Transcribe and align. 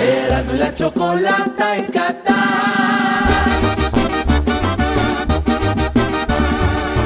Erasmo 0.00 0.54
y 0.54 0.58
la 0.58 0.74
chocolata 0.74 1.76
en 1.76 1.84
Qatar. 1.84 2.34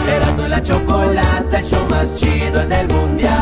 Erasmo 0.08 0.46
y 0.46 0.48
la 0.48 0.62
chocolata, 0.62 1.58
el 1.58 1.64
show 1.64 1.86
más 1.90 2.14
chido 2.14 2.60
en 2.60 2.72
el 2.72 2.88
mundial. 2.88 3.32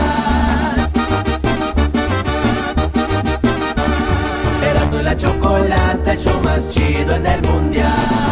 Erasmo 4.62 5.00
y 5.00 5.02
la 5.02 5.16
chocolata, 5.16 6.12
el 6.12 6.18
show 6.18 6.40
más 6.42 6.68
chido 6.70 7.14
en 7.16 7.26
el 7.26 7.42
mundial. 7.42 8.31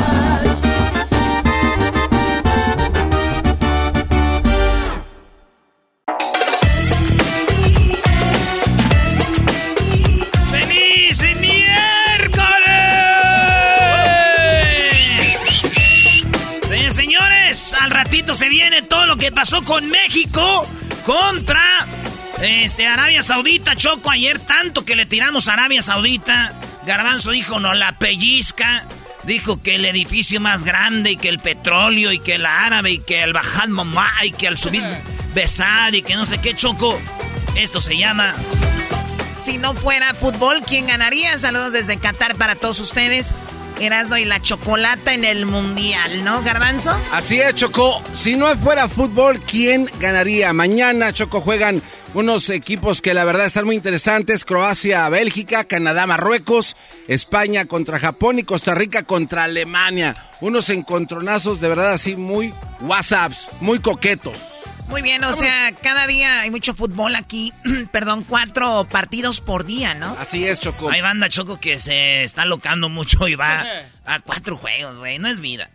Se 18.34 18.48
viene 18.48 18.82
todo 18.82 19.06
lo 19.06 19.16
que 19.16 19.32
pasó 19.32 19.62
con 19.64 19.88
México 19.88 20.66
contra 21.04 21.62
este, 22.42 22.86
Arabia 22.86 23.22
Saudita. 23.22 23.76
Choco 23.76 24.10
ayer 24.10 24.38
tanto 24.38 24.84
que 24.84 24.96
le 24.96 25.06
tiramos 25.06 25.48
a 25.48 25.54
Arabia 25.54 25.82
Saudita. 25.82 26.52
Garbanzo 26.86 27.32
dijo, 27.32 27.60
no 27.60 27.74
la 27.74 27.98
pellizca. 27.98 28.84
Dijo 29.24 29.62
que 29.62 29.74
el 29.74 29.84
edificio 29.84 30.40
más 30.40 30.64
grande 30.64 31.12
y 31.12 31.16
que 31.16 31.28
el 31.28 31.40
petróleo 31.40 32.12
y 32.12 32.20
que 32.20 32.36
el 32.36 32.46
árabe 32.46 32.92
y 32.92 32.98
que 32.98 33.22
el 33.22 33.32
bajad 33.32 33.68
mamá 33.68 34.10
y 34.24 34.30
que 34.30 34.48
al 34.48 34.56
subir 34.56 34.84
besar 35.34 35.94
y 35.94 36.02
que 36.02 36.14
no 36.14 36.24
sé 36.24 36.40
qué 36.40 36.54
choco. 36.54 36.98
Esto 37.56 37.80
se 37.80 37.96
llama 37.96 38.34
Si 39.38 39.58
no 39.58 39.74
fuera 39.74 40.14
fútbol, 40.14 40.62
¿quién 40.66 40.86
ganaría? 40.86 41.38
Saludos 41.38 41.72
desde 41.72 41.98
Qatar 41.98 42.36
para 42.36 42.54
todos 42.54 42.80
ustedes. 42.80 43.34
Erasno 43.80 44.18
y 44.18 44.24
la 44.24 44.40
chocolata 44.40 45.14
en 45.14 45.24
el 45.24 45.46
mundial, 45.46 46.24
¿no, 46.24 46.42
Garbanzo? 46.42 46.96
Así 47.12 47.40
es, 47.40 47.54
Choco. 47.54 48.02
Si 48.12 48.36
no 48.36 48.46
fuera 48.58 48.88
fútbol, 48.88 49.40
¿quién 49.40 49.90
ganaría? 49.98 50.52
Mañana, 50.52 51.12
Choco, 51.12 51.40
juegan 51.40 51.82
unos 52.14 52.50
equipos 52.50 53.00
que 53.00 53.14
la 53.14 53.24
verdad 53.24 53.46
están 53.46 53.66
muy 53.66 53.76
interesantes. 53.76 54.44
Croacia, 54.44 55.08
Bélgica, 55.08 55.64
Canadá, 55.64 56.06
Marruecos, 56.06 56.76
España 57.08 57.64
contra 57.64 57.98
Japón 57.98 58.38
y 58.38 58.44
Costa 58.44 58.74
Rica 58.74 59.04
contra 59.04 59.44
Alemania. 59.44 60.16
Unos 60.40 60.70
encontronazos 60.70 61.60
de 61.60 61.68
verdad 61.68 61.92
así 61.92 62.16
muy 62.16 62.52
WhatsApps, 62.80 63.48
muy 63.60 63.78
coquetos. 63.78 64.36
Muy 64.90 65.02
bien, 65.02 65.22
o 65.22 65.32
sea, 65.32 65.72
cada 65.82 66.08
día 66.08 66.40
hay 66.40 66.50
mucho 66.50 66.74
fútbol 66.74 67.14
aquí. 67.14 67.52
Perdón, 67.92 68.24
cuatro 68.28 68.86
partidos 68.90 69.40
por 69.40 69.64
día, 69.64 69.94
¿no? 69.94 70.16
Así 70.18 70.44
es, 70.44 70.58
Choco. 70.58 70.90
Hay 70.90 71.00
banda 71.00 71.28
Choco 71.28 71.60
que 71.60 71.78
se 71.78 72.24
está 72.24 72.44
locando 72.44 72.88
mucho 72.88 73.28
y 73.28 73.36
va 73.36 73.64
a 74.04 74.18
cuatro 74.20 74.56
juegos, 74.56 74.98
güey. 74.98 75.18
No 75.18 75.28
es 75.28 75.38
vida. 75.38 75.70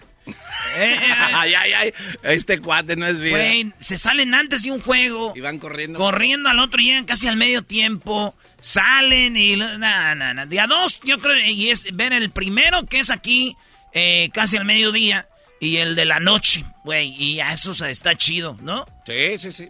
Eh, 0.75 0.99
ay, 1.33 1.53
ay, 1.53 1.73
ay. 1.73 1.93
Este 2.23 2.59
cuate 2.59 2.97
no 2.97 3.05
es 3.05 3.21
vida. 3.21 3.37
Güey, 3.37 3.71
se 3.79 3.97
salen 3.97 4.33
antes 4.33 4.63
de 4.63 4.71
un 4.71 4.81
juego. 4.81 5.31
Y 5.33 5.39
van 5.39 5.59
corriendo. 5.59 5.97
Corriendo 5.97 6.49
al 6.49 6.59
otro, 6.59 6.81
llegan 6.81 7.05
casi 7.05 7.29
al 7.29 7.37
medio 7.37 7.61
tiempo. 7.61 8.35
Salen 8.59 9.37
y. 9.37 9.55
Nada, 9.55 10.13
nada, 10.13 10.33
nada. 10.33 10.45
Día 10.45 10.67
dos, 10.67 10.99
yo 11.05 11.19
creo. 11.19 11.37
Y 11.37 11.69
es 11.69 11.95
ver 11.95 12.11
el 12.11 12.31
primero, 12.31 12.85
que 12.85 12.99
es 12.99 13.09
aquí, 13.09 13.55
eh, 13.93 14.29
casi 14.33 14.57
al 14.57 14.65
mediodía. 14.65 15.25
Y 15.59 15.77
el 15.77 15.95
de 15.95 16.05
la 16.05 16.19
noche, 16.19 16.65
güey. 16.83 17.09
Y 17.21 17.39
a 17.39 17.53
eso 17.53 17.73
se- 17.73 17.89
está 17.89 18.15
chido, 18.15 18.57
¿no? 18.61 18.85
Sí, 19.05 19.39
sí, 19.39 19.51
sí. 19.51 19.69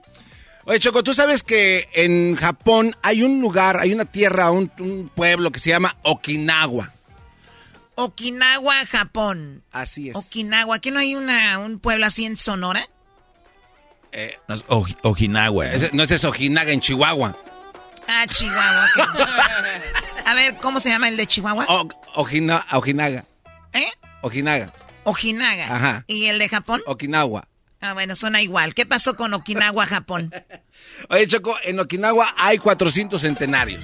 Oye, 0.65 0.79
Choco, 0.79 1.03
tú 1.03 1.13
sabes 1.13 1.43
que 1.43 1.87
en 1.93 2.35
Japón 2.35 2.95
hay 3.03 3.21
un 3.21 3.39
lugar, 3.39 3.79
hay 3.79 3.93
una 3.93 4.05
tierra, 4.05 4.49
un, 4.51 4.71
un 4.79 5.09
pueblo 5.13 5.51
que 5.51 5.59
se 5.59 5.69
llama 5.69 5.95
Okinawa. 6.01 6.91
Okinawa, 7.95 8.85
Japón. 8.87 9.63
Así 9.71 10.09
es. 10.09 10.15
Okinawa, 10.15 10.79
¿qué 10.79 10.91
no 10.91 10.99
hay 10.99 11.15
una, 11.15 11.59
un 11.59 11.79
pueblo 11.79 12.05
así 12.07 12.25
en 12.25 12.35
Sonora? 12.35 12.87
Eh, 14.11 14.37
No, 14.47 14.55
es 14.55 14.63
Ojinawa. 15.03 15.67
ese- 15.71 15.91
no 15.93 16.03
ese 16.03 16.15
es 16.15 16.23
Ojinaga 16.25 16.71
en 16.71 16.81
Chihuahua. 16.81 17.37
Ah, 18.07 18.25
Chihuahua. 18.27 18.87
A 20.25 20.33
ver, 20.33 20.55
¿cómo 20.57 20.79
se 20.79 20.89
llama 20.89 21.09
el 21.09 21.17
de 21.17 21.27
Chihuahua? 21.27 21.65
O- 21.69 21.87
Ojina- 22.15 22.65
Ojinaga. 22.71 23.23
¿Eh? 23.73 23.87
Ojinaga. 24.21 24.71
Ojinaga. 25.05 25.73
Ajá. 25.73 26.03
¿Y 26.07 26.25
el 26.25 26.39
de 26.39 26.49
Japón? 26.49 26.81
Okinawa. 26.85 27.47
Ah, 27.81 27.93
bueno, 27.93 28.15
suena 28.15 28.41
igual. 28.41 28.73
¿Qué 28.73 28.85
pasó 28.85 29.15
con 29.15 29.33
Okinawa, 29.33 29.85
Japón? 29.85 30.33
Oye, 31.09 31.27
Choco, 31.27 31.55
en 31.63 31.79
Okinawa 31.79 32.33
hay 32.37 32.57
400 32.57 33.21
centenarios. 33.21 33.83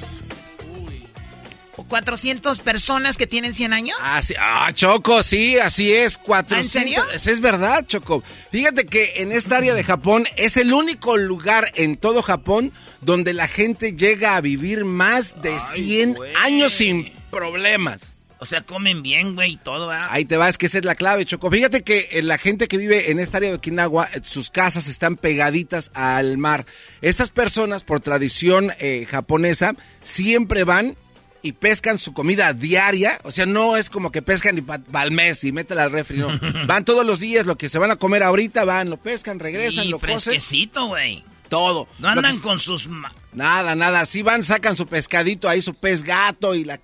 400 1.88 2.62
personas 2.62 3.18
que 3.18 3.28
tienen 3.28 3.54
100 3.54 3.74
años. 3.74 3.98
Ah, 4.02 4.22
sí. 4.24 4.34
Ah, 4.40 4.72
Choco, 4.74 5.24
sí, 5.24 5.58
así 5.58 5.92
es. 5.92 6.18
400. 6.18 6.72
serio? 6.72 7.04
Eso 7.14 7.32
es 7.32 7.42
verdad, 7.42 7.86
Choco. 7.86 8.24
Fíjate 8.52 8.86
que 8.86 9.14
en 9.18 9.32
esta 9.32 9.58
área 9.58 9.74
de 9.74 9.84
Japón 9.84 10.26
es 10.38 10.58
el 10.58 10.74
único 10.74 11.18
lugar 11.18 11.72
en 11.76 11.98
todo 11.98 12.22
Japón 12.22 12.72
donde 13.02 13.34
la 13.34 13.48
gente 13.48 13.94
llega 13.94 14.36
a 14.36 14.42
vivir 14.42 14.86
más 14.86 15.42
de 15.42 15.60
100 15.60 16.14
güey. 16.14 16.34
años 16.36 16.72
sin 16.74 17.12
problemas. 17.30 18.11
O 18.44 18.46
sea, 18.48 18.62
comen 18.62 19.04
bien, 19.04 19.36
güey, 19.36 19.52
y 19.52 19.58
todo, 19.58 19.86
¿verdad? 19.86 20.08
Ahí 20.10 20.26
te 20.26 20.36
vas, 20.36 20.58
que 20.58 20.66
esa 20.66 20.80
es 20.80 20.84
la 20.86 20.96
clave, 20.96 21.26
Choco. 21.26 21.52
Fíjate 21.52 21.84
que 21.84 22.10
eh, 22.12 22.24
la 22.24 22.40
gente 22.40 22.68
que 22.68 22.78
vive 22.78 23.12
en 23.12 23.20
esta 23.20 23.38
área 23.38 23.50
de 23.52 23.58
Okinawa, 23.58 24.10
eh, 24.16 24.22
sus 24.24 24.50
casas 24.50 24.88
están 24.88 25.16
pegaditas 25.16 25.92
al 25.94 26.40
mar. 26.40 26.66
Estas 27.04 27.30
personas, 27.30 27.84
por 27.84 28.00
tradición 28.00 28.72
eh, 28.80 29.06
japonesa, 29.08 29.76
siempre 30.02 30.64
van 30.64 30.98
y 31.44 31.52
pescan 31.52 32.00
su 32.00 32.14
comida 32.14 32.54
diaria. 32.54 33.20
O 33.24 33.32
sea, 33.32 33.46
no 33.46 33.78
es 33.78 33.92
como 33.92 34.12
que 34.12 34.24
pescan 34.24 34.58
y 34.58 34.64
al 34.98 35.12
mes 35.12 35.44
y 35.44 35.52
métela 35.52 35.84
al 35.84 35.92
refri, 35.92 36.18
no. 36.18 36.30
Van 36.66 36.84
todos 36.84 37.06
los 37.06 37.20
días, 37.20 37.46
lo 37.46 37.58
que 37.60 37.70
se 37.70 37.78
van 37.78 37.92
a 37.92 37.96
comer 37.98 38.24
ahorita, 38.24 38.66
van, 38.66 38.90
lo 38.90 38.98
pescan, 38.98 39.38
regresan, 39.40 39.86
y 39.86 39.90
lo 39.90 40.00
fresquecito, 40.00 40.88
güey. 40.88 41.24
Todo. 41.48 41.88
No 42.00 42.08
que- 42.14 42.18
andan 42.20 42.40
con 42.40 42.58
sus... 42.58 42.88
ma- 42.88 43.14
Nada, 43.34 43.76
nada. 43.76 44.06
Sí 44.08 44.24
van, 44.24 44.44
sacan 44.44 44.76
su 44.76 44.88
pescadito 44.88 45.48
ahí, 45.48 45.62
su 45.62 45.74
pez 45.76 46.04
gato 46.04 46.54
y 46.56 46.64
la... 46.66 46.80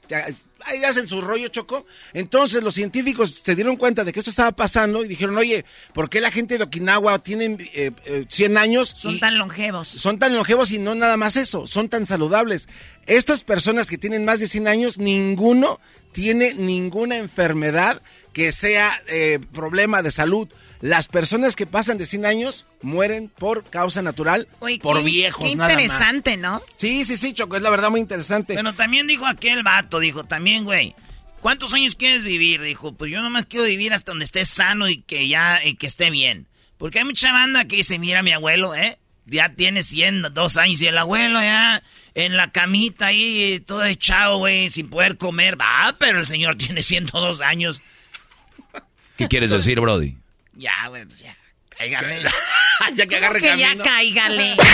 Ahí 0.67 0.83
hacen 0.83 1.07
su 1.07 1.21
rollo, 1.21 1.47
Choco. 1.47 1.85
Entonces 2.13 2.61
los 2.61 2.73
científicos 2.73 3.41
se 3.43 3.55
dieron 3.55 3.77
cuenta 3.77 4.03
de 4.03 4.11
que 4.11 4.19
esto 4.19 4.29
estaba 4.29 4.51
pasando 4.51 5.03
y 5.03 5.07
dijeron, 5.07 5.37
oye, 5.37 5.63
¿por 5.93 6.09
qué 6.09 6.19
la 6.19 6.29
gente 6.29 6.57
de 6.57 6.65
Okinawa 6.65 7.19
tiene 7.19 7.57
eh, 7.73 7.91
eh, 8.05 8.25
100 8.27 8.57
años? 8.57 8.93
Son 8.97 9.15
y 9.15 9.19
tan 9.19 9.37
longevos. 9.37 9.87
son 9.87 10.19
tan 10.19 10.35
longevos 10.35 10.71
y 10.71 10.79
no 10.79 10.93
nada 10.93 11.15
más 11.15 11.37
eso, 11.37 11.67
son 11.67 11.87
tan 11.87 12.05
saludables. 12.05 12.67
Estas 13.05 13.43
personas 13.43 13.87
que 13.87 13.97
tienen 13.97 14.25
más 14.25 14.41
de 14.41 14.49
100 14.49 14.67
años, 14.67 14.97
ninguno 14.97 15.79
tiene 16.11 16.53
ninguna 16.55 17.15
enfermedad 17.15 18.01
que 18.33 18.51
sea 18.51 18.91
eh, 19.07 19.39
problema 19.53 20.01
de 20.01 20.11
salud. 20.11 20.49
Las 20.79 21.07
personas 21.07 21.55
que 21.55 21.65
pasan 21.65 21.97
de 21.97 22.05
100 22.05 22.25
años 22.25 22.65
mueren 22.81 23.29
por 23.29 23.63
causa 23.63 24.01
natural, 24.01 24.47
por 24.59 24.97
qué- 24.99 25.03
viejos, 25.03 25.49
Qué 25.49 25.55
nada 25.55 25.73
más. 25.73 25.81
interesante, 25.81 26.37
¿no? 26.37 26.61
Sí, 26.75 27.03
sí, 27.05 27.17
sí, 27.17 27.33
Choco, 27.33 27.55
es 27.55 27.61
la 27.63 27.69
verdad 27.71 27.89
muy 27.89 27.99
interesante. 27.99 28.53
Pero 28.53 28.73
también 28.73 29.07
dijo 29.07 29.25
aquel 29.25 29.63
vato, 29.63 29.99
dijo, 29.99 30.23
también, 30.25 30.65
güey, 30.65 30.93
¿cuántos 31.41 31.73
años 31.73 31.95
quieres 31.95 32.23
vivir? 32.23 32.61
Dijo, 32.61 32.93
pues 32.93 33.11
yo 33.11 33.21
nomás 33.23 33.45
quiero 33.45 33.65
vivir 33.65 33.91
hasta 33.93 34.11
donde 34.11 34.25
esté 34.25 34.45
sano 34.45 34.87
y 34.87 35.01
que 35.01 35.27
ya, 35.27 35.61
y 35.65 35.75
que 35.75 35.87
esté 35.87 36.11
bien. 36.11 36.47
Porque 36.77 36.99
hay 36.99 37.05
mucha 37.05 37.31
banda 37.31 37.65
que 37.65 37.77
dice, 37.77 37.97
mira 37.97 38.21
mi 38.21 38.31
abuelo, 38.33 38.75
¿eh? 38.75 38.99
Ya 39.25 39.49
tiene 39.55 39.81
100, 39.83 40.21
dos 40.33 40.57
años 40.57 40.79
y 40.81 40.87
el 40.87 40.97
abuelo 40.97 41.41
ya 41.41 41.81
en 42.13 42.37
la 42.37 42.51
camita 42.51 43.07
ahí, 43.07 43.61
todo 43.65 43.83
echado, 43.83 44.37
güey, 44.37 44.69
sin 44.69 44.89
poder 44.89 45.17
comer. 45.17 45.59
Va, 45.59 45.95
pero 45.99 46.19
el 46.19 46.27
señor 46.27 46.55
tiene 46.59 46.83
102 46.83 47.41
años. 47.41 47.81
¿Qué 49.17 49.27
quieres 49.27 49.49
decir, 49.51 49.79
Brody? 49.81 50.15
Ya, 50.57 50.87
güey, 50.89 51.05
pues 51.05 51.19
ya. 51.19 51.37
Cáigale. 51.69 52.23
ya 52.95 53.05
que 53.05 53.15
agarre 53.15 53.39
que 53.39 53.47
camino. 53.47 53.69
ya 53.69 53.83
cáigale. 53.83 54.57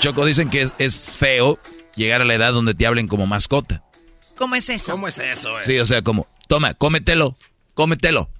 Choco, 0.00 0.24
dicen 0.24 0.48
que 0.48 0.62
es, 0.62 0.74
es 0.78 1.16
feo 1.16 1.58
llegar 1.94 2.22
a 2.22 2.24
la 2.24 2.34
edad 2.34 2.52
donde 2.52 2.74
te 2.74 2.86
hablen 2.86 3.06
como 3.06 3.26
mascota. 3.26 3.84
¿Cómo 4.36 4.56
es 4.56 4.68
eso? 4.68 4.92
¿Cómo 4.92 5.06
es 5.06 5.18
eso, 5.18 5.52
güey? 5.52 5.64
Sí, 5.66 5.78
o 5.78 5.86
sea, 5.86 6.02
como, 6.02 6.26
toma, 6.48 6.74
cómetelo, 6.74 7.36
cómetelo, 7.74 8.30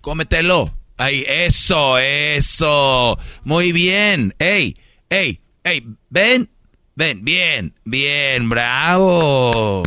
cómetelo. 0.00 0.74
Ahí, 0.96 1.24
eso, 1.28 1.98
eso. 1.98 3.18
Muy 3.42 3.72
bien. 3.72 4.32
Ey, 4.38 4.76
ey, 5.10 5.40
ey, 5.64 5.84
ven, 6.08 6.48
ven, 6.94 7.24
bien, 7.24 7.74
bien, 7.84 8.48
bravo. 8.48 9.82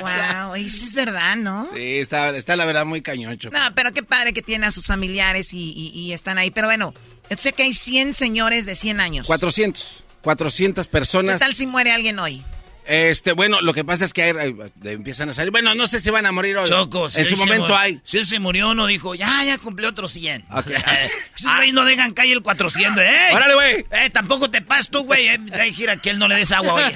Wow, 0.00 0.56
y 0.56 0.68
sí 0.70 0.84
es 0.86 0.94
verdad, 0.94 1.36
¿no? 1.36 1.68
Sí, 1.74 1.98
está, 1.98 2.30
está 2.36 2.56
la 2.56 2.64
verdad 2.64 2.84
muy 2.84 3.02
cañón, 3.02 3.38
Choco. 3.38 3.56
No, 3.56 3.74
pero 3.74 3.92
qué 3.92 4.02
padre 4.02 4.32
que 4.32 4.42
tiene 4.42 4.66
a 4.66 4.70
sus 4.70 4.86
familiares 4.86 5.52
y, 5.52 5.72
y- 5.72 5.88
y 6.00 6.12
están 6.12 6.38
ahí. 6.38 6.50
Pero 6.50 6.66
bueno, 6.68 6.94
yo 7.30 7.36
sé 7.38 7.52
que 7.52 7.62
hay 7.64 7.74
100 7.74 8.14
señores 8.14 8.66
de 8.66 8.74
100 8.74 9.00
años. 9.00 9.26
400. 9.26 10.04
400 10.22 10.86
¿Qué 10.86 10.92
personas. 10.92 11.40
tal 11.40 11.54
si 11.54 11.66
muere 11.66 11.92
alguien 11.92 12.18
hoy? 12.18 12.42
Este, 12.84 13.30
bueno, 13.32 13.60
lo 13.60 13.72
que 13.74 13.84
pasa 13.84 14.04
es 14.04 14.12
que 14.12 14.24
hay- 14.24 14.36
hay- 14.36 14.54
empiezan 14.92 15.28
a 15.28 15.34
salir. 15.34 15.52
Bueno, 15.52 15.72
no 15.76 15.86
sé 15.86 16.00
si 16.00 16.10
van 16.10 16.26
a 16.26 16.32
morir 16.32 16.56
hoy. 16.56 16.68
Choco, 16.68 17.08
si 17.10 17.20
en 17.20 17.28
su 17.28 17.36
momento 17.36 17.76
hay. 17.76 18.00
Si 18.04 18.18
él 18.18 18.26
se 18.26 18.40
murió, 18.40 18.74
no 18.74 18.88
dijo, 18.88 19.14
ya, 19.14 19.44
ya 19.44 19.56
cumplió 19.58 19.88
otros 19.90 20.12
100. 20.12 20.44
Ok. 20.50 20.66
Esos 21.38 21.54
güeyes 21.56 21.74
no 21.74 21.84
dejan 21.84 22.12
caer 22.12 22.32
el 22.32 22.42
400, 22.42 23.00
¿eh? 23.06 23.30
Órale, 23.32 23.54
güey. 23.54 23.86
Eh, 23.92 24.10
tampoco 24.10 24.50
te 24.50 24.62
pasas 24.62 24.88
tú, 24.88 25.04
güey. 25.04 25.28
Eh, 25.28 25.38
Ay, 25.52 25.72
gira 25.72 25.96
que 25.96 26.10
él 26.10 26.18
no 26.18 26.26
le 26.26 26.34
des 26.36 26.50
agua, 26.50 26.74
oye. 26.74 26.92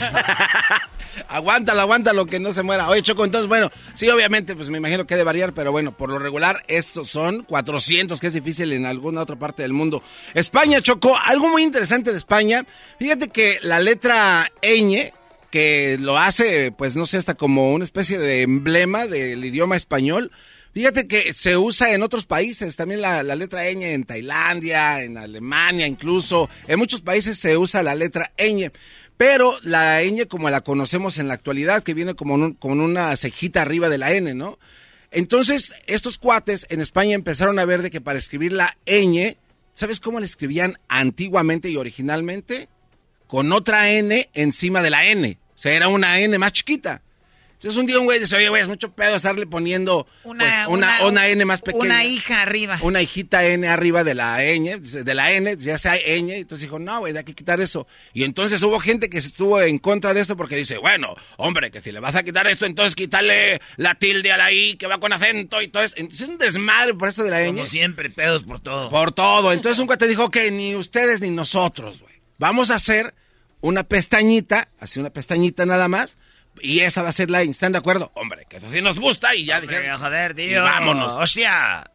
Aguántalo, 1.29 1.81
aguántalo, 1.81 2.27
que 2.27 2.39
no 2.39 2.53
se 2.53 2.63
muera. 2.63 2.89
Oye, 2.89 3.03
Choco, 3.03 3.25
entonces, 3.25 3.49
bueno, 3.49 3.71
sí, 3.95 4.09
obviamente, 4.09 4.55
pues 4.55 4.71
me 4.71 4.79
imagino 4.79 5.07
que 5.07 5.15
ha 5.15 5.17
de 5.17 5.25
variar, 5.25 5.53
pero 5.53 5.73
bueno, 5.73 5.93
por 5.93 6.11
lo 6.11 6.19
regular, 6.19 6.63
estos 6.69 7.09
son 7.09 7.43
400, 7.43 8.21
que 8.21 8.27
es 8.29 8.35
difícil 8.35 8.73
en 8.73 8.87
alguna 8.87 9.23
otra 9.23 9.37
parte 9.37 9.63
del 9.63 9.73
mundo. 9.73 10.03
España, 10.35 10.81
Choco, 10.81 11.17
algo 11.25 11.49
muy 11.49 11.63
interesante 11.63 12.13
de 12.13 12.19
España. 12.19 12.65
Fíjate 12.99 13.29
que 13.29 13.59
la 13.63 13.81
letra 13.81 14.51
ñ, 14.63 15.13
que 15.51 15.97
lo 16.01 16.19
hace, 16.19 16.73
pues 16.73 16.97
no 16.97 17.07
sé, 17.07 17.19
hasta 17.19 17.35
como 17.35 17.73
una 17.73 17.85
especie 17.85 18.19
de 18.19 18.43
emblema 18.43 19.07
del 19.07 19.45
idioma 19.45 19.77
español. 19.77 20.31
Fíjate 20.77 21.09
que 21.09 21.33
se 21.33 21.57
usa 21.57 21.95
en 21.95 22.03
otros 22.03 22.27
países, 22.27 22.77
también 22.77 23.01
la, 23.01 23.23
la 23.23 23.35
letra 23.35 23.65
ñ 23.65 23.83
en 23.83 24.05
Tailandia, 24.05 25.03
en 25.03 25.17
Alemania 25.17 25.87
incluso, 25.87 26.51
en 26.69 26.79
muchos 26.79 27.01
países 27.01 27.39
se 27.39 27.57
usa 27.57 27.83
la 27.83 27.95
letra 27.95 28.31
ñ. 28.37 28.71
Pero 29.17 29.53
la 29.63 30.03
ñ 30.03 30.27
como 30.27 30.51
la 30.51 30.61
conocemos 30.61 31.19
en 31.19 31.29
la 31.29 31.35
actualidad, 31.35 31.83
que 31.83 31.95
viene 31.95 32.15
como 32.15 32.57
con 32.59 32.81
una 32.81 33.17
cejita 33.17 33.63
arriba 33.63 33.89
de 33.89 33.99
la 33.99 34.13
n, 34.13 34.35
¿no? 34.35 34.59
Entonces, 35.11 35.75
estos 35.87 36.19
cuates 36.19 36.67
en 36.69 36.81
España 36.81 37.15
empezaron 37.15 37.59
a 37.59 37.65
ver 37.65 37.83
de 37.83 37.91
que 37.91 38.01
para 38.01 38.19
escribir 38.19 38.53
la 38.53 38.77
ñ, 38.87 39.37
¿sabes 39.73 40.01
cómo 40.01 40.21
la 40.21 40.27
escribían 40.27 40.79
antiguamente 40.89 41.71
y 41.71 41.77
originalmente? 41.77 42.69
Con 43.27 43.53
otra 43.53 43.91
n 43.91 44.29
encima 44.35 44.83
de 44.83 44.91
la 44.91 45.07
n. 45.07 45.39
O 45.55 45.59
sea, 45.59 45.73
era 45.73 45.89
una 45.89 46.21
n 46.21 46.37
más 46.39 46.53
chiquita. 46.53 47.03
Entonces 47.57 47.81
un 47.81 47.87
día 47.87 47.99
un 47.99 48.05
güey 48.05 48.21
dice, 48.21 48.37
oye, 48.37 48.51
güey, 48.51 48.61
es 48.61 48.69
mucho 48.69 48.93
pedo 48.93 49.17
estarle 49.17 49.47
poniendo 49.47 50.07
Una, 50.25 50.45
pues, 50.45 50.69
una, 50.69 51.07
una 51.07 51.27
N 51.29 51.43
más 51.47 51.63
pequeña. 51.63 51.85
Una 51.85 52.05
hija 52.05 52.43
arriba. 52.43 52.79
Una 52.83 53.01
hijita 53.01 53.47
N 53.47 53.67
arriba 53.67 54.05
de 54.05 54.15
la 54.15 54.45
N, 54.45 54.77
de 54.79 55.15
la 55.15 55.33
N, 55.33 55.57
ya 55.57 55.79
sea 55.79 55.97
ñ. 55.97 56.31
Entonces 56.33 56.61
dijo, 56.63 56.79
no, 56.79 57.01
güey, 57.01 57.17
hay 57.17 57.25
que 57.25 57.35
quitar 57.35 57.63
eso. 57.63 57.87
Y 58.13 58.25
entonces 58.25 58.63
hubo 58.63 58.79
gente 58.79 59.09
que 59.09 59.17
estuvo 59.17 59.59
en 59.63 59.79
contra 59.79 60.13
de 60.13 60.21
esto 60.21 60.37
porque 60.37 60.55
dice, 60.55 60.77
bueno, 60.77 61.15
hombre, 61.39 61.71
que 61.71 61.81
si 61.81 61.93
le 61.93 62.01
vas 62.01 62.15
a 62.15 62.23
quitar 62.23 62.47
esto, 62.47 62.67
entonces 62.67 62.95
quítale 62.95 63.59
la 63.77 63.95
tilde 63.95 64.33
a 64.33 64.37
la 64.37 64.53
I 64.53 64.77
que 64.77 64.87
va 64.87 65.01
con 65.01 65.15
acento 65.15 65.63
y 65.63 65.69
todo 65.69 65.83
eso. 65.83 65.95
Entonces 65.97 66.21
es 66.25 66.29
un 66.29 66.37
desmadre 66.39 66.93
por 66.93 67.09
esto 67.09 67.25
de 67.25 67.31
la 67.31 67.47
Como 67.47 67.65
ñ. 67.65 67.67
siempre, 67.67 68.11
pedos 68.11 68.43
por 68.43 68.61
todo. 68.61 68.91
Por 68.91 69.13
todo. 69.13 69.53
Entonces 69.55 69.79
un 69.79 69.87
cuate 69.87 70.07
dijo 70.07 70.31
que 70.31 70.51
ni 70.51 70.75
ustedes 70.75 71.23
ni 71.23 71.31
nosotros, 71.31 72.03
güey. 72.03 72.15
Vamos 72.39 72.71
a 72.71 72.75
hacer 72.75 73.15
una 73.63 73.83
pestañita, 73.83 74.69
así 74.79 75.01
una 75.01 75.09
pestañita 75.11 75.65
nada 75.65 75.89
más. 75.89 76.19
Y 76.63 76.81
esa 76.81 77.03
va 77.03 77.09
a 77.11 77.13
ser 77.13 77.31
la 77.31 77.43
ñ. 77.45 77.51
¿Están 77.51 77.73
de 77.73 77.79
acuerdo? 77.79 78.11
Hombre, 78.15 78.47
que 78.49 78.57
eso 78.59 78.71
sí 78.71 78.81
nos 78.83 78.99
gusta 78.99 79.35
y 79.35 79.45
ya 79.45 79.59
Hombre, 79.59 79.77
dijeron. 79.79 80.01
joder, 80.01 80.35
tío. 80.35 80.47
y 80.47 80.55
vámonos. 80.55 81.13
Hostia. 81.13 81.91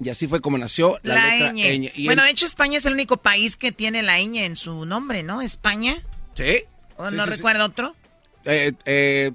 Y 0.00 0.08
así 0.10 0.28
fue 0.28 0.40
como 0.40 0.58
nació 0.58 0.98
la, 1.02 1.14
La, 1.16 1.24
letra 1.34 1.52
ñ. 1.52 1.78
ñ. 1.80 1.92
Y 1.96 2.04
Bueno, 2.06 2.22
el- 2.22 2.26
de 2.28 2.32
hecho, 2.32 2.46
España 2.46 2.78
es 2.78 2.86
el 2.86 2.92
único 2.92 3.16
país 3.16 3.56
que 3.56 3.72
tiene 3.72 4.02
la 4.02 4.18
ñ 4.20 4.36
en 4.44 4.56
su 4.56 4.84
nombre, 4.86 5.22
¿no? 5.22 5.42
España. 5.42 5.96
¿Sí? 6.34 6.64
¿O 6.96 7.10
Sí, 7.10 7.16
no 7.16 7.24
sí, 7.24 7.30
sí. 7.30 7.36
recuerdo 7.36 7.64
otro? 7.64 7.96
Eh, 8.44 8.72
eh, 8.86 9.32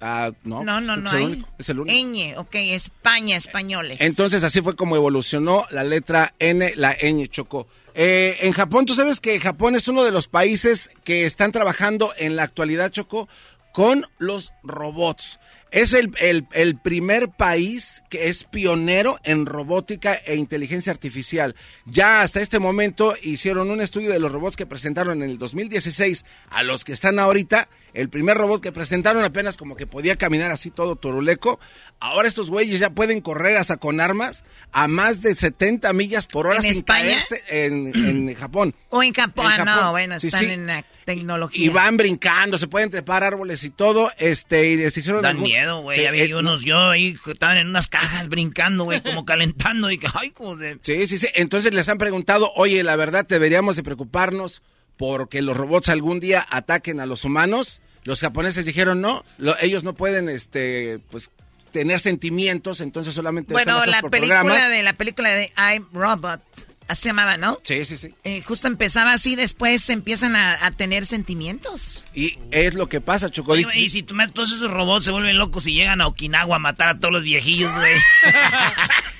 ah, 0.00 0.32
no, 0.42 0.64
No, 0.64 0.80
no, 0.80 0.96
no 0.96 1.08
es 1.10 1.14
el 1.16 1.22
único, 1.22 1.48
Es 1.58 1.68
el 1.68 1.80
único. 1.80 1.96
ñ, 1.96 2.36
ok, 2.38 2.54
España, 2.56 3.36
españoles. 3.36 4.00
Entonces 4.00 4.42
así 4.42 4.60
fue 4.60 4.74
como 4.74 4.96
evolucionó 4.96 5.64
la 5.70 5.84
letra 5.84 6.34
N, 6.40 6.72
la 6.76 6.96
ñ 6.98 7.28
chocó. 7.28 7.68
Eh, 7.94 8.38
en 8.42 8.52
Japón, 8.52 8.86
tú 8.86 8.94
sabes 8.94 9.18
que 9.20 9.38
Japón 9.40 9.74
es 9.76 9.86
uno 9.88 10.02
de 10.04 10.10
los 10.12 10.28
países 10.28 10.90
que 11.04 11.24
están 11.24 11.52
trabajando 11.52 12.12
en 12.18 12.36
la 12.36 12.42
actualidad, 12.44 12.90
Choco, 12.90 13.28
con 13.72 14.04
los 14.18 14.52
robots. 14.62 15.38
Es 15.70 15.92
el, 15.92 16.10
el- 16.18 16.78
primer 16.78 17.28
país 17.28 18.02
que 18.10 18.28
es 18.28 18.42
pionero 18.42 19.18
en 19.22 19.46
robótica 19.46 20.14
e 20.14 20.34
inteligencia 20.34 20.90
artificial. 20.92 21.54
Ya 21.86 22.22
hasta 22.22 22.40
este 22.40 22.58
momento 22.58 23.14
hicieron 23.22 23.70
un 23.70 23.80
estudio 23.80 24.10
de 24.10 24.18
los 24.18 24.32
robots 24.32 24.56
que 24.56 24.66
presentaron 24.66 25.22
en 25.22 25.30
el 25.30 25.38
2016 25.38 26.24
a 26.50 26.64
los 26.64 26.82
que 26.84 26.92
están 26.92 27.20
ahorita. 27.20 27.68
El 27.94 28.08
primer 28.08 28.36
robot 28.36 28.62
que 28.62 28.72
presentaron 28.72 29.24
apenas 29.24 29.56
como 29.56 29.76
que 29.76 29.86
podía 29.86 30.16
caminar 30.16 30.50
así 30.50 30.70
todo 30.70 30.96
turuleco. 30.96 31.58
Ahora 31.98 32.28
estos 32.28 32.50
güeyes 32.50 32.78
ya 32.80 32.90
pueden 32.90 33.20
correr 33.20 33.56
hasta 33.56 33.76
con 33.76 34.00
armas 34.00 34.44
a 34.72 34.88
más 34.88 35.22
de 35.22 35.34
70 35.36 35.92
millas 35.92 36.26
por 36.26 36.46
hora 36.46 36.56
¿En 36.58 36.62
sin 36.62 36.72
España? 36.76 37.00
caerse 37.04 37.42
en, 37.48 37.92
en 37.94 38.34
Japón. 38.36 38.74
O 38.90 39.02
en 39.02 39.12
Japón. 39.12 39.46
En 39.46 39.58
Japón. 39.58 39.74
no, 39.84 39.90
bueno, 39.92 40.18
Sí, 40.20 40.28
están 40.28 40.40
sí. 40.44 40.50
en 40.52 40.66
la 40.66 40.84
tecnología. 41.04 41.64
Y 41.64 41.68
van 41.68 41.96
brincando, 41.96 42.56
se 42.58 42.68
pueden 42.68 42.90
trepar 42.90 43.24
árboles 43.24 43.64
y 43.64 43.70
todo, 43.70 44.10
este, 44.18 44.70
y 44.70 44.76
les 44.76 44.96
hicieron... 44.96 45.22
Dan 45.22 45.32
algún- 45.32 45.44
miedo, 45.44 45.80
güey. 45.82 45.98
Sí, 45.98 46.10
vi 46.12 46.20
eh, 46.20 46.34
unos, 46.36 46.62
yo 46.62 46.90
ahí 46.90 47.16
que 47.24 47.32
estaban 47.32 47.58
en 47.58 47.68
unas 47.68 47.88
cajas 47.88 48.28
brincando, 48.28 48.84
güey, 48.84 49.00
como 49.02 49.24
calentando. 49.26 49.90
Y 49.90 49.98
que, 49.98 50.06
ay, 50.14 50.30
como 50.30 50.56
de... 50.56 50.78
Sí, 50.82 51.06
sí, 51.08 51.18
sí. 51.18 51.26
Entonces 51.34 51.74
les 51.74 51.88
han 51.88 51.98
preguntado, 51.98 52.50
oye, 52.54 52.82
la 52.84 52.94
verdad 52.96 53.26
deberíamos 53.26 53.74
de 53.76 53.82
preocuparnos 53.82 54.62
porque 55.00 55.40
los 55.40 55.56
robots 55.56 55.88
algún 55.88 56.20
día 56.20 56.46
ataquen 56.50 57.00
a 57.00 57.06
los 57.06 57.24
humanos. 57.24 57.80
Los 58.04 58.20
japoneses 58.20 58.66
dijeron 58.66 59.00
no, 59.00 59.24
lo- 59.38 59.58
ellos 59.62 59.82
no 59.82 59.94
pueden, 59.94 60.28
este, 60.28 60.98
pues, 61.10 61.30
tener 61.72 62.00
sentimientos, 62.00 62.82
entonces 62.82 63.14
solamente 63.14 63.54
Bueno, 63.54 63.86
la 63.86 64.02
por 64.02 64.10
película 64.10 64.40
programas. 64.42 64.68
de 64.70 64.82
la 64.82 64.92
película 64.92 65.30
de 65.30 65.50
I'm 65.56 65.86
Robot, 65.94 66.42
así 66.86 67.02
se 67.04 67.08
llamaba, 67.08 67.38
¿no? 67.38 67.60
Sí, 67.62 67.86
sí, 67.86 67.96
sí. 67.96 68.14
Eh, 68.24 68.42
justo 68.42 68.66
empezaba 68.68 69.12
así, 69.14 69.36
después 69.36 69.88
empiezan 69.88 70.36
a, 70.36 70.66
a 70.66 70.70
tener 70.70 71.06
sentimientos. 71.06 72.04
Y 72.12 72.38
es 72.50 72.74
lo 72.74 72.86
que 72.90 73.00
pasa, 73.00 73.30
Chocolate. 73.30 73.64
güey, 73.64 73.84
y 73.84 73.88
si 73.88 74.02
tú 74.02 74.14
todos 74.34 74.52
esos 74.52 74.70
robots 74.70 75.06
se 75.06 75.12
vuelven 75.12 75.38
locos 75.38 75.66
y 75.66 75.72
llegan 75.72 76.02
a 76.02 76.08
Okinawa 76.08 76.56
a 76.56 76.58
matar 76.58 76.88
a 76.88 76.98
todos 76.98 77.12
los 77.14 77.22
viejillos, 77.22 77.72
güey. 77.74 77.94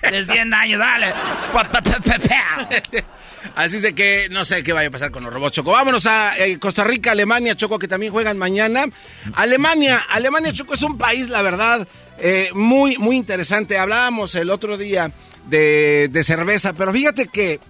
de 0.10 0.24
100 0.24 0.52
años, 0.52 0.78
dale. 0.78 1.14
Así 3.54 3.78
de 3.80 3.94
que 3.94 4.28
no 4.30 4.44
sé 4.44 4.62
qué 4.62 4.72
vaya 4.72 4.88
a 4.88 4.90
pasar 4.90 5.10
con 5.10 5.24
los 5.24 5.32
robots, 5.32 5.56
Choco. 5.56 5.72
Vámonos 5.72 6.06
a 6.06 6.38
eh, 6.38 6.58
Costa 6.58 6.84
Rica, 6.84 7.12
Alemania, 7.12 7.56
Choco, 7.56 7.78
que 7.78 7.88
también 7.88 8.12
juegan 8.12 8.38
mañana. 8.38 8.86
Alemania, 9.34 10.04
Alemania, 10.08 10.52
Choco, 10.52 10.74
es 10.74 10.82
un 10.82 10.98
país, 10.98 11.28
la 11.28 11.42
verdad, 11.42 11.86
eh, 12.18 12.50
muy, 12.54 12.96
muy 12.98 13.16
interesante. 13.16 13.78
Hablábamos 13.78 14.34
el 14.34 14.50
otro 14.50 14.76
día 14.76 15.10
de, 15.46 16.08
de 16.10 16.24
cerveza, 16.24 16.72
pero 16.72 16.92
fíjate 16.92 17.26
que 17.26 17.60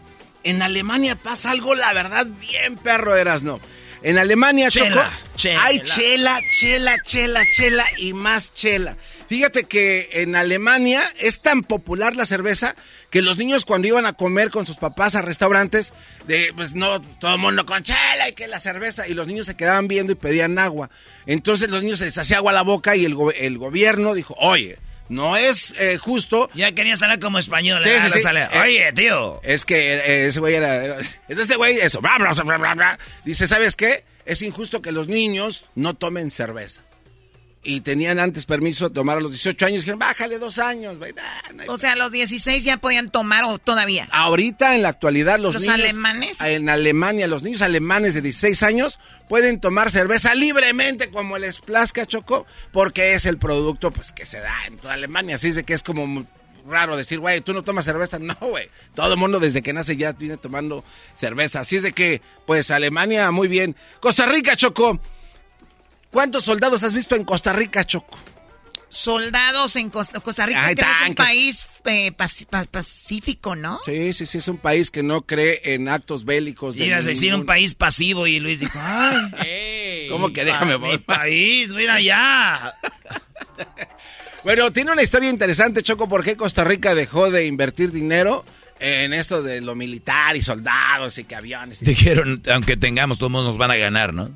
en 0.42 0.62
Alemania 0.62 1.16
pasa 1.16 1.50
algo, 1.50 1.74
la 1.74 1.92
verdad, 1.92 2.26
bien 2.26 2.76
perro 2.76 3.16
eras, 3.16 3.42
¿no? 3.42 3.60
En 4.02 4.16
Alemania, 4.16 4.70
Chela, 4.70 5.10
Choco, 5.10 5.36
chela. 5.36 5.64
hay 5.64 5.80
chela, 5.80 6.40
chela, 6.58 6.96
chela, 7.02 7.42
chela 7.54 7.84
y 7.98 8.14
más 8.14 8.54
chela. 8.54 8.96
Fíjate 9.28 9.64
que 9.64 10.08
en 10.12 10.34
Alemania 10.34 11.02
es 11.18 11.40
tan 11.40 11.62
popular 11.62 12.16
la 12.16 12.24
cerveza 12.24 12.74
que 13.10 13.22
los 13.22 13.36
niños 13.36 13.64
cuando 13.64 13.88
iban 13.88 14.06
a 14.06 14.12
comer 14.12 14.50
con 14.50 14.66
sus 14.66 14.76
papás 14.76 15.16
a 15.16 15.22
restaurantes, 15.22 15.92
de 16.26 16.52
pues 16.54 16.74
no, 16.74 17.00
todo 17.02 17.34
el 17.34 17.40
mundo 17.40 17.66
con 17.66 17.82
chela 17.82 18.28
y 18.28 18.32
que 18.32 18.46
la 18.46 18.60
cerveza, 18.60 19.08
y 19.08 19.14
los 19.14 19.26
niños 19.26 19.46
se 19.46 19.56
quedaban 19.56 19.88
viendo 19.88 20.12
y 20.12 20.16
pedían 20.16 20.58
agua. 20.58 20.90
Entonces 21.26 21.70
los 21.70 21.82
niños 21.82 21.98
se 21.98 22.04
les 22.06 22.16
hacía 22.18 22.36
agua 22.38 22.52
a 22.52 22.54
la 22.54 22.62
boca 22.62 22.94
y 22.96 23.04
el, 23.04 23.14
go- 23.14 23.32
el 23.32 23.58
gobierno 23.58 24.14
dijo, 24.14 24.34
oye, 24.38 24.78
no 25.08 25.36
es 25.36 25.74
eh, 25.80 25.98
justo 25.98 26.48
Ya 26.54 26.70
quería 26.72 26.96
salir 26.96 27.18
como 27.18 27.38
español. 27.40 27.82
Sí, 27.82 27.90
sí, 28.04 28.10
sí. 28.10 28.20
Sale, 28.20 28.44
Eh, 28.52 28.60
Oye, 28.60 28.92
tío. 28.92 29.40
es 29.42 29.64
que 29.64 29.94
eh, 29.94 30.26
ese 30.28 30.38
güey 30.38 30.54
era, 30.54 30.84
era- 30.84 30.98
este 31.28 31.56
güey, 31.56 31.78
eso. 31.80 32.00
bla, 32.00 32.16
bla, 32.16 32.32
bla, 32.32 32.56
bla, 32.58 32.74
bla. 32.74 32.98
Dice, 33.24 33.48
¿sabes 33.48 33.74
qué? 33.74 34.04
Es 34.24 34.40
injusto 34.42 34.80
que 34.82 34.92
los 34.92 35.08
niños 35.08 35.64
no 35.74 35.94
tomen 35.94 36.30
cerveza. 36.30 36.82
Y 37.62 37.82
tenían 37.82 38.18
antes 38.18 38.46
permiso 38.46 38.88
de 38.88 38.94
tomar 38.94 39.18
a 39.18 39.20
los 39.20 39.32
18 39.32 39.66
años. 39.66 39.80
Dijeron, 39.82 39.98
bájale 39.98 40.38
dos 40.38 40.58
años. 40.58 40.96
o 41.68 41.76
sea, 41.76 41.92
a 41.92 41.96
los 41.96 42.10
16 42.10 42.64
ya 42.64 42.78
podían 42.78 43.10
tomar 43.10 43.44
o 43.44 43.58
todavía. 43.58 44.08
Ahorita, 44.12 44.74
en 44.74 44.82
la 44.82 44.88
actualidad, 44.88 45.38
los, 45.38 45.54
¿Los 45.54 45.62
niños... 45.62 45.74
alemanes? 45.74 46.40
En 46.40 46.68
Alemania, 46.68 47.26
los 47.26 47.42
niños 47.42 47.60
alemanes 47.62 48.14
de 48.14 48.22
16 48.22 48.62
años 48.62 48.98
pueden 49.28 49.60
tomar 49.60 49.90
cerveza 49.90 50.34
libremente 50.34 51.10
como 51.10 51.38
les 51.38 51.60
plazca, 51.60 52.06
Choco, 52.06 52.46
porque 52.72 53.12
es 53.14 53.26
el 53.26 53.36
producto 53.38 53.90
pues 53.90 54.12
que 54.12 54.24
se 54.24 54.40
da 54.40 54.54
en 54.66 54.78
toda 54.78 54.94
Alemania. 54.94 55.36
Así 55.36 55.48
es 55.48 55.54
de 55.54 55.64
que 55.64 55.74
es 55.74 55.82
como 55.82 56.26
raro 56.66 56.96
decir, 56.96 57.18
güey, 57.18 57.42
tú 57.42 57.52
no 57.52 57.62
tomas 57.62 57.84
cerveza. 57.84 58.18
No, 58.30 58.36
güey. 58.40 58.70
Todo 58.94 59.12
el 59.12 59.18
mundo 59.18 59.40
desde 59.40 59.60
que 59.60 59.72
nace 59.72 59.96
ya 59.96 60.12
viene 60.12 60.36
tomando 60.36 60.84
cerveza. 61.16 61.60
Así 61.60 61.76
es 61.76 61.82
de 61.82 61.92
que, 61.92 62.22
pues, 62.46 62.70
Alemania, 62.70 63.30
muy 63.32 63.48
bien. 63.48 63.74
Costa 63.98 64.24
Rica, 64.26 64.56
Choco. 64.56 65.00
¿Cuántos 66.10 66.44
soldados 66.44 66.82
has 66.82 66.94
visto 66.94 67.14
en 67.16 67.24
Costa 67.24 67.52
Rica, 67.52 67.84
Choco? 67.84 68.18
Soldados 68.90 69.76
en 69.76 69.88
Costa, 69.88 70.46
Rica, 70.46 70.74
que 70.74 70.82
es 70.82 71.08
un 71.08 71.14
país 71.14 71.66
eh, 71.84 72.10
pacífico, 72.10 73.54
¿no? 73.54 73.78
Sí, 73.86 74.12
sí, 74.14 74.26
sí, 74.26 74.38
es 74.38 74.48
un 74.48 74.58
país 74.58 74.90
que 74.90 75.04
no 75.04 75.22
cree 75.22 75.60
en 75.74 75.88
actos 75.88 76.24
bélicos. 76.24 76.74
De 76.74 76.86
Ibas 76.86 77.06
a 77.06 77.10
decir 77.10 77.32
un 77.32 77.46
país 77.46 77.74
pasivo 77.74 78.26
y 78.26 78.40
Luis 78.40 78.58
dijo, 78.58 78.80
ay, 78.82 80.08
¿cómo 80.10 80.32
que 80.32 80.44
déjame 80.44 80.76
Mi 80.76 80.98
país, 80.98 81.72
mira 81.72 81.94
allá. 81.94 82.74
bueno, 84.44 84.72
tiene 84.72 84.90
una 84.90 85.04
historia 85.04 85.30
interesante, 85.30 85.84
Choco, 85.84 86.08
¿por 86.08 86.24
qué 86.24 86.36
Costa 86.36 86.64
Rica 86.64 86.96
dejó 86.96 87.30
de 87.30 87.46
invertir 87.46 87.92
dinero? 87.92 88.44
En 88.80 89.12
esto 89.12 89.42
de 89.42 89.60
lo 89.60 89.74
militar 89.74 90.36
y 90.36 90.42
soldados 90.42 91.18
y 91.18 91.24
que 91.24 91.36
aviones. 91.36 91.80
Dijeron, 91.80 92.42
aunque 92.50 92.76
tengamos, 92.76 93.18
todos 93.18 93.30
nos 93.30 93.58
van 93.58 93.70
a 93.70 93.76
ganar, 93.76 94.14
¿no? 94.14 94.30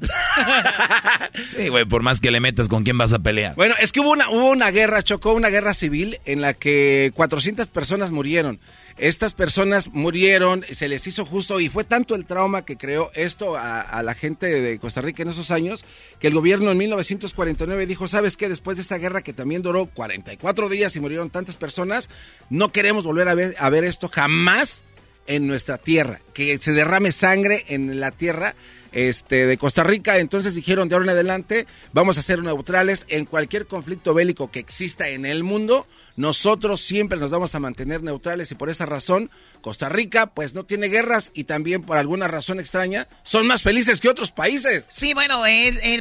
sí, 1.57 1.69
güey, 1.69 1.87
por 1.87 2.03
más 2.03 2.21
que 2.21 2.31
le 2.31 2.41
metas, 2.41 2.69
¿con 2.69 2.85
quién 2.85 2.99
vas 2.99 3.13
a 3.13 3.19
pelear? 3.19 3.55
Bueno, 3.57 3.75
es 3.81 3.93
que 3.93 4.01
hubo 4.01 4.11
una, 4.11 4.29
hubo 4.29 4.51
una 4.51 4.71
guerra, 4.71 5.03
chocó 5.03 5.33
una 5.33 5.49
guerra 5.49 5.75
civil 5.75 6.19
en 6.27 6.41
la 6.41 6.55
que 6.55 7.11
400 7.15 7.69
personas 7.69 8.13
murieron. 8.13 8.61
Estas 8.97 9.35
personas 9.35 9.89
murieron, 9.89 10.65
se 10.71 10.87
les 10.87 11.05
hizo 11.09 11.27
justo 11.27 11.59
y 11.59 11.69
fue 11.69 11.83
tanto 11.83 12.15
el 12.15 12.27
trauma 12.27 12.65
que 12.65 12.77
creó 12.77 13.11
esto 13.15 13.57
a, 13.57 14.03
la 14.05 14.15
gente 14.15 14.47
de 14.47 14.79
Costa 14.79 15.01
Rica 15.01 15.23
en 15.23 15.31
esos 15.31 15.51
años 15.51 15.85
que 16.21 16.29
el 16.29 16.35
gobierno 16.35 16.71
en 16.71 16.79
1949 16.79 17.87
dijo, 17.87 18.07
¿sabes 18.07 18.37
qué? 18.37 18.49
Después 18.49 18.77
de 18.77 18.83
esta 18.83 18.99
guerra 18.99 19.23
que 19.23 19.33
también 19.33 19.63
duró 19.63 19.87
44 19.87 20.69
días 20.69 20.95
y 20.95 21.01
murieron 21.01 21.31
tantas 21.31 21.57
personas, 21.57 22.09
no 22.51 22.71
queremos 22.71 23.03
volver 23.03 23.29
a 23.29 23.35
ver, 23.35 23.57
a 23.59 23.69
ver 23.69 23.83
esto 23.83 24.09
jamás 24.09 24.85
en 25.27 25.49
nuestra 25.49 25.79
tierra, 25.79 26.21
que 26.33 26.59
se 26.59 26.73
derrame 26.73 27.11
sangre 27.11 27.65
en 27.69 27.99
la 27.99 28.13
tierra 28.13 28.55
este, 28.95 29.47
de 29.47 29.59
Costa 29.59 29.83
Rica. 29.85 30.19
Entonces 30.19 30.55
dijeron 30.55 30.89
de 30.89 30.95
ahora 30.95 31.07
en 31.07 31.11
adelante 31.11 31.67
vamos 31.93 32.17
a 32.17 32.23
ser 32.23 32.43
neutrales 32.43 33.05
en 33.09 33.27
cualquier 33.27 33.67
conflicto 33.67 34.15
bélico 34.15 34.51
que 34.51 34.61
exista 34.61 35.09
en 35.09 35.27
el 35.27 35.43
mundo. 35.43 35.87
Nosotros 36.17 36.81
siempre 36.81 37.19
nos 37.19 37.31
vamos 37.31 37.55
a 37.55 37.61
mantener 37.61 38.03
neutrales 38.03 38.51
y 38.53 38.55
por 38.55 38.71
esa 38.71 38.87
razón 38.87 39.31
Costa 39.61 39.89
Rica 39.89 40.27
pues 40.27 40.55
no 40.55 40.65
tiene 40.65 40.89
guerras 40.89 41.33
y 41.35 41.45
también 41.45 41.83
por 41.83 41.99
alguna 41.99 42.29
razón 42.29 42.61
extraña 42.61 43.09
son 43.25 43.47
más 43.47 43.63
felices 43.63 44.01
que 44.01 44.09
otros 44.09 44.31
países. 44.31 44.85
Sí, 44.89 45.13
bueno, 45.13 45.43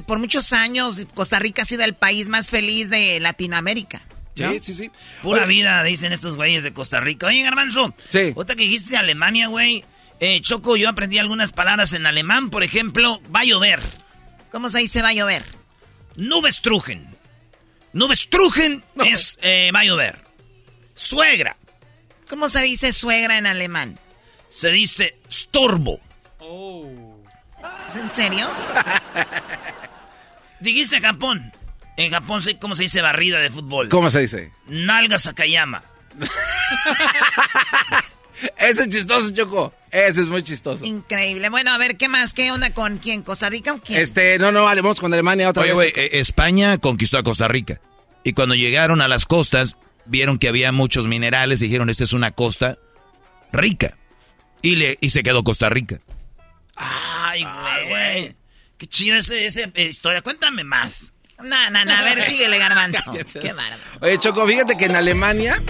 por 0.06 0.20
muchos 0.20 0.54
años 0.54 1.02
Costa 1.16 1.40
Rica 1.40 1.64
ha 1.64 1.66
sido 1.66 1.84
el 1.84 1.96
país 1.96 2.30
más 2.30 2.50
feliz 2.50 2.90
de 2.90 3.20
Latinoamérica. 3.20 4.04
Sí, 4.36 4.60
sí, 4.62 4.74
sí. 4.74 4.92
Pura 5.22 5.46
vida, 5.46 5.84
dicen 5.84 6.12
estos 6.12 6.36
güeyes 6.36 6.64
de 6.64 6.74
Costa 6.74 7.00
Rica. 7.00 7.28
Oye, 7.28 7.44
Garbanzo. 7.44 7.94
Sí. 8.10 8.34
Otra 8.36 8.56
que 8.56 8.64
dijiste 8.64 8.98
Alemania, 8.98 9.48
güey. 9.48 9.86
Eh, 10.20 10.42
Choco, 10.42 10.78
yo 10.78 10.90
aprendí 10.90 11.20
algunas 11.20 11.52
palabras 11.52 11.94
en 11.94 12.06
alemán. 12.06 12.50
Por 12.50 12.64
ejemplo, 12.64 13.22
va 13.34 13.42
a 13.42 13.46
llover. 13.46 13.82
¿Cómo 14.52 14.70
se 14.70 14.80
dice 14.80 15.02
va 15.02 15.10
a 15.10 15.14
llover? 15.14 15.44
Nubes-trugen. 16.16 17.16
Nubes-trugen 17.94 18.84
es 19.06 19.38
eh, 19.42 19.72
va 19.74 19.82
a 19.82 19.86
llover. 19.86 20.20
Suegra. 20.96 21.58
¿Cómo 22.30 22.48
se 22.48 22.62
dice 22.62 22.94
suegra 22.94 23.38
en 23.38 23.48
alemán? 23.48 24.00
Se 24.50 24.70
dice 24.72 25.18
storbo. 25.32 26.00
¿Es 27.88 27.96
en 27.96 28.12
serio? 28.12 28.50
Dijiste 30.60 31.02
Japón. 31.02 31.52
En 31.98 32.12
Japón, 32.12 32.42
¿cómo 32.60 32.74
se 32.74 32.84
dice 32.84 33.02
barrida 33.02 33.40
de 33.40 33.52
fútbol? 33.52 33.90
¿Cómo 33.90 34.10
se 34.10 34.22
dice? 34.22 34.52
Nalga 34.68 35.20
Sakayama. 35.20 35.84
Ese 38.58 38.84
es 38.84 38.90
chistoso, 38.90 39.34
Choco. 39.34 39.74
Ese 39.92 40.22
es 40.22 40.28
muy 40.28 40.44
chistoso. 40.44 40.84
Increíble. 40.86 41.50
Bueno, 41.50 41.72
a 41.72 41.78
ver, 41.78 41.98
¿qué 41.98 42.08
más? 42.08 42.34
¿Qué 42.34 42.52
onda 42.52 42.74
con 42.74 42.98
quién? 42.98 43.22
¿Costa 43.22 43.50
Rica 43.50 43.74
o 43.74 43.80
quién? 43.80 44.00
Este, 44.00 44.40
no, 44.40 44.52
no, 44.52 44.64
vale, 44.64 44.82
vamos 44.82 45.00
con 45.00 45.14
Alemania 45.14 45.50
otra 45.50 45.64
Oye, 45.64 45.74
vez. 45.74 45.94
Güey, 45.94 46.06
eh, 46.06 46.20
España 46.20 46.78
conquistó 46.80 47.18
a 47.18 47.24
Costa 47.24 47.48
Rica. 47.48 47.80
Y 48.24 48.34
cuando 48.34 48.56
llegaron 48.56 49.02
a 49.02 49.08
las 49.08 49.26
costas, 49.26 49.78
vieron 50.06 50.40
que 50.40 50.48
había 50.48 50.72
muchos 50.72 51.08
minerales 51.08 51.62
y 51.62 51.66
dijeron, 51.66 51.90
esta 51.90 52.04
es 52.04 52.14
una 52.14 52.32
costa 52.32 52.78
rica. 53.52 53.98
Y, 54.62 54.78
le, 54.78 54.98
y 55.02 55.10
se 55.10 55.24
quedó 55.24 55.44
Costa 55.44 55.70
Rica. 55.70 56.00
Ay, 56.76 57.46
güey. 57.88 58.36
Qué 58.78 58.88
chido 58.88 59.18
ese, 59.18 59.46
esa 59.46 59.62
eh, 59.74 59.84
historia. 59.90 60.22
Cuéntame 60.22 60.64
más. 60.64 61.12
No, 61.44 61.70
no, 61.70 61.86
no, 61.86 61.94
a 61.94 62.02
ver, 62.04 62.24
síguele, 62.30 62.58
garbanzo. 62.58 63.14
Qué 63.42 63.54
bárbaro. 63.54 63.82
Oye, 64.02 64.18
Choco, 64.20 64.48
fíjate 64.48 64.78
que 64.78 64.86
en 64.86 64.96
Alemania 64.96 65.62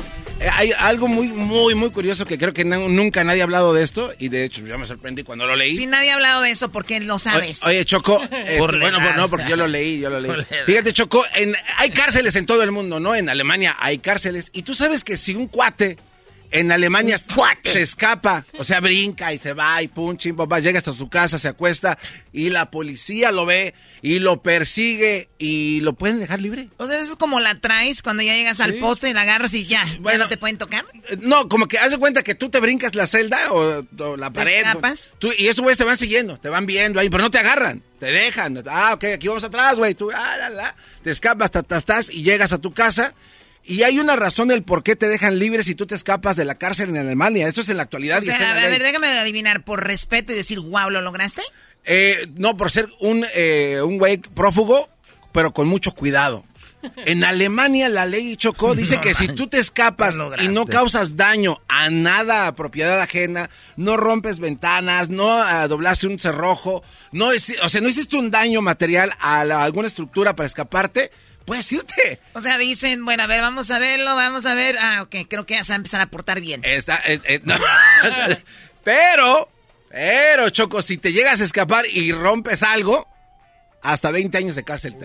hay 0.51 0.71
algo 0.77 1.07
muy, 1.07 1.27
muy, 1.27 1.75
muy 1.75 1.91
curioso 1.91 2.25
que 2.25 2.37
creo 2.37 2.53
que 2.53 2.65
nunca 2.65 3.23
nadie 3.23 3.41
ha 3.41 3.43
hablado 3.43 3.73
de 3.73 3.83
esto 3.83 4.13
y 4.19 4.29
de 4.29 4.43
hecho 4.45 4.65
yo 4.65 4.77
me 4.77 4.85
sorprendí 4.85 5.23
cuando 5.23 5.45
lo 5.45 5.55
leí. 5.55 5.75
Si 5.75 5.85
nadie 5.85 6.11
ha 6.11 6.15
hablado 6.15 6.41
de 6.41 6.51
eso, 6.51 6.69
¿por 6.69 6.85
qué 6.85 6.99
lo 6.99 7.19
sabes? 7.19 7.63
Oye, 7.63 7.85
Choco, 7.85 8.21
este, 8.31 8.57
bueno, 8.57 8.99
pues 9.01 9.15
no, 9.15 9.29
porque 9.29 9.49
yo 9.49 9.55
lo 9.55 9.67
leí, 9.67 9.99
yo 9.99 10.09
lo 10.09 10.19
leí. 10.19 10.31
Fíjate, 10.65 10.93
Choco, 10.93 11.23
en, 11.35 11.55
hay 11.77 11.91
cárceles 11.91 12.35
en 12.35 12.45
todo 12.45 12.63
el 12.63 12.71
mundo, 12.71 12.99
¿no? 12.99 13.15
En 13.15 13.29
Alemania 13.29 13.75
hay 13.79 13.99
cárceles 13.99 14.49
y 14.53 14.63
tú 14.63 14.75
sabes 14.75 15.03
que 15.03 15.17
si 15.17 15.35
un 15.35 15.47
cuate 15.47 15.97
en 16.53 16.71
Alemania 16.71 17.17
se 17.17 17.81
escapa, 17.81 18.45
o 18.59 18.63
sea, 18.63 18.79
brinca 18.79 19.33
y 19.33 19.39
se 19.39 19.53
va 19.53 19.81
y 19.81 19.87
pum, 19.87 20.15
chim, 20.17 20.35
papá, 20.35 20.59
llega 20.59 20.77
hasta 20.77 20.93
su 20.93 21.09
casa, 21.09 21.39
se 21.39 21.47
acuesta 21.47 21.97
y 22.31 22.51
la 22.51 22.69
policía 22.69 23.31
lo 23.31 23.47
ve 23.47 23.73
y 24.03 24.19
lo 24.19 24.43
persigue 24.43 25.29
y 25.39 25.79
lo 25.81 25.93
pueden 25.93 26.19
dejar 26.19 26.41
libre. 26.41 26.69
O 26.77 26.85
sea, 26.85 26.99
eso 26.99 27.13
es 27.13 27.17
como 27.17 27.39
la 27.39 27.55
traes 27.55 28.03
cuando 28.03 28.21
ya 28.21 28.35
llegas 28.35 28.59
al 28.59 28.75
poste 28.75 29.09
y 29.09 29.13
la 29.13 29.23
agarras 29.23 29.51
y 29.55 29.65
ya, 29.65 29.83
bueno, 29.99 30.25
no 30.25 30.29
te 30.29 30.37
pueden 30.37 30.59
tocar. 30.59 30.85
Eh, 31.09 31.17
no, 31.21 31.49
como 31.49 31.67
que 31.67 31.79
haz 31.79 31.89
de 31.89 31.97
cuenta 31.97 32.21
que 32.21 32.35
tú 32.35 32.49
te 32.49 32.59
brincas 32.59 32.93
la 32.93 33.07
celda 33.07 33.51
o, 33.51 33.83
la 34.15 34.29
pared. 34.29 34.51
¿Te 34.51 34.59
escapas? 34.59 35.11
Tú, 35.17 35.31
y 35.35 35.47
esos 35.47 35.61
güeyes 35.61 35.79
te 35.79 35.85
van 35.85 35.97
siguiendo, 35.97 36.37
te 36.37 36.49
van 36.49 36.67
viendo 36.67 36.99
ahí, 36.99 37.09
pero 37.09 37.23
no 37.23 37.31
te 37.31 37.39
agarran, 37.39 37.81
te 37.99 38.11
dejan. 38.11 38.63
Ah, 38.67 38.91
ok, 38.93 39.05
aquí 39.15 39.27
vamos 39.27 39.43
atrás, 39.43 39.75
güey. 39.77 39.95
Tú, 39.95 40.11
ah, 40.11 40.37
la, 40.37 40.49
la, 40.51 40.75
te 41.01 41.09
escapas, 41.09 41.49
estás 41.71 42.11
y 42.11 42.21
llegas 42.21 42.53
a 42.53 42.59
tu 42.59 42.75
casa 42.75 43.15
y 43.65 43.83
hay 43.83 43.99
una 43.99 44.15
razón 44.15 44.49
del 44.49 44.63
por 44.63 44.83
qué 44.83 44.95
te 44.95 45.07
dejan 45.07 45.39
libre 45.39 45.63
si 45.63 45.75
tú 45.75 45.85
te 45.85 45.95
escapas 45.95 46.35
de 46.35 46.45
la 46.45 46.55
cárcel 46.55 46.89
en 46.89 46.97
Alemania. 46.97 47.47
Esto 47.47 47.61
es 47.61 47.69
en 47.69 47.77
la 47.77 47.83
actualidad. 47.83 48.19
O 48.21 48.25
sea, 48.25 48.51
a 48.51 48.67
ver, 48.67 48.81
déjame 48.81 49.07
adivinar, 49.07 49.63
¿por 49.63 49.83
respeto 49.83 50.33
y 50.33 50.35
decir, 50.35 50.59
wow, 50.59 50.89
¿lo 50.89 51.01
lograste? 51.01 51.41
Eh, 51.85 52.27
no, 52.35 52.57
por 52.57 52.71
ser 52.71 52.89
un, 52.99 53.25
eh, 53.33 53.79
un 53.83 53.97
güey 53.97 54.17
prófugo, 54.17 54.89
pero 55.31 55.53
con 55.53 55.67
mucho 55.67 55.93
cuidado. 55.93 56.43
En 57.05 57.23
Alemania 57.23 57.87
la 57.87 58.05
ley 58.05 58.35
Chocó 58.35 58.75
dice 58.75 58.99
que 58.99 59.13
si 59.13 59.27
tú 59.27 59.47
te 59.47 59.57
escapas 59.57 60.17
y 60.41 60.49
no 60.49 60.65
causas 60.65 61.15
daño 61.15 61.61
a 61.69 61.89
nada 61.89 62.47
a 62.47 62.55
propiedad 62.55 62.99
ajena, 62.99 63.49
no 63.77 63.95
rompes 63.95 64.39
ventanas, 64.39 65.09
no 65.09 65.27
uh, 65.27 65.67
doblaste 65.69 66.07
un 66.07 66.19
cerrojo, 66.19 66.83
no 67.11 67.27
o 67.27 67.69
sea, 67.69 67.81
no 67.81 67.87
hiciste 67.87 68.17
un 68.17 68.31
daño 68.31 68.61
material 68.61 69.13
a 69.19 69.41
alguna 69.63 69.87
estructura 69.87 70.35
para 70.35 70.47
escaparte, 70.47 71.11
puedes 71.45 71.71
irte. 71.71 72.19
O 72.33 72.41
sea, 72.41 72.57
dicen, 72.57 73.03
bueno, 73.03 73.23
a 73.23 73.27
ver, 73.27 73.41
vamos 73.41 73.71
a 73.71 73.79
verlo, 73.79 74.15
vamos 74.15 74.45
a 74.45 74.53
ver. 74.53 74.77
Ah, 74.79 75.01
ok, 75.03 75.15
creo 75.29 75.45
que 75.45 75.55
ya 75.55 75.63
se 75.63 75.71
va 75.71 75.75
a 75.75 75.77
empezar 75.77 76.01
a 76.01 76.07
portar 76.07 76.41
bien. 76.41 76.61
Está, 76.63 77.01
eh, 77.05 77.21
eh, 77.23 77.41
pero, 78.83 79.49
pero, 79.89 80.49
Choco, 80.49 80.81
si 80.81 80.97
te 80.97 81.11
llegas 81.13 81.41
a 81.41 81.45
escapar 81.45 81.85
y 81.87 82.11
rompes 82.11 82.63
algo, 82.63 83.07
hasta 83.81 84.11
20 84.11 84.37
años 84.37 84.55
de 84.55 84.63
cárcel. 84.63 84.95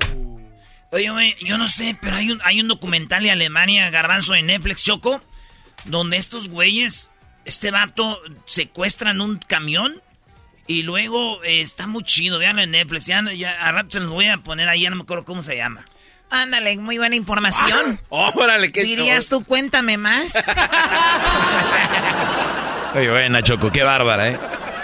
Oye, 0.90 1.10
güey, 1.10 1.36
yo 1.42 1.58
no 1.58 1.68
sé, 1.68 1.96
pero 2.00 2.16
hay 2.16 2.30
un, 2.30 2.40
hay 2.44 2.60
un 2.60 2.68
documental 2.68 3.22
de 3.22 3.30
Alemania, 3.30 3.90
Garbanzo, 3.90 4.32
de 4.32 4.42
Netflix, 4.42 4.82
Choco, 4.82 5.20
donde 5.84 6.16
estos 6.16 6.48
güeyes, 6.48 7.10
este 7.44 7.70
vato, 7.70 8.18
secuestran 8.46 9.20
un 9.20 9.38
camión 9.38 10.00
y 10.66 10.82
luego 10.82 11.42
eh, 11.44 11.60
está 11.60 11.86
muy 11.86 12.04
chido, 12.04 12.38
veanlo 12.38 12.62
en 12.62 12.70
Netflix, 12.70 13.06
ya, 13.06 13.22
ya 13.32 13.52
a 13.60 13.72
rato 13.72 13.90
se 13.92 14.00
los 14.00 14.10
voy 14.10 14.26
a 14.28 14.38
poner 14.38 14.68
ahí, 14.68 14.82
ya 14.82 14.90
no 14.90 14.96
me 14.96 15.02
acuerdo 15.02 15.24
cómo 15.24 15.42
se 15.42 15.56
llama. 15.56 15.84
Ándale, 16.30 16.76
muy 16.76 16.98
buena 16.98 17.16
información. 17.16 18.00
órale, 18.08 18.72
¿qué 18.72 18.82
Dirías 18.82 19.28
tú, 19.28 19.44
cuéntame 19.44 19.96
más. 19.96 20.34
Oye, 22.94 23.10
buena, 23.10 23.42
Choco, 23.42 23.70
qué 23.70 23.82
bárbara, 23.82 24.28
¿eh? 24.28 24.38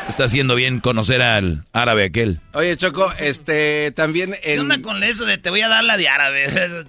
Está 0.09 0.25
haciendo 0.25 0.55
bien 0.55 0.81
conocer 0.81 1.23
al 1.23 1.65
árabe 1.73 2.05
aquel. 2.05 2.41
Oye, 2.53 2.77
Choco, 2.77 3.13
este, 3.19 3.91
también 3.93 4.35
en... 4.35 4.41
¿Qué 4.43 4.61
onda 4.61 4.83
con 4.83 5.03
eso 5.03 5.25
de 5.25 5.39
te 5.39 5.51
voy 5.51 5.63
a 5.63 5.69
dar 5.69 5.83
la 5.83 5.97
de 5.97 6.09
árabe? 6.09 6.47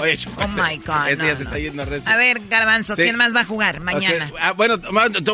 Oye, 0.00 0.16
Choco, 0.16 0.44
oh 0.44 0.48
my 0.48 0.76
God. 0.78 1.08
Este 1.08 1.36
se 1.36 1.42
está 1.44 1.58
yendo 1.58 1.82
a, 1.82 1.86
a 1.86 2.16
ver, 2.16 2.40
Garbanzo, 2.48 2.96
¿quién 2.96 3.16
más 3.16 3.34
va 3.34 3.40
a 3.40 3.44
jugar 3.44 3.80
mañana? 3.80 4.30
Ah, 4.40 4.52
bueno, 4.52 4.78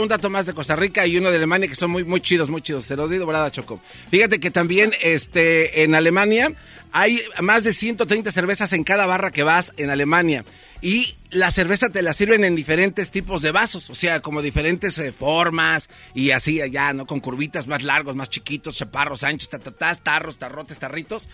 un 0.00 0.08
dato 0.08 0.30
más 0.30 0.46
de 0.46 0.54
Costa 0.54 0.76
Rica 0.76 1.06
y 1.06 1.16
uno 1.16 1.30
de 1.30 1.36
Alemania 1.36 1.68
que 1.68 1.74
son 1.74 1.90
muy, 1.90 2.04
muy 2.04 2.20
chidos, 2.20 2.48
muy 2.48 2.62
chidos. 2.62 2.84
Se 2.84 2.96
los 2.96 3.10
digo, 3.10 3.26
¿verdad, 3.26 3.50
Choco? 3.50 3.80
Fíjate 4.10 4.38
que 4.38 4.50
también 4.50 4.92
este, 5.00 5.82
en 5.82 5.94
Alemania 5.94 6.52
hay 6.96 7.20
más 7.42 7.64
de 7.64 7.72
130 7.72 8.30
cervezas 8.30 8.72
en 8.72 8.84
cada 8.84 9.04
barra 9.04 9.32
que 9.32 9.42
vas 9.42 9.72
en 9.76 9.90
Alemania. 9.90 10.44
Y 10.80 11.16
la 11.30 11.50
cerveza 11.50 11.88
te 11.88 12.02
la 12.02 12.12
sirven 12.12 12.44
en 12.44 12.54
diferentes 12.54 13.10
tipos 13.10 13.42
de 13.42 13.50
vasos, 13.50 13.90
o 13.90 13.96
sea, 13.96 14.20
como 14.20 14.42
diferentes 14.42 14.96
eh, 14.98 15.12
formas 15.12 15.88
y 16.14 16.30
así 16.30 16.60
allá, 16.60 16.92
¿no? 16.92 17.04
Con 17.04 17.18
curvitas 17.18 17.66
más 17.66 17.82
largos, 17.82 18.14
más 18.14 18.30
chiquitos, 18.30 18.76
chaparros, 18.76 19.24
anchos, 19.24 19.48
tatatás, 19.48 20.04
tarros, 20.04 20.38
tarrotes, 20.38 20.78
tarritos. 20.78 21.28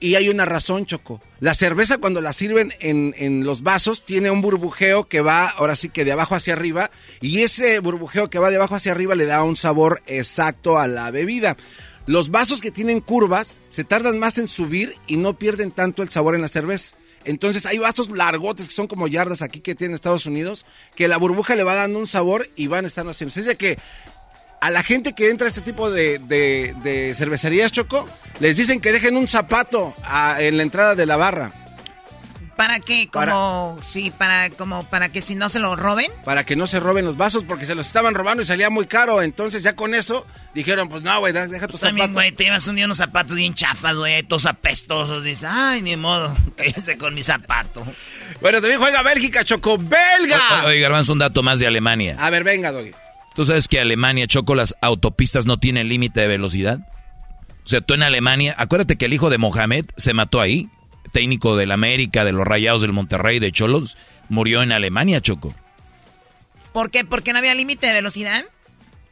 Y 0.00 0.16
hay 0.16 0.28
una 0.28 0.46
razón, 0.46 0.84
Choco. 0.84 1.22
La 1.38 1.54
cerveza 1.54 1.98
cuando 1.98 2.20
la 2.20 2.32
sirven 2.32 2.74
en, 2.80 3.14
en, 3.16 3.44
los 3.44 3.62
vasos 3.62 4.04
tiene 4.04 4.32
un 4.32 4.42
burbujeo 4.42 5.06
que 5.06 5.20
va, 5.20 5.46
ahora 5.46 5.76
sí 5.76 5.90
que 5.90 6.04
de 6.04 6.10
abajo 6.10 6.34
hacia 6.34 6.54
arriba, 6.54 6.90
y 7.20 7.42
ese 7.42 7.78
burbujeo 7.78 8.30
que 8.30 8.40
va 8.40 8.50
de 8.50 8.56
abajo 8.56 8.74
hacia 8.74 8.90
arriba 8.90 9.14
le 9.14 9.26
da 9.26 9.44
un 9.44 9.54
sabor 9.54 10.02
exacto 10.08 10.80
a 10.80 10.88
la 10.88 11.12
bebida. 11.12 11.56
Los 12.06 12.30
vasos 12.30 12.60
que 12.60 12.70
tienen 12.70 13.00
curvas 13.00 13.60
se 13.70 13.84
tardan 13.84 14.18
más 14.18 14.38
en 14.38 14.48
subir 14.48 14.94
y 15.06 15.16
no 15.16 15.38
pierden 15.38 15.70
tanto 15.70 16.02
el 16.02 16.10
sabor 16.10 16.34
en 16.34 16.42
la 16.42 16.48
cerveza. 16.48 16.96
Entonces 17.24 17.66
hay 17.66 17.78
vasos 17.78 18.10
largotes 18.10 18.66
que 18.66 18.74
son 18.74 18.88
como 18.88 19.06
yardas 19.06 19.42
aquí 19.42 19.60
que 19.60 19.74
tienen 19.74 19.94
Estados 19.94 20.26
Unidos, 20.26 20.66
que 20.96 21.08
la 21.08 21.16
burbuja 21.16 21.54
le 21.54 21.62
va 21.62 21.74
dando 21.74 21.98
un 21.98 22.06
sabor 22.06 22.48
y 22.56 22.66
van 22.66 22.84
estar 22.84 23.06
haciendo. 23.06 23.32
Es 23.38 23.56
que 23.56 23.78
a 24.60 24.70
la 24.70 24.82
gente 24.82 25.12
que 25.12 25.30
entra 25.30 25.46
a 25.46 25.48
este 25.48 25.60
tipo 25.60 25.90
de, 25.90 26.18
de, 26.18 27.14
cervecerías, 27.16 27.72
Choco, 27.72 28.08
les 28.40 28.56
dicen 28.56 28.80
que 28.80 28.92
dejen 28.92 29.16
un 29.16 29.26
zapato 29.26 29.94
en 30.38 30.56
la 30.56 30.62
entrada 30.62 30.94
de 30.94 31.06
la 31.06 31.16
barra. 31.16 31.61
¿Para 32.56 32.80
qué? 32.80 33.08
Como, 33.08 33.78
sí, 33.82 34.12
para, 34.16 34.50
como, 34.50 34.84
para 34.84 35.08
que 35.08 35.22
si 35.22 35.34
no 35.34 35.48
se 35.48 35.58
lo 35.58 35.74
roben. 35.74 36.10
Para 36.24 36.44
que 36.44 36.54
no 36.54 36.66
se 36.66 36.80
roben 36.80 37.04
los 37.04 37.16
vasos, 37.16 37.44
porque 37.44 37.66
se 37.66 37.74
los 37.74 37.86
estaban 37.86 38.14
robando 38.14 38.42
y 38.42 38.46
salía 38.46 38.70
muy 38.70 38.86
caro. 38.86 39.22
Entonces 39.22 39.62
ya 39.62 39.74
con 39.74 39.94
eso 39.94 40.26
dijeron, 40.54 40.88
pues 40.88 41.02
no, 41.02 41.18
güey, 41.18 41.32
deja 41.32 41.66
tus 41.66 41.80
También, 41.80 42.12
güey, 42.12 42.32
te 42.32 42.44
llevas 42.44 42.66
un 42.68 42.76
día 42.76 42.84
unos 42.84 42.98
zapatos 42.98 43.36
bien 43.36 43.54
chafas, 43.54 43.96
güey, 43.96 44.22
todos 44.22 44.46
apestosos. 44.46 45.24
Dices, 45.24 45.48
ay, 45.50 45.82
ni 45.82 45.96
modo, 45.96 46.36
cállese 46.56 46.98
con 46.98 47.14
mi 47.14 47.22
zapato. 47.22 47.84
Bueno, 48.40 48.60
también 48.60 48.80
juega 48.80 49.02
Bélgica, 49.02 49.44
Choco, 49.44 49.78
¡Belga! 49.78 50.66
Oye, 50.66 50.80
Garbanzo, 50.80 51.12
un 51.12 51.20
dato 51.20 51.42
más 51.42 51.58
de 51.58 51.66
Alemania. 51.66 52.16
A 52.18 52.30
ver, 52.30 52.44
venga, 52.44 52.70
Doggy. 52.70 52.92
¿Tú 53.34 53.44
sabes 53.44 53.66
que 53.66 53.80
Alemania, 53.80 54.26
Choco, 54.26 54.54
las 54.54 54.76
autopistas 54.82 55.46
no 55.46 55.58
tienen 55.58 55.88
límite 55.88 56.20
de 56.20 56.26
velocidad? 56.26 56.80
O 57.64 57.68
sea, 57.68 57.80
tú 57.80 57.94
en 57.94 58.02
Alemania, 58.02 58.54
acuérdate 58.58 58.96
que 58.96 59.06
el 59.06 59.14
hijo 59.14 59.30
de 59.30 59.38
Mohamed 59.38 59.86
se 59.96 60.12
mató 60.12 60.40
ahí 60.40 60.68
técnico 61.12 61.56
del 61.56 61.70
América, 61.70 62.24
de 62.24 62.32
los 62.32 62.46
Rayados 62.46 62.82
del 62.82 62.92
Monterrey, 62.92 63.38
de 63.38 63.52
Cholos, 63.52 63.96
murió 64.28 64.62
en 64.62 64.72
Alemania, 64.72 65.20
Choco. 65.20 65.54
¿Por 66.72 66.90
qué? 66.90 67.04
¿Porque 67.04 67.32
no 67.32 67.38
había 67.38 67.54
límite 67.54 67.86
de 67.86 67.92
velocidad? 67.92 68.44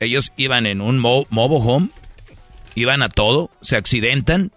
Ellos 0.01 0.33
iban 0.37 0.67
en 0.67 0.81
un 0.81 0.99
mo 0.99 1.27
home, 1.31 1.91
iban 2.75 3.03
a 3.03 3.09
todo, 3.09 3.51
se 3.61 3.77
accidentan. 3.77 4.51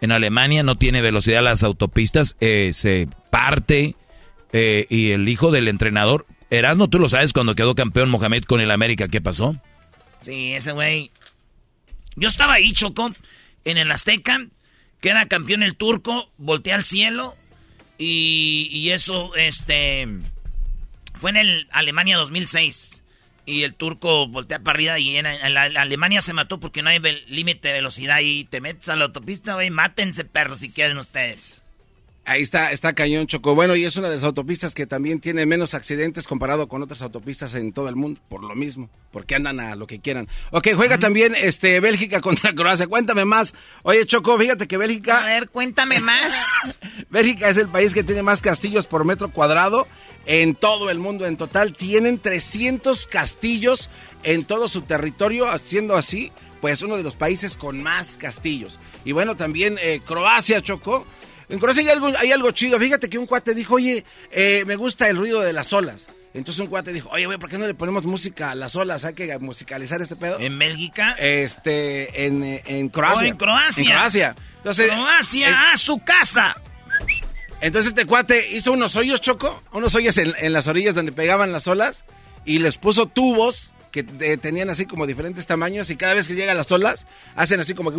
En 0.00 0.12
Alemania 0.12 0.62
no 0.62 0.76
tiene 0.76 1.00
velocidad 1.00 1.42
las 1.42 1.62
autopistas, 1.62 2.36
eh, 2.40 2.72
se 2.74 3.08
parte 3.30 3.94
eh, 4.52 4.86
y 4.88 5.10
el 5.10 5.28
hijo 5.28 5.50
del 5.50 5.68
entrenador, 5.68 6.26
Erasmo, 6.50 6.88
tú 6.88 6.98
lo 6.98 7.08
sabes 7.08 7.32
cuando 7.32 7.54
quedó 7.54 7.74
campeón 7.74 8.10
Mohamed 8.10 8.44
con 8.44 8.60
el 8.60 8.70
América, 8.70 9.08
¿qué 9.08 9.20
pasó? 9.20 9.56
Sí, 10.20 10.52
ese 10.54 10.72
güey. 10.72 11.10
Yo 12.16 12.28
estaba 12.28 12.54
ahí, 12.54 12.72
Choco, 12.72 13.12
en 13.64 13.78
el 13.78 13.92
Azteca, 13.92 14.46
Queda 15.00 15.26
campeón 15.26 15.62
el 15.62 15.76
turco, 15.76 16.30
voltea 16.38 16.74
al 16.74 16.84
cielo 16.84 17.36
y, 17.98 18.90
eso, 18.90 19.34
este, 19.36 20.06
fue 21.20 21.30
en 21.30 21.36
el 21.36 21.68
Alemania 21.70 22.16
2006. 22.16 23.04
Y 23.46 23.62
el 23.62 23.74
turco 23.74 24.28
voltea 24.28 24.58
para 24.58 24.76
arriba 24.76 24.98
y 24.98 25.16
en, 25.16 25.24
la, 25.24 25.62
Alemania 25.62 26.20
se 26.20 26.34
mató 26.34 26.60
porque 26.60 26.82
no 26.82 26.90
hay 26.90 27.00
límite 27.28 27.68
de 27.68 27.74
velocidad 27.74 28.20
y 28.20 28.44
te 28.44 28.60
metes 28.60 28.88
a 28.90 28.96
la 28.96 29.06
autopista, 29.06 29.54
güey, 29.54 29.70
mátense 29.70 30.24
perros 30.24 30.58
si 30.58 30.70
quieren 30.70 30.98
ustedes. 30.98 31.57
Ahí 32.28 32.42
está, 32.42 32.72
está 32.72 32.92
cañón 32.92 33.26
Choco. 33.26 33.54
Bueno, 33.54 33.74
y 33.74 33.86
es 33.86 33.96
una 33.96 34.10
de 34.10 34.16
las 34.16 34.24
autopistas 34.24 34.74
que 34.74 34.86
también 34.86 35.18
tiene 35.18 35.46
menos 35.46 35.72
accidentes 35.72 36.28
comparado 36.28 36.68
con 36.68 36.82
otras 36.82 37.00
autopistas 37.00 37.54
en 37.54 37.72
todo 37.72 37.88
el 37.88 37.96
mundo, 37.96 38.20
por 38.28 38.44
lo 38.44 38.54
mismo, 38.54 38.90
porque 39.10 39.34
andan 39.34 39.60
a 39.60 39.76
lo 39.76 39.86
que 39.86 39.98
quieran. 39.98 40.28
Ok, 40.50 40.68
juega 40.74 40.98
también 40.98 41.34
este 41.34 41.80
Bélgica 41.80 42.20
contra 42.22 42.54
Croacia. 42.54 42.86
Cuéntame 42.86 43.24
más. 43.24 43.54
Oye, 43.82 44.04
Choco, 44.04 44.38
fíjate 44.38 44.68
que 44.68 44.76
Bélgica. 44.76 45.24
A 45.24 45.26
ver, 45.26 45.48
cuéntame 45.48 46.00
más. 46.00 46.44
Bélgica 47.10 47.48
es 47.48 47.56
el 47.56 47.68
país 47.68 47.94
que 47.94 48.04
tiene 48.04 48.22
más 48.22 48.42
castillos 48.42 48.86
por 48.86 49.06
metro 49.06 49.32
cuadrado 49.32 49.88
en 50.26 50.54
todo 50.54 50.90
el 50.90 50.98
mundo. 50.98 51.24
En 51.24 51.38
total 51.38 51.72
tienen 51.72 52.18
300 52.18 53.06
castillos 53.06 53.88
en 54.22 54.44
todo 54.44 54.68
su 54.68 54.82
territorio, 54.82 55.46
siendo 55.64 55.96
así, 55.96 56.30
pues 56.60 56.82
uno 56.82 56.98
de 56.98 57.04
los 57.04 57.16
países 57.16 57.56
con 57.56 57.82
más 57.82 58.18
castillos. 58.18 58.78
Y 59.06 59.12
bueno, 59.12 59.34
también 59.34 59.78
eh, 59.80 60.02
Croacia, 60.04 60.60
Choco 60.60 61.06
en 61.48 61.58
Croacia 61.58 61.82
hay 61.82 61.88
algo, 61.88 62.10
hay 62.18 62.32
algo 62.32 62.50
chido. 62.50 62.78
Fíjate 62.78 63.08
que 63.08 63.18
un 63.18 63.26
cuate 63.26 63.54
dijo, 63.54 63.74
oye, 63.74 64.04
eh, 64.30 64.64
me 64.66 64.76
gusta 64.76 65.08
el 65.08 65.16
ruido 65.16 65.40
de 65.40 65.52
las 65.52 65.72
olas. 65.72 66.08
Entonces 66.34 66.60
un 66.60 66.68
cuate 66.68 66.92
dijo, 66.92 67.08
oye, 67.10 67.26
güey, 67.26 67.38
¿por 67.38 67.48
qué 67.48 67.58
no 67.58 67.66
le 67.66 67.74
ponemos 67.74 68.04
música 68.04 68.50
a 68.50 68.54
las 68.54 68.76
olas? 68.76 69.04
Hay 69.04 69.14
que 69.14 69.38
musicalizar 69.38 70.00
este 70.02 70.16
pedo. 70.16 70.38
¿En 70.38 70.58
Bélgica? 70.58 71.12
Este, 71.18 72.26
en, 72.26 72.60
en 72.64 72.88
Croacia. 72.90 73.28
en 73.28 73.36
Croacia. 73.36 73.82
En 73.82 73.88
Croacia. 73.88 74.36
Entonces, 74.58 74.88
Croacia, 74.88 75.72
a 75.72 75.76
su 75.76 75.98
casa. 76.00 76.56
Entonces 77.60 77.90
este 77.90 78.06
cuate 78.06 78.52
hizo 78.52 78.72
unos 78.72 78.94
hoyos, 78.94 79.20
Choco, 79.20 79.62
unos 79.72 79.94
hoyos 79.94 80.16
en, 80.18 80.52
las 80.52 80.68
orillas 80.68 80.94
donde 80.94 81.12
pegaban 81.12 81.50
las 81.52 81.66
olas 81.66 82.04
y 82.44 82.60
les 82.60 82.76
puso 82.76 83.06
tubos 83.06 83.72
que 83.90 84.04
tenían 84.04 84.70
así 84.70 84.86
como 84.86 85.06
diferentes 85.06 85.46
tamaños 85.46 85.90
y 85.90 85.96
cada 85.96 86.14
vez 86.14 86.28
que 86.28 86.34
llegan 86.34 86.56
las 86.56 86.70
olas 86.70 87.06
hacen 87.34 87.58
así 87.58 87.74
como 87.74 87.90
que... 87.90 87.98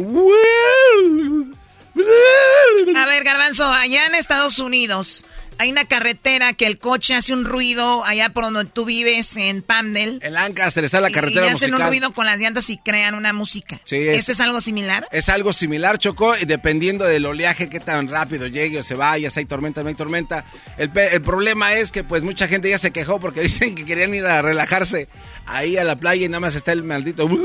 A 1.95 3.05
ver, 3.05 3.23
Garbanzo, 3.23 3.65
allá 3.65 4.05
en 4.05 4.15
Estados 4.15 4.59
Unidos 4.59 5.23
hay 5.59 5.71
una 5.71 5.83
carretera 5.83 6.53
que 6.53 6.65
el 6.65 6.79
coche 6.79 7.13
hace 7.13 7.33
un 7.33 7.43
ruido 7.43 8.05
allá 8.05 8.29
por 8.29 8.45
donde 8.45 8.63
tú 8.63 8.85
vives, 8.85 9.35
en 9.35 9.61
Pandel. 9.61 10.21
En 10.23 10.33
Lancaster 10.33 10.85
está 10.85 11.01
la 11.01 11.11
carretera 11.11 11.47
y, 11.47 11.49
y 11.49 11.51
hacen 11.51 11.73
un 11.73 11.81
ruido 11.81 12.13
con 12.13 12.25
las 12.25 12.39
llantas 12.39 12.69
y 12.69 12.77
crean 12.77 13.13
una 13.13 13.33
música. 13.33 13.77
Sí, 13.83 13.97
es, 13.97 14.29
es 14.29 14.39
algo 14.39 14.61
similar? 14.61 15.05
Es 15.11 15.27
algo 15.27 15.51
similar, 15.51 15.97
Choco, 15.97 16.33
y 16.37 16.45
dependiendo 16.45 17.03
del 17.03 17.25
oleaje, 17.25 17.67
qué 17.67 17.81
tan 17.81 18.07
rápido 18.07 18.47
llegue 18.47 18.79
o 18.79 18.83
se 18.83 18.95
vaya, 18.95 19.29
si 19.29 19.41
hay 19.41 19.45
tormenta 19.45 19.83
no 19.83 19.89
hay 19.89 19.95
tormenta. 19.95 20.45
El, 20.77 20.97
el 20.97 21.21
problema 21.21 21.73
es 21.73 21.91
que 21.91 22.05
pues 22.05 22.23
mucha 22.23 22.47
gente 22.47 22.69
ya 22.69 22.77
se 22.77 22.91
quejó 22.91 23.19
porque 23.19 23.41
dicen 23.49 23.75
que 23.75 23.83
querían 23.83 24.13
ir 24.13 24.25
a 24.25 24.41
relajarse 24.41 25.09
ahí 25.45 25.75
a 25.75 25.83
la 25.83 25.97
playa 25.97 26.25
y 26.25 26.29
nada 26.29 26.39
más 26.39 26.55
está 26.55 26.71
el 26.71 26.83
maldito... 26.83 27.27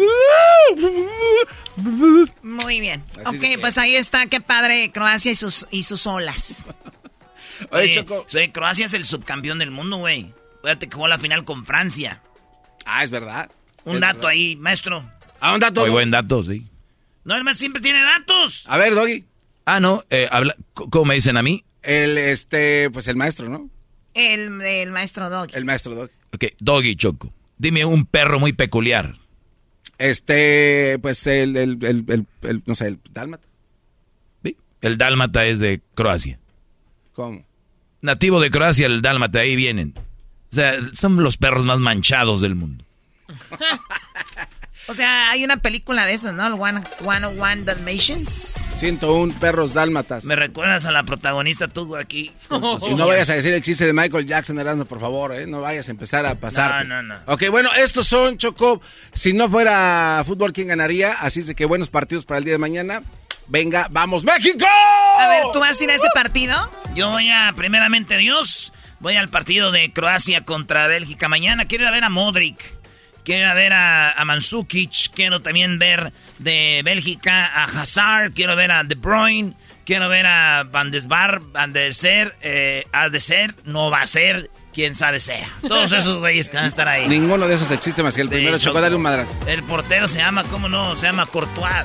Muy 2.42 2.78
bien. 2.80 3.02
ok, 3.24 3.60
pues 3.60 3.76
ahí 3.78 3.96
está, 3.96 4.26
qué 4.26 4.40
padre 4.40 4.92
Croacia 4.92 5.32
y 5.32 5.36
sus, 5.36 5.66
y 5.72 5.82
sus 5.82 6.06
olas. 6.06 6.64
Oye, 7.70 7.94
Choco. 7.94 8.26
Croacia 8.52 8.86
es 8.86 8.94
el 8.94 9.04
subcampeón 9.04 9.58
del 9.58 9.70
mundo, 9.70 9.98
güey. 9.98 10.32
Fíjate 10.62 10.88
que 10.88 10.94
jugó 10.94 11.08
la 11.08 11.18
final 11.18 11.44
con 11.44 11.64
Francia. 11.66 12.22
Ah, 12.86 13.04
es 13.04 13.10
verdad. 13.10 13.50
Un 13.84 14.00
dato 14.00 14.26
ahí, 14.26 14.56
maestro. 14.56 15.04
Ah, 15.40 15.54
un 15.54 15.60
dato. 15.60 15.82
Muy 15.82 15.90
buen 15.90 16.10
dato, 16.10 16.42
sí. 16.42 16.66
No, 17.24 17.36
el 17.36 17.44
más 17.44 17.56
siempre 17.56 17.82
tiene 17.82 18.00
datos. 18.02 18.64
A 18.66 18.76
ver, 18.76 18.94
Doggy. 18.94 19.24
Ah, 19.66 19.80
no, 19.80 20.04
eh, 20.10 20.28
habla, 20.30 20.54
¿cómo 20.74 21.06
me 21.06 21.14
dicen 21.14 21.36
a 21.36 21.42
mí? 21.42 21.64
El, 21.82 22.18
este, 22.18 22.90
pues 22.90 23.08
el 23.08 23.16
maestro, 23.16 23.48
¿no? 23.48 23.70
El, 24.12 24.60
el 24.60 24.92
maestro 24.92 25.30
Doggy. 25.30 25.54
El 25.54 25.64
maestro 25.64 25.94
Doggy. 25.94 26.12
Ok, 26.34 26.44
Doggy 26.58 26.96
Choco. 26.96 27.32
Dime 27.56 27.84
un 27.84 28.06
perro 28.06 28.38
muy 28.38 28.52
peculiar. 28.52 29.16
Este, 29.98 30.98
pues 31.00 31.26
el, 31.26 31.56
el, 31.56 31.78
el, 31.82 32.62
no 32.66 32.74
sé, 32.74 32.88
el 32.88 33.00
dálmata. 33.10 33.46
¿Sí? 34.42 34.56
El 34.80 34.98
dálmata 34.98 35.46
es 35.46 35.58
de 35.58 35.80
Croacia. 35.94 36.38
¿Cómo? 37.14 37.44
Nativo 38.02 38.40
de 38.40 38.50
Croacia, 38.50 38.86
el 38.86 39.00
dálmata, 39.00 39.40
ahí 39.40 39.56
vienen. 39.56 39.94
O 40.52 40.54
sea, 40.54 40.74
son 40.92 41.22
los 41.22 41.36
perros 41.36 41.64
más 41.64 41.80
manchados 41.80 42.40
del 42.40 42.54
mundo. 42.54 42.84
O 44.86 44.92
sea, 44.92 45.30
hay 45.30 45.44
una 45.44 45.56
película 45.58 46.04
de 46.04 46.12
eso, 46.12 46.32
¿no? 46.32 46.46
El 46.46 46.54
One, 46.54 46.82
101 46.98 47.64
Dalmatians. 47.64 48.30
101 48.76 49.34
perros 49.40 49.72
dálmatas. 49.72 50.24
Me 50.24 50.36
recuerdas 50.36 50.84
a 50.84 50.92
la 50.92 51.04
protagonista 51.04 51.68
tú 51.68 51.96
aquí. 51.96 52.32
si 52.84 52.94
no 52.94 53.06
vayas 53.06 53.30
a 53.30 53.34
decir 53.34 53.54
el 53.54 53.62
chiste 53.62 53.86
de 53.86 53.94
Michael 53.94 54.26
Jackson, 54.26 54.58
Erasmo, 54.58 54.84
por 54.84 55.00
favor, 55.00 55.34
¿eh? 55.34 55.46
No 55.46 55.62
vayas 55.62 55.88
a 55.88 55.90
empezar 55.90 56.26
a 56.26 56.34
pasar. 56.34 56.86
No, 56.86 57.02
no, 57.02 57.14
no. 57.14 57.32
Ok, 57.32 57.44
bueno, 57.50 57.70
estos 57.78 58.06
son, 58.06 58.36
Choco. 58.36 58.82
Si 59.14 59.32
no 59.32 59.48
fuera 59.48 60.22
fútbol, 60.26 60.52
¿quién 60.52 60.68
ganaría? 60.68 61.14
Así 61.14 61.40
es 61.40 61.46
de 61.46 61.54
que 61.54 61.64
buenos 61.64 61.88
partidos 61.88 62.26
para 62.26 62.38
el 62.38 62.44
día 62.44 62.54
de 62.54 62.58
mañana. 62.58 63.02
Venga, 63.46 63.88
vamos, 63.90 64.24
México. 64.24 64.64
A 65.18 65.28
ver, 65.28 65.42
¿tú 65.52 65.60
vas 65.60 65.80
a 65.80 65.84
ir 65.84 65.90
a 65.90 65.94
ese 65.94 66.08
partido? 66.14 66.70
Yo 66.94 67.10
voy 67.10 67.28
a, 67.30 67.52
primeramente 67.56 68.16
Dios, 68.16 68.72
voy 69.00 69.16
al 69.16 69.28
partido 69.28 69.70
de 69.72 69.92
Croacia 69.92 70.44
contra 70.44 70.86
Bélgica 70.86 71.28
mañana. 71.28 71.66
Quiero 71.66 71.84
ir 71.84 71.88
a 71.88 71.92
ver 71.92 72.04
a 72.04 72.08
Modric. 72.08 72.58
quiero 73.24 73.54
ver 73.54 73.72
a, 73.72 74.12
a 74.12 74.24
Mansukic, 74.24 75.10
quiero 75.14 75.40
también 75.42 75.78
ver 75.78 76.12
de 76.38 76.82
Bélgica 76.84 77.46
a 77.46 77.64
Hazard, 77.64 78.32
quiero 78.32 78.54
ver 78.56 78.70
a 78.70 78.84
De 78.84 78.94
Bruyne, 78.94 79.54
quiero 79.84 80.08
ver 80.08 80.26
a 80.26 80.64
Van 80.64 80.90
Desbar, 80.90 81.40
Van 81.52 81.72
der 81.72 81.94
Ser, 81.94 82.34
eh, 82.42 82.86
ha 82.92 83.08
de 83.08 83.20
ser, 83.20 83.54
no 83.64 83.90
va 83.90 84.02
a 84.02 84.06
ser, 84.06 84.50
quién 84.72 84.94
sabe 84.94 85.20
sea. 85.20 85.48
Todos 85.66 85.92
esos 85.92 86.18
güeyes 86.20 86.48
que 86.48 86.56
van 86.56 86.66
a 86.66 86.68
estar 86.68 86.86
ahí. 86.88 87.08
Ninguno 87.08 87.46
de 87.48 87.54
esos 87.54 87.70
existe 87.70 88.02
más 88.02 88.14
que 88.14 88.20
el 88.22 88.28
primero 88.28 88.58
chocó 88.58 88.80
darle 88.80 88.96
un 88.96 89.02
madras. 89.02 89.28
El 89.46 89.62
portero 89.64 90.06
se 90.08 90.18
llama, 90.18 90.44
¿cómo 90.44 90.68
no? 90.68 90.94
Se 90.96 91.06
llama 91.06 91.26
Courtois. 91.26 91.84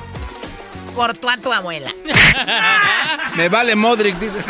Courtois 0.94 1.40
tu 1.40 1.52
abuela. 1.52 1.92
Me 3.36 3.48
vale 3.48 3.76
Modric, 3.76 4.16
dice 4.18 4.42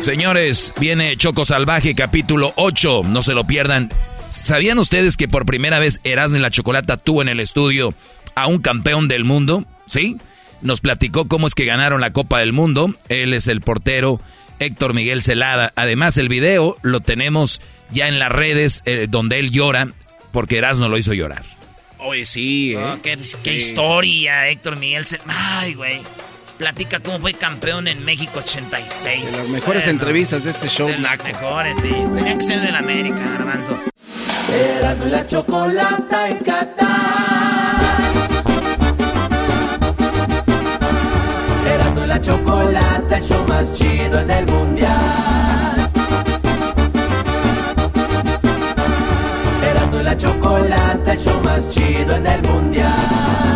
Señores, 0.00 0.74
viene 0.78 1.16
Choco 1.16 1.44
Salvaje, 1.44 1.94
capítulo 1.94 2.52
8. 2.56 3.02
No 3.06 3.22
se 3.22 3.34
lo 3.34 3.44
pierdan. 3.44 3.90
¿Sabían 4.30 4.78
ustedes 4.78 5.16
que 5.16 5.28
por 5.28 5.46
primera 5.46 5.78
vez 5.78 6.00
Erasmo 6.04 6.36
y 6.36 6.40
la 6.40 6.50
Chocolata 6.50 6.96
tuvo 6.96 7.22
en 7.22 7.28
el 7.28 7.40
estudio 7.40 7.94
a 8.34 8.46
un 8.46 8.58
campeón 8.58 9.08
del 9.08 9.24
mundo? 9.24 9.64
¿Sí? 9.86 10.18
Nos 10.62 10.80
platicó 10.80 11.26
cómo 11.26 11.46
es 11.46 11.54
que 11.54 11.64
ganaron 11.64 12.00
la 12.00 12.12
Copa 12.12 12.40
del 12.40 12.52
Mundo. 12.52 12.94
Él 13.08 13.34
es 13.34 13.46
el 13.46 13.60
portero 13.60 14.20
Héctor 14.58 14.94
Miguel 14.94 15.22
Celada. 15.22 15.72
Además, 15.76 16.18
el 16.18 16.28
video 16.28 16.76
lo 16.82 17.00
tenemos 17.00 17.60
ya 17.90 18.08
en 18.08 18.18
las 18.18 18.30
redes 18.30 18.82
eh, 18.84 19.06
donde 19.08 19.38
él 19.38 19.50
llora 19.50 19.88
porque 20.32 20.58
Erasmo 20.58 20.88
lo 20.88 20.98
hizo 20.98 21.14
llorar. 21.14 21.44
Oye, 21.98 22.26
sí, 22.26 22.74
¿eh? 22.76 22.98
Qué, 23.42 23.54
historia, 23.54 24.48
Héctor 24.48 24.76
Miguel. 24.76 25.06
Ay, 25.26 25.74
güey. 25.74 26.00
Platica 26.58 27.00
cómo 27.00 27.18
fue 27.18 27.34
campeón 27.34 27.88
en 27.88 28.04
México 28.04 28.38
86. 28.38 29.24
De 29.24 29.32
las 29.32 29.48
mejores 29.50 29.86
entrevistas 29.86 30.44
de 30.44 30.50
este 30.50 30.68
show, 30.68 30.88
De 30.88 30.98
las 30.98 31.22
mejores, 31.22 31.76
sí. 31.82 31.90
Tenía 32.14 32.36
que 32.36 32.42
ser 32.42 32.60
del 32.60 32.74
América, 32.74 33.18
Garbanzo. 33.38 33.78
Erasmo 34.52 35.06
y 35.06 35.10
la 35.10 35.26
chocolata 35.26 36.28
en 36.28 36.38
Qatar. 36.38 36.86
Erasmo 41.66 42.04
y 42.04 42.06
la 42.06 42.20
chocolata, 42.20 43.18
el 43.18 43.24
show 43.24 43.46
más 43.46 43.72
chido 43.74 44.20
en 44.20 44.30
el 44.30 44.46
mundial. 44.46 45.45
La 50.06 50.16
chocolata, 50.16 51.12
el 51.12 51.18
show 51.18 51.40
más 51.42 51.68
chido 51.68 52.14
en 52.14 52.26
el 52.28 52.42
mundial. 52.42 53.55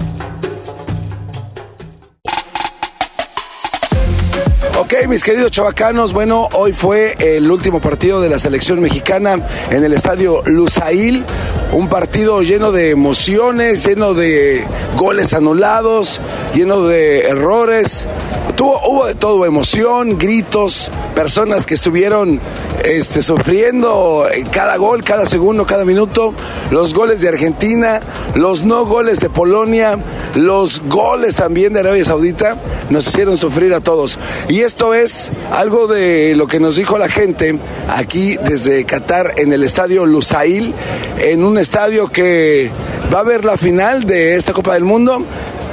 Ok, 4.81 4.95
mis 5.07 5.23
queridos 5.23 5.51
chavacanos, 5.51 6.11
bueno, 6.11 6.49
hoy 6.53 6.73
fue 6.73 7.13
el 7.19 7.51
último 7.51 7.79
partido 7.79 8.19
de 8.19 8.29
la 8.29 8.39
selección 8.39 8.81
mexicana 8.81 9.35
en 9.69 9.83
el 9.83 9.93
estadio 9.93 10.41
Lusail. 10.47 11.23
Un 11.71 11.87
partido 11.87 12.41
lleno 12.41 12.71
de 12.71 12.89
emociones, 12.89 13.85
lleno 13.85 14.15
de 14.15 14.65
goles 14.97 15.35
anulados, 15.35 16.19
lleno 16.55 16.87
de 16.87 17.27
errores. 17.27 18.07
Tuvo, 18.55 18.81
hubo 18.89 19.05
de 19.05 19.13
todo, 19.13 19.45
emoción, 19.45 20.17
gritos, 20.17 20.89
personas 21.13 21.67
que 21.67 21.75
estuvieron 21.75 22.41
este, 22.83 23.21
sufriendo 23.21 24.27
cada 24.51 24.77
gol, 24.77 25.03
cada 25.03 25.27
segundo, 25.27 25.65
cada 25.65 25.85
minuto. 25.85 26.33
Los 26.71 26.95
goles 26.95 27.21
de 27.21 27.29
Argentina, 27.29 28.01
los 28.33 28.63
no 28.63 28.85
goles 28.85 29.19
de 29.19 29.29
Polonia, 29.29 29.99
los 30.35 30.81
goles 30.87 31.35
también 31.35 31.73
de 31.73 31.81
Arabia 31.81 32.05
Saudita 32.05 32.57
nos 32.89 33.07
hicieron 33.07 33.37
sufrir 33.37 33.73
a 33.73 33.81
todos. 33.81 34.17
Y 34.49 34.61
esto 34.71 34.93
es 34.93 35.33
algo 35.51 35.85
de 35.85 36.33
lo 36.33 36.47
que 36.47 36.61
nos 36.61 36.77
dijo 36.77 36.97
la 36.97 37.09
gente 37.09 37.59
aquí 37.89 38.37
desde 38.37 38.85
Qatar 38.85 39.33
en 39.35 39.51
el 39.51 39.63
estadio 39.63 40.05
Lusail, 40.05 40.73
en 41.19 41.43
un 41.43 41.57
estadio 41.57 42.07
que 42.07 42.71
va 43.13 43.19
a 43.19 43.23
ver 43.23 43.43
la 43.43 43.57
final 43.57 44.05
de 44.05 44.37
esta 44.37 44.53
Copa 44.53 44.75
del 44.75 44.85
Mundo. 44.85 45.25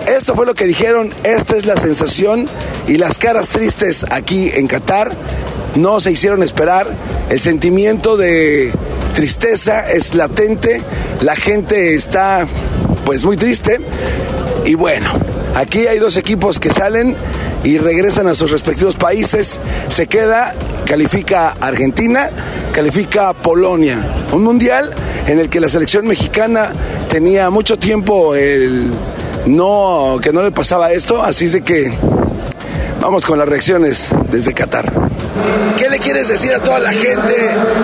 Esto 0.08 0.34
fue 0.34 0.46
lo 0.46 0.54
que 0.54 0.64
dijeron, 0.64 1.14
esta 1.22 1.56
es 1.56 1.64
la 1.64 1.76
sensación 1.76 2.46
y 2.88 2.96
las 2.96 3.18
caras 3.18 3.50
tristes 3.50 4.04
aquí 4.10 4.50
en 4.52 4.66
Qatar 4.66 5.12
no 5.76 6.00
se 6.00 6.10
hicieron 6.10 6.42
esperar. 6.42 6.88
El 7.30 7.40
sentimiento 7.40 8.16
de 8.16 8.72
tristeza 9.14 9.88
es 9.88 10.12
latente, 10.16 10.82
la 11.20 11.36
gente 11.36 11.94
está 11.94 12.48
pues 13.04 13.24
muy 13.24 13.36
triste 13.36 13.78
y 14.64 14.74
bueno, 14.74 15.08
aquí 15.54 15.86
hay 15.86 16.00
dos 16.00 16.16
equipos 16.16 16.58
que 16.58 16.70
salen 16.70 17.16
y 17.64 17.78
regresan 17.78 18.28
a 18.28 18.34
sus 18.34 18.50
respectivos 18.50 18.96
países. 18.96 19.60
Se 19.88 20.06
queda, 20.06 20.54
califica 20.84 21.54
Argentina, 21.60 22.30
califica 22.72 23.32
Polonia. 23.32 23.98
Un 24.32 24.44
mundial 24.44 24.92
en 25.26 25.38
el 25.38 25.48
que 25.48 25.60
la 25.60 25.68
selección 25.68 26.06
mexicana 26.06 26.72
tenía 27.08 27.50
mucho 27.50 27.78
tiempo 27.78 28.34
el 28.34 28.92
no 29.46 30.18
que 30.22 30.32
no 30.32 30.42
le 30.42 30.50
pasaba 30.50 30.92
esto, 30.92 31.22
así 31.22 31.48
de 31.48 31.62
que 31.62 31.92
vamos 33.00 33.24
con 33.26 33.38
las 33.38 33.48
reacciones 33.48 34.08
desde 34.30 34.52
Qatar. 34.52 34.92
¿Qué 35.76 35.84
le 35.84 35.90
le 35.90 35.98
quieres 35.98 36.28
decir 36.28 36.54
a 36.54 36.60
toda 36.60 36.78
la 36.80 36.90
gente 36.90 37.34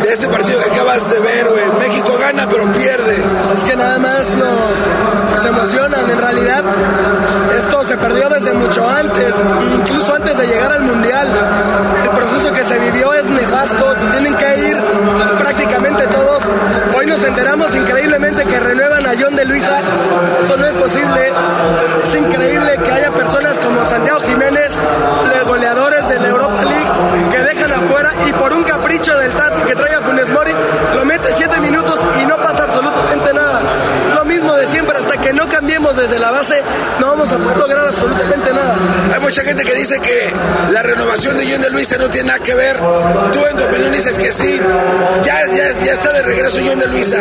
de 0.02 0.12
este 0.12 0.28
partido 0.28 0.60
que 0.62 0.70
acabas 0.70 1.10
de 1.10 1.20
ver, 1.20 1.48
güey? 1.48 1.88
México 1.88 2.16
gana 2.20 2.48
pero 2.48 2.70
pierde. 2.72 3.16
Es 3.56 3.64
que 3.64 3.76
nada 3.76 3.98
más 3.98 4.28
nos, 4.30 5.13
emocionan. 5.48 6.10
En 6.10 6.18
realidad, 6.18 6.62
esto 7.56 7.84
se 7.84 7.96
perdió 7.96 8.28
desde 8.28 8.52
mucho 8.52 8.88
antes, 8.88 9.34
incluso 9.74 10.14
antes 10.14 10.36
de 10.38 10.46
llegar 10.46 10.72
al 10.72 10.82
Mundial. 10.82 11.28
El 12.04 12.10
proceso 12.10 12.52
que 12.52 12.64
se 12.64 12.78
vivió 12.78 13.12
es 13.14 13.24
nefasto, 13.24 13.94
tienen 14.10 14.34
que 14.36 14.68
ir 14.68 14.76
prácticamente 15.38 16.06
todos. 16.08 16.42
Hoy 16.96 17.06
nos 17.06 17.22
enteramos 17.22 17.74
increíblemente 17.74 18.44
que 18.44 18.60
renuevan 18.60 19.06
a 19.06 19.12
John 19.20 19.34
de 19.36 19.44
Luisa. 19.44 19.80
Eso 20.42 20.56
no 20.56 20.66
es 20.66 20.74
posible. 20.76 21.32
Es 22.04 22.14
increíble 22.14 22.78
que 22.84 22.92
haya 22.92 23.10
personas 23.10 23.58
como 23.60 23.84
Santiago 23.84 24.20
Jiménez, 24.20 24.74
goleadores 25.46 26.08
de 26.08 26.20
la 26.20 26.28
Europa 26.28 26.64
League, 26.64 27.30
que 27.30 27.38
dejan 27.38 27.72
afuera 27.72 28.12
y 28.26 28.32
por 28.32 28.52
un 28.52 28.64
capricho 28.64 29.16
del 29.16 29.32
Tati 29.32 29.62
que 29.62 29.74
traiga 29.74 30.00
Funes 30.00 30.30
Mori, 30.30 30.52
lo 30.94 31.04
mete 31.04 31.32
siete 31.32 31.58
minutos 31.60 32.00
y 32.22 32.26
no 32.26 32.36
pasa 32.36 32.64
absolutamente 32.64 33.32
nada. 33.32 33.60
Lo 34.14 34.24
mismo 34.24 34.54
de 34.54 34.66
siempre, 34.66 34.98
hasta 34.98 35.16
desde 35.92 36.18
la 36.18 36.30
base, 36.30 36.62
no 36.98 37.10
vamos 37.10 37.30
a 37.30 37.36
poder 37.36 37.58
lograr 37.58 37.86
absolutamente 37.88 38.52
nada. 38.52 38.74
Hay 39.12 39.20
mucha 39.20 39.42
gente 39.42 39.64
que 39.64 39.74
dice 39.74 40.00
que 40.00 40.32
la 40.70 40.82
renovación 40.82 41.36
de 41.36 41.46
John 41.50 41.60
de 41.60 41.70
Luisa 41.70 41.96
no 41.98 42.08
tiene 42.08 42.28
nada 42.28 42.38
que 42.40 42.54
ver. 42.54 42.76
Tú 43.32 43.44
en 43.46 43.56
tu 43.56 43.64
opinión 43.64 43.92
dices 43.92 44.18
que 44.18 44.32
sí. 44.32 44.60
Ya, 45.22 45.40
ya, 45.52 45.92
está 45.92 46.12
de 46.12 46.22
regreso 46.22 46.58
John 46.66 46.78
de 46.78 46.86
Luisa. 46.86 47.18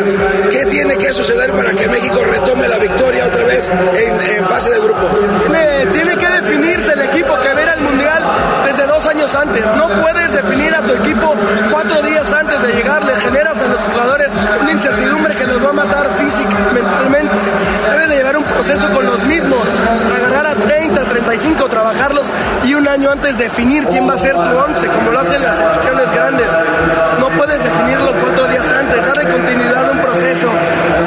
¿Qué 0.49 0.65
tiene 0.67 0.97
que 0.97 1.11
suceder 1.13 1.51
para 1.51 1.71
que 1.71 1.87
México 1.89 2.23
retome 2.23 2.67
la 2.67 2.77
victoria 2.77 3.25
otra 3.25 3.43
vez 3.43 3.69
en, 3.69 4.45
fase 4.45 4.69
de 4.71 4.79
grupos? 4.79 5.09
Tiene, 5.41 5.85
tiene 5.93 6.15
que 6.15 6.27
definirse 6.29 6.93
el 6.93 7.01
equipo 7.01 7.39
que 7.41 7.53
ver 7.53 7.69
el 7.75 7.81
Mundial 7.81 8.23
desde 8.65 8.87
dos 8.87 9.05
años 9.05 9.35
antes. 9.35 9.65
No 9.75 9.89
puedes 10.01 10.31
definir 10.31 10.73
a 10.73 10.81
tu 10.81 10.93
equipo 10.93 11.35
cuatro 11.69 12.01
días 12.03 12.31
antes 12.31 12.61
de 12.61 12.73
llegar. 12.73 13.03
Le 13.03 13.19
generas 13.19 13.57
a 13.61 13.67
los 13.67 13.81
jugadores 13.81 14.31
una 14.61 14.71
incertidumbre 14.71 15.35
que 15.35 15.47
los 15.47 15.65
va 15.65 15.69
a 15.69 15.73
matar 15.73 16.09
física 16.17 16.57
mentalmente. 16.73 17.35
Proceso 18.53 18.89
con 18.91 19.05
los 19.05 19.23
mismos. 19.25 19.61
Agarrar 20.15 20.45
a 20.45 20.55
30, 20.55 21.05
35, 21.05 21.69
trabajarlos 21.69 22.31
y 22.63 22.73
un 22.75 22.87
año 22.87 23.11
antes 23.11 23.37
definir 23.37 23.85
quién 23.87 24.07
va 24.07 24.13
a 24.13 24.17
ser 24.17 24.33
tu 24.33 24.39
once, 24.39 24.87
como 24.87 25.11
lo 25.11 25.19
hacen 25.19 25.41
las 25.41 25.57
selecciones 25.57 26.11
grandes. 26.11 26.47
No 27.19 27.29
puedes 27.29 27.63
definirlo 27.63 28.13
cuatro 28.21 28.47
días 28.47 28.65
antes. 28.71 29.05
Darle 29.05 29.27
continuidad 29.27 29.87
a 29.87 29.91
un 29.91 29.99
proceso. 29.99 30.49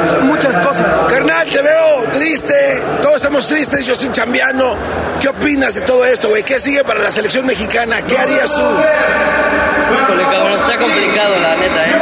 Son 0.09 0.27
muchas 0.27 0.59
cosas. 0.59 0.87
Carnal, 1.09 1.47
te 1.47 1.61
veo 1.61 2.11
triste. 2.11 2.81
Todos 3.01 3.17
estamos 3.17 3.47
tristes. 3.47 3.85
Yo 3.85 3.93
estoy 3.93 4.11
chambeando. 4.11 4.77
¿Qué 5.21 5.29
opinas 5.29 5.73
de 5.73 5.81
todo 5.81 6.05
esto, 6.05 6.29
güey? 6.29 6.43
¿Qué 6.43 6.59
sigue 6.59 6.83
para 6.83 6.99
la 6.99 7.11
selección 7.11 7.45
mexicana? 7.45 8.01
¿Qué 8.01 8.17
harías 8.17 8.53
tú? 8.53 8.61
Híjole, 8.61 10.23
cabrón, 10.23 10.53
está 10.53 10.77
complicado, 10.77 11.39
la 11.41 11.55
neta, 11.55 11.85
¿eh? 11.85 11.95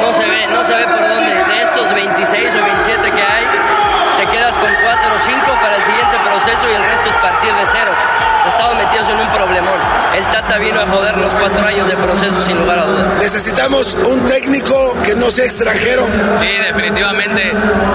No 0.00 0.12
se 0.12 0.28
ve, 0.28 0.46
no 0.52 0.64
se 0.64 0.74
ve 0.74 0.86
por 0.86 1.07
proceso 6.58 6.70
y 6.70 6.74
el 6.74 6.82
resto 6.82 7.10
es 7.10 7.16
partir 7.16 7.52
de 7.52 7.66
cero 7.72 7.92
estaba 8.48 8.74
metidos 8.74 9.08
en 9.08 9.20
un 9.20 9.28
problemón. 9.28 9.78
El 10.16 10.24
Tata 10.30 10.58
vino 10.58 10.80
a 10.80 10.86
jodernos 10.86 11.34
cuatro 11.34 11.66
años 11.66 11.88
de 11.88 11.96
proceso 11.96 12.40
sin 12.42 12.58
lugar 12.58 12.78
a 12.78 12.86
dudas. 12.86 13.06
Necesitamos 13.20 13.94
un 14.06 14.26
técnico 14.26 14.96
que 15.04 15.14
no 15.14 15.30
sea 15.30 15.44
extranjero. 15.44 16.06
Sí, 16.38 16.46
definitivamente. 16.46 17.52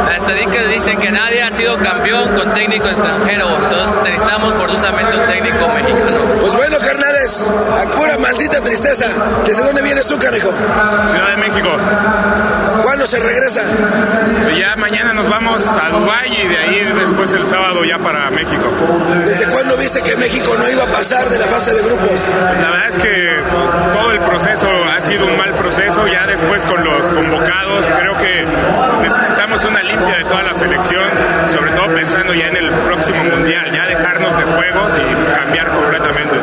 Las 0.08 0.18
estadísticas 0.18 0.70
dicen 0.70 1.00
que 1.00 1.12
nadie 1.12 1.42
ha 1.42 1.52
sido 1.52 1.78
campeón 1.78 2.36
con 2.36 2.54
técnico 2.54 2.88
extranjero. 2.88 3.48
Entonces 3.50 3.92
necesitamos 4.04 4.54
forzosamente 4.56 5.18
un 5.18 5.26
técnico 5.26 5.68
mexicano. 5.70 6.20
Pues 6.42 6.54
bueno, 6.54 6.80
a 7.24 7.90
pura 7.90 8.18
maldita 8.18 8.60
tristeza. 8.62 9.06
¿Desde 9.46 9.64
dónde 9.64 9.82
vienes 9.82 10.06
tú, 10.08 10.20
canejo? 10.20 10.52
Ciudad 10.52 11.30
de 11.30 11.38
México. 11.38 11.70
¿Cuándo 12.84 13.08
se 13.08 13.18
regresa? 13.20 13.62
Ya 14.58 14.76
mañana 14.76 15.14
nos 15.14 15.30
vamos 15.30 15.66
a 15.66 15.90
Dubái 15.90 16.34
y 16.34 16.48
de 16.50 16.58
ahí 16.58 16.94
después 17.00 17.32
el 17.32 17.48
sábado 17.48 17.86
ya 17.86 17.98
para 17.98 18.30
México. 18.30 18.70
¿Desde 19.26 19.46
cuándo 19.48 19.78
viste 19.78 20.02
que 20.02 20.18
México 20.18 20.54
no 20.58 20.70
iba 20.70 20.84
a 20.84 20.88
pasar 20.88 21.30
de 21.30 21.40
la 21.40 21.46
fase 21.46 21.74
de 21.74 21.82
grupos? 21.84 22.22
La 22.62 22.70
verdad 22.72 22.90
es 22.90 22.98
que 22.98 23.38
todo 23.94 24.12
el 24.12 24.20
proceso 24.20 24.68
ha 24.94 25.00
sido 25.00 25.26
un 25.26 25.38
mal 25.38 25.54
proceso. 25.54 26.06
Ya 26.08 26.28
después 26.28 26.66
con 26.66 26.84
los 26.84 27.08
convocados 27.08 27.90
creo 27.98 28.18
que 28.18 28.46
necesitamos 29.02 29.64
una 29.64 29.82
limpia 29.82 30.18
de 30.18 30.24
toda 30.26 30.44
la 30.44 30.54
selección, 30.54 31.06
sobre 31.54 31.72
todo 31.72 31.88
pensando 31.96 32.34
ya 32.34 32.50
en 32.50 32.58
el 32.58 32.70
próximo 32.70 33.24
mundial, 33.36 33.72
ya 33.72 33.86
dejarnos 33.86 34.38
de 34.38 34.44
juegos 34.44 34.92
y 34.98 35.34
cambiar 35.34 35.72
completamente. 35.72 36.43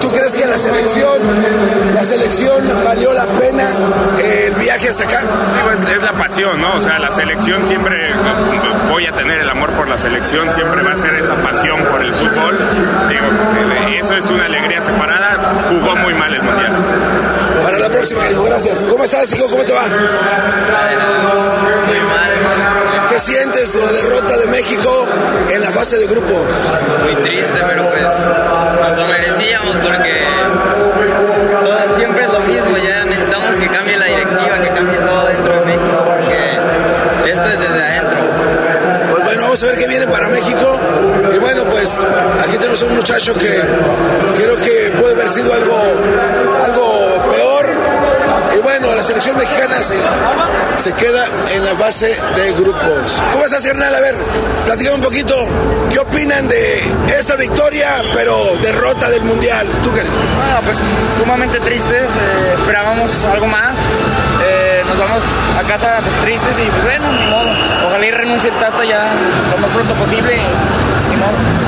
¿Tú 0.00 0.08
crees 0.12 0.32
que 0.36 0.46
la 0.46 0.56
selección, 0.56 1.18
la 1.92 2.04
selección 2.04 2.84
valió 2.84 3.12
la 3.12 3.26
pena 3.26 3.68
el 4.22 4.54
viaje 4.54 4.90
hasta 4.90 5.02
acá? 5.02 5.22
Sí, 5.22 5.58
pues 5.64 5.80
es 5.80 6.02
la 6.04 6.12
pasión, 6.12 6.60
¿no? 6.60 6.76
O 6.76 6.80
sea, 6.80 7.00
la 7.00 7.10
selección 7.10 7.64
siempre, 7.64 8.14
voy 8.88 9.06
a 9.06 9.12
tener 9.12 9.40
el 9.40 9.50
amor 9.50 9.72
por 9.72 9.88
la 9.88 9.98
selección, 9.98 10.48
siempre 10.52 10.82
va 10.82 10.92
a 10.92 10.96
ser 10.96 11.14
esa 11.16 11.34
pasión 11.42 11.82
por 11.86 12.00
el 12.00 12.14
fútbol. 12.14 12.56
Digo, 13.08 13.26
eso 13.98 14.14
es 14.14 14.30
una 14.30 14.44
alegría 14.44 14.80
separada. 14.80 15.36
Jugó 15.68 15.96
muy 15.96 16.14
mal 16.14 16.32
el 16.32 16.42
mundial. 16.44 16.76
Para 17.64 17.78
la 17.80 17.88
próxima, 17.88 18.24
hijo, 18.30 18.44
gracias. 18.44 18.86
¿Cómo 18.88 19.02
estás, 19.02 19.32
hijo? 19.32 19.48
¿Cómo 19.48 19.64
te 19.64 19.72
va? 19.72 19.84
Muy 23.26 23.34
mal. 23.34 23.48
¿Qué 23.48 23.58
sientes 23.58 23.72
de 23.72 23.80
la 23.84 23.92
derrota 23.92 24.36
de 24.36 24.46
México 24.46 25.06
en 25.50 25.60
la 25.60 25.70
fase 25.72 25.98
de 25.98 26.06
grupos? 26.06 26.46
Muy 27.02 27.14
triste, 27.22 27.60
pero 27.66 27.88
pues 27.88 28.02
nos 28.02 28.98
lo 28.98 29.06
merecíamos 29.08 29.76
porque 29.82 30.22
todo, 31.64 31.96
siempre 31.96 32.24
es 32.24 32.32
lo 32.32 32.40
mismo. 32.40 32.76
Ya 32.78 33.04
necesitamos 33.04 33.56
que 33.56 33.68
cambie 33.68 33.96
la 33.96 34.04
directiva, 34.04 34.58
que 34.62 34.68
cambie 34.68 34.98
todo 34.98 35.26
dentro 35.26 35.52
de 35.52 35.66
México 35.66 36.04
porque 36.06 37.30
esto 37.30 37.48
es 37.48 37.58
desde 37.60 37.82
adentro. 37.82 38.18
Pues 39.10 39.24
bueno, 39.24 39.42
vamos 39.42 39.62
a 39.62 39.66
ver 39.66 39.76
qué 39.78 39.88
viene 39.88 40.06
para 40.06 40.28
México. 40.28 40.80
Y 41.34 41.38
bueno, 41.38 41.64
pues 41.64 42.06
aquí 42.40 42.56
tenemos 42.56 42.80
a 42.82 42.84
un 42.86 42.94
muchacho 42.94 43.34
que 43.34 43.60
creo 44.36 44.56
que 44.60 44.92
puede 45.00 45.14
haber 45.14 45.28
sido 45.28 45.52
algo, 45.52 45.76
algo. 46.64 46.87
Y 48.58 48.60
bueno, 48.60 48.92
la 48.92 49.04
selección 49.04 49.36
mexicana 49.36 49.76
se, 49.84 49.94
se 50.78 50.92
queda 50.94 51.24
en 51.54 51.64
la 51.64 51.74
base 51.74 52.16
de 52.34 52.52
grupos. 52.54 53.22
¿Cómo 53.32 53.44
estás, 53.44 53.64
Hernán? 53.64 53.94
A 53.94 54.00
ver, 54.00 54.16
platicame 54.64 54.96
un 54.96 55.00
poquito. 55.00 55.34
¿Qué 55.92 56.00
opinan 56.00 56.48
de 56.48 56.82
esta 57.16 57.36
victoria, 57.36 58.02
pero 58.14 58.36
derrota 58.60 59.10
del 59.10 59.22
Mundial? 59.22 59.64
¿Tú 59.84 59.94
qué? 59.94 60.00
Bueno, 60.02 60.60
pues 60.64 60.76
sumamente 61.20 61.60
tristes. 61.60 62.06
Eh, 62.06 62.54
esperábamos 62.54 63.22
algo 63.24 63.46
más. 63.46 63.76
Eh, 64.44 64.82
nos 64.88 64.98
vamos 64.98 65.22
a 65.56 65.62
casa 65.68 66.00
pues, 66.02 66.14
tristes 66.16 66.58
y 66.58 66.68
pues 66.68 66.82
bueno, 66.82 67.12
ni 67.12 67.26
modo. 67.26 67.50
Ojalá 67.86 68.06
y 68.06 68.10
renuncie 68.10 68.50
el 68.50 68.56
Tata 68.56 68.84
ya 68.84 69.06
lo 69.52 69.58
más 69.58 69.70
pronto 69.70 69.94
posible. 69.94 70.36
ni 71.10 71.16
modo. 71.16 71.67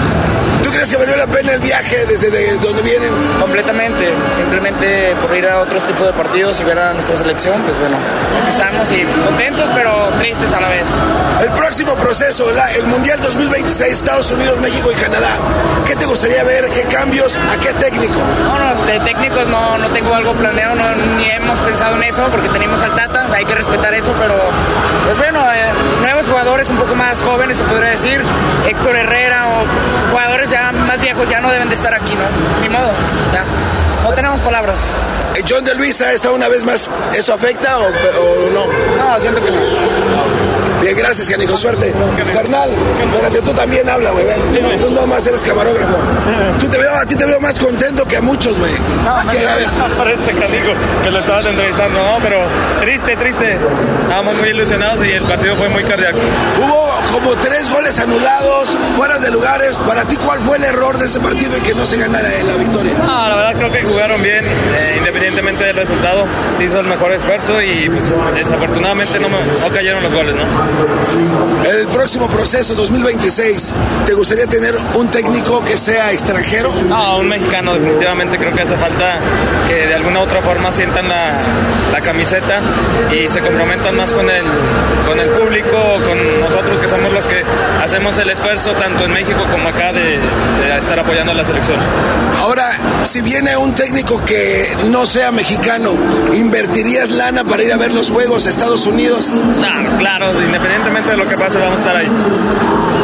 ¿Tú 0.71 0.77
crees 0.77 0.91
que 0.93 0.99
valió 0.99 1.17
la 1.17 1.27
pena 1.27 1.53
el 1.55 1.61
viaje 1.61 2.07
desde 2.07 2.31
donde 2.59 2.81
vienen? 2.83 3.11
Completamente, 3.41 4.09
simplemente 4.37 5.17
por 5.17 5.37
ir 5.37 5.45
a 5.49 5.63
otros 5.63 5.85
tipos 5.85 6.07
de 6.07 6.13
partidos 6.13 6.61
y 6.61 6.65
ver 6.65 6.79
a 6.79 6.93
nuestra 6.93 7.17
selección, 7.17 7.61
pues 7.63 7.77
bueno, 7.81 7.97
estamos 8.49 8.89
y 8.93 9.03
contentos 9.27 9.69
pero 9.75 9.91
tristes 10.21 10.53
a 10.53 10.61
la 10.61 10.69
vez. 10.69 10.85
El 11.43 11.51
próximo 11.59 11.97
proceso, 11.97 12.47
el 12.77 12.87
Mundial 12.87 13.21
2026, 13.21 13.93
Estados 13.93 14.31
Unidos, 14.31 14.61
México 14.61 14.93
y 14.93 14.95
Canadá, 14.95 15.31
¿qué 15.89 15.97
te 15.97 16.07
gustaría 16.07 16.45
ver? 16.45 16.69
¿Qué 16.69 16.83
cambios? 16.83 17.37
¿A 17.37 17.59
qué 17.59 17.73
técnico? 17.73 18.21
No, 18.45 18.57
no, 18.57 18.85
de 18.85 19.01
técnicos 19.01 19.49
no, 19.49 19.77
no 19.77 19.89
tengo 19.89 20.15
algo 20.15 20.35
planeado, 20.35 20.77
ni 21.17 21.25
hemos 21.31 21.59
pensado 21.59 21.97
en 21.97 22.05
eso 22.05 22.23
porque 22.31 22.49
tenemos 22.49 22.81
al 22.81 22.95
Tata, 22.95 23.27
hay 23.35 23.45
que 23.45 23.57
respetar 23.57 23.93
eso, 23.93 24.15
pero 24.21 24.37
pues 25.05 25.19
bueno, 25.19 25.41
eh, 25.53 25.73
nuevos 26.01 26.29
jugadores 26.29 26.71
un 26.71 26.77
poco 26.77 26.95
más 26.95 27.21
jóvenes, 27.25 27.57
se 27.57 27.65
podría 27.65 27.91
decir, 27.91 28.23
Héctor 28.69 28.95
Herrera 28.95 29.49
o 29.49 30.11
jugadores 30.13 30.51
ya 30.51 30.60
más 30.73 31.01
viejos 31.01 31.29
ya 31.29 31.41
no 31.41 31.51
deben 31.51 31.69
de 31.69 31.75
estar 31.75 31.95
aquí, 31.95 32.15
¿no? 32.15 32.23
Ni 32.63 32.69
modo, 32.69 32.91
ya. 33.33 33.45
No 34.03 34.13
tenemos 34.15 34.41
palabras. 34.41 34.81
Eh, 35.35 35.45
John 35.49 35.65
de 35.65 35.75
Luisa 35.75 36.13
está 36.13 36.31
una 36.33 36.49
vez 36.49 36.65
más. 36.65 36.91
¿Eso 37.15 37.35
afecta 37.35 37.79
o, 37.79 37.85
o 37.85 38.51
no? 38.53 38.67
No, 39.05 39.21
siento 39.21 39.43
que 39.45 39.51
no. 39.51 39.59
Bien, 40.81 40.97
gracias, 40.97 41.29
canijo. 41.29 41.57
Suerte. 41.57 41.93
Carnal, 42.33 42.71
espérate, 43.05 43.43
tú 43.43 43.53
también 43.53 43.89
habla, 43.89 44.11
güey. 44.13 44.25
Tú, 44.81 44.91
no- 44.91 45.01
no 45.01 45.07
más 45.07 45.27
eres 45.27 45.43
camarógrafo. 45.45 45.97
Tú 46.59 46.67
te 46.69 46.79
veo, 46.79 46.95
a 46.95 47.05
ti 47.07 47.15
te 47.17 47.25
veo 47.27 47.41
más 47.41 47.59
contento 47.59 48.05
que 48.07 48.17
a 48.17 48.21
muchos, 48.23 48.57
güey. 48.59 48.73
¿Qué, 49.31 49.47
a 49.47 49.57
ver? 49.57 49.67
para 49.99 50.13
este 50.13 50.33
canijo 50.33 50.73
que 51.03 51.11
lo 51.11 51.19
estabas 51.21 51.47
entrevistando, 51.47 51.99
no, 52.03 52.19
pero 52.23 52.41
triste, 52.81 53.17
triste. 53.17 53.59
Estábamos 54.03 54.35
muy 54.37 54.49
ilusionados 54.49 55.05
y 55.07 55.11
el 55.13 55.23
partido 55.25 55.55
fue 55.57 55.69
muy 55.69 55.83
cardíaco. 55.85 56.19
Hubo 56.61 56.91
como 57.13 57.31
tres 57.37 57.69
goles 57.71 57.99
anulados, 57.99 58.71
fueras 58.97 59.21
de 59.23 59.31
lugares. 59.31 59.77
Para 59.87 60.05
ti, 60.05 60.17
¿cuál 60.17 60.39
fue 60.41 60.57
el 60.57 60.65
error 60.65 60.97
de 60.99 61.07
ese 61.07 61.21
partido 61.21 61.57
y 61.57 61.61
que 61.61 61.75
no 61.75 61.85
se 61.87 61.97
gana 61.99 62.21
la, 62.23 62.29
la 62.29 62.55
victoria? 62.59 62.93
No, 63.07 63.29
la 63.29 63.37
verdad 63.37 63.55
creo 63.57 63.71
que 63.73 63.83
jugaron 63.83 64.23
bien, 64.23 64.45
eh, 64.47 64.95
independientemente 64.99 65.65
del 65.65 65.77
resultado. 65.77 66.27
Se 66.57 66.65
hizo 66.65 66.81
el 66.81 66.87
mejor 66.87 67.13
esfuerzo 67.13 67.61
y 67.63 67.89
pues, 67.89 68.15
desafortunadamente 68.35 69.19
no, 69.21 69.29
me- 69.29 69.37
no 69.61 69.69
cayeron 69.75 70.03
los 70.03 70.13
goles, 70.13 70.35
¿no? 70.35 70.43
El 71.71 71.87
próximo 71.89 72.29
proceso 72.29 72.75
2026, 72.75 73.73
¿te 74.07 74.15
gustaría 74.15 74.47
tener 74.47 74.77
un 74.95 75.11
técnico 75.11 75.65
que 75.65 75.77
sea 75.79 76.13
extranjero? 76.13 76.71
No, 76.89 77.19
un 77.19 77.29
mexicano 77.29 77.75
definitivamente 77.75 78.39
creo 78.39 78.53
que 78.53 78.63
hace 78.63 78.77
falta 78.77 79.19
que 79.69 79.87
de 79.87 79.95
alguna 79.95 80.21
u 80.21 80.23
otra 80.23 80.41
forma 80.43 80.73
sientan 80.73 81.09
la, 81.09 81.33
la 81.93 82.01
camiseta 82.01 82.61
y 83.13 83.29
se 83.29 83.41
comprometan 83.41 83.97
más 83.97 84.13
con 84.13 84.29
el, 84.29 84.43
con 85.07 85.19
el 85.19 85.29
público, 85.29 85.77
con 86.07 86.41
nosotros 86.41 86.81
que 86.81 86.89
somos 86.89 87.13
los 87.13 87.27
que 87.27 87.43
hacemos 87.83 88.17
el 88.19 88.31
esfuerzo 88.31 88.73
tanto 88.75 89.05
en 89.05 89.13
México 89.13 89.41
como 89.51 89.69
acá 89.69 89.93
de, 89.93 90.19
de 90.19 90.79
estar 90.79 90.99
apoyando 90.99 91.33
a 91.33 91.35
la 91.35 91.45
selección. 91.45 91.79
Ahora, 92.41 92.71
si 93.05 93.21
viene 93.21 93.57
un 93.57 93.75
técnico 93.75 94.25
que 94.25 94.77
no 94.89 95.07
sea 95.07 95.33
mexicano, 95.33 95.91
¿invertirías 96.35 97.11
lana 97.11 97.45
para 97.45 97.63
ir 97.63 97.73
a 97.73 97.77
ver 97.77 97.93
los 97.93 98.11
juegos 98.11 98.47
a 98.47 98.51
Estados 98.51 98.87
Unidos? 98.87 99.27
Ah, 99.63 99.83
claro, 99.99 100.33
independientemente 100.43 101.11
de 101.11 101.17
lo 101.17 101.29
que 101.29 101.37
pase 101.37 101.59
vamos 101.59 101.77
a 101.77 101.79
estar 101.79 101.97
ahí. 101.97 102.09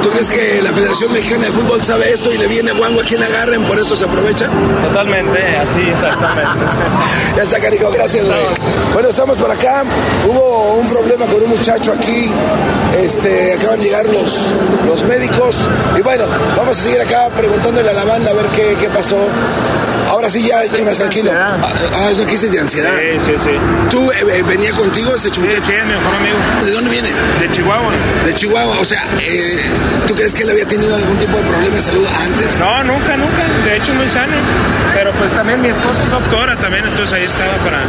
¿Tú 0.03 0.11
crees 0.11 0.31
que 0.31 0.63
la 0.63 0.73
Federación 0.73 1.13
Mexicana 1.13 1.47
de 1.47 1.53
Fútbol 1.53 1.83
sabe 1.83 2.13
esto 2.13 2.33
y 2.33 2.39
le 2.39 2.47
viene 2.47 2.73
guango 2.73 3.01
a 3.01 3.05
quien 3.05 3.23
agarren, 3.23 3.65
por 3.65 3.79
eso 3.79 3.97
se 3.97 4.05
aprovechan? 4.05 4.51
Totalmente, 4.83 5.57
así 5.57 5.81
exactamente. 5.81 6.65
Ya 7.37 7.43
está, 7.43 7.61
carico, 7.61 7.91
gracias, 7.91 8.25
güey. 8.25 8.39
Bueno, 8.95 9.11
estamos 9.11 9.37
por 9.37 9.51
acá. 9.51 9.85
Hubo 10.27 10.75
un 10.75 10.89
problema 10.89 11.27
con 11.27 11.43
un 11.43 11.51
muchacho 11.51 11.93
aquí. 11.93 12.31
Este, 12.99 13.55
acaban 13.55 13.79
de 13.79 13.85
llegar 13.85 14.07
los, 14.07 14.47
los 14.87 15.05
médicos. 15.05 15.57
Y 15.99 16.03
bueno, 16.03 16.25
vamos 16.57 16.79
a 16.79 16.83
seguir 16.83 17.01
acá 17.01 17.29
preguntándole 17.31 17.91
a 17.91 17.93
la 17.93 18.05
banda 18.05 18.31
a 18.31 18.35
ver 18.35 18.47
qué, 18.47 18.77
qué 18.81 18.89
pasó. 18.89 19.19
Ahora 20.09 20.31
sí, 20.31 20.43
ya, 20.43 20.65
ya 20.65 20.85
más 20.85 20.99
tranquilo. 20.99 21.31
Ah, 21.35 21.57
ah, 21.95 22.11
no 22.17 22.27
quise 22.27 22.49
de 22.49 22.61
ansiedad. 22.61 22.91
Sí, 22.99 23.19
sí, 23.27 23.33
sí. 23.43 23.51
¿Tú 23.91 24.11
eh, 24.13 24.15
eh, 24.39 24.43
venía 24.47 24.71
contigo 24.73 25.15
ese 25.15 25.29
muchacho? 25.29 25.43
Sí, 25.67 25.73
es 25.73 25.85
mi 25.85 25.93
mejor 25.95 26.15
amigo. 26.15 26.37
¿De 26.65 26.71
dónde 26.73 26.91
viene? 26.91 27.09
De 27.41 27.51
Chihuahua. 27.51 27.93
De 28.25 28.35
Chihuahua. 28.35 28.77
O 28.81 28.85
sea, 28.85 29.05
eh, 29.21 29.61
¿tú 30.07 30.15
crees 30.15 30.35
que 30.35 30.43
él 30.45 30.51
había 30.51 30.67
tenido 30.67 30.95
algún 30.95 31.17
tipo 31.19 31.37
de 31.37 31.43
problema 31.45 31.77
de 31.77 31.83
salud 31.83 32.07
antes? 32.25 32.57
No, 32.59 32.85
nunca, 32.85 33.17
nunca. 33.17 33.43
De 33.65 33.77
hecho, 33.77 33.93
muy 33.95 34.09
sano. 34.09 34.33
Pero 34.95 35.13
pues 35.13 35.31
también 35.33 35.61
mi 35.61 35.69
esposa 35.69 36.03
es 36.03 36.11
doctora 36.11 36.57
también, 36.57 36.83
entonces 36.87 37.13
ahí 37.13 37.25
estaba 37.25 37.53
para, 37.57 37.81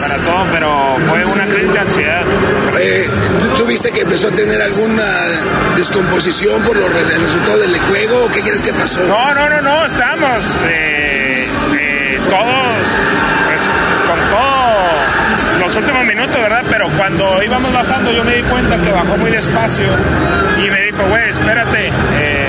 para 0.00 0.16
todo, 0.24 0.44
pero 0.52 0.96
fue 1.08 1.24
una 1.24 1.44
crisis 1.44 1.72
de 1.72 1.78
ansiedad. 1.78 2.22
Eh, 2.80 3.04
¿tú, 3.56 3.64
viste 3.66 3.92
que 3.92 4.00
empezó 4.00 4.26
a 4.26 4.30
tener 4.32 4.60
alguna 4.60 5.04
descomposición 5.76 6.62
por 6.62 6.76
los 6.76 6.90
re- 6.92 7.14
el 7.14 7.22
resultado 7.22 7.58
del 7.58 7.78
juego? 7.78 8.24
¿O 8.24 8.28
qué 8.28 8.40
crees 8.40 8.60
que 8.60 8.72
pasó? 8.72 9.00
No, 9.06 9.34
no, 9.34 9.48
no, 9.50 9.62
no, 9.62 9.86
estamos 9.86 10.44
eh, 10.64 11.19
todos, 12.28 12.86
pues, 13.46 13.62
con 14.06 14.18
todo 14.30 14.60
los 15.60 15.76
últimos 15.76 16.04
minutos, 16.04 16.36
¿verdad? 16.40 16.64
Pero 16.70 16.88
cuando 16.96 17.42
íbamos 17.42 17.72
bajando 17.72 18.12
yo 18.12 18.24
me 18.24 18.36
di 18.36 18.42
cuenta 18.42 18.76
que 18.78 18.90
bajó 18.90 19.16
muy 19.16 19.30
despacio 19.30 19.86
y 20.58 20.70
me 20.70 20.80
dijo, 20.86 21.02
güey, 21.08 21.28
espérate, 21.28 21.90
eh, 22.14 22.39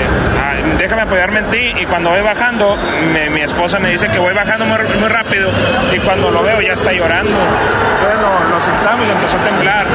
déjame 0.78 1.02
apoyarme 1.02 1.38
en 1.40 1.46
ti. 1.50 1.74
Y 1.80 1.86
cuando 1.86 2.10
voy 2.10 2.20
bajando, 2.20 2.76
me- 3.12 3.30
mi 3.30 3.40
esposa 3.42 3.78
me 3.78 3.90
dice 3.90 4.08
que 4.08 4.18
voy 4.18 4.34
bajando 4.34 4.64
muy, 4.66 4.78
muy 4.98 5.08
rápido 5.08 5.50
y 5.94 5.98
cuando 6.00 6.30
lo 6.30 6.42
veo 6.42 6.60
ya 6.60 6.72
está 6.74 6.92
llorando. 6.92 7.30
Entonces 7.30 8.20
lo, 8.50 8.60
sentamos 8.60 9.06
y 9.08 9.10
empezó 9.10 9.36
a 9.38 9.44
temblar. 9.44 9.86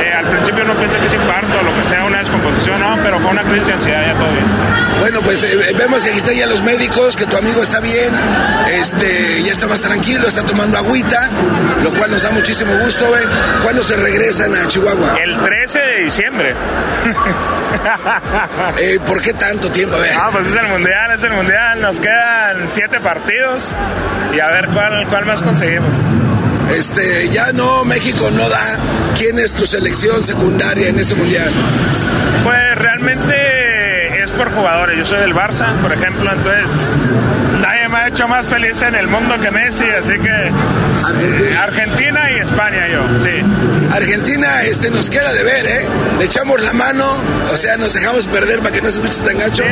Eh, 0.00 0.12
al 0.16 0.26
principio 0.26 0.64
no 0.64 0.74
pensé 0.74 0.98
que 0.98 1.06
es 1.06 1.14
infarto 1.14 1.62
lo 1.62 1.74
que 1.74 1.84
sea, 1.84 2.04
una 2.04 2.18
descomposición, 2.18 2.80
no, 2.80 2.96
pero 3.02 3.18
fue 3.18 3.30
una 3.30 3.42
crisis 3.42 3.66
de 3.66 3.72
ansiedad, 3.74 4.06
ya 4.06 4.12
todo 4.14 4.30
bien. 4.32 4.44
Bueno, 5.00 5.20
pues 5.22 5.42
eh, 5.44 5.74
vemos 5.76 6.02
que 6.02 6.10
aquí 6.10 6.18
están 6.18 6.34
ya 6.34 6.46
los 6.46 6.62
médicos, 6.62 7.16
que 7.16 7.26
tu 7.26 7.36
amigo 7.36 7.62
está 7.62 7.80
bien, 7.80 8.10
este, 8.72 9.42
ya 9.42 9.52
está 9.52 9.66
más 9.66 9.82
tranquilo, 9.82 10.28
está 10.28 10.42
tomando 10.44 10.78
agüita, 10.78 11.28
lo 11.82 11.90
cual 11.92 12.10
nos 12.10 12.22
da 12.22 12.30
muchísimo 12.30 12.72
gusto. 12.84 13.06
¿Cuándo 13.62 13.82
se 13.82 13.96
regresan 13.96 14.54
a 14.54 14.66
Chihuahua? 14.68 15.16
El 15.22 15.38
13 15.38 15.78
de 15.78 16.00
diciembre. 16.04 16.54
Eh, 18.78 18.98
¿Por 19.06 19.20
qué 19.20 19.32
tanto 19.32 19.70
tiempo? 19.70 19.96
Ah, 20.16 20.30
pues 20.32 20.46
es 20.46 20.54
el 20.54 20.68
mundial, 20.68 21.10
es 21.12 21.22
el 21.22 21.32
mundial. 21.32 21.80
Nos 21.80 22.00
quedan 22.00 22.68
siete 22.68 23.00
partidos 23.00 23.74
y 24.34 24.40
a 24.40 24.48
ver 24.48 24.68
cuál, 24.68 25.06
cuál 25.08 25.26
más 25.26 25.42
conseguimos. 25.42 25.94
Este, 26.74 27.28
ya 27.30 27.52
no, 27.52 27.84
México 27.84 28.30
no 28.30 28.48
da. 28.48 28.78
¿Quién 29.16 29.38
es 29.38 29.52
tu 29.52 29.66
selección 29.66 30.24
secundaria 30.24 30.88
en 30.88 30.98
ese 30.98 31.14
mundial? 31.14 31.50
Pues 32.44 32.78
realmente 32.78 34.22
es 34.22 34.30
por 34.30 34.50
jugadores. 34.52 34.96
Yo 34.96 35.04
soy 35.04 35.20
del 35.20 35.34
Barça, 35.34 35.74
por 35.82 35.92
ejemplo, 35.92 36.30
entonces 36.30 36.70
me 37.90 37.98
ha 37.98 38.08
hecho 38.08 38.28
más 38.28 38.48
feliz 38.48 38.80
en 38.82 38.94
el 38.94 39.08
mundo 39.08 39.38
que 39.40 39.50
Messi, 39.50 39.84
así 39.90 40.18
que 40.18 40.28
eh, 40.28 41.56
Argentina 41.60 42.30
y 42.30 42.34
España 42.40 42.88
yo, 42.88 43.02
sí. 43.22 43.42
Argentina 43.94 44.62
este, 44.62 44.90
nos 44.90 45.10
queda 45.10 45.32
de 45.32 45.42
ver, 45.42 45.66
¿eh? 45.66 45.86
Le 46.18 46.24
echamos 46.24 46.60
la 46.62 46.72
mano, 46.72 47.04
o 47.52 47.56
sea, 47.56 47.76
nos 47.76 47.92
dejamos 47.94 48.26
perder 48.28 48.60
para 48.60 48.72
que 48.72 48.82
no 48.82 48.90
se 48.90 48.96
escuche 49.02 49.20
tan 49.22 49.38
gacho. 49.38 49.64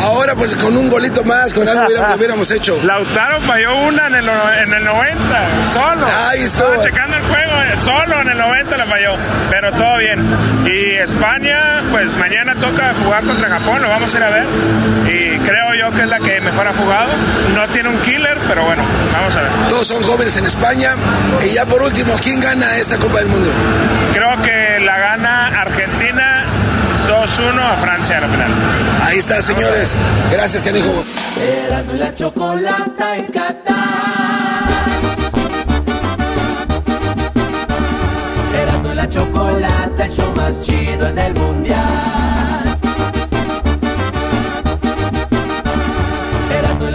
Ahora, 0.00 0.34
pues 0.34 0.54
con 0.54 0.76
un 0.76 0.88
golito 0.88 1.24
más, 1.24 1.52
con 1.52 1.68
algo 1.68 1.86
hubiéramos, 1.86 2.16
hubiéramos 2.16 2.50
hecho. 2.50 2.80
Lautaro 2.82 3.40
falló 3.42 3.76
una 3.76 4.06
en 4.06 4.14
el, 4.14 4.28
en 4.28 4.72
el 4.72 4.84
90, 4.84 5.48
solo. 5.72 6.06
Ahí. 6.28 6.42
Estaba 6.42 6.80
checando 6.80 7.16
el 7.16 7.22
juego, 7.22 7.52
eh, 7.62 7.76
solo 7.76 8.20
en 8.20 8.28
el 8.28 8.38
90 8.38 8.76
la 8.76 8.86
falló, 8.86 9.16
pero 9.50 9.72
todo 9.72 9.98
bien. 9.98 10.24
Y 10.66 10.92
España, 10.96 11.82
pues 11.90 12.14
mañana 12.16 12.54
toca 12.54 12.94
jugar 13.02 13.24
contra 13.24 13.48
Japón, 13.48 13.82
lo 13.82 13.88
vamos 13.88 14.14
a 14.14 14.16
ir 14.16 14.22
a 14.22 14.30
ver. 14.30 14.44
Y 15.06 15.38
creo 15.40 15.74
yo 15.74 15.90
que 15.92 16.02
es 16.02 16.08
la 16.08 16.20
que 16.20 16.40
mejor 16.40 16.68
ha 16.68 16.72
jugado. 16.74 17.08
No 17.56 17.66
tiene 17.68 17.88
un 17.88 17.96
killer, 18.02 18.38
pero 18.46 18.64
bueno, 18.64 18.82
vamos 19.14 19.34
a 19.34 19.40
ver. 19.40 19.50
Todos 19.70 19.88
son 19.88 20.02
jóvenes 20.02 20.36
en 20.36 20.44
España. 20.44 20.94
Y 21.42 21.54
ya 21.54 21.64
por 21.64 21.82
último, 21.82 22.12
¿quién 22.22 22.38
gana 22.38 22.76
esta 22.76 22.98
Copa 22.98 23.18
del 23.18 23.28
Mundo? 23.28 23.50
Creo 24.12 24.42
que 24.42 24.78
la 24.84 24.98
gana 24.98 25.62
Argentina 25.62 26.44
2-1 27.08 27.58
a 27.58 27.76
Francia 27.78 28.18
a 28.18 28.20
la 28.20 28.28
final. 28.28 28.50
Ahí 29.04 29.18
está, 29.18 29.40
señores. 29.40 29.96
Gracias, 30.30 30.64
canijo. 30.64 31.02
La 31.94 32.14
chocolata 32.14 33.16
en 33.16 33.24
Qatar. 33.24 33.86
La 38.94 39.08
chocolata, 39.08 40.04
el 40.04 40.10
show 40.10 40.32
más 40.34 40.60
chido 40.60 41.08
en 41.08 41.18
el 41.18 41.34
mundial. 41.34 42.75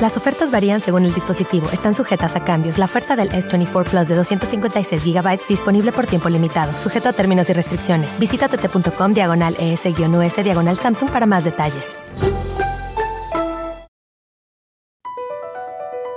Las 0.00 0.18
ofertas 0.18 0.50
varían 0.50 0.80
según 0.80 1.06
el 1.06 1.14
dispositivo. 1.14 1.70
Están 1.72 1.94
sujetas 1.94 2.36
a 2.36 2.44
cambios. 2.44 2.76
La 2.76 2.84
oferta 2.84 3.16
del 3.16 3.30
S24 3.30 3.88
Plus 3.88 4.08
de 4.08 4.14
256 4.14 5.02
GB 5.02 5.40
disponible 5.48 5.90
por 5.90 6.04
tiempo 6.04 6.28
limitado, 6.28 6.76
sujeto 6.76 7.08
a 7.08 7.12
términos 7.14 7.48
y 7.48 7.54
restricciones. 7.54 8.18
Visita 8.18 8.46
tt.com 8.48 9.14
diagonal 9.14 9.56
ES-US 9.58 10.36
diagonal 10.44 10.76
Samsung 10.76 11.10
para 11.10 11.24
más 11.24 11.44
detalles. 11.44 11.96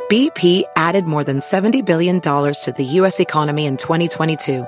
BP 0.10 0.64
added 0.76 1.06
more 1.06 1.24
than 1.24 1.40
$70 1.40 1.86
billion 1.86 2.20
to 2.20 2.74
the 2.76 2.84
U.S. 3.00 3.22
economy 3.22 3.66
in 3.66 3.78
2022. 3.78 4.66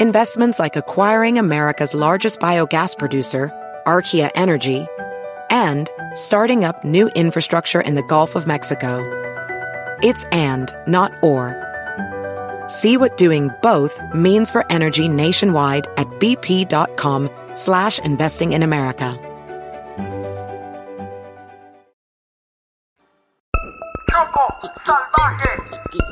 Investments 0.00 0.58
like 0.58 0.74
acquiring 0.74 1.38
America's 1.38 1.94
largest 1.94 2.40
biogas 2.40 2.96
producer, 2.96 3.52
Archaea 3.86 4.30
Energy, 4.34 4.88
and 5.50 5.90
starting 6.14 6.64
up 6.64 6.84
new 6.84 7.08
infrastructure 7.08 7.80
in 7.80 7.96
the 7.96 8.02
Gulf 8.04 8.36
of 8.36 8.46
Mexico. 8.46 9.04
It's 10.02 10.24
and, 10.32 10.72
not 10.86 11.12
or. 11.22 11.54
See 12.68 12.96
what 12.96 13.16
doing 13.16 13.50
both 13.62 14.00
means 14.14 14.48
for 14.48 14.64
energy 14.70 15.08
nationwide 15.08 15.88
at 15.96 16.06
bp.com 16.20 17.28
slash 17.54 17.98
investing 17.98 18.52
in 18.52 18.62
America. 18.62 19.18
Choco 24.08 24.46
salvaje, 24.84 25.50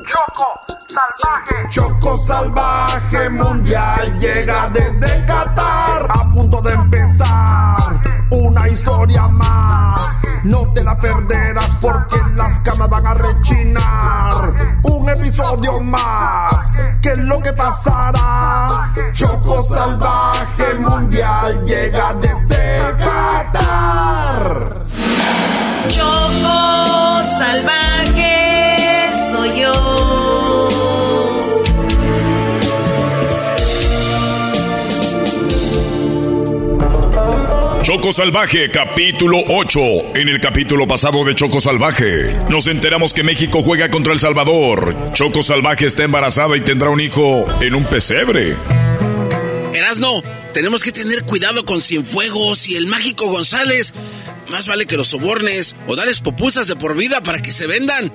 Choco 0.05 0.49
salvaje. 0.89 1.70
Choco 1.70 2.16
salvaje 2.16 3.28
mundial 3.28 4.18
llega 4.18 4.68
desde 4.70 5.24
Qatar. 5.26 6.07
A 6.11 6.32
punto 6.32 6.61
de 6.61 6.72
empezar 6.72 8.17
una 8.31 8.68
historia 8.68 9.29
más. 9.29 10.14
No 10.45 10.72
te 10.72 10.83
la 10.83 10.97
perderás 10.99 11.74
porque 11.81 12.16
las 12.35 12.61
camas 12.61 12.89
van 12.89 13.07
a 13.07 13.14
rechinar. 13.14 14.79
Un 14.83 15.09
episodio 15.09 15.81
más. 15.81 16.70
¿Qué 17.03 17.12
es 17.12 17.18
lo 17.18 17.41
que 17.41 17.53
pasará? 17.53 18.93
Choco 19.12 19.62
salvaje 19.62 20.74
mundial 20.79 21.62
llega 21.64 22.14
desde 22.14 22.95
Qatar. 22.99 24.85
Choco 25.89 27.24
salvaje 27.39 29.12
soy 29.31 29.61
yo. 29.61 29.97
Choco 37.83 38.12
Salvaje, 38.12 38.68
capítulo 38.68 39.39
8. 39.49 39.81
En 40.16 40.29
el 40.29 40.41
capítulo 40.41 40.87
pasado 40.87 41.24
de 41.24 41.35
Choco 41.35 41.61
Salvaje, 41.61 42.35
nos 42.51 42.66
enteramos 42.66 43.14
que 43.14 43.22
México 43.22 43.62
juega 43.62 43.89
contra 43.89 44.12
El 44.12 44.18
Salvador. 44.18 44.95
Choco 45.14 45.43
Salvaje 45.43 45.87
está 45.87 46.05
embarazada 46.05 46.57
y 46.57 46.61
tendrá 46.61 46.91
un 46.91 47.01
hijo 47.01 47.47
en 47.62 47.74
un 47.74 47.85
pesebre. 47.85 48.57
Erasno, 49.72 50.22
tenemos 50.53 50.83
que 50.83 50.93
tener 50.93 51.22
cuidado 51.22 51.64
con 51.64 51.81
Cienfuegos 51.81 52.68
y 52.68 52.76
el 52.76 52.87
mágico 52.87 53.26
González. 53.31 53.95
Más 54.51 54.66
vale 54.66 54.87
que 54.87 54.97
los 54.97 55.09
sobornes 55.09 55.74
o 55.87 55.97
dales 55.97 56.20
popusas 56.20 56.66
de 56.66 56.76
por 56.76 56.97
vida 56.97 57.22
para 57.22 57.41
que 57.41 57.53
se 57.53 57.66
vendan. 57.66 58.12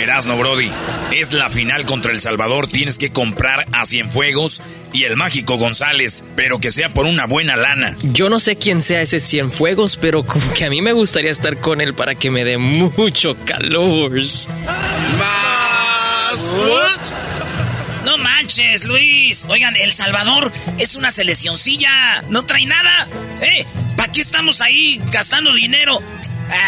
Erasno, 0.00 0.36
Brody. 0.36 0.70
Es 1.12 1.32
la 1.32 1.50
final 1.50 1.84
contra 1.84 2.12
El 2.12 2.20
Salvador. 2.20 2.66
Tienes 2.66 2.98
que 2.98 3.10
comprar 3.10 3.66
a 3.72 3.84
Cienfuegos 3.84 4.62
y 4.92 5.04
el 5.04 5.16
mágico 5.16 5.56
González, 5.56 6.24
pero 6.36 6.58
que 6.58 6.72
sea 6.72 6.88
por 6.90 7.06
una 7.06 7.26
buena 7.26 7.56
lana. 7.56 7.96
Yo 8.02 8.28
no 8.28 8.40
sé 8.40 8.56
quién 8.56 8.82
sea 8.82 9.02
ese 9.02 9.20
Cienfuegos, 9.20 9.96
pero 9.96 10.24
como 10.24 10.52
que 10.54 10.64
a 10.64 10.70
mí 10.70 10.80
me 10.82 10.92
gustaría 10.92 11.30
estar 11.30 11.58
con 11.58 11.80
él 11.80 11.94
para 11.94 12.14
que 12.14 12.30
me 12.30 12.44
dé 12.44 12.58
mucho 12.58 13.36
calor. 13.44 14.12
¿Más? 15.18 16.52
No 18.04 18.18
manches, 18.18 18.84
Luis. 18.84 19.46
Oigan, 19.48 19.76
El 19.76 19.92
Salvador 19.92 20.50
es 20.78 20.96
una 20.96 21.10
seleccioncilla. 21.10 22.22
No 22.28 22.44
trae 22.46 22.66
nada. 22.66 23.08
¿Eh? 23.42 23.66
¿Para 23.96 24.10
qué 24.10 24.20
estamos 24.20 24.60
ahí 24.60 25.00
gastando 25.12 25.52
dinero? 25.52 26.00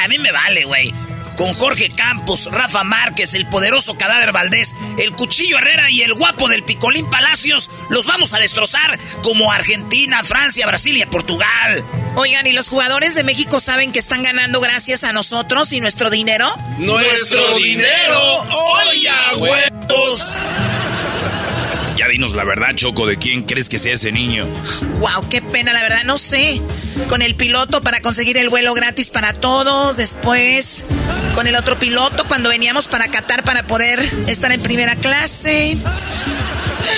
A 0.05 0.09
mí 0.09 0.19
me 0.19 0.31
vale, 0.33 0.65
güey. 0.65 0.93
Con 1.37 1.55
Jorge 1.55 1.91
Campos, 1.91 2.49
Rafa 2.51 2.85
Márquez, 2.85 3.35
el 3.35 3.49
poderoso 3.49 3.97
Cadáver 3.97 4.33
Valdés, 4.33 4.77
el 4.99 5.13
Cuchillo 5.13 5.59
Herrera 5.59 5.91
y 5.91 6.03
el 6.03 6.15
guapo 6.15 6.49
del 6.49 6.63
Picolín 6.63 7.09
Palacios, 7.09 7.71
los 7.89 8.07
vamos 8.07 8.35
a 8.35 8.39
destrozar 8.39 8.99
como 9.23 9.53
Argentina, 9.53 10.23
Francia, 10.23 10.67
Brasil 10.67 10.97
y 10.97 11.07
Portugal. 11.07 11.85
Oigan, 12.17 12.47
¿y 12.47 12.53
los 12.53 12.69
jugadores 12.69 13.15
de 13.15 13.25
México 13.25 13.61
saben 13.61 13.93
que 13.93 13.99
están 13.99 14.23
ganando 14.23 14.61
gracias 14.61 15.05
a 15.05 15.13
nosotros 15.13 15.73
y 15.73 15.81
nuestro 15.81 16.11
dinero? 16.11 16.53
¡Nuestro 16.79 17.57
dinero! 17.57 18.47
¡Oye, 18.89 19.11
huevos! 19.39 20.27
Ya 21.97 22.09
dinos 22.09 22.35
la 22.35 22.45
verdad, 22.45 22.75
Choco, 22.75 23.07
de 23.07 23.19
quién 23.19 23.43
crees 23.43 23.69
que 23.69 23.79
sea 23.79 23.95
ese 23.95 24.13
niño. 24.13 24.47
Wow, 24.99 25.29
qué 25.29 25.43
pena, 25.43 25.73
la 25.73 25.83
verdad, 25.83 26.05
no 26.05 26.19
sé. 26.19 26.61
Con 27.09 27.23
el 27.23 27.35
piloto 27.35 27.83
para 27.83 28.01
conseguir 28.01 28.37
el 28.39 28.49
vuelo 28.49 28.75
gratis 28.75 29.11
para 29.11 29.33
todos, 29.33 29.97
después 29.97 30.87
con 31.35 31.47
el 31.47 31.55
otro 31.57 31.79
piloto 31.79 32.25
cuando 32.29 32.51
veníamos 32.51 32.89
para 32.89 33.09
Qatar 33.09 33.45
para 33.45 33.67
poder 33.67 34.01
estar 34.27 34.53
en 34.53 34.61
primera 34.61 34.97
clase. 34.97 35.77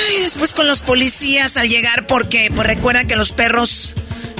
Ay, 0.08 0.22
después 0.22 0.52
con 0.52 0.66
los 0.66 0.82
policías 0.82 1.56
al 1.56 1.68
llegar 1.68 2.06
porque 2.06 2.50
pues 2.54 2.66
recuerdan 2.66 3.06
que 3.06 3.16
los 3.16 3.32
perros 3.32 3.94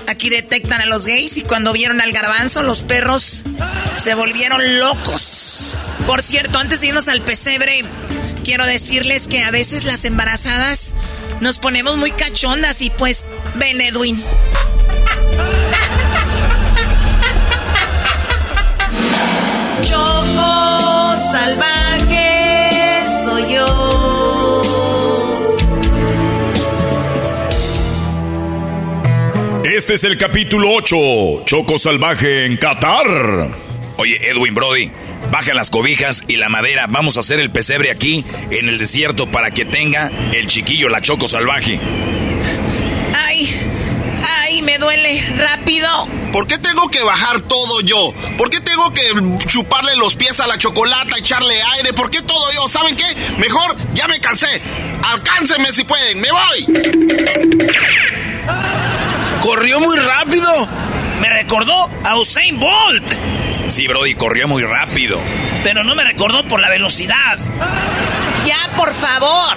aquí 0.08 0.30
detectan 0.30 0.80
a 0.80 0.86
los 0.86 1.06
gays 1.06 1.36
y 1.36 1.42
cuando 1.42 1.72
vieron 1.72 2.00
al 2.00 2.12
garbanzo 2.12 2.62
los 2.62 2.82
perros 2.82 3.42
se 3.96 4.14
volvieron 4.14 4.78
locos. 4.78 5.74
Por 6.06 6.22
cierto, 6.22 6.58
antes 6.58 6.80
de 6.80 6.88
irnos 6.88 7.08
al 7.08 7.22
pesebre, 7.22 7.84
quiero 8.44 8.66
decirles 8.66 9.28
que 9.28 9.42
a 9.42 9.50
veces 9.50 9.84
las 9.84 10.04
embarazadas 10.04 10.92
nos 11.40 11.58
ponemos 11.58 11.96
muy 11.96 12.10
cachondas 12.10 12.82
y 12.82 12.90
pues 12.90 13.26
ven 13.56 13.80
Edwin. 13.80 14.22
Choco 19.82 21.16
salvaje 21.32 23.06
soy 23.24 23.54
yo. 23.54 23.93
Este 29.76 29.94
es 29.94 30.04
el 30.04 30.16
capítulo 30.16 30.70
8, 30.72 31.42
Choco 31.46 31.80
Salvaje 31.80 32.46
en 32.46 32.56
Qatar. 32.58 33.48
Oye, 33.96 34.30
Edwin 34.30 34.54
Brody, 34.54 34.92
baja 35.32 35.52
las 35.52 35.68
cobijas 35.68 36.22
y 36.28 36.36
la 36.36 36.48
madera. 36.48 36.86
Vamos 36.88 37.16
a 37.16 37.20
hacer 37.20 37.40
el 37.40 37.50
pesebre 37.50 37.90
aquí 37.90 38.24
en 38.52 38.68
el 38.68 38.78
desierto 38.78 39.28
para 39.28 39.50
que 39.50 39.64
tenga 39.64 40.12
el 40.32 40.46
chiquillo 40.46 40.88
la 40.88 41.00
Choco 41.00 41.26
Salvaje. 41.26 41.80
Ay, 43.16 43.52
ay, 44.22 44.62
me 44.62 44.78
duele. 44.78 45.20
Rápido. 45.38 45.88
¿Por 46.30 46.46
qué 46.46 46.56
tengo 46.58 46.88
que 46.88 47.02
bajar 47.02 47.40
todo 47.40 47.80
yo? 47.80 48.14
¿Por 48.38 48.50
qué 48.50 48.60
tengo 48.60 48.92
que 48.92 49.02
chuparle 49.48 49.96
los 49.96 50.14
pies 50.14 50.38
a 50.38 50.46
la 50.46 50.56
chocolata, 50.56 51.18
echarle 51.18 51.60
aire? 51.78 51.92
¿Por 51.92 52.12
qué 52.12 52.22
todo 52.22 52.52
yo? 52.52 52.68
¿Saben 52.68 52.94
qué? 52.94 53.06
Mejor 53.38 53.74
ya 53.92 54.06
me 54.06 54.20
cansé. 54.20 54.62
Alcáncenme 55.02 55.72
si 55.72 55.82
pueden. 55.82 56.20
¡Me 56.20 56.28
voy! 56.30 56.64
Corrió 59.44 59.78
muy 59.78 59.98
rápido. 59.98 60.48
Me 61.20 61.28
recordó 61.28 61.90
a 62.02 62.18
Usain 62.18 62.58
Bolt. 62.58 63.12
Sí, 63.68 63.86
Brody, 63.86 64.14
corrió 64.14 64.48
muy 64.48 64.62
rápido. 64.62 65.20
Pero 65.62 65.84
no 65.84 65.94
me 65.94 66.02
recordó 66.02 66.44
por 66.48 66.60
la 66.60 66.70
velocidad. 66.70 67.38
Ya, 68.46 68.74
por 68.74 68.90
favor. 68.94 69.54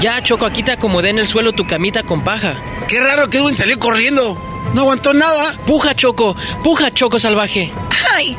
Ya, 0.00 0.22
Choco, 0.22 0.46
aquí 0.46 0.62
te 0.62 0.72
acomodé 0.72 1.10
en 1.10 1.18
el 1.18 1.28
suelo 1.28 1.52
tu 1.52 1.66
camita 1.66 2.04
con 2.04 2.24
paja. 2.24 2.54
Qué 2.88 3.00
raro 3.00 3.28
que 3.28 3.36
Edwin 3.36 3.54
salió 3.54 3.78
corriendo. 3.78 4.40
No 4.72 4.80
aguantó 4.80 5.12
nada. 5.12 5.54
Puja, 5.66 5.94
Choco. 5.94 6.34
Puja, 6.64 6.90
Choco 6.90 7.18
salvaje. 7.18 7.70
Ay. 8.16 8.34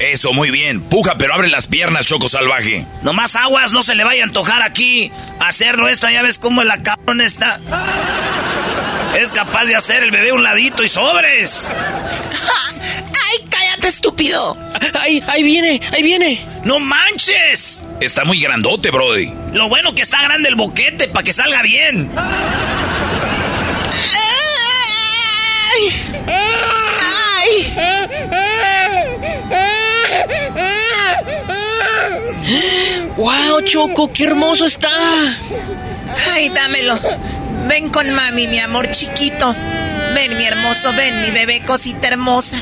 Eso, 0.00 0.32
muy 0.32 0.50
bien. 0.50 0.80
Puja, 0.80 1.16
pero 1.18 1.34
abre 1.34 1.48
las 1.48 1.66
piernas, 1.66 2.06
Choco 2.06 2.28
Salvaje. 2.28 2.86
Nomás 3.02 3.34
aguas, 3.36 3.72
no 3.72 3.82
se 3.82 3.94
le 3.94 4.04
vaya 4.04 4.22
a 4.22 4.26
antojar 4.26 4.62
aquí 4.62 5.10
hacerlo 5.40 5.88
esta. 5.88 6.12
Ya 6.12 6.22
ves 6.22 6.38
cómo 6.38 6.62
la 6.62 6.82
cabrón 6.82 7.20
está. 7.20 7.60
Es 9.18 9.32
capaz 9.32 9.64
de 9.64 9.74
hacer 9.74 10.04
el 10.04 10.10
bebé 10.10 10.32
un 10.32 10.42
ladito 10.42 10.84
y 10.84 10.88
sobres. 10.88 11.68
¡Ay, 13.30 13.46
cállate, 13.50 13.88
estúpido! 13.88 14.56
¡Ay, 14.98 15.22
ahí 15.26 15.42
viene! 15.42 15.80
¡Ahí 15.92 16.02
viene! 16.02 16.40
¡No 16.64 16.78
manches! 16.78 17.84
Está 18.00 18.24
muy 18.24 18.40
grandote, 18.40 18.90
Brody. 18.90 19.32
Lo 19.52 19.68
bueno 19.68 19.94
que 19.94 20.02
está 20.02 20.22
grande 20.22 20.48
el 20.48 20.54
boquete 20.54 21.08
para 21.08 21.24
que 21.24 21.32
salga 21.32 21.62
bien. 21.62 22.10
¡Ay! 25.74 25.92
¡Ay! 26.26 26.48
¡Wow! 33.16 33.60
Choco, 33.64 34.12
qué 34.12 34.24
hermoso 34.24 34.66
está. 34.66 34.88
Ay, 36.32 36.48
dámelo. 36.50 36.98
Ven 37.68 37.90
con 37.90 38.10
mami, 38.14 38.46
mi 38.46 38.58
amor 38.58 38.90
chiquito. 38.90 39.54
Ven, 40.14 40.36
mi 40.38 40.44
hermoso, 40.44 40.92
ven, 40.94 41.20
mi 41.22 41.30
bebé 41.30 41.62
cosita 41.62 42.08
hermosa. 42.08 42.56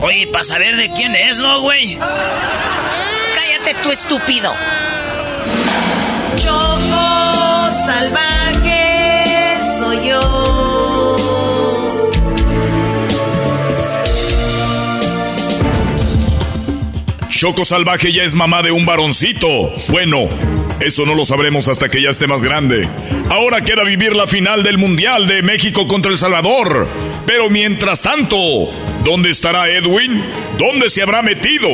Oye, 0.00 0.28
para 0.28 0.44
saber 0.44 0.76
de 0.76 0.90
quién 0.90 1.14
es, 1.14 1.38
¿no, 1.38 1.60
güey? 1.62 1.96
Cállate, 3.34 3.74
tú 3.82 3.90
estúpido. 3.90 4.54
Choco 6.36 7.72
salvaje 7.86 8.29
Choco 17.40 17.64
Salvaje 17.64 18.12
ya 18.12 18.22
es 18.22 18.34
mamá 18.34 18.60
de 18.60 18.70
un 18.70 18.84
varoncito. 18.84 19.72
Bueno, 19.88 20.28
eso 20.78 21.06
no 21.06 21.14
lo 21.14 21.24
sabremos 21.24 21.68
hasta 21.68 21.88
que 21.88 22.02
ya 22.02 22.10
esté 22.10 22.26
más 22.26 22.42
grande. 22.42 22.86
Ahora 23.30 23.62
queda 23.62 23.82
vivir 23.82 24.14
la 24.14 24.26
final 24.26 24.62
del 24.62 24.76
Mundial 24.76 25.26
de 25.26 25.40
México 25.40 25.88
contra 25.88 26.12
El 26.12 26.18
Salvador. 26.18 26.86
Pero 27.24 27.48
mientras 27.48 28.02
tanto, 28.02 28.36
¿dónde 29.04 29.30
estará 29.30 29.70
Edwin? 29.70 30.22
¿Dónde 30.58 30.90
se 30.90 31.00
habrá 31.00 31.22
metido? 31.22 31.70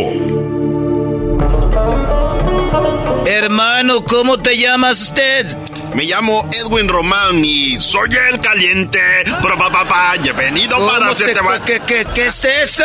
Hermano, 3.26 4.04
¿cómo 4.04 4.38
te 4.38 4.56
llamas 4.56 5.02
usted? 5.02 5.48
Me 5.96 6.04
llamo 6.04 6.46
Edwin 6.52 6.88
Román 6.88 7.42
y 7.42 7.78
soy 7.78 8.10
el 8.30 8.38
caliente. 8.38 9.00
Pero 9.40 9.56
papá, 9.56 10.14
he 10.22 10.32
venido 10.32 10.76
para 10.86 11.08
hacerte... 11.08 11.40
¿Qué, 11.64 11.80
qué, 11.86 12.06
qué 12.14 12.26
es 12.26 12.44
eso? 12.44 12.84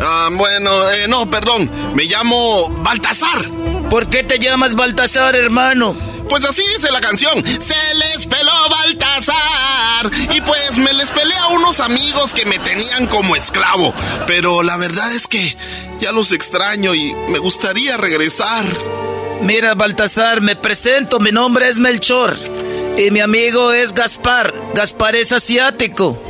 Ah, 0.00 0.30
bueno, 0.32 0.90
eh, 0.90 1.06
no, 1.06 1.28
perdón. 1.28 1.70
Me 1.94 2.04
llamo 2.04 2.70
Baltasar. 2.78 3.44
¿Por 3.90 4.08
qué 4.08 4.24
te 4.24 4.38
llamas 4.38 4.74
Baltasar, 4.74 5.36
hermano? 5.36 5.94
Pues 6.30 6.46
así 6.46 6.62
dice 6.74 6.90
la 6.90 7.02
canción. 7.02 7.44
Se 7.46 7.94
les 7.94 8.24
peló 8.24 8.70
Baltasar. 8.70 10.10
Y 10.34 10.40
pues 10.40 10.78
me 10.78 10.94
les 10.94 11.10
peleé 11.10 11.36
a 11.36 11.48
unos 11.48 11.80
amigos 11.80 12.32
que 12.32 12.46
me 12.46 12.58
tenían 12.58 13.06
como 13.06 13.36
esclavo. 13.36 13.92
Pero 14.26 14.62
la 14.62 14.78
verdad 14.78 15.12
es 15.12 15.28
que 15.28 15.54
ya 16.00 16.10
los 16.10 16.32
extraño 16.32 16.94
y 16.94 17.12
me 17.28 17.38
gustaría 17.38 17.98
regresar. 17.98 18.64
Mira, 19.42 19.74
Baltasar, 19.74 20.40
me 20.40 20.56
presento. 20.56 21.18
Mi 21.20 21.30
nombre 21.30 21.68
es 21.68 21.78
Melchor. 21.78 22.36
Y 22.96 23.10
mi 23.10 23.20
amigo 23.20 23.72
es 23.72 23.92
Gaspar. 23.94 24.54
Gaspar 24.74 25.16
es 25.16 25.32
asiático. 25.32 26.22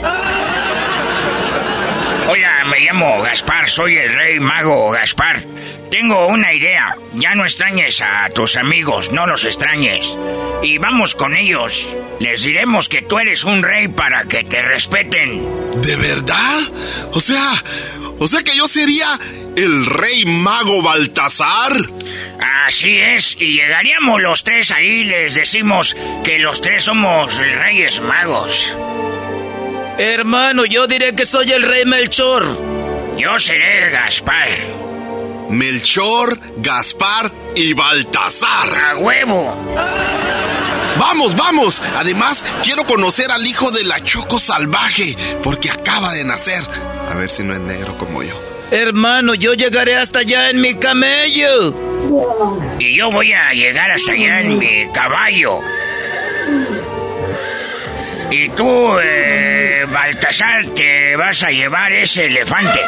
Hola, 2.29 2.65
me 2.69 2.81
llamo 2.81 3.23
Gaspar, 3.23 3.69
soy 3.69 3.97
el 3.99 4.13
rey 4.13 4.41
mago 4.41 4.91
Gaspar. 4.91 5.41
Tengo 5.91 6.27
una 6.27 6.53
idea. 6.53 6.97
Ya 7.15 7.37
no 7.37 7.45
extrañes 7.45 8.03
a 8.03 8.29
tus 8.31 8.57
amigos, 8.57 9.13
no 9.13 9.27
los 9.29 9.45
extrañes. 9.45 10.19
Y 10.63 10.79
vamos 10.79 11.15
con 11.15 11.37
ellos. 11.37 11.97
Les 12.19 12.43
diremos 12.43 12.89
que 12.89 13.03
tú 13.03 13.21
eres 13.21 13.45
un 13.45 13.63
rey 13.63 13.87
para 13.87 14.25
que 14.25 14.43
te 14.43 14.61
respeten. 14.61 15.81
¿De 15.81 15.95
verdad? 15.95 16.61
O 17.13 17.21
sea, 17.21 17.63
o 18.19 18.29
sea 18.29 18.43
que 18.43 18.57
yo 18.57 18.69
sería 18.69 19.19
el 19.57 19.87
rey 19.87 20.25
mago 20.25 20.83
Baltasar. 20.83 21.73
Así 22.67 22.99
es, 22.99 23.37
y 23.39 23.55
llegaríamos 23.55 24.21
los 24.21 24.43
tres 24.43 24.71
ahí, 24.71 25.05
les 25.05 25.35
decimos 25.35 25.97
que 26.25 26.39
los 26.39 26.61
tres 26.61 26.85
somos 26.85 27.35
reyes 27.37 28.01
magos. 28.01 28.77
Hermano, 29.99 30.67
yo 30.67 30.87
diré 30.87 31.15
que 31.15 31.25
soy 31.25 31.53
el 31.53 31.63
rey 31.63 31.85
Melchor. 31.87 32.45
Yo 33.17 33.39
seré 33.39 33.89
Gaspar. 33.91 34.51
Melchor, 35.49 36.39
Gaspar 36.59 37.33
y 37.55 37.73
Baltasar. 37.73 38.69
¡A 38.91 38.97
huevo! 38.99 39.55
Vamos, 40.99 41.35
vamos. 41.37 41.81
Además, 41.95 42.45
quiero 42.63 42.85
conocer 42.85 43.31
al 43.31 43.47
hijo 43.47 43.71
de 43.71 43.85
la 43.85 44.03
Choco 44.03 44.39
Salvaje, 44.39 45.17
porque 45.43 45.71
acaba 45.71 46.13
de 46.13 46.25
nacer. 46.25 46.63
A 47.11 47.15
ver 47.15 47.31
si 47.31 47.43
no 47.43 47.55
es 47.55 47.61
negro 47.61 47.97
como 47.99 48.23
yo. 48.23 48.41
Hermano, 48.71 49.35
yo 49.35 49.55
llegaré 49.55 49.97
hasta 49.97 50.21
allá 50.21 50.51
en 50.51 50.61
mi 50.61 50.75
camello. 50.75 51.75
Y 52.79 52.97
yo 52.97 53.11
voy 53.11 53.33
a 53.33 53.53
llegar 53.53 53.91
hasta 53.91 54.13
allá 54.13 54.41
en 54.41 54.59
mi 54.59 54.89
caballo. 54.93 55.61
Y 58.31 58.49
tú, 58.51 58.99
eh, 59.01 59.87
Baltasar, 59.89 60.67
te 60.75 61.15
vas 61.17 61.43
a 61.45 61.51
llevar 61.51 61.93
ese 61.93 62.27
elefante. 62.27 62.81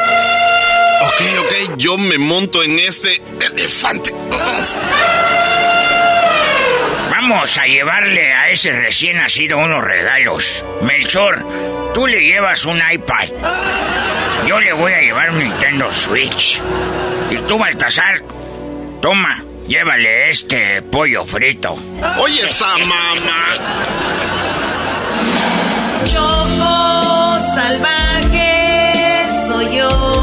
Ok, 1.01 1.21
ok, 1.39 1.77
yo 1.77 1.97
me 1.97 2.17
monto 2.17 2.61
en 2.61 2.77
este 2.77 3.21
elefante. 3.39 4.13
Vamos 7.29 7.59
a 7.59 7.67
llevarle 7.67 8.33
a 8.33 8.49
ese 8.49 8.71
recién 8.71 9.17
nacido 9.17 9.59
unos 9.59 9.83
regalos. 9.83 10.65
Melchor, 10.81 11.45
tú 11.93 12.07
le 12.07 12.23
llevas 12.23 12.65
un 12.65 12.81
iPad. 12.91 13.29
Yo 14.47 14.59
le 14.59 14.73
voy 14.73 14.93
a 14.93 15.01
llevar 15.01 15.29
un 15.29 15.37
Nintendo 15.37 15.93
Switch. 15.93 16.59
Y 17.29 17.37
tú, 17.47 17.59
Baltasar, 17.59 18.23
toma, 18.99 19.43
llévale 19.67 20.31
este 20.31 20.81
pollo 20.81 21.23
frito. 21.23 21.77
Oye, 22.17 22.45
esa 22.45 22.75
mamá. 22.79 23.45
Choco 26.05 27.39
salvaje 27.53 29.27
soy 29.45 29.77
yo. 29.77 30.18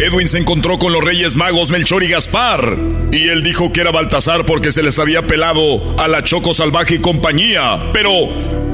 Edwin 0.00 0.28
se 0.28 0.38
encontró 0.38 0.78
con 0.78 0.94
los 0.94 1.04
reyes 1.04 1.36
magos 1.36 1.70
Melchor 1.70 2.02
y 2.02 2.08
Gaspar. 2.08 2.78
Y 3.12 3.28
él 3.28 3.42
dijo 3.42 3.70
que 3.70 3.82
era 3.82 3.90
Baltasar 3.90 4.46
porque 4.46 4.72
se 4.72 4.82
les 4.82 4.98
había 4.98 5.26
pelado 5.26 6.00
a 6.00 6.08
la 6.08 6.24
Choco 6.24 6.54
Salvaje 6.54 6.94
y 6.94 7.00
compañía. 7.00 7.90
Pero 7.92 8.10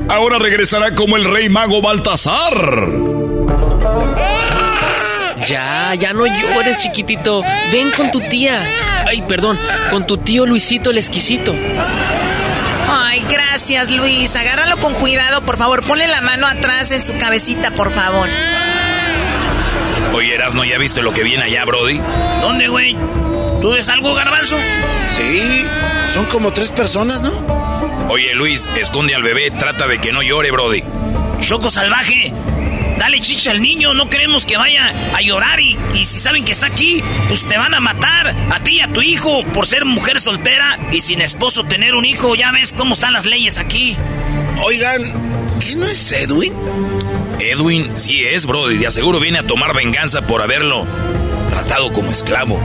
ahora 0.08 0.38
regresará 0.38 0.94
como 0.94 1.16
el 1.16 1.24
rey 1.24 1.48
mago 1.48 1.82
Baltasar. 1.82 2.88
Ya, 5.48 5.94
ya 5.96 6.12
no 6.12 6.26
llores, 6.26 6.82
chiquitito. 6.82 7.42
Ven 7.72 7.90
con 7.96 8.12
tu 8.12 8.20
tía. 8.20 8.62
Ay, 9.04 9.22
perdón, 9.22 9.58
con 9.90 10.06
tu 10.06 10.18
tío 10.18 10.46
Luisito 10.46 10.90
el 10.90 10.98
exquisito. 10.98 11.52
Ay, 12.88 13.24
gracias, 13.28 13.90
Luis. 13.90 14.36
Agárralo 14.36 14.76
con 14.76 14.94
cuidado, 14.94 15.42
por 15.42 15.56
favor. 15.56 15.82
Ponle 15.82 16.06
la 16.06 16.20
mano 16.20 16.46
atrás 16.46 16.92
en 16.92 17.02
su 17.02 17.18
cabecita, 17.18 17.72
por 17.72 17.90
favor. 17.90 18.28
Oye, 20.16 20.34
Erasno, 20.34 20.64
¿ya 20.64 20.78
viste 20.78 21.02
lo 21.02 21.12
que 21.12 21.22
viene 21.22 21.42
allá, 21.44 21.66
Brody? 21.66 22.00
¿Dónde, 22.40 22.68
güey? 22.68 22.96
¿Tú 23.60 23.72
ves 23.72 23.86
algo, 23.90 24.14
garbanzo? 24.14 24.56
Sí, 25.14 25.62
son 26.14 26.24
como 26.24 26.52
tres 26.54 26.70
personas, 26.70 27.20
¿no? 27.20 27.30
Oye, 28.08 28.34
Luis, 28.34 28.66
esconde 28.80 29.14
al 29.14 29.22
bebé, 29.22 29.50
trata 29.50 29.86
de 29.86 29.98
que 30.00 30.12
no 30.12 30.22
llore, 30.22 30.50
Brody. 30.50 30.82
Choco 31.40 31.70
salvaje, 31.70 32.32
dale 32.96 33.20
chicha 33.20 33.50
al 33.50 33.60
niño, 33.60 33.92
no 33.92 34.08
queremos 34.08 34.46
que 34.46 34.56
vaya 34.56 34.90
a 35.14 35.20
llorar 35.20 35.60
y, 35.60 35.76
y 35.92 36.06
si 36.06 36.18
saben 36.18 36.46
que 36.46 36.52
está 36.52 36.68
aquí, 36.68 37.02
pues 37.28 37.46
te 37.46 37.58
van 37.58 37.74
a 37.74 37.80
matar 37.80 38.34
a 38.50 38.60
ti 38.60 38.76
y 38.76 38.80
a 38.80 38.90
tu 38.90 39.02
hijo 39.02 39.44
por 39.52 39.66
ser 39.66 39.84
mujer 39.84 40.18
soltera 40.18 40.78
y 40.92 41.02
sin 41.02 41.20
esposo 41.20 41.64
tener 41.64 41.94
un 41.94 42.06
hijo, 42.06 42.34
ya 42.36 42.52
ves 42.52 42.72
cómo 42.72 42.94
están 42.94 43.12
las 43.12 43.26
leyes 43.26 43.58
aquí. 43.58 43.94
Oigan, 44.64 45.02
¿qué 45.60 45.76
no 45.76 45.84
es 45.84 46.10
Edwin? 46.12 46.54
Edwin, 47.40 47.98
sí 47.98 48.24
es, 48.26 48.46
Brody, 48.46 48.78
de 48.78 48.86
aseguro 48.86 49.20
viene 49.20 49.38
a 49.38 49.42
tomar 49.42 49.74
venganza 49.74 50.22
por 50.22 50.42
haberlo 50.42 50.86
tratado 51.50 51.92
como 51.92 52.10
esclavo. 52.10 52.60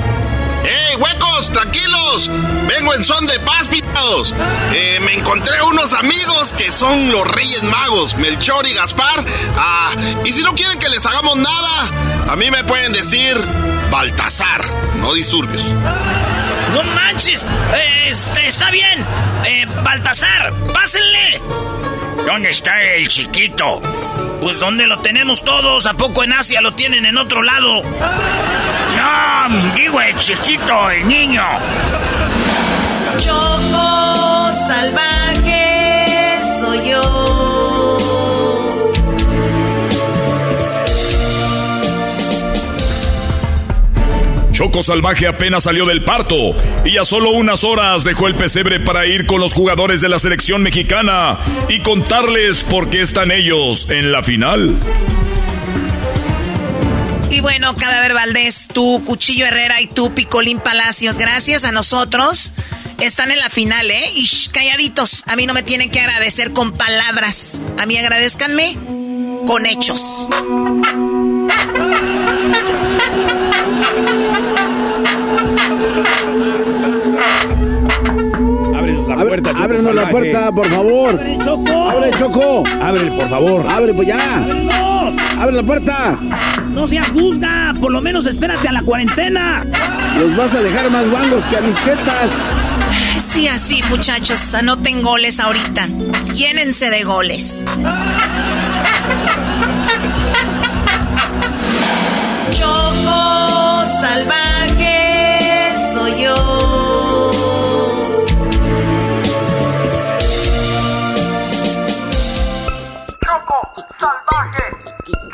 ¡Ey, 0.64 0.96
huecos! 0.96 1.52
¡Tranquilos! 1.52 2.30
Vengo 2.68 2.94
en 2.94 3.04
son 3.04 3.26
de 3.26 3.40
paz, 3.40 3.68
pitados. 3.68 4.36
Eh, 4.74 5.00
me 5.02 5.14
encontré 5.14 5.62
unos 5.64 5.94
amigos 5.94 6.54
que 6.54 6.72
son 6.72 7.12
los 7.12 7.28
Reyes 7.28 7.64
Magos, 7.64 8.16
Melchor 8.18 8.68
y 8.68 8.74
Gaspar. 8.74 9.26
Ah, 9.58 9.92
y 10.24 10.32
si 10.32 10.44
no 10.44 10.54
quieren 10.54 10.78
que 10.78 10.90
les 10.90 11.06
hagamos 11.06 11.38
nada, 11.38 12.26
a 12.30 12.36
mí 12.36 12.52
me 12.52 12.64
pueden 12.64 12.92
decir 12.92 13.36
Baltasar, 13.90 14.62
no 14.98 15.14
disturbios. 15.14 15.64
¡No 16.74 16.84
manches! 16.84 17.44
Eh, 17.74 18.08
este, 18.10 18.48
está 18.48 18.72
bien. 18.72 19.06
Eh, 19.46 19.66
Baltasar, 19.84 20.54
pásenle. 20.74 21.42
¿Dónde 22.26 22.50
está 22.50 22.82
el 22.82 23.08
chiquito? 23.08 23.82
Pues 24.42 24.60
¿dónde 24.60 24.88
lo 24.88 25.00
tenemos 25.00 25.44
todos? 25.44 25.86
¿A 25.86 25.94
poco 25.94 26.24
en 26.24 26.34
Asia 26.34 26.62
lo 26.62 26.72
tienen 26.72 27.06
en 27.06 27.18
otro 27.18 27.42
lado? 27.44 27.84
No, 27.84 29.74
digo 29.76 30.02
el 30.02 30.16
chiquito, 30.18 30.90
el 30.90 31.08
niño. 31.08 31.44
Choco 33.20 34.54
salvaje 34.68 35.21
Choco 44.62 44.84
Salvaje 44.84 45.26
apenas 45.26 45.64
salió 45.64 45.88
del 45.88 46.04
parto 46.04 46.36
y 46.86 47.00
a 47.00 47.04
solo 47.04 47.32
unas 47.32 47.64
horas 47.64 48.04
dejó 48.04 48.28
el 48.28 48.36
pesebre 48.36 48.80
para 48.80 49.08
ir 49.08 49.26
con 49.26 49.40
los 49.40 49.54
jugadores 49.54 50.02
de 50.02 50.10
la 50.10 50.20
selección 50.20 50.62
mexicana 50.62 51.40
y 51.68 51.80
contarles 51.80 52.64
por 52.64 52.92
qué 52.92 53.02
están 53.02 53.32
ellos 53.32 53.90
en 53.90 54.12
la 54.12 54.22
final. 54.22 54.76
Y 57.32 57.40
bueno, 57.40 57.76
Cadáver 57.76 58.14
Valdés, 58.14 58.68
tú, 58.72 59.02
Cuchillo 59.04 59.48
Herrera 59.48 59.82
y 59.82 59.88
tú, 59.88 60.14
Picolín 60.14 60.60
Palacios, 60.60 61.18
gracias 61.18 61.66
a 61.66 61.72
nosotros. 61.72 62.52
Están 63.00 63.32
en 63.32 63.40
la 63.40 63.50
final, 63.50 63.90
¿eh? 63.90 64.12
Y 64.14 64.30
calladitos. 64.52 65.24
A 65.26 65.36
mí 65.36 65.48
no 65.48 65.56
me 65.56 65.64
tienen 65.64 65.90
que 65.90 66.02
agradecer 66.02 66.54
con 66.54 66.72
palabras. 66.74 67.64
A 67.80 67.88
mí 67.88 67.98
agradezcanme 67.98 68.78
con 69.48 69.66
hechos. 69.66 70.28
La 79.16 79.28
puerta, 79.28 79.52
Choco 79.52 79.64
Ábrenos 79.64 79.96
la 79.96 80.10
puerta, 80.10 80.52
por 80.52 80.68
favor. 80.68 81.10
Abre, 81.10 81.38
Choco. 81.44 81.90
Abre, 81.90 82.12
Choco. 82.18 82.64
Abre, 82.82 83.12
por 83.12 83.30
favor. 83.30 83.68
Abre, 83.70 83.94
pues 83.94 84.08
ya. 84.08 84.38
Ábrenos. 84.38 85.16
Abre 85.40 85.56
la 85.56 85.64
puerta. 85.64 86.18
No 86.70 86.88
seas 86.88 87.10
juzga. 87.10 87.74
Por 87.80 87.92
lo 87.92 88.02
menos 88.02 88.26
espérate 88.26 88.68
a 88.68 88.72
la 88.72 88.82
cuarentena. 88.82 89.66
Los 90.20 90.36
vas 90.36 90.54
a 90.56 90.62
dejar 90.62 90.90
más 90.90 91.10
guangos 91.10 91.44
que 91.46 91.58
a 91.58 91.62
mis 91.62 91.78
jetas. 91.80 92.30
Sí, 93.18 93.48
así, 93.48 93.82
muchachos. 93.90 94.54
Anoten 94.54 95.02
goles 95.02 95.40
ahorita. 95.40 95.88
Llénense 96.34 96.90
de 96.90 97.04
goles. 97.04 97.64
Choco 102.52 103.86
salvaje 104.00 104.61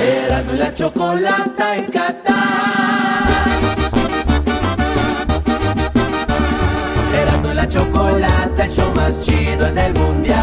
Erasmo 0.00 0.54
y 0.54 0.56
la 0.56 0.74
chocolata 0.74 1.76
en 1.76 1.84
Qatar. 1.90 2.34
Erasmo 7.14 7.50
y 7.50 7.54
la 7.54 7.68
chocolata, 7.68 8.64
el 8.64 8.70
show 8.70 8.92
más 8.94 9.20
chido 9.20 9.66
en 9.66 9.78
el 9.78 9.94
mundial. 9.94 10.40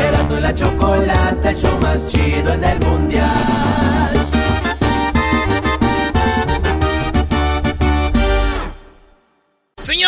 Erasmo 0.00 0.36
y 0.36 0.40
la 0.40 0.54
chocolata, 0.54 1.50
el 1.50 1.56
show 1.56 1.78
más 1.80 2.06
chido 2.06 2.52
en 2.52 2.64
el 2.64 2.80
mundial. 2.80 4.23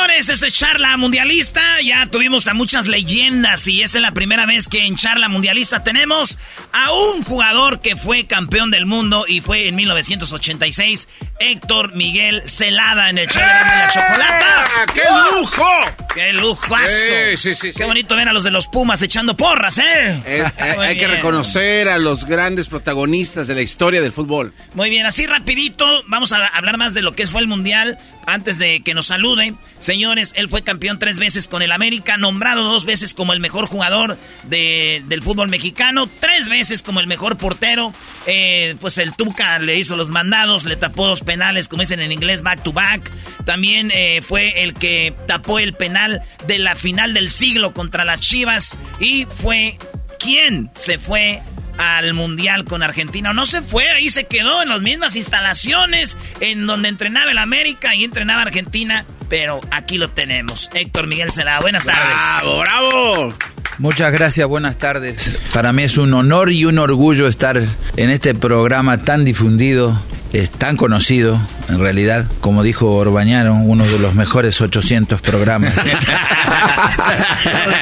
Señores, 0.06 0.28
esto 0.28 0.46
es 0.46 0.52
Charla 0.52 0.96
Mundialista. 0.96 1.60
Ya 1.82 2.06
tuvimos 2.06 2.46
a 2.46 2.54
muchas 2.54 2.86
leyendas 2.86 3.66
y 3.66 3.82
esta 3.82 3.98
es 3.98 4.02
la 4.02 4.12
primera 4.12 4.46
vez 4.46 4.68
que 4.68 4.86
en 4.86 4.94
Charla 4.94 5.28
Mundialista 5.28 5.82
tenemos 5.82 6.38
a 6.72 6.92
un 6.92 7.24
jugador 7.24 7.80
que 7.80 7.96
fue 7.96 8.24
campeón 8.24 8.70
del 8.70 8.86
mundo 8.86 9.24
y 9.26 9.40
fue 9.40 9.66
en 9.66 9.74
1986, 9.74 11.08
Héctor 11.40 11.96
Miguel 11.96 12.48
Celada 12.48 13.10
en 13.10 13.18
el 13.18 13.26
show 13.26 13.42
de 13.42 13.48
la 13.48 13.90
Chocolata. 13.92 14.64
¡Eh! 14.64 14.92
¡Qué 14.94 15.38
lujo! 15.40 15.70
¡Qué 16.14 16.32
lujazo! 16.34 16.86
Sí, 16.86 17.36
sí, 17.36 17.54
sí, 17.56 17.72
sí. 17.72 17.78
Qué 17.78 17.84
bonito 17.84 18.14
ver 18.14 18.28
a 18.28 18.32
los 18.32 18.44
de 18.44 18.52
los 18.52 18.68
Pumas 18.68 19.02
echando 19.02 19.36
porras, 19.36 19.78
¿eh? 19.78 20.20
Eh, 20.24 20.44
hay 20.78 20.96
que 20.96 21.08
reconocer 21.08 21.88
a 21.88 21.98
los 21.98 22.26
grandes 22.26 22.68
protagonistas 22.68 23.48
de 23.48 23.56
la 23.56 23.62
historia 23.62 24.00
del 24.00 24.12
fútbol. 24.12 24.54
Muy 24.74 24.88
bien, 24.88 25.04
así 25.04 25.26
rapidito, 25.26 26.04
vamos 26.06 26.32
a 26.32 26.46
hablar 26.46 26.76
más 26.76 26.94
de 26.94 27.02
lo 27.02 27.12
que 27.12 27.26
fue 27.26 27.40
el 27.40 27.48
Mundial 27.48 27.98
antes 28.26 28.58
de 28.58 28.82
que 28.82 28.92
nos 28.92 29.06
salude. 29.06 29.54
Señores, 29.96 30.34
él 30.36 30.50
fue 30.50 30.60
campeón 30.62 30.98
tres 30.98 31.18
veces 31.18 31.48
con 31.48 31.62
el 31.62 31.72
América, 31.72 32.18
nombrado 32.18 32.62
dos 32.64 32.84
veces 32.84 33.14
como 33.14 33.32
el 33.32 33.40
mejor 33.40 33.64
jugador 33.66 34.18
de- 34.44 35.02
del 35.06 35.22
fútbol 35.22 35.48
mexicano, 35.48 36.06
tres 36.20 36.50
veces 36.50 36.82
como 36.82 37.00
el 37.00 37.06
mejor 37.06 37.38
portero. 37.38 37.94
Eh, 38.26 38.76
pues 38.78 38.98
el 38.98 39.14
Tuca 39.16 39.58
le 39.58 39.78
hizo 39.78 39.96
los 39.96 40.10
mandados, 40.10 40.66
le 40.66 40.76
tapó 40.76 41.06
dos 41.06 41.22
penales, 41.22 41.66
como 41.66 41.80
dicen 41.80 42.00
en 42.00 42.12
inglés, 42.12 42.42
back 42.42 42.62
to 42.62 42.74
back. 42.74 43.10
También 43.46 43.90
eh, 43.94 44.20
fue 44.20 44.64
el 44.64 44.74
que 44.74 45.14
tapó 45.26 45.58
el 45.58 45.72
penal 45.72 46.20
de 46.46 46.58
la 46.58 46.76
final 46.76 47.14
del 47.14 47.30
siglo 47.30 47.72
contra 47.72 48.04
las 48.04 48.20
Chivas 48.20 48.78
y 49.00 49.24
fue 49.24 49.78
quien 50.18 50.70
se 50.74 50.98
fue 50.98 51.40
al 51.78 52.12
Mundial 52.12 52.64
con 52.64 52.82
Argentina. 52.82 53.32
No 53.32 53.46
se 53.46 53.62
fue, 53.62 53.88
ahí 53.92 54.10
se 54.10 54.24
quedó 54.26 54.60
en 54.60 54.68
las 54.68 54.82
mismas 54.82 55.16
instalaciones 55.16 56.18
en 56.40 56.66
donde 56.66 56.90
entrenaba 56.90 57.30
el 57.30 57.38
América 57.38 57.94
y 57.94 58.04
entrenaba 58.04 58.42
Argentina. 58.42 59.06
Pero 59.28 59.60
aquí 59.70 59.98
lo 59.98 60.08
tenemos. 60.08 60.70
Héctor 60.74 61.06
Miguel 61.06 61.30
Celada, 61.32 61.60
buenas 61.60 61.84
tardes. 61.84 62.14
¡Bravo, 62.42 62.58
bravo! 62.60 63.34
Muchas 63.78 64.10
gracias, 64.12 64.46
buenas 64.48 64.78
tardes. 64.78 65.38
Para 65.52 65.72
mí 65.72 65.82
es 65.82 65.98
un 65.98 66.14
honor 66.14 66.50
y 66.50 66.64
un 66.64 66.78
orgullo 66.78 67.28
estar 67.28 67.60
en 67.96 68.10
este 68.10 68.34
programa 68.34 68.98
tan 69.02 69.24
difundido, 69.26 70.00
es 70.32 70.50
tan 70.50 70.76
conocido, 70.78 71.38
en 71.68 71.78
realidad, 71.80 72.26
como 72.40 72.62
dijo 72.62 72.94
Orbañano, 72.94 73.54
uno 73.62 73.84
de 73.86 73.98
los 73.98 74.14
mejores 74.14 74.60
800 74.60 75.20
programas. 75.20 75.74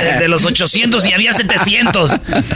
De, 0.03 0.11
de 0.21 0.29
los 0.29 0.45
800 0.45 1.05
y 1.07 1.13
había 1.13 1.33
700. 1.33 2.11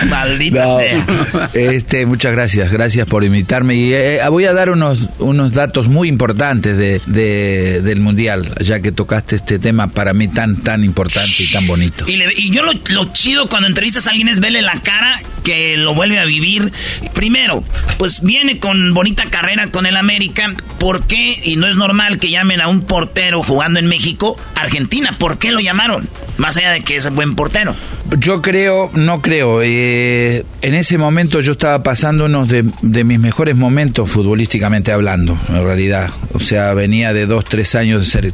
Maldita 0.08 0.64
No, 0.64 0.78
sea. 0.78 1.50
este, 1.54 2.06
muchas 2.06 2.32
gracias, 2.32 2.72
gracias 2.72 3.06
por 3.06 3.22
invitarme. 3.24 3.74
Y 3.76 3.92
eh, 3.94 4.20
voy 4.30 4.44
a 4.46 4.52
dar 4.52 4.70
unos, 4.70 5.08
unos 5.18 5.54
datos 5.54 5.88
muy 5.88 6.08
importantes 6.08 6.76
de, 6.76 7.00
de- 7.06 7.82
del 7.82 8.00
Mundial, 8.00 8.52
ya 8.60 8.77
que 8.80 8.92
tocaste 8.92 9.36
este 9.36 9.58
tema 9.58 9.88
para 9.88 10.12
mí 10.14 10.28
tan, 10.28 10.62
tan 10.62 10.84
importante 10.84 11.30
y 11.42 11.50
tan 11.50 11.66
bonito. 11.66 12.04
Y, 12.08 12.16
le- 12.16 12.32
y 12.36 12.50
yo 12.50 12.62
lo, 12.62 12.72
lo 12.90 13.12
chido 13.12 13.48
cuando 13.48 13.68
entrevistas 13.68 14.06
a 14.06 14.10
alguien 14.10 14.28
es 14.28 14.40
verle 14.40 14.62
la 14.62 14.80
cara 14.82 15.18
que 15.44 15.76
lo 15.76 15.94
vuelve 15.94 16.18
a 16.18 16.24
vivir. 16.24 16.72
Primero, 17.14 17.64
pues 17.98 18.22
viene 18.22 18.58
con 18.58 18.92
bonita 18.94 19.24
carrera 19.30 19.70
con 19.70 19.86
el 19.86 19.96
América. 19.96 20.54
¿Por 20.78 21.04
qué? 21.06 21.36
Y 21.44 21.56
no 21.56 21.66
es 21.66 21.76
normal 21.76 22.18
que 22.18 22.30
llamen 22.30 22.60
a 22.60 22.68
un 22.68 22.82
portero 22.82 23.42
jugando 23.42 23.78
en 23.80 23.86
México, 23.86 24.36
Argentina. 24.54 25.16
¿Por 25.18 25.38
qué 25.38 25.52
lo 25.52 25.60
llamaron? 25.60 26.08
Más 26.36 26.56
allá 26.56 26.70
de 26.70 26.82
que 26.82 26.96
es 26.96 27.10
buen 27.12 27.34
portero. 27.34 27.74
Yo 28.18 28.40
creo, 28.42 28.90
no 28.94 29.20
creo. 29.20 29.60
eh, 29.62 30.44
en 30.62 30.74
ese 30.74 30.96
momento 30.98 31.40
yo 31.40 31.52
estaba 31.52 31.82
pasando 31.82 32.26
uno 32.26 32.46
de, 32.46 32.64
de 32.82 33.04
mis 33.04 33.18
mejores 33.18 33.56
momentos 33.56 34.10
futbolísticamente 34.10 34.92
hablando, 34.92 35.38
en 35.48 35.64
realidad. 35.64 36.10
O 36.34 36.38
sea, 36.40 36.74
venía 36.74 37.12
de 37.12 37.26
dos, 37.26 37.44
tres 37.44 37.74
años 37.74 38.02
de 38.02 38.08
ser 38.08 38.24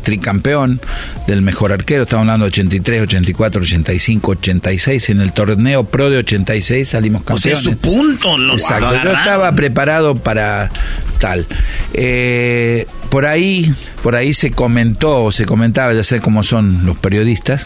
tricampeón, 0.40 0.80
del 1.26 1.42
mejor 1.42 1.72
arquero. 1.72 2.02
Estamos 2.02 2.22
hablando 2.24 2.44
de 2.44 2.48
83, 2.48 3.02
84, 3.02 3.62
85, 3.62 4.30
86. 4.32 5.10
En 5.10 5.20
el 5.20 5.32
torneo 5.32 5.84
pro 5.84 6.10
de 6.10 6.18
86 6.18 6.88
salimos 6.88 7.22
O 7.26 7.38
sea, 7.38 7.52
campeones. 7.54 7.62
su 7.62 7.78
punto. 7.78 8.38
Lo, 8.38 8.54
Exacto, 8.54 8.94
yo 9.02 9.12
estaba 9.12 9.52
preparado 9.52 10.14
para 10.14 10.70
tal. 11.24 11.46
Eh, 11.94 12.86
por 13.08 13.24
ahí, 13.24 13.72
por 14.02 14.14
ahí 14.14 14.34
se 14.34 14.50
comentó, 14.50 15.30
se 15.32 15.46
comentaba, 15.46 15.94
ya 15.94 16.04
sé 16.04 16.20
cómo 16.20 16.42
son 16.42 16.84
los 16.84 16.98
periodistas, 16.98 17.64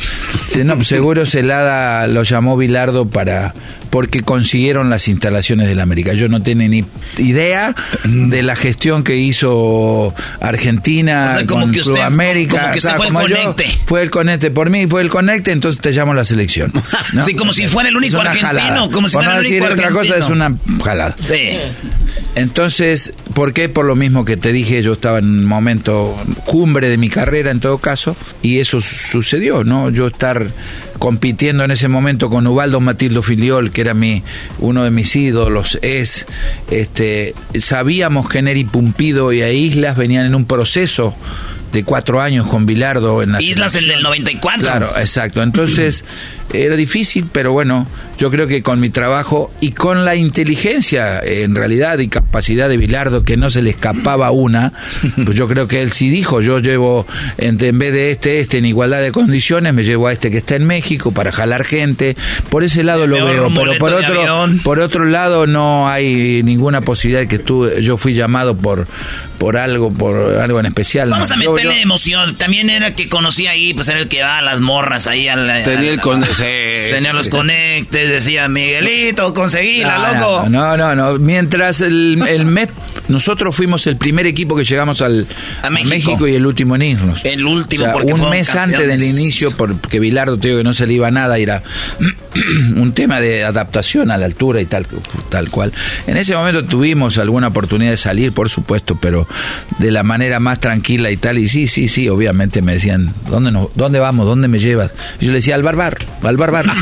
no, 0.64 0.84
seguro 0.84 1.26
Celada 1.26 2.06
lo 2.06 2.22
llamó 2.22 2.56
Bilardo 2.56 3.08
para 3.08 3.54
porque 3.90 4.20
consiguieron 4.22 4.90
las 4.90 5.08
instalaciones 5.08 5.66
del 5.66 5.80
América. 5.80 6.12
Yo 6.12 6.28
no 6.28 6.42
tenía 6.42 6.68
ni 6.68 6.84
idea 7.16 7.74
de 8.04 8.42
la 8.42 8.54
gestión 8.54 9.02
que 9.02 9.16
hizo 9.16 10.14
Argentina 10.40 11.30
O 11.30 11.36
sea, 11.38 11.46
como 11.46 11.62
con 11.62 11.72
que 11.72 11.80
Club 11.80 11.92
usted- 11.94 12.04
América. 12.04 12.58
como 12.60 12.72
que 12.72 12.78
usted 12.78 12.90
O 12.90 12.92
sea, 12.92 12.96
fue 12.98 13.06
el 13.06 13.12
yo, 13.30 13.36
conecte. 13.42 13.78
fue 13.86 14.02
el 14.02 14.10
conecte 14.10 14.50
por 14.50 14.68
mí, 14.70 14.86
fue 14.86 15.00
el 15.00 15.08
conecte, 15.08 15.52
entonces 15.52 15.80
te 15.80 15.90
llamo 15.92 16.12
a 16.12 16.14
la 16.16 16.24
selección. 16.26 16.70
¿no? 17.14 17.24
Sí, 17.24 17.34
como 17.34 17.52
si 17.54 17.66
fuera 17.66 17.88
el 17.88 17.96
único 17.96 18.20
argentino, 18.20 18.46
jalada. 18.48 18.90
como 18.90 19.08
si 19.08 19.14
Por 19.14 19.22
fuera 19.24 19.32
no 19.32 19.38
el 19.38 19.44
decir 19.44 19.62
único 19.62 19.74
otra 19.74 19.90
cosa, 19.90 20.16
es 20.18 20.28
una 20.28 20.52
jalada. 20.84 21.16
Sí. 21.26 21.58
Entonces, 22.34 23.14
¿por 23.34 23.47
qué? 23.52 23.68
Por 23.68 23.84
lo 23.86 23.96
mismo 23.96 24.24
que 24.24 24.36
te 24.36 24.52
dije, 24.52 24.82
yo 24.82 24.92
estaba 24.92 25.18
en 25.18 25.26
un 25.26 25.44
momento 25.44 26.16
cumbre 26.44 26.88
de 26.88 26.98
mi 26.98 27.08
carrera 27.08 27.50
en 27.50 27.60
todo 27.60 27.78
caso, 27.78 28.16
y 28.42 28.58
eso 28.58 28.80
su- 28.80 28.94
sucedió, 28.96 29.64
¿no? 29.64 29.90
Yo 29.90 30.06
estar 30.08 30.46
compitiendo 30.98 31.62
en 31.64 31.70
ese 31.70 31.88
momento 31.88 32.28
con 32.30 32.46
Ubaldo 32.46 32.80
Matildo 32.80 33.22
Filiol, 33.22 33.70
que 33.70 33.80
era 33.82 33.94
mi, 33.94 34.22
uno 34.58 34.84
de 34.84 34.90
mis 34.90 35.14
ídolos, 35.14 35.78
es, 35.82 36.26
este, 36.70 37.34
sabíamos 37.58 38.28
que 38.28 38.42
Neri 38.42 38.64
Pumpido 38.64 39.32
y 39.32 39.42
a 39.42 39.50
Islas 39.52 39.96
venían 39.96 40.26
en 40.26 40.34
un 40.34 40.44
proceso 40.44 41.14
de 41.72 41.84
cuatro 41.84 42.20
años 42.22 42.46
con 42.48 42.64
Bilardo 42.66 43.22
en 43.22 43.32
la 43.32 43.42
Islas 43.42 43.74
el 43.74 43.86
del 43.88 44.02
94. 44.02 44.62
Claro, 44.62 44.92
exacto. 44.98 45.42
Entonces 45.42 46.04
era 46.52 46.76
difícil, 46.76 47.26
pero 47.30 47.52
bueno, 47.52 47.86
yo 48.18 48.30
creo 48.30 48.46
que 48.46 48.62
con 48.62 48.80
mi 48.80 48.90
trabajo 48.90 49.52
y 49.60 49.72
con 49.72 50.04
la 50.04 50.16
inteligencia 50.16 51.20
en 51.22 51.54
realidad 51.54 51.98
y 51.98 52.08
capacidad 52.08 52.68
de 52.68 52.76
Bilardo 52.76 53.22
que 53.22 53.36
no 53.36 53.50
se 53.50 53.62
le 53.62 53.70
escapaba 53.70 54.30
una, 54.30 54.72
pues 55.24 55.36
yo 55.36 55.46
creo 55.48 55.68
que 55.68 55.82
él 55.82 55.92
sí 55.92 56.08
dijo, 56.10 56.40
yo 56.40 56.58
llevo 56.58 57.06
en, 57.36 57.62
en 57.62 57.78
vez 57.78 57.92
de 57.92 58.10
este 58.12 58.40
este 58.40 58.58
en 58.58 58.66
igualdad 58.66 59.00
de 59.02 59.12
condiciones, 59.12 59.74
me 59.74 59.82
llevo 59.84 60.06
a 60.08 60.12
este 60.12 60.30
que 60.30 60.38
está 60.38 60.56
en 60.56 60.66
México 60.66 61.12
para 61.12 61.32
jalar 61.32 61.64
gente. 61.64 62.16
Por 62.50 62.64
ese 62.64 62.82
lado 62.82 63.06
lo 63.06 63.24
veo, 63.24 63.52
pero 63.54 63.78
por 63.78 63.92
otro 63.92 64.48
por 64.64 64.80
otro 64.80 65.04
lado 65.04 65.46
no 65.46 65.88
hay 65.88 66.42
ninguna 66.42 66.80
posibilidad 66.80 67.20
de 67.20 67.28
que 67.28 67.36
estuve, 67.36 67.82
yo 67.82 67.96
fui 67.96 68.14
llamado 68.14 68.56
por 68.56 68.86
por 69.38 69.56
algo 69.56 69.90
por 69.92 70.36
algo 70.36 70.58
en 70.60 70.66
especial. 70.66 71.10
Vamos 71.10 71.28
no. 71.28 71.34
a 71.34 71.38
meterle 71.38 71.76
yo- 71.76 71.80
emoción. 71.82 72.36
También 72.36 72.70
era 72.70 72.94
que 72.94 73.08
conocía 73.08 73.52
ahí, 73.52 73.72
pues 73.74 73.88
era 73.88 73.98
el 74.00 74.08
que 74.08 74.22
va 74.22 74.38
a 74.38 74.42
las 74.42 74.60
morras 74.60 75.06
ahí 75.06 75.28
al. 75.28 75.62
Tenía 75.62 75.90
el 75.92 76.00
Tenía 76.44 77.12
los 77.12 77.28
conectes, 77.28 78.10
decía 78.10 78.48
Miguelito, 78.48 79.32
conseguila, 79.34 79.98
No, 79.98 80.20
loco. 80.20 80.48
No, 80.48 80.76
no, 80.76 80.94
no. 80.94 81.18
Mientras 81.18 81.80
el, 81.80 82.22
el 82.28 82.44
mes, 82.46 82.68
nosotros 83.08 83.54
fuimos 83.54 83.86
el 83.86 83.96
primer 83.96 84.26
equipo 84.26 84.56
que 84.56 84.64
llegamos 84.64 85.02
al, 85.02 85.26
a, 85.62 85.70
México. 85.70 86.26
y 86.26 86.34
el 86.34 86.46
último 86.46 86.76
en 86.76 86.82
irnos. 86.82 87.24
El 87.24 87.44
último, 87.44 87.84
O 87.84 87.86
sea, 87.86 87.92
porque 87.92 88.12
un 88.12 88.28
mes 88.30 88.54
antes 88.54 88.86
del 88.86 89.02
inicio, 89.02 89.56
porque 89.56 89.98
Bilardo 90.00 90.38
te 90.38 90.48
digo 90.48 90.58
que 90.58 90.64
no 90.64 90.74
se 90.74 90.86
le 90.86 90.94
iba 90.94 91.10
nada, 91.10 91.38
era 91.38 91.62
un 92.76 92.92
tema 92.92 93.20
de 93.20 93.44
adaptación 93.44 94.10
a 94.10 94.18
la 94.18 94.26
altura 94.26 94.60
y 94.60 94.66
tal, 94.66 94.86
tal 95.28 95.50
cual. 95.50 95.72
En 96.06 96.16
ese 96.16 96.34
momento 96.34 96.64
tuvimos 96.64 97.18
alguna 97.18 97.48
oportunidad 97.48 97.90
de 97.90 97.96
salir, 97.96 98.32
por 98.32 98.48
supuesto, 98.48 98.98
pero 99.00 99.26
de 99.78 99.90
la 99.90 100.02
manera 100.02 100.40
más 100.40 100.60
tranquila 100.60 101.10
y 101.10 101.16
tal. 101.16 101.38
Y 101.38 101.48
sí, 101.48 101.66
sí, 101.66 101.88
sí, 101.88 102.08
obviamente 102.08 102.62
me 102.62 102.74
decían, 102.74 103.14
¿dónde, 103.28 103.50
nos, 103.50 103.68
dónde 103.74 103.98
vamos? 103.98 104.26
¿Dónde 104.26 104.48
me 104.48 104.58
llevas? 104.58 104.92
Y 105.20 105.26
yo 105.26 105.32
le 105.32 105.38
decía, 105.38 105.54
al 105.54 105.62
barbar, 105.62 105.98
al 106.28 106.36
barbar. 106.36 106.66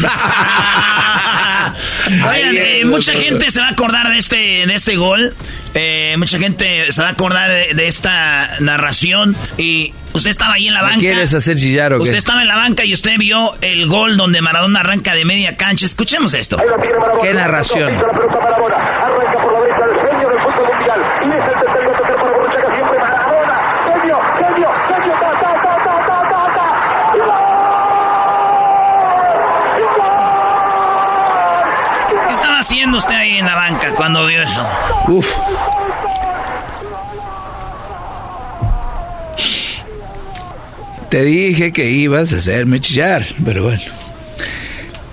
Oigan, 2.06 2.56
eh, 2.56 2.84
mucha 2.84 3.12
gente 3.14 3.50
se 3.50 3.60
va 3.60 3.66
a 3.68 3.70
acordar 3.70 4.08
de 4.10 4.18
este, 4.18 4.36
de 4.66 4.74
este 4.74 4.96
gol. 4.96 5.34
Eh, 5.74 6.14
mucha 6.18 6.38
gente 6.38 6.90
se 6.92 7.02
va 7.02 7.08
a 7.08 7.12
acordar 7.12 7.50
de, 7.50 7.74
de 7.74 7.86
esta 7.88 8.50
narración. 8.60 9.36
Y 9.58 9.92
usted 10.12 10.30
estaba 10.30 10.54
ahí 10.54 10.68
en 10.68 10.74
la 10.74 10.82
¿Me 10.82 10.88
banca. 10.88 11.00
quieres 11.00 11.34
hacer 11.34 11.56
chillar 11.56 11.92
o 11.92 11.98
qué? 11.98 12.04
Usted 12.04 12.16
estaba 12.16 12.42
en 12.42 12.48
la 12.48 12.56
banca 12.56 12.84
y 12.84 12.92
usted 12.92 13.18
vio 13.18 13.52
el 13.60 13.86
gol 13.86 14.16
donde 14.16 14.40
Maradona 14.40 14.80
arranca 14.80 15.14
de 15.14 15.24
media 15.24 15.56
cancha. 15.56 15.86
Escuchemos 15.86 16.32
esto. 16.34 16.58
¿Qué 17.22 17.34
narración? 17.34 17.92
Haciendo 32.66 32.98
usted 32.98 33.14
ahí 33.14 33.38
en 33.38 33.46
la 33.46 33.54
banca 33.54 33.94
cuando 33.94 34.26
vio 34.26 34.42
eso? 34.42 34.68
Uf. 35.06 35.32
Te 41.08 41.22
dije 41.22 41.72
que 41.72 41.88
ibas 41.90 42.32
a 42.32 42.38
hacerme 42.38 42.80
chillar, 42.80 43.24
pero 43.44 43.62
bueno. 43.62 43.82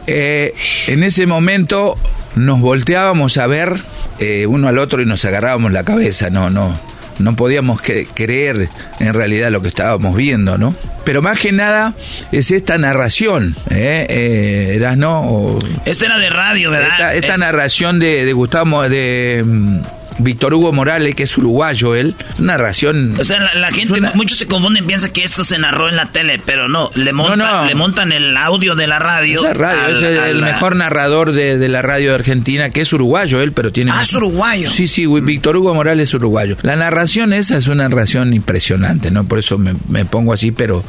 Eh, 0.07 0.55
en 0.87 1.03
ese 1.03 1.27
momento 1.27 1.95
nos 2.33 2.59
volteábamos 2.59 3.37
a 3.37 3.45
ver 3.45 3.83
eh, 4.17 4.47
uno 4.47 4.67
al 4.67 4.79
otro 4.79 5.03
y 5.03 5.05
nos 5.05 5.23
agarrábamos 5.23 5.71
la 5.71 5.83
cabeza, 5.83 6.31
no, 6.31 6.49
no, 6.49 6.75
no 7.20 7.36
podíamos 7.36 7.82
que- 7.82 8.07
creer 8.14 8.70
en 8.99 9.14
realidad 9.14 9.51
lo 9.51 9.61
que 9.61 9.68
estábamos 9.70 10.16
viendo, 10.16 10.57
¿no? 10.57 10.76
Pero 11.03 11.22
más 11.22 11.39
que 11.39 11.51
nada 11.51 11.93
es 12.32 12.51
esta 12.51 12.78
narración, 12.78 13.55
¿eh? 13.70 14.05
eh 14.09 14.74
Erasno, 14.76 15.22
o- 15.30 15.59
Este 15.86 16.05
era 16.05 16.18
de 16.18 16.30
radio, 16.30 16.72
¿verdad? 16.72 16.89
esta, 16.91 17.14
esta 17.16 17.34
Es- 17.34 17.39
narración 17.39 17.99
de, 17.99 18.26
de 18.26 18.34
Gustavo, 18.34 18.88
de 18.88 19.43
mm, 19.45 19.80
Víctor 20.20 20.53
Hugo 20.53 20.72
Morales, 20.74 21.16
que 21.16 21.24
es 21.24 21.38
uruguayo 21.38 21.95
él, 21.95 22.16
narración... 22.39 23.16
O 23.20 23.24
sea, 23.24 23.39
la, 23.39 23.53
la 23.55 23.72
gente, 23.72 23.99
muchos 24.14 24.38
se 24.38 24.47
confunden, 24.47 24.86
piensan 24.86 25.11
que 25.11 25.24
esto 25.24 25.43
se 25.43 25.57
narró 25.57 25.89
en 25.89 25.95
la 25.95 26.11
tele, 26.11 26.39
pero 26.45 26.68
no, 26.68 26.89
le, 26.95 27.14
monta- 27.14 27.36
no. 27.36 27.66
le 27.66 27.76
montan 27.76 28.11
el 28.11 28.36
audio 28.38 28.76
de 28.76 28.88
la 28.88 28.99
radio. 28.99 29.39
Es 29.39 29.43
la 29.43 29.53
radio, 29.53 29.82
al- 29.86 29.91
es 29.93 30.01
el, 30.01 30.20
a 30.20 30.30
el 30.30 30.41
la- 30.41 30.47
mejor 30.47 30.76
narrador 30.76 31.32
de, 31.32 31.57
de 31.57 31.70
la 31.70 31.82
radio 31.82 32.09
de 32.09 32.16
Argentina, 32.16 32.70
que 32.70 32.82
es 32.82 32.93
uruguayo 32.93 33.41
él, 33.41 33.51
pero 33.51 33.72
tiene... 33.72 33.91
Ah, 33.93 34.03
es 34.03 34.14
uruguayo. 34.14 34.70
Sí, 34.70 34.88
sí, 34.88 35.05
Víctor 35.07 35.57
Hugo 35.57 35.74
Morales 35.74 36.09
es 36.09 36.14
uruguayo. 36.14 36.57
La 36.61 36.76
narración 36.76 37.34
esa 37.34 37.57
es 37.57 37.68
una 37.68 37.88
narración 37.89 38.34
impresionante, 38.34 39.11
¿no? 39.11 39.24
Por 39.26 39.39
eso 39.39 39.57
me, 39.57 39.74
me 39.89 40.05
pongo 40.05 40.34
así, 40.34 40.51
pero 40.51 40.84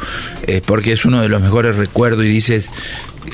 es 0.47 0.61
porque 0.61 0.93
es 0.93 1.05
uno 1.05 1.21
de 1.23 1.29
los 1.29 1.41
mejores 1.41 1.77
recuerdos 1.77 2.25
y 2.25 2.29
dices... 2.29 2.71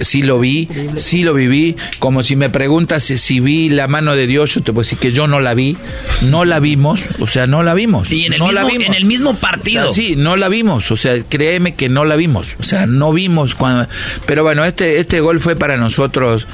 Sí 0.01 0.23
lo 0.23 0.39
vi, 0.39 0.69
sí 0.97 1.23
lo 1.25 1.35
viví. 1.35 1.77
Como 1.99 2.23
si 2.23 2.37
me 2.37 2.51
preguntas 2.51 3.03
si, 3.05 3.41
vi 3.41 3.69
la 3.69 3.87
mano 3.89 4.15
de 4.17 4.27
Dios, 4.27 4.55
yo 4.55 4.63
te 4.63 4.73
puedo 4.73 4.83
decir 4.83 4.99
que 4.99 5.11
yo 5.13 5.27
no 5.27 5.41
la 5.41 5.55
vi. 5.55 5.77
No 6.23 6.45
la 6.45 6.59
vimos, 6.61 7.05
o 7.19 7.27
sea, 7.27 7.47
no 7.47 7.63
la 7.63 7.75
vimos. 7.75 8.11
Y 8.11 8.27
en 8.27 8.33
el, 8.35 8.39
no 8.39 8.47
mismo, 8.47 8.61
la 8.61 8.67
vimos. 8.67 8.87
en 8.87 8.95
el 8.95 9.05
mismo 9.05 9.37
partido. 9.37 9.93
Sí, 9.93 10.15
no 10.17 10.37
la 10.37 10.49
vimos, 10.49 10.91
o 10.91 10.97
sea, 10.97 11.15
créeme 11.29 11.75
que 11.75 11.89
no 11.89 12.05
la 12.05 12.17
vimos, 12.17 12.57
o 12.59 12.63
sea, 12.63 12.87
no 12.87 13.13
vimos 13.13 13.55
cuando... 13.55 13.87
Pero 14.27 14.43
bueno, 14.43 14.65
este, 14.65 14.99
este 15.01 15.21
gol 15.21 15.41
fue 15.41 15.57
para 15.57 15.77
nosotros 15.77 16.47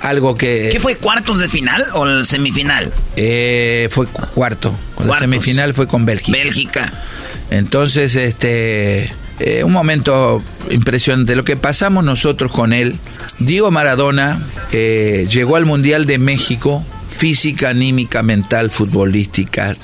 algo 0.00 0.34
que... 0.36 0.68
¿Qué 0.72 0.80
fue, 0.80 0.96
cuartos 0.96 1.40
de 1.40 1.48
final 1.48 1.84
o 1.94 2.04
el 2.06 2.24
semifinal? 2.24 2.92
Eh, 3.16 3.88
fue 3.90 4.06
cu- 4.06 4.26
cuarto, 4.34 4.74
la 5.04 5.18
semifinal 5.18 5.74
fue 5.74 5.86
con 5.86 6.04
Bélgica. 6.04 6.36
Bélgica. 6.36 6.92
Entonces, 7.50 8.16
este... 8.16 9.12
eh, 9.38 9.64
un 9.64 9.72
momento 9.72 10.42
impresionante. 10.70 11.36
Lo 11.36 11.44
que 11.44 11.56
pasamos 11.56 12.04
nosotros 12.04 12.52
con 12.52 12.72
él, 12.72 12.98
Diego 13.38 13.70
Maradona 13.70 14.40
llegó 14.70 15.56
al 15.56 15.66
Mundial 15.66 16.06
de 16.06 16.18
México, 16.18 16.84
física, 17.08 17.70
anímica, 17.70 18.22
mental, 18.22 18.70
futbolística, 18.70 19.76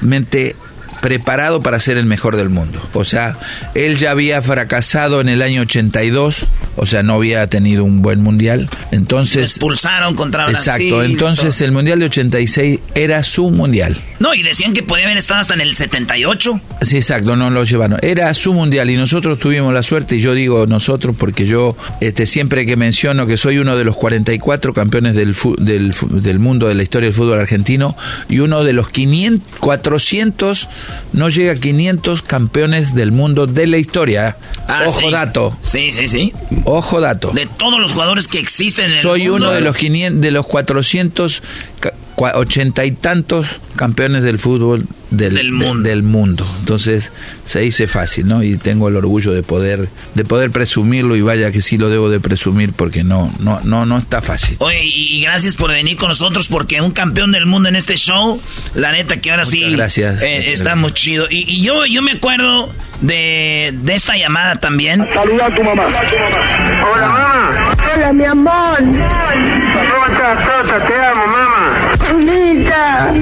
mente 0.00 0.56
preparado 1.00 1.60
para 1.60 1.80
ser 1.80 1.96
el 1.98 2.06
mejor 2.06 2.36
del 2.36 2.48
mundo. 2.50 2.80
O 2.92 3.04
sea, 3.04 3.36
él 3.74 3.96
ya 3.96 4.10
había 4.10 4.40
fracasado 4.42 5.20
en 5.20 5.28
el 5.28 5.42
año 5.42 5.62
82, 5.62 6.46
o 6.76 6.86
sea, 6.86 7.02
no 7.02 7.14
había 7.14 7.46
tenido 7.46 7.84
un 7.84 8.02
buen 8.02 8.22
mundial. 8.22 8.68
Entonces, 8.92 9.50
Expulsaron 9.50 10.14
contra 10.14 10.46
Brasil. 10.46 10.58
exacto, 10.58 11.02
entonces 11.02 11.60
el 11.60 11.72
mundial 11.72 11.98
de 12.00 12.06
86 12.06 12.78
era 12.94 13.22
su 13.22 13.50
mundial. 13.50 14.00
No, 14.18 14.34
y 14.34 14.42
decían 14.42 14.74
que 14.74 14.82
podía 14.82 15.06
haber 15.06 15.16
estado 15.16 15.40
hasta 15.40 15.54
en 15.54 15.62
el 15.62 15.74
78. 15.74 16.60
Sí, 16.82 16.96
exacto, 16.96 17.36
no 17.36 17.50
lo 17.50 17.64
llevaron. 17.64 17.98
Era 18.02 18.32
su 18.34 18.52
mundial 18.52 18.90
y 18.90 18.96
nosotros 18.96 19.38
tuvimos 19.38 19.72
la 19.72 19.82
suerte, 19.82 20.16
y 20.16 20.20
yo 20.20 20.34
digo 20.34 20.66
nosotros 20.66 21.16
porque 21.18 21.46
yo 21.46 21.76
este, 22.00 22.26
siempre 22.26 22.66
que 22.66 22.76
menciono 22.76 23.26
que 23.26 23.36
soy 23.36 23.58
uno 23.58 23.76
de 23.76 23.84
los 23.84 23.96
44 23.96 24.74
campeones 24.74 25.14
del, 25.14 25.34
del, 25.58 25.94
del 26.10 26.38
mundo 26.38 26.68
de 26.68 26.74
la 26.74 26.82
historia 26.82 27.06
del 27.08 27.14
fútbol 27.14 27.38
argentino 27.40 27.96
y 28.28 28.40
uno 28.40 28.62
de 28.64 28.72
los 28.72 28.90
500, 28.90 29.58
400, 29.60 30.68
no 31.12 31.28
llega 31.28 31.52
a 31.52 31.56
500 31.56 32.22
campeones 32.22 32.94
del 32.94 33.12
mundo 33.12 33.46
de 33.46 33.66
la 33.66 33.78
historia. 33.78 34.36
Ah, 34.68 34.84
Ojo 34.86 35.00
sí. 35.00 35.10
dato. 35.10 35.56
Sí, 35.62 35.92
sí, 35.92 36.08
sí. 36.08 36.32
Ojo 36.64 37.00
dato. 37.00 37.30
De 37.32 37.46
todos 37.46 37.80
los 37.80 37.92
jugadores 37.92 38.28
que 38.28 38.38
existen 38.38 38.86
en 38.86 38.92
el 38.92 38.98
Soy 39.02 39.20
mundo. 39.28 39.36
uno 39.36 39.50
de 39.50 39.60
los 39.60 39.76
500, 39.76 40.20
de 40.20 40.30
los 40.30 40.46
400 40.46 41.42
ca- 41.80 41.92
ochenta 42.34 42.84
y 42.84 42.90
tantos 42.90 43.60
campeones 43.76 44.22
del 44.22 44.38
fútbol 44.38 44.86
del, 45.10 45.52
mundo. 45.52 45.88
del, 45.88 46.02
mundo. 46.02 46.46
Entonces 46.60 47.12
se 47.44 47.60
dice 47.60 47.86
fácil, 47.86 48.28
¿no? 48.28 48.42
Y 48.42 48.56
tengo 48.56 48.88
el 48.88 48.96
orgullo 48.96 49.32
de 49.32 49.42
poder 49.42 49.88
de 50.14 50.24
poder 50.24 50.50
presumirlo 50.50 51.16
y 51.16 51.20
vaya 51.20 51.50
que 51.50 51.60
sí 51.62 51.78
lo 51.78 51.88
debo 51.88 52.10
de 52.10 52.20
presumir 52.20 52.72
porque 52.72 53.02
no 53.02 53.32
no 53.40 53.60
no 53.64 53.86
no 53.86 53.98
está 53.98 54.22
fácil. 54.22 54.56
Oye, 54.60 54.82
y 54.84 55.20
gracias 55.22 55.56
por 55.56 55.70
venir 55.70 55.96
con 55.96 56.08
nosotros 56.08 56.48
porque 56.48 56.80
un 56.80 56.92
campeón 56.92 57.32
del 57.32 57.46
mundo 57.46 57.68
en 57.68 57.76
este 57.76 57.96
show, 57.96 58.40
la 58.74 58.92
neta 58.92 59.20
que 59.20 59.30
ahora 59.30 59.44
sí 59.44 59.70
gracias, 59.70 60.22
eh, 60.22 60.52
está 60.52 60.76
muy 60.76 60.92
chido. 60.92 61.26
Y, 61.30 61.62
yo 61.62 61.86
yo 61.86 62.02
me 62.02 62.12
acuerdo 62.12 62.72
de, 63.00 63.70
de 63.82 63.94
esta 63.94 64.16
llamada 64.16 64.56
también. 64.56 65.06
Saluda 65.12 65.46
a 65.46 65.54
tu 65.54 65.62
mamá. 65.62 65.86
Hola, 65.86 67.06
mamá. 67.08 67.76
Hola, 67.94 68.12
mi 68.12 68.24
amor. 68.24 68.78
¿Cómo 68.78 70.06
estás, 70.08 70.38
Tota? 70.44 70.86
Te 70.86 70.94
amo, 70.94 71.26
mamá. 71.26 71.96
Bonita. 72.12 73.12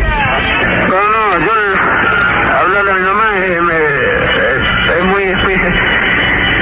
No, 0.89 1.01
no, 1.13 1.47
yo 1.47 1.53
hablarle 2.59 2.91
a 2.91 2.95
mi 2.95 3.01
mamá 3.03 3.25
es, 3.39 4.99
es 4.99 5.05
muy 5.05 5.25
difícil. 5.25 5.75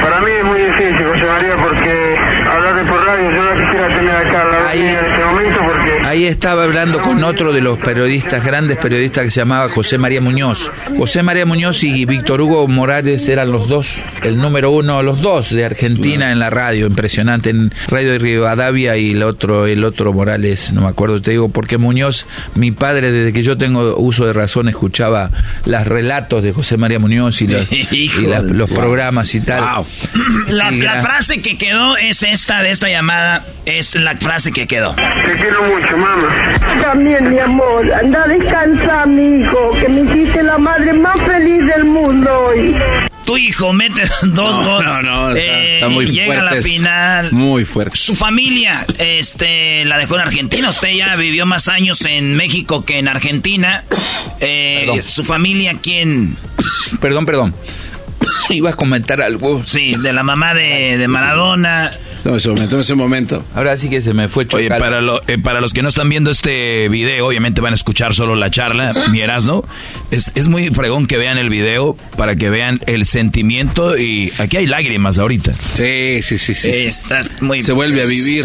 Para 0.03 0.21
mí 0.21 0.31
es 0.31 0.45
muy 0.45 0.61
difícil, 0.61 1.07
José 1.07 1.27
María, 1.27 1.57
porque 1.57 2.19
hablar 2.49 2.77
de 2.77 2.85
por 2.85 3.05
radio, 3.05 3.31
yo 3.31 3.43
no 3.43 3.53
quisiera 3.61 3.89
tener 3.89 4.17
acá 4.17 4.45
la 4.45 4.75
en 4.75 5.07
este 5.07 5.25
momento 5.25 5.61
porque... 5.63 6.06
Ahí 6.17 6.25
estaba 6.25 6.65
hablando 6.65 7.03
con 7.03 7.23
otro 7.25 7.53
de 7.53 7.61
los 7.61 7.79
periodistas, 7.79 8.43
grandes 8.43 8.79
periodistas 8.79 9.25
que 9.25 9.31
se 9.31 9.41
llamaba 9.41 9.69
José 9.69 9.99
María 9.99 10.23
Muñoz. 10.23 10.73
José 10.97 11.23
María 11.23 11.45
Muñoz 11.45 11.83
y 11.83 12.07
Víctor 12.07 12.41
Hugo 12.41 12.67
Morales 12.69 13.29
eran 13.29 13.53
los 13.53 13.69
dos, 13.69 13.97
el 14.23 14.39
número 14.39 14.71
uno, 14.71 15.03
los 15.03 15.21
dos 15.21 15.51
de 15.51 15.67
Argentina 15.67 16.33
en 16.33 16.39
la 16.39 16.49
radio, 16.49 16.87
impresionante, 16.87 17.51
en 17.51 17.71
Radio 17.89 18.13
de 18.13 18.19
Rivadavia 18.19 18.97
y 18.97 19.11
el 19.11 19.23
otro, 19.23 19.67
el 19.67 19.85
otro 19.85 20.15
Morales, 20.15 20.73
no 20.73 20.81
me 20.81 20.89
acuerdo, 20.89 21.21
te 21.21 21.33
digo, 21.33 21.51
porque 21.51 21.77
Muñoz, 21.77 22.25
mi 22.55 22.73
padre, 22.73 23.13
desde 23.13 23.35
que 23.35 23.43
yo 23.43 23.59
tengo 23.59 23.99
uso 23.99 24.25
de 24.25 24.33
razón, 24.33 24.71
escuchaba 24.71 25.31
los 25.67 25.87
relatos 25.87 26.43
de 26.43 26.55
José 26.55 26.79
María 26.79 26.99
Muñoz 26.99 27.43
y 27.43 27.47
los, 27.47 27.67
los 28.45 28.71
programas 28.71 29.35
y 29.35 29.43
tal. 29.43 29.85
La, 30.49 30.71
la 30.71 31.03
frase 31.03 31.43
que 31.43 31.59
quedó 31.59 31.95
es 31.99 32.23
esta 32.23 32.63
de 32.63 32.71
esta 32.71 32.89
llamada, 32.89 33.45
es 33.67 33.95
la 33.97 34.17
frase 34.17 34.51
que 34.51 34.67
quedó. 34.67 34.95
Te 34.95 35.37
quiero 35.37 35.63
mucho, 35.65 36.06
mamá. 36.07 36.59
También, 36.83 37.31
mi 37.31 37.39
amor. 37.39 37.93
Anda 37.93 38.25
a 38.25 38.29
descansar, 38.29 39.09
mi 39.09 39.41
hijo, 39.41 39.73
que 39.81 39.89
me 39.89 40.03
hiciste 40.03 40.43
la 40.43 40.59
madre 40.59 40.93
más 40.93 41.21
feliz 41.23 41.67
del 41.67 41.85
mundo 41.85 42.31
hoy. 42.47 42.75
Tu 43.25 43.37
hijo 43.39 43.73
mete 43.73 44.03
dos 44.23 44.65
goles. 44.65 44.89
No, 44.89 45.03
no, 45.03 45.31
está, 45.31 45.87
eh, 45.87 45.89
muy 45.91 46.07
Llega 46.07 46.41
a 46.41 46.55
la 46.55 46.63
final. 46.63 47.33
Muy 47.33 47.65
fuerte. 47.65 47.97
Su 47.97 48.15
familia, 48.15 48.87
este, 48.99 49.85
la 49.85 49.99
dejó 49.99 50.15
en 50.15 50.23
Argentina. 50.23 50.69
Usted 50.71 50.93
ya 50.93 51.17
vivió 51.17 51.45
más 51.45 51.67
años 51.69 52.05
en 52.05 52.35
México 52.35 52.85
que 52.85 52.99
en 52.99 53.09
Argentina. 53.09 53.85
Eh, 54.41 55.01
su 55.05 55.25
familia, 55.25 55.77
¿quién? 55.83 56.37
Perdón, 57.01 57.27
perdón. 57.27 57.55
Ibas 58.49 58.75
a 58.75 58.77
comentar 58.77 59.21
algo. 59.21 59.65
Sí, 59.65 59.97
de 59.97 60.13
la 60.13 60.23
mamá 60.23 60.55
de, 60.55 60.97
de 60.97 61.09
Maradona. 61.09 61.91
No, 62.25 62.37
ese 62.37 62.49
momento, 62.49 62.81
ese 62.81 62.95
momento. 62.95 63.45
Ahora 63.55 63.77
sí 63.77 63.89
que 63.89 64.01
se 64.01 64.13
me 64.13 64.29
fue 64.29 64.47
Oye, 64.53 64.69
para, 64.69 65.01
eh, 65.29 65.39
para 65.39 65.61
los 65.61 65.73
que 65.73 65.83
no 65.83 65.89
están 65.89 66.09
viendo 66.09 66.31
este 66.31 66.89
video, 66.89 67.27
obviamente 67.27 67.61
van 67.61 67.73
a 67.73 67.77
escuchar 67.77 68.15
solo 68.15 68.35
la 68.35 68.51
charla, 68.51 68.93
mi 69.11 69.21
Erasno. 69.21 69.65
Es, 70.11 70.33
es 70.35 70.49
muy 70.49 70.71
fregón 70.71 71.07
que 71.07 71.17
vean 71.17 71.39
el 71.39 71.51
video 71.51 71.97
para 72.17 72.37
que 72.37 72.51
vean 72.51 72.81
el 72.87 73.07
sentimiento 73.07 73.97
y 73.97 74.33
aquí 74.39 74.57
hay 74.57 74.67
lágrimas 74.67 75.19
ahorita. 75.19 75.55
Sí, 75.75 76.21
sí, 76.23 76.39
sí, 76.39 76.55
sí. 76.55 76.71
Está 76.71 77.23
muy... 77.41 77.63
Se 77.63 77.73
vuelve 77.73 78.03
a 78.03 78.07
vivir. 78.07 78.45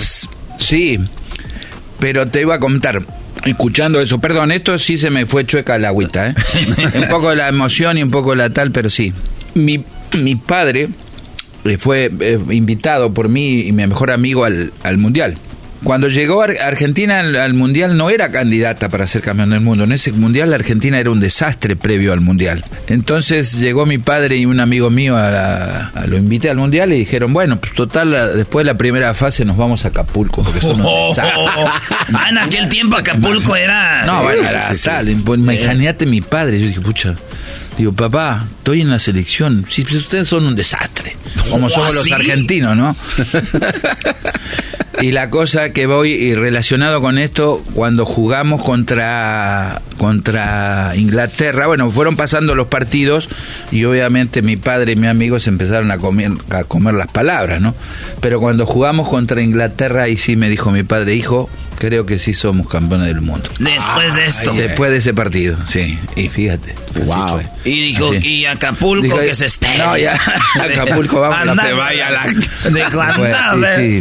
Sí, 0.57 0.99
pero 1.99 2.27
te 2.27 2.41
iba 2.41 2.55
a 2.55 2.59
contar 2.59 3.01
escuchando 3.45 3.99
eso. 3.99 4.19
Perdón, 4.19 4.51
esto 4.51 4.77
sí 4.77 4.97
se 4.97 5.09
me 5.09 5.25
fue 5.25 5.45
chueca 5.45 5.77
la 5.79 5.89
agüita, 5.89 6.27
¿eh? 6.27 6.35
un 6.95 7.07
poco 7.07 7.33
la 7.33 7.47
emoción 7.47 7.97
y 7.97 8.03
un 8.03 8.11
poco 8.11 8.35
la 8.35 8.51
tal, 8.51 8.71
pero 8.71 8.89
sí. 8.89 9.13
Mi, 9.53 9.83
mi 10.13 10.35
padre 10.35 10.89
fue 11.77 12.11
eh, 12.19 12.39
invitado 12.49 13.13
por 13.13 13.29
mí 13.29 13.61
y 13.61 13.71
mi 13.71 13.85
mejor 13.87 14.11
amigo 14.11 14.43
al, 14.43 14.73
al 14.83 14.97
Mundial. 14.97 15.37
Cuando 15.83 16.09
llegó 16.09 16.43
Argentina 16.43 17.19
al, 17.19 17.53
Mundial 17.55 17.97
no 17.97 18.11
era 18.11 18.31
candidata 18.31 18.87
para 18.89 19.07
ser 19.07 19.23
campeón 19.23 19.49
del 19.49 19.61
mundo. 19.61 19.85
En 19.85 19.91
ese 19.91 20.11
Mundial 20.11 20.51
la 20.51 20.57
Argentina 20.57 20.99
era 20.99 21.09
un 21.09 21.19
desastre 21.19 21.75
previo 21.75 22.13
al 22.13 22.21
Mundial. 22.21 22.63
Entonces 22.87 23.59
llegó 23.59 23.87
mi 23.87 23.97
padre 23.97 24.37
y 24.37 24.45
un 24.45 24.59
amigo 24.59 24.91
mío, 24.91 25.15
a, 25.17 25.91
lo 26.05 26.17
invité 26.17 26.51
al 26.51 26.57
Mundial 26.57 26.93
y 26.93 26.97
dijeron, 26.97 27.33
bueno, 27.33 27.59
pues 27.59 27.73
total, 27.73 28.11
después 28.35 28.63
de 28.63 28.71
la 28.71 28.77
primera 28.77 29.13
fase 29.15 29.43
nos 29.43 29.57
vamos 29.57 29.83
a 29.85 29.87
Acapulco 29.87 30.43
porque 30.43 30.61
son 30.61 30.81
oh, 30.83 31.13
ah, 31.17 32.25
en 32.29 32.37
aquel 32.37 32.69
tiempo 32.69 32.95
Acapulco 32.97 33.55
era... 33.55 34.05
No, 34.05 34.21
bueno, 34.21 34.47
era 34.47 34.71
tal. 34.83 35.15
Pues, 35.25 35.39
imagínate 35.39 36.05
mi 36.05 36.21
padre. 36.21 36.59
Yo 36.59 36.67
dije, 36.67 36.81
pucha... 36.81 37.15
Digo, 37.77 37.93
papá, 37.93 38.45
estoy 38.57 38.81
en 38.81 38.89
la 38.89 38.99
selección. 38.99 39.65
Si 39.67 39.81
ustedes 39.81 40.27
son 40.27 40.45
un 40.45 40.55
desastre, 40.55 41.15
como 41.49 41.69
somos 41.69 41.95
los 41.95 42.11
argentinos, 42.11 42.75
¿no? 42.75 42.95
y 45.01 45.11
la 45.11 45.29
cosa 45.29 45.71
que 45.71 45.85
voy 45.85 46.11
y 46.11 46.35
relacionado 46.35 47.01
con 47.01 47.17
esto, 47.17 47.63
cuando 47.73 48.05
jugamos 48.05 48.61
contra 48.61 49.81
contra 49.97 50.93
Inglaterra, 50.95 51.67
bueno, 51.67 51.89
fueron 51.91 52.15
pasando 52.15 52.55
los 52.55 52.67
partidos 52.67 53.29
y 53.71 53.83
obviamente 53.85 54.41
mi 54.41 54.57
padre 54.57 54.93
y 54.93 54.95
mi 54.95 55.07
amigo 55.07 55.39
se 55.39 55.49
empezaron 55.49 55.91
a 55.91 55.97
comer 55.97 56.31
a 56.49 56.63
comer 56.63 56.95
las 56.95 57.07
palabras, 57.07 57.61
¿no? 57.61 57.73
Pero 58.19 58.39
cuando 58.39 58.65
jugamos 58.65 59.07
contra 59.07 59.41
Inglaterra 59.41 60.09
y 60.09 60.17
sí 60.17 60.35
me 60.35 60.49
dijo 60.49 60.71
mi 60.71 60.83
padre, 60.83 61.15
hijo, 61.15 61.49
creo 61.81 62.05
que 62.05 62.19
sí 62.19 62.35
somos 62.35 62.67
campeones 62.67 63.07
del 63.07 63.21
mundo. 63.21 63.49
Después 63.57 64.13
de 64.13 64.27
esto. 64.27 64.53
Después 64.53 64.91
de 64.91 64.97
ese 64.97 65.15
partido, 65.15 65.57
sí. 65.65 65.97
Y 66.15 66.29
fíjate. 66.29 66.75
Wow. 67.05 67.41
Y 67.65 67.87
dijo, 67.87 68.13
y 68.13 68.45
Acapulco 68.45 69.17
que 69.17 69.33
se 69.33 69.47
espera. 69.47 69.85
No, 69.85 69.97
ya. 69.97 70.15
Acapulco, 70.61 71.19
vamos 71.19 71.57
a 71.57 71.65
se 71.65 71.73
vaya 71.73 72.11
la. 72.11 72.27
De 72.69 73.95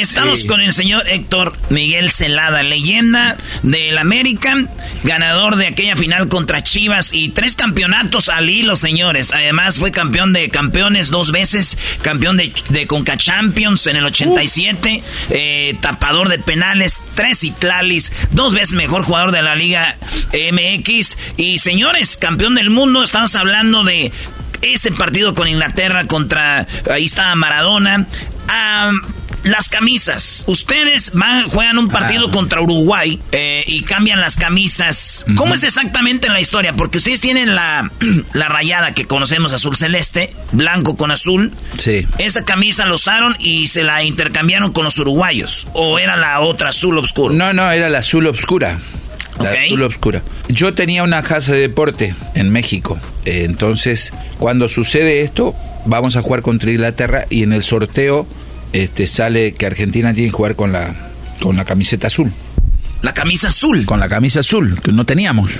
estamos 0.00 0.44
con 0.44 0.60
el 0.60 0.74
señor 0.74 1.08
Héctor 1.08 1.54
Miguel 1.70 2.10
Celada, 2.10 2.62
leyenda 2.62 3.38
del 3.62 3.96
América, 3.96 4.54
ganador 5.02 5.56
de 5.56 5.68
aquella 5.68 5.96
final 5.96 6.28
contra 6.28 6.62
Chivas 6.62 7.14
y 7.14 7.30
tres 7.30 7.54
campeonatos 7.54 8.28
al 8.28 8.50
hilo, 8.50 8.76
señores. 8.76 9.32
Además, 9.32 9.78
fue 9.78 9.90
campeón 9.90 10.34
de 10.34 10.50
campeones 10.50 11.08
dos 11.08 11.32
veces, 11.32 11.78
campeón 12.02 12.36
de, 12.36 12.52
de 12.68 12.86
Conca 12.86 13.16
Champions 13.16 13.86
en 13.86 13.96
el 13.96 14.04
87, 14.04 15.02
eh, 15.30 15.78
tapador 15.80 16.28
de 16.28 16.38
penales 16.38 16.89
tres 17.14 17.44
Itlalis, 17.44 18.10
dos 18.30 18.54
veces 18.54 18.74
mejor 18.74 19.04
jugador 19.04 19.32
de 19.32 19.42
la 19.42 19.54
Liga 19.54 19.96
MX. 20.32 21.16
Y 21.36 21.58
señores, 21.58 22.16
campeón 22.16 22.54
del 22.54 22.70
mundo, 22.70 23.02
estamos 23.02 23.34
hablando 23.36 23.84
de 23.84 24.12
ese 24.62 24.92
partido 24.92 25.34
con 25.34 25.48
Inglaterra 25.48 26.06
contra, 26.06 26.66
ahí 26.90 27.04
está 27.04 27.34
Maradona. 27.34 28.06
Las 29.42 29.68
camisas. 29.68 30.44
Ustedes 30.46 31.12
van, 31.14 31.48
juegan 31.48 31.78
un 31.78 31.88
partido 31.88 32.26
ah. 32.28 32.30
contra 32.30 32.60
Uruguay 32.60 33.20
eh, 33.32 33.64
y 33.66 33.82
cambian 33.82 34.20
las 34.20 34.36
camisas. 34.36 35.24
¿Cómo 35.36 35.54
es 35.54 35.62
exactamente 35.62 36.28
la 36.28 36.40
historia? 36.40 36.74
Porque 36.74 36.98
ustedes 36.98 37.20
tienen 37.20 37.54
la, 37.54 37.90
la 38.32 38.48
rayada 38.48 38.94
que 38.94 39.06
conocemos 39.06 39.52
azul 39.52 39.76
celeste, 39.76 40.34
blanco 40.52 40.96
con 40.96 41.10
azul. 41.10 41.52
Sí. 41.78 42.06
Esa 42.18 42.44
camisa 42.44 42.86
la 42.86 42.94
usaron 42.94 43.36
y 43.38 43.66
se 43.68 43.84
la 43.84 44.04
intercambiaron 44.04 44.72
con 44.72 44.84
los 44.84 44.98
uruguayos. 44.98 45.66
¿O 45.72 45.98
era 45.98 46.16
la 46.16 46.40
otra 46.40 46.70
azul 46.70 46.98
oscura? 46.98 47.34
No, 47.34 47.52
no, 47.52 47.70
era 47.70 47.88
la 47.88 47.98
azul 47.98 48.26
oscura. 48.26 48.78
La 49.38 49.52
azul 49.52 49.82
oscura. 49.82 50.22
Yo 50.48 50.74
tenía 50.74 51.02
una 51.02 51.22
casa 51.22 51.52
de 51.52 51.60
deporte 51.60 52.14
en 52.34 52.50
México. 52.50 52.98
Entonces, 53.24 54.12
cuando 54.38 54.68
sucede 54.68 55.22
esto, 55.22 55.54
vamos 55.86 56.16
a 56.16 56.22
jugar 56.22 56.42
contra 56.42 56.70
Inglaterra 56.70 57.26
y 57.30 57.42
en 57.42 57.52
el 57.54 57.62
sorteo 57.62 58.26
este, 58.72 59.06
sale 59.06 59.52
que 59.54 59.66
Argentina 59.66 60.14
tiene 60.14 60.30
que 60.30 60.36
jugar 60.36 60.56
con 60.56 60.72
la, 60.72 60.94
con 61.40 61.56
la 61.56 61.64
camiseta 61.64 62.06
azul. 62.06 62.32
La 63.02 63.14
camisa 63.14 63.48
azul. 63.48 63.86
Con 63.86 64.00
la 64.00 64.08
camisa 64.08 64.40
azul, 64.40 64.80
que 64.82 64.92
no 64.92 65.04
teníamos. 65.04 65.52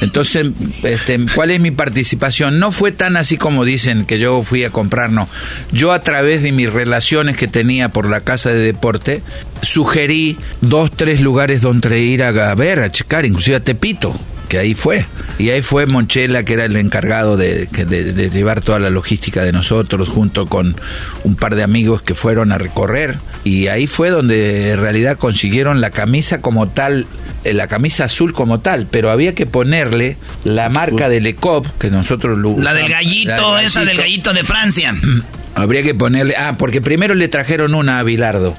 Entonces, 0.00 0.48
este, 0.82 1.18
¿cuál 1.32 1.52
es 1.52 1.60
mi 1.60 1.70
participación? 1.70 2.58
No 2.58 2.72
fue 2.72 2.90
tan 2.90 3.16
así 3.16 3.36
como 3.36 3.64
dicen 3.64 4.04
que 4.04 4.18
yo 4.18 4.42
fui 4.42 4.64
a 4.64 4.70
comprar, 4.70 5.10
no. 5.10 5.28
Yo 5.70 5.92
a 5.92 6.00
través 6.00 6.42
de 6.42 6.50
mis 6.50 6.72
relaciones 6.72 7.36
que 7.36 7.46
tenía 7.46 7.88
por 7.88 8.08
la 8.10 8.20
casa 8.20 8.50
de 8.50 8.58
deporte, 8.58 9.22
sugerí 9.62 10.36
dos, 10.60 10.90
tres 10.90 11.20
lugares 11.20 11.62
donde 11.62 12.00
ir 12.00 12.24
a 12.24 12.54
ver, 12.56 12.80
a 12.80 12.90
checar, 12.90 13.24
inclusive 13.24 13.56
a 13.56 13.60
Tepito 13.60 14.12
que 14.52 14.58
ahí 14.58 14.74
fue. 14.74 15.06
Y 15.38 15.48
ahí 15.48 15.62
fue 15.62 15.86
Monchela, 15.86 16.44
que 16.44 16.52
era 16.52 16.66
el 16.66 16.76
encargado 16.76 17.38
de, 17.38 17.64
de, 17.64 18.28
llevar 18.28 18.60
toda 18.60 18.78
la 18.78 18.90
logística 18.90 19.42
de 19.42 19.50
nosotros, 19.50 20.10
junto 20.10 20.44
con 20.44 20.76
un 21.24 21.36
par 21.36 21.54
de 21.54 21.62
amigos 21.62 22.02
que 22.02 22.12
fueron 22.14 22.52
a 22.52 22.58
recorrer. 22.58 23.16
Y 23.44 23.68
ahí 23.68 23.86
fue 23.86 24.10
donde 24.10 24.72
en 24.72 24.78
realidad 24.78 25.16
consiguieron 25.16 25.80
la 25.80 25.88
camisa 25.88 26.42
como 26.42 26.68
tal, 26.68 27.06
eh, 27.44 27.54
la 27.54 27.66
camisa 27.66 28.04
azul 28.04 28.34
como 28.34 28.60
tal, 28.60 28.86
pero 28.90 29.10
había 29.10 29.34
que 29.34 29.46
ponerle 29.46 30.18
la 30.44 30.68
marca 30.68 31.08
del 31.08 31.26
ECOP, 31.26 31.66
que 31.78 31.88
nosotros 31.88 32.36
lo 32.36 32.58
La 32.58 32.74
del 32.74 32.90
gallito, 32.90 33.56
esa 33.56 33.86
del 33.86 33.96
gallito 33.96 34.34
de 34.34 34.44
Francia. 34.44 34.94
Habría 35.54 35.82
que 35.82 35.94
ponerle, 35.94 36.34
ah, 36.36 36.56
porque 36.58 36.82
primero 36.82 37.14
le 37.14 37.28
trajeron 37.28 37.74
una 37.74 38.00
a 38.00 38.02
Bilardo. 38.02 38.54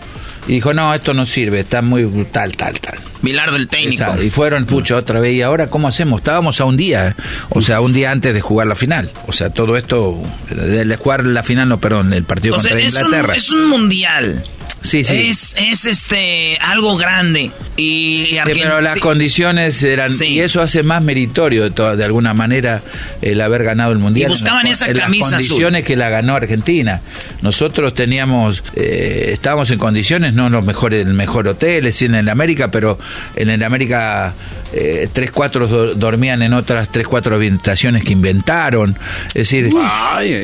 Y 0.48 0.54
dijo, 0.54 0.74
no, 0.74 0.94
esto 0.94 1.14
no 1.14 1.26
sirve, 1.26 1.62
está 1.62 1.82
muy 1.82 2.06
tal, 2.32 2.56
tal, 2.58 2.80
tal. 2.80 2.96
Bilardo 3.22 3.56
el 3.56 3.68
técnico. 3.70 4.04
Exacto, 4.04 4.24
Y 4.24 4.30
fueron, 4.30 4.66
pucho, 4.66 4.98
otra 4.98 5.22
vez. 5.22 5.34
¿Y 5.34 5.42
ahora 5.42 5.68
cómo 5.68 5.88
hacemos? 5.88 6.20
Estábamos 6.20 6.60
a 6.60 6.66
un 6.66 6.76
día, 6.76 7.16
o 7.50 7.62
sea, 7.62 7.80
un 7.80 7.94
día 7.94 8.12
antes 8.12 8.34
de 8.34 8.42
jugar 8.42 8.68
la 8.68 8.76
final. 8.76 9.10
O 9.28 9.32
sea, 9.32 9.50
todo 9.50 9.78
esto, 9.78 10.22
de 10.50 10.96
jugar 10.98 11.26
la 11.26 11.44
final, 11.44 11.70
no, 11.70 11.80
perdón, 11.80 12.12
el 12.14 12.24
partido 12.26 12.56
O 12.56 12.60
sea, 12.60 12.72
contra 12.72 12.86
es 12.88 12.96
un, 12.96 13.02
Inglaterra. 13.06 13.36
es 13.36 13.52
un 13.52 13.70
mundial. 13.70 14.44
Sí, 14.84 15.04
sí. 15.04 15.30
Es, 15.30 15.56
es 15.58 15.86
este 15.86 16.58
algo 16.62 16.98
grande. 16.98 17.52
Y, 17.78 18.26
y 18.30 18.38
Sí, 18.46 18.60
pero 18.62 18.82
las 18.82 19.00
condiciones 19.00 19.82
eran 19.82 20.12
y 20.28 20.40
eso 20.42 20.62
hace 20.62 20.84
más 20.84 21.02
meritorio 21.02 21.64
de, 21.64 21.72
to- 21.72 21.96
de 21.96 22.04
alguna 22.04 22.34
manera 22.36 22.82
el 23.22 23.42
haber 23.42 23.64
ganado 23.64 23.92
el 23.94 23.98
mundial. 23.98 24.30
Y 24.30 24.34
buscaban 24.34 24.62
En 24.66 24.72
las- 24.72 24.82
esa 24.82 24.92
en 24.92 24.98
camisa 24.98 25.30
las 25.32 25.40
condiciones 25.46 25.84
que 25.86 25.96
la 25.96 26.10
ganó 26.10 26.36
Argentina. 26.36 27.02
Nosotros 27.42 27.96
teníamos 27.96 28.62
eh, 28.76 29.30
estábamos 29.32 29.72
en 29.72 29.80
condiciones 29.80 30.34
no 30.34 30.50
los 30.50 30.64
mejores 30.64 31.06
el 31.06 31.14
mejor 31.14 31.48
hotel, 31.48 31.78
es 31.88 31.94
decir, 31.96 32.10
en 32.10 32.16
el 32.16 32.30
América, 32.30 32.70
pero 32.70 33.00
en 33.36 33.50
el 33.50 33.64
América 33.64 34.34
eh, 34.74 35.08
tres 35.12 35.32
cuatro 35.32 35.68
do- 35.68 35.96
dormían 35.96 36.42
en 36.44 36.54
otras 36.54 36.90
tres 36.92 37.08
cuatro 37.08 37.36
habitaciones 37.36 38.04
que 38.04 38.12
inventaron, 38.14 38.98
es 39.30 39.34
decir, 39.34 39.70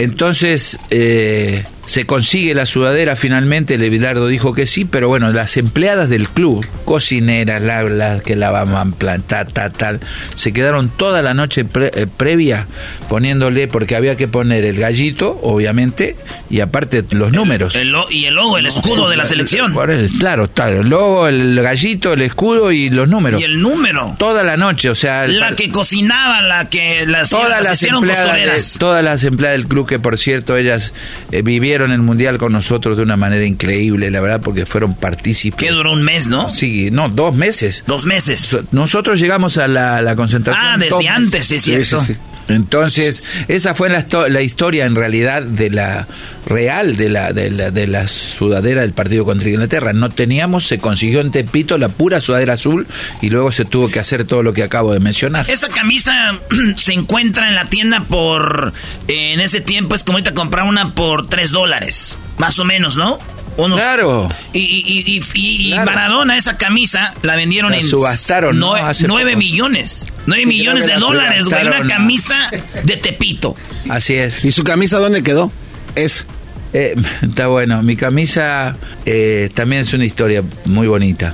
entonces 0.01 0.79
eh, 0.89 1.63
se 1.89 2.05
consigue 2.05 2.53
la 2.53 2.67
sudadera 2.67 3.15
finalmente, 3.15 3.73
el 3.73 3.89
Bilardo 3.89 4.27
dijo 4.27 4.53
que 4.53 4.67
sí, 4.67 4.85
pero 4.85 5.07
bueno, 5.07 5.31
las 5.33 5.57
empleadas 5.57 6.07
del 6.07 6.29
club, 6.29 6.63
cocineras, 6.85 7.63
la- 7.63 7.81
las 7.81 8.21
que 8.21 8.35
lavaban 8.35 8.91
plantar, 8.91 9.51
tal, 9.51 9.71
tal, 9.71 9.99
se 10.35 10.53
quedaron 10.53 10.89
toda 10.89 11.23
la 11.23 11.33
noche 11.33 11.65
pre- 11.65 11.89
eh, 11.95 12.05
previa 12.05 12.67
poniéndole, 13.07 13.67
porque 13.67 13.95
había 13.95 14.15
que 14.15 14.27
poner 14.27 14.65
el 14.65 14.77
gallito, 14.79 15.39
obviamente, 15.41 16.15
y 16.51 16.59
aparte 16.59 17.03
los 17.09 17.31
números. 17.31 17.75
el 17.75 17.91
y 18.11 18.25
el 18.25 18.35
logo, 18.35 18.59
el 18.59 18.67
escudo 18.67 19.09
de 19.09 19.17
la 19.17 19.25
selección. 19.25 19.73
Claro, 20.19 20.47
claro, 20.51 20.81
el 20.81 20.89
logo, 20.89 21.27
el 21.27 21.59
gallito, 21.59 22.13
el 22.13 22.21
escudo 22.21 22.71
y 22.71 22.91
los 22.91 23.09
números. 23.09 23.41
Y 23.41 23.45
el 23.45 23.63
número. 23.63 24.15
Toda 24.19 24.43
la 24.43 24.57
noche, 24.57 24.91
o 24.91 24.95
sea... 24.95 25.27
La 25.27 25.55
que 25.55 25.71
cocinaba, 25.71 26.43
la 26.43 26.69
que 26.69 27.07
las, 27.07 27.31
todas 27.31 27.63
las 27.63 27.81
empleadas 27.81 28.73
de, 28.73 28.79
todas 28.79 29.03
las 29.03 29.23
empleadas 29.23 29.57
del 29.57 29.67
club 29.67 29.87
que 29.87 29.97
por 29.97 30.19
cierto 30.19 30.55
ellas 30.55 30.93
eh, 31.31 31.41
vivieron 31.41 31.78
el 31.85 32.01
mundial 32.01 32.37
con 32.37 32.51
nosotros 32.51 32.97
de 32.97 33.03
una 33.03 33.17
manera 33.17 33.45
increíble 33.45 34.11
la 34.11 34.21
verdad 34.21 34.41
porque 34.41 34.65
fueron 34.65 34.95
partícipes. 34.95 35.59
Que 35.59 35.71
duró 35.73 35.93
un 35.93 36.03
mes, 36.03 36.27
¿no? 36.27 36.49
sí 36.49 36.89
no 36.91 37.09
dos 37.09 37.35
meses. 37.35 37.83
Dos 37.87 38.05
meses. 38.05 38.57
Nosotros 38.71 39.19
llegamos 39.19 39.57
a 39.57 39.67
la, 39.67 40.15
concentración 40.15 40.65
Ah, 40.65 40.77
desde 40.77 41.07
antes, 41.07 41.45
sí, 41.45 41.55
es 41.55 41.63
cierto. 41.63 42.03
Entonces 42.49 43.23
esa 43.47 43.73
fue 43.73 43.89
la, 43.89 44.05
la 44.29 44.41
historia 44.41 44.85
en 44.85 44.95
realidad 44.95 45.41
de 45.43 45.69
la 45.69 46.07
real 46.45 46.95
de 46.95 47.09
la, 47.09 47.33
de 47.33 47.51
la 47.51 47.71
de 47.71 47.87
la 47.87 48.07
sudadera 48.07 48.81
del 48.81 48.93
partido 48.93 49.25
contra 49.25 49.49
Inglaterra 49.49 49.93
no 49.93 50.09
teníamos 50.09 50.65
se 50.67 50.79
consiguió 50.79 51.21
en 51.21 51.31
Tepito 51.31 51.77
la 51.77 51.89
pura 51.89 52.21
sudadera 52.21 52.53
azul 52.53 52.87
y 53.21 53.29
luego 53.29 53.51
se 53.51 53.65
tuvo 53.65 53.89
que 53.89 53.99
hacer 53.99 54.23
todo 54.25 54.43
lo 54.43 54.53
que 54.53 54.63
acabo 54.63 54.93
de 54.93 54.99
mencionar 54.99 55.49
Esa 55.49 55.69
camisa 55.69 56.39
se 56.75 56.93
encuentra 56.93 57.49
en 57.49 57.55
la 57.55 57.65
tienda 57.65 58.03
por. 58.03 58.73
eh, 59.07 59.33
en 59.33 59.39
ese 59.39 59.61
tiempo 59.61 59.95
es 59.95 60.03
como 60.03 60.17
ahorita 60.17 60.33
comprar 60.33 60.65
una 60.65 60.93
por 60.93 61.27
3 61.27 61.51
dólares. 61.51 62.17
Más 62.39 62.57
o 62.57 62.65
menos, 62.65 62.95
¿no? 62.97 63.19
Unos- 63.57 63.79
Claro. 63.79 64.27
Y, 64.53 64.59
y, 64.59 65.03
y, 65.17 65.23
y- 65.33 65.73
y 65.73 65.79
Maradona, 65.79 66.37
esa 66.37 66.57
camisa, 66.57 67.13
la 67.21 67.35
vendieron 67.35 67.71
La 67.71 67.77
en. 67.79 67.85
subastaron, 67.87 68.57
¿no? 68.57 68.75
nue- 68.75 68.81
Hace 68.81 69.07
9 69.07 69.31
poco. 69.33 69.39
millones. 69.39 70.07
9 70.25 70.43
Sí, 70.43 70.47
millones 70.47 70.85
de 70.87 70.93
dólares, 70.95 71.45
güey. 71.47 71.67
Una 71.67 71.81
camisa 71.87 72.49
de 72.83 72.97
Tepito. 72.97 73.55
Así 73.89 74.15
es. 74.15 74.43
¿Y 74.45 74.51
su 74.51 74.63
camisa 74.63 74.97
dónde 74.97 75.21
quedó? 75.21 75.51
Es. 75.95 76.25
Eh, 76.73 76.95
está 77.21 77.47
bueno. 77.47 77.83
Mi 77.83 77.95
camisa 77.97 78.75
eh, 79.05 79.49
también 79.53 79.81
es 79.81 79.93
una 79.93 80.05
historia 80.05 80.41
muy 80.65 80.87
bonita. 80.87 81.33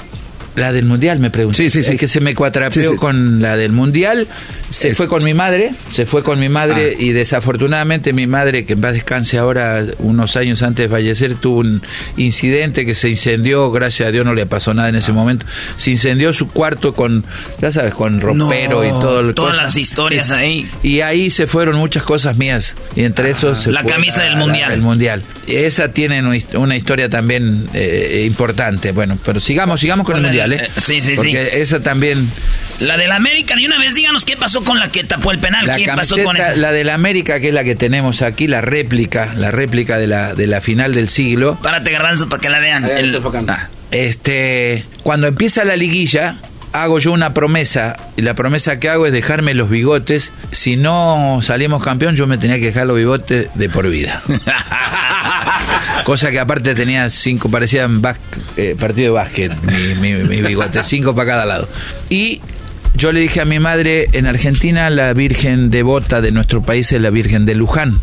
La 0.56 0.72
del 0.72 0.86
mundial, 0.86 1.20
me 1.20 1.30
pregunto. 1.30 1.58
Sí, 1.58 1.70
sí, 1.70 1.84
sí. 1.84 1.94
Es 1.94 2.00
que 2.00 2.08
se 2.08 2.22
me 2.22 2.34
cuatrapeó 2.34 2.92
Sí, 2.92 2.98
con 2.98 3.42
la 3.42 3.58
del 3.58 3.72
mundial. 3.74 4.28
Se 4.70 4.90
Es- 4.90 4.98
fue 4.98 5.08
con 5.08 5.24
mi 5.24 5.34
madre, 5.34 5.72
se 5.92 6.06
fue 6.06 6.24
con 6.24 6.40
mi 6.40 6.48
madre 6.50 6.94
Ah. 6.98 7.02
y 7.02 7.10
desafortunadamente 7.12 8.14
mi 8.14 8.26
madre, 8.26 8.66
que 8.66 8.74
en 8.74 8.82
paz 8.82 8.94
descanse 8.94 9.38
ahora, 9.38 9.84
unos 10.00 10.36
años 10.38 10.64
antes 10.64 10.86
de 10.86 10.90
fallecer, 10.90 11.36
tuvo 11.36 11.60
un 11.60 11.82
incidente 12.18 12.86
que 12.86 12.96
se 12.96 13.10
incendió, 13.10 13.70
gracias 13.72 14.10
a 14.10 14.12
Dios 14.12 14.26
no 14.26 14.34
le 14.34 14.46
pasó 14.46 14.74
nada 14.74 14.90
en 14.90 14.96
ese 14.96 15.12
Ah. 15.12 15.16
momento. 15.16 15.46
Se 15.78 15.92
incendió 15.92 16.34
su 16.34 16.48
cuarto 16.48 16.94
con, 16.94 17.24
ya 17.62 17.72
sabes, 17.72 17.94
con 17.94 18.22
ropero 18.22 18.82
No, 18.82 18.86
y 18.86 18.90
todo 18.90 19.20
el 19.20 19.34
todas 19.36 19.52
cosa. 19.54 19.64
las 19.64 19.76
historias 19.76 20.32
ahí. 20.32 20.70
Y 20.84 21.02
ahí 21.02 21.32
se 21.32 21.48
fueron 21.48 21.76
muchas 21.78 22.04
cosas 22.04 22.38
mías. 22.38 22.76
Y 22.96 23.04
entre 23.04 23.30
esos 23.32 23.62
se 23.64 23.72
la 23.72 23.84
camisa 23.84 24.24
del 24.24 24.38
mundial. 24.38 24.72
el 24.72 24.82
mundial. 24.82 25.22
Esa 25.48 25.90
tiene 25.90 26.20
una 26.22 26.36
hist- 26.36 26.56
una 26.58 26.76
historia 26.76 27.10
también 27.10 27.68
eh, 27.74 28.24
importante. 28.26 28.92
Bueno, 28.94 29.18
pero 29.24 29.40
sigamos, 29.40 29.80
sigamos 29.80 30.06
con 30.06 30.14
Con 30.16 30.22
el- 30.26 30.32
mundial, 30.32 30.45
¿eh? 30.54 30.62
eh, 30.64 30.70
sí, 30.82 31.02
sí, 31.02 31.18
sí. 31.18 31.34
Esa 31.36 31.82
también. 31.82 32.30
La 32.80 32.98
del 32.98 33.12
América, 33.14 33.56
de 33.56 33.66
una 33.66 33.78
vez 33.78 33.96
díganos 33.96 34.26
qué 34.26 34.36
pasó 34.36 34.64
con 34.64 34.80
la 34.80 34.90
que 34.92 35.04
tapó 35.04 35.32
el 35.32 35.40
penal. 35.40 35.66
La 35.66 35.76
¿Quién 35.76 35.96
pasó 35.96 36.18
con 36.24 36.36
esa? 36.38 36.56
la 36.56 36.72
de 36.74 36.84
la 36.84 36.94
América, 36.94 37.40
que 37.40 37.48
es 37.50 37.54
la 37.54 37.64
que 37.64 37.76
tenemos 37.76 38.22
aquí, 38.22 38.48
la 38.48 38.60
réplica, 38.62 39.34
la 39.36 39.52
réplica 39.52 39.98
de 39.98 40.08
la, 40.08 40.34
de 40.36 40.48
la 40.48 40.60
final 40.62 40.94
del 40.94 41.08
siglo. 41.10 41.58
Párate, 41.62 41.92
garbanzo, 41.92 42.28
para 42.30 42.42
que 42.42 42.50
la 42.50 42.60
vean. 42.60 42.84
El- 42.86 43.22
Ah. 43.48 43.70
Este, 43.92 44.84
cuando 45.04 45.28
empieza 45.28 45.64
la 45.64 45.76
liguilla, 45.78 46.36
hago 46.84 47.00
yo 47.00 47.14
una 47.14 47.34
promesa, 47.34 47.96
y 48.18 48.22
la 48.22 48.34
promesa 48.34 48.80
que 48.80 48.90
hago 48.90 49.06
es 49.06 49.14
dejarme 49.14 49.54
los 49.54 49.70
bigotes. 49.70 50.34
Si 50.52 50.76
no 50.76 51.40
salimos 51.42 51.84
campeón, 51.84 52.16
yo 52.16 52.28
me 52.28 52.38
tenía 52.38 52.58
que 52.60 52.66
dejar 52.68 52.88
los 52.88 52.98
bigotes 52.98 53.50
de 53.56 53.70
por 53.70 53.90
vida. 53.90 54.22
Cosa 56.04 56.32
que 56.32 56.40
aparte 56.40 56.76
tenía 56.76 57.10
cinco, 57.10 57.50
parecían 57.50 58.02
eh, 58.58 58.76
partido 58.80 59.14
de 59.14 59.22
básquet, 59.22 59.52
mi, 59.62 59.96
mi, 59.96 60.24
mi 60.24 60.42
bigote, 60.42 60.84
cinco 60.84 61.16
para 61.16 61.32
cada 61.32 61.46
lado. 61.46 61.70
Y 62.10 62.42
yo 62.98 63.12
le 63.12 63.20
dije 63.20 63.42
a 63.42 63.46
mi 63.46 63.60
madre, 63.60 64.08
en 64.14 64.26
Argentina 64.26 64.90
la 64.90 65.14
Virgen 65.14 65.70
devota 65.70 66.22
de 66.22 66.32
nuestro 66.32 66.62
país 66.62 66.92
es 66.92 67.02
la 67.02 67.10
Virgen 67.10 67.46
de 67.46 67.56
Luján. 67.56 68.00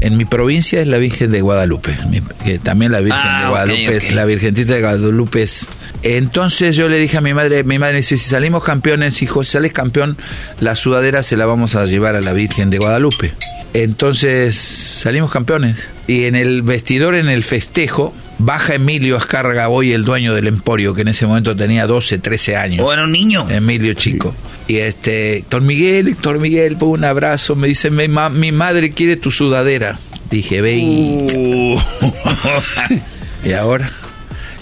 En 0.00 0.16
mi 0.16 0.24
provincia 0.24 0.80
es 0.80 0.86
la 0.86 0.98
Virgen 0.98 1.30
de 1.30 1.40
Guadalupe. 1.40 1.96
Que 2.44 2.58
también 2.58 2.92
la 2.92 3.00
Virgen 3.00 3.20
Ah, 3.24 3.38
de 3.40 3.44
ok, 3.46 3.50
Guadalupe 3.50 3.96
es 3.96 4.14
la 4.14 4.24
Virgencita 4.24 4.74
de 4.74 4.80
Guadalupe. 4.82 5.42
es- 5.42 5.66
Entonces 6.02 6.76
yo 6.76 6.88
le 6.88 6.98
dije 6.98 7.16
a 7.16 7.20
mi 7.20 7.34
madre, 7.34 7.64
mi 7.64 7.78
madre 7.78 7.96
dice, 7.98 8.16
si 8.18 8.28
salimos 8.28 8.62
campeones, 8.62 9.20
hijo, 9.22 9.42
si 9.42 9.52
sales 9.52 9.72
campeón, 9.72 10.16
la 10.60 10.76
sudadera 10.76 11.22
se 11.22 11.36
la 11.36 11.46
vamos 11.46 11.74
a 11.74 11.84
llevar 11.86 12.14
a 12.14 12.20
la 12.20 12.32
Virgen 12.32 12.70
de 12.70 12.78
Guadalupe. 12.78 13.32
Entonces 13.74 14.56
salimos 14.56 15.30
campeones. 15.30 15.88
Y 16.06 16.24
en 16.24 16.34
el 16.36 16.62
vestidor, 16.62 17.14
en 17.14 17.28
el 17.28 17.42
festejo, 17.42 18.14
baja 18.38 18.74
Emilio 18.74 19.16
Ascarga, 19.16 19.68
hoy 19.68 19.92
el 19.92 20.04
dueño 20.04 20.34
del 20.34 20.46
emporio, 20.46 20.94
que 20.94 21.02
en 21.02 21.08
ese 21.08 21.26
momento 21.26 21.54
tenía 21.56 21.86
12, 21.86 22.18
13 22.18 22.56
años. 22.56 22.84
O 22.86 22.92
era 22.92 23.04
un 23.04 23.12
niño. 23.12 23.48
Emilio 23.50 23.94
Chico. 23.94 24.34
Y 24.68 24.76
este, 24.78 25.38
Héctor 25.38 25.62
Miguel, 25.62 26.08
Héctor 26.08 26.38
Miguel, 26.40 26.76
pues 26.76 26.90
un 26.98 27.04
abrazo. 27.04 27.54
Me 27.56 27.68
dice, 27.68 27.90
mi, 27.90 28.08
ma- 28.08 28.30
mi 28.30 28.52
madre 28.52 28.90
quiere 28.90 29.16
tu 29.16 29.30
sudadera. 29.30 29.98
Dije, 30.30 30.60
ve 30.60 30.76
y... 30.78 31.76
y 33.44 33.52
ahora. 33.52 33.90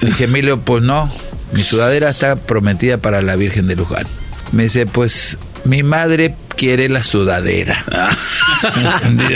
Dije, 0.00 0.24
Emilio, 0.24 0.60
pues 0.60 0.82
no. 0.82 1.10
Mi 1.52 1.62
sudadera 1.62 2.10
está 2.10 2.36
prometida 2.36 2.98
para 2.98 3.22
la 3.22 3.36
Virgen 3.36 3.66
de 3.66 3.76
Luján. 3.76 4.06
Me 4.52 4.64
dice, 4.64 4.86
pues 4.86 5.38
mi 5.64 5.82
madre 5.82 6.34
quiere 6.56 6.88
la 6.88 7.02
sudadera. 7.02 7.84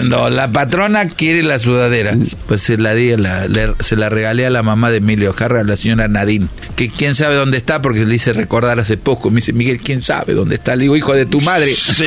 no, 0.05 0.31
la 0.31 0.51
patrona 0.51 1.09
quiere 1.09 1.43
la 1.43 1.59
sudadera. 1.59 2.17
Pues 2.47 2.63
se 2.63 2.77
la 2.79 2.95
di, 2.95 3.13
a 3.13 3.17
la- 3.17 3.49
le- 3.49 3.75
se 3.81 3.97
la 3.97 4.09
regalé 4.09 4.47
a 4.47 4.51
la 4.51 4.63
mamá 4.63 4.91
de 4.91 4.99
Emilio 4.99 5.33
Jarra, 5.33 5.65
la 5.65 5.77
señora 5.77 6.09
Nadine, 6.09 6.47
que 6.77 6.91
quién 6.91 7.15
sabe 7.15 7.35
dónde 7.35 7.57
está, 7.59 7.83
porque 7.83 8.05
le 8.05 8.15
hice 8.15 8.33
recordar 8.33 8.79
hace 8.81 8.97
poco. 8.97 9.31
Me 9.31 9.37
dice, 9.37 9.53
Miguel, 9.53 9.81
¿quién 9.83 10.01
sabe 10.01 10.33
dónde 10.35 10.55
está? 10.57 10.77
Le 10.77 10.83
digo, 10.83 10.97
hijo 10.97 11.13
de 11.15 11.27
tu 11.27 11.41
madre. 11.41 11.75
Sí. 11.75 12.05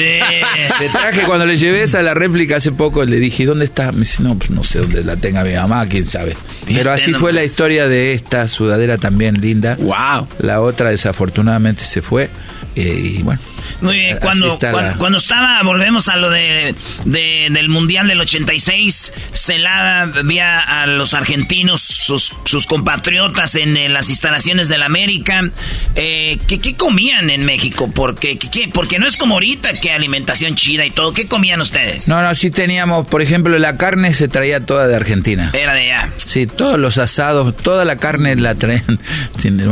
Le 0.80 0.90
traje 0.92 1.22
cuando 1.24 1.46
le 1.46 1.58
llevé 1.58 1.84
esa 1.84 2.02
la 2.02 2.14
réplica 2.14 2.58
hace 2.58 2.72
poco, 2.72 3.04
le 3.04 3.18
dije, 3.18 3.46
¿dónde 3.46 3.66
está? 3.66 3.92
Me 3.92 4.00
dice, 4.00 4.24
no, 4.24 4.38
pues 4.38 4.50
no 4.50 4.64
sé 4.64 4.80
dónde 4.80 5.04
la 5.04 5.18
tenga 5.18 5.44
mi 5.44 5.54
mamá, 5.54 5.86
quién 5.88 6.06
sabe. 6.06 6.36
Pero 6.66 6.92
así 6.92 7.14
fue 7.14 7.34
la 7.34 7.44
historia 7.44 7.88
de 7.88 8.14
esta 8.14 8.48
sudadera 8.48 8.98
también 8.98 9.42
linda. 9.42 9.76
Wow. 9.80 10.28
La 10.40 10.62
otra 10.62 10.90
desafortunadamente 10.90 11.84
se 11.84 12.02
fue. 12.02 12.30
eh, 12.76 13.16
y 13.18 13.22
bueno. 13.24 13.42
Muy 13.82 13.95
bien, 13.95 14.12
Así 14.14 14.22
cuando, 14.22 14.59
cuando, 14.59 14.82
la- 14.82 14.97
cuando 14.97 15.18
estaba, 15.18 15.62
volvemos 15.64 16.07
a 16.07 16.18
lo 16.18 16.30
de, 16.30 16.76
de- 17.05 17.47
del 17.51 17.70
Mundial 17.70 18.07
del 18.07 18.22
86, 18.22 19.14
Celada 19.34 20.05
veía 20.24 20.59
a 20.59 20.86
los 20.88 21.14
argentinos, 21.14 21.82
sus, 21.82 22.34
sus 22.45 22.66
compatriotas 22.66 23.55
en 23.55 23.76
eh, 23.78 23.89
las 23.89 24.09
instalaciones 24.09 24.70
del 24.70 24.84
América. 24.84 25.49
Eh, 25.95 26.38
¿qué, 26.47 26.59
qué 26.59 26.76
comían 26.76 27.30
en 27.30 27.45
México? 27.45 27.89
Porque, 27.93 28.38
porque 28.74 28.99
no 28.99 29.07
es 29.07 29.18
como 29.18 29.36
ahorita 29.36 29.74
que 29.74 29.91
alimentación 29.91 30.55
chida 30.55 30.86
y 30.86 30.91
todo. 30.91 31.14
¿Qué 31.14 31.28
comían 31.28 31.62
ustedes? 31.62 32.07
No, 32.07 32.22
no, 32.22 32.34
sí 32.36 32.51
teníamos, 32.51 33.07
por 33.07 33.22
ejemplo, 33.22 33.57
la 33.59 33.78
carne 33.78 34.14
se 34.14 34.28
traía 34.28 34.66
toda 34.66 34.88
de 34.88 34.95
Argentina. 34.95 35.51
Era 35.53 35.74
de 35.74 35.91
allá. 35.91 36.09
Sí, 36.18 36.47
todos 36.47 36.80
los 36.80 36.97
asados, 36.97 37.55
toda 37.57 37.86
la 37.86 37.97
carne 37.97 38.36
la 38.36 38.55
traían. 38.55 38.99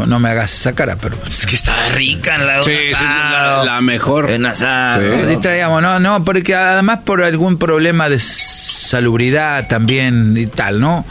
No 0.10 0.20
me 0.20 0.30
hagas 0.30 0.54
esa 0.54 0.74
cara, 0.74 0.98
pero. 1.00 1.18
Es 1.28 1.46
que 1.46 1.56
estaba 1.56 1.90
rica 1.90 2.38
la 2.38 2.64
Sí, 2.64 2.72
sí, 2.88 3.04
la, 3.04 3.62
la 3.66 3.79
mejor. 3.82 4.30
En 4.30 4.46
asado. 4.46 5.02
Sí, 5.28 5.38
traíamos, 5.38 5.82
no, 5.82 6.00
no, 6.00 6.24
porque 6.24 6.56
además 6.56 7.00
por 7.06 7.22
algún 7.22 7.58
problema 7.58 8.10
de 8.10 8.20
salubridad 8.20 9.68
también 9.68 10.36
y 10.38 10.48
tal, 10.48 10.80
¿no? 10.80 11.06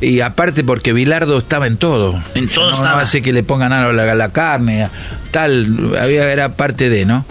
Y 0.00 0.20
aparte 0.20 0.64
porque 0.64 0.92
Bilardo 0.92 1.38
estaba 1.38 1.66
en 1.66 1.76
todo. 1.76 2.20
En 2.34 2.48
todo 2.48 2.66
no, 2.66 2.70
estaba. 2.72 2.96
No 2.96 3.02
hace 3.02 3.22
que 3.22 3.32
le 3.32 3.42
pongan 3.42 3.72
algo 3.72 3.90
a 3.90 3.92
la, 3.92 4.12
a 4.12 4.14
la 4.14 4.28
carne, 4.30 4.88
tal, 5.30 5.96
había, 6.00 6.30
era 6.30 6.50
parte 6.50 6.90
de, 6.90 7.04
¿no? 7.04 7.24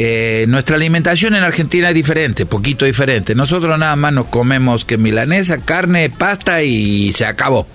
Eh, 0.00 0.44
nuestra 0.48 0.76
alimentación 0.76 1.34
en 1.34 1.42
Argentina 1.42 1.88
es 1.88 1.94
diferente, 1.94 2.46
poquito 2.46 2.84
diferente. 2.84 3.34
Nosotros 3.34 3.76
nada 3.78 3.96
más 3.96 4.12
nos 4.12 4.26
comemos 4.26 4.84
que 4.84 4.96
milanesa, 4.96 5.58
carne, 5.58 6.08
pasta 6.08 6.62
y 6.62 7.12
se 7.12 7.26
acabó. 7.26 7.66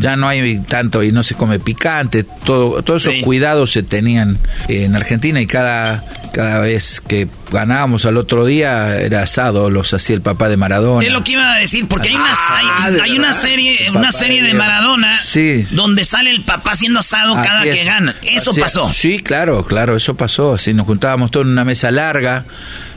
ya 0.00 0.14
no 0.16 0.28
hay 0.28 0.58
tanto 0.60 1.02
y 1.02 1.10
no 1.10 1.22
se 1.22 1.34
come 1.34 1.58
picante. 1.58 2.24
Todo, 2.24 2.82
todos 2.82 3.06
esos 3.06 3.22
cuidados 3.24 3.72
se 3.72 3.82
tenían 3.82 4.38
en 4.68 4.94
Argentina 4.94 5.40
y 5.40 5.46
cada, 5.46 6.04
cada 6.34 6.58
vez 6.58 7.00
que 7.00 7.28
ganábamos 7.50 8.04
al 8.04 8.16
otro 8.18 8.44
día 8.44 8.98
era 9.00 9.22
asado, 9.22 9.70
los 9.70 9.94
hacía 9.94 10.16
el 10.16 10.22
papá 10.22 10.48
de 10.50 10.56
Maradona. 10.58 11.06
Es 11.06 11.12
lo 11.12 11.24
que 11.24 11.32
iba 11.32 11.54
a 11.54 11.58
decir, 11.58 11.86
porque 11.88 12.08
hay 12.10 12.16
una, 12.16 12.32
Ah, 12.34 12.90
hay, 13.02 13.16
una 13.18 13.32
serie, 13.32 13.90
una 13.94 14.12
serie 14.12 14.42
de. 14.42 14.52
Maradona 14.54 15.18
Sí. 15.22 15.64
donde 15.72 16.04
sale 16.04 16.30
el 16.30 16.42
papá 16.42 16.72
haciendo 16.72 17.00
asado 17.00 17.34
cada 17.36 17.62
que 17.62 17.84
gana. 17.84 18.14
Eso 18.22 18.50
Así- 18.50 18.60
pasó. 18.60 18.92
Sí, 18.92 19.20
claro, 19.20 19.64
claro, 19.64 19.96
eso 19.96 20.14
pasó. 20.14 20.54
Así 20.54 20.74
nos 20.74 20.86
juntábamos 20.86 21.30
todos 21.30 21.46
una 21.54 21.64
mesa 21.64 21.90
larga 21.90 22.44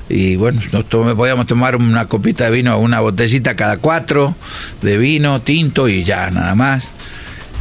y 0.09 0.35
bueno, 0.35 0.61
nos 0.71 0.85
tome- 0.89 1.15
podíamos 1.15 1.47
tomar 1.47 1.75
una 1.75 2.05
copita 2.05 2.45
de 2.45 2.51
vino, 2.51 2.77
una 2.79 2.99
botellita 2.99 3.55
cada 3.55 3.77
cuatro 3.77 4.35
de 4.81 4.97
vino, 4.97 5.41
tinto 5.41 5.87
y 5.87 6.03
ya, 6.03 6.29
nada 6.31 6.55
más. 6.55 6.91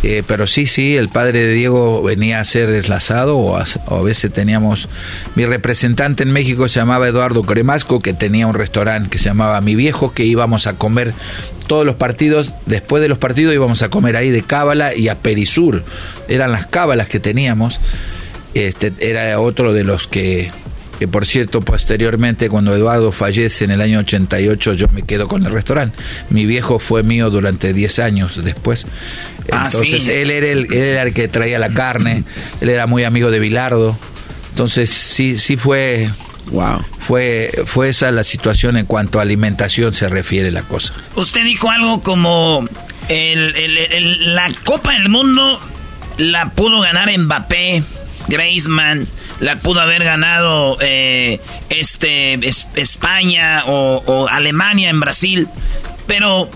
Eh, 0.03 0.23
pero 0.27 0.47
sí, 0.47 0.67
sí, 0.67 0.95
el 0.97 1.09
padre 1.09 1.41
de 1.43 1.55
Diego 1.55 2.03
venía 2.03 2.39
a 2.39 2.43
hacer 2.43 2.69
el 2.69 2.93
asado 2.93 3.39
o 3.39 3.57
a, 3.57 3.65
o 3.87 3.97
a 3.97 4.03
veces 4.03 4.31
teníamos... 4.31 4.89
Mi 5.35 5.47
representante 5.47 6.23
en 6.23 6.33
México 6.33 6.69
se 6.69 6.79
llamaba 6.79 7.09
Eduardo 7.09 7.43
Cremasco, 7.43 8.01
que 8.01 8.13
tenía 8.13 8.47
un 8.47 8.55
restaurante 8.55 9.09
que 9.09 9.19
se 9.19 9.25
llamaba 9.25 9.61
Mi 9.63 9.75
Viejo, 9.75 10.13
que 10.13 10.23
íbamos 10.25 10.67
a 10.67 10.75
comer 10.75 11.15
todos 11.67 11.85
los 11.85 11.97
partidos, 11.97 12.55
después 12.67 13.03
de 13.03 13.09
los 13.09 13.19
partidos 13.19 13.55
íbamos 13.55 13.83
a 13.83 13.89
comer 13.89 14.17
ahí 14.17 14.31
de 14.31 14.43
cábala 14.43 14.95
y 14.95 15.09
a 15.09 15.17
Perisur. 15.19 15.83
Eran 16.29 16.53
las 16.53 16.67
cábalas 16.67 17.09
que 17.09 17.19
teníamos. 17.19 17.81
Este, 18.55 18.93
era 19.01 19.41
otro 19.41 19.73
de 19.73 19.83
los 19.83 20.07
que, 20.07 20.53
que, 20.99 21.07
por 21.09 21.27
cierto, 21.27 21.61
posteriormente, 21.61 22.49
cuando 22.49 22.75
Eduardo 22.75 23.13
fallece 23.13 23.65
en 23.65 23.71
el 23.73 23.81
año 23.81 23.99
88, 24.01 24.73
yo 24.75 24.87
me 24.89 25.03
quedo 25.03 25.27
con 25.29 25.45
el 25.45 25.53
restaurante. 25.53 25.97
Mi 26.31 26.47
viejo 26.47 26.79
fue 26.79 27.03
mío 27.03 27.29
durante 27.31 27.73
10 27.73 27.99
años 27.99 28.43
después. 28.43 28.87
Ah, 29.53 29.65
Entonces, 29.67 30.05
sí. 30.05 30.11
él, 30.13 30.31
era 30.31 30.49
el, 30.49 30.67
él 30.73 30.83
era 30.83 31.03
el 31.03 31.13
que 31.13 31.29
traía 31.29 31.59
la 31.59 31.69
carne, 31.71 32.25
él 32.61 32.69
era 32.69 32.87
muy 32.87 33.05
amigo 33.05 33.31
de 33.31 33.39
Bilardo. 33.39 33.99
Entonces, 34.51 34.91
sí, 34.91 35.37
sí 35.39 35.57
fue... 35.57 36.11
Wow. 36.53 36.81
Fue, 37.01 37.51
fue 37.67 37.89
esa 37.89 38.11
la 38.13 38.23
situación 38.23 38.77
en 38.77 38.87
cuanto 38.87 39.19
a 39.19 39.23
alimentación 39.23 39.93
se 39.93 40.09
refiere 40.09 40.53
la 40.53 40.63
cosa. 40.63 40.95
Usted 41.17 41.43
dijo 41.43 41.69
algo 41.71 42.03
como 42.03 42.69
el- 43.09 43.55
el- 43.57 43.77
el- 43.79 44.35
la 44.37 44.49
Copa 44.65 44.93
del 44.93 45.09
Mundo 45.09 45.61
la 46.19 46.51
pudo 46.51 46.81
ganar 46.83 47.11
Mbappé, 47.19 47.83
Griezmann, 48.29 49.07
la 49.41 49.59
pudo 49.59 49.81
haber 49.81 50.05
ganado 50.05 50.77
eh, 50.81 51.41
este 51.69 52.35
es- 52.47 52.69
España 52.75 53.65
o, 53.67 54.27
Alemania 54.31 54.91
en 54.91 55.01
Brasil, 55.01 55.49
pero 56.07 56.51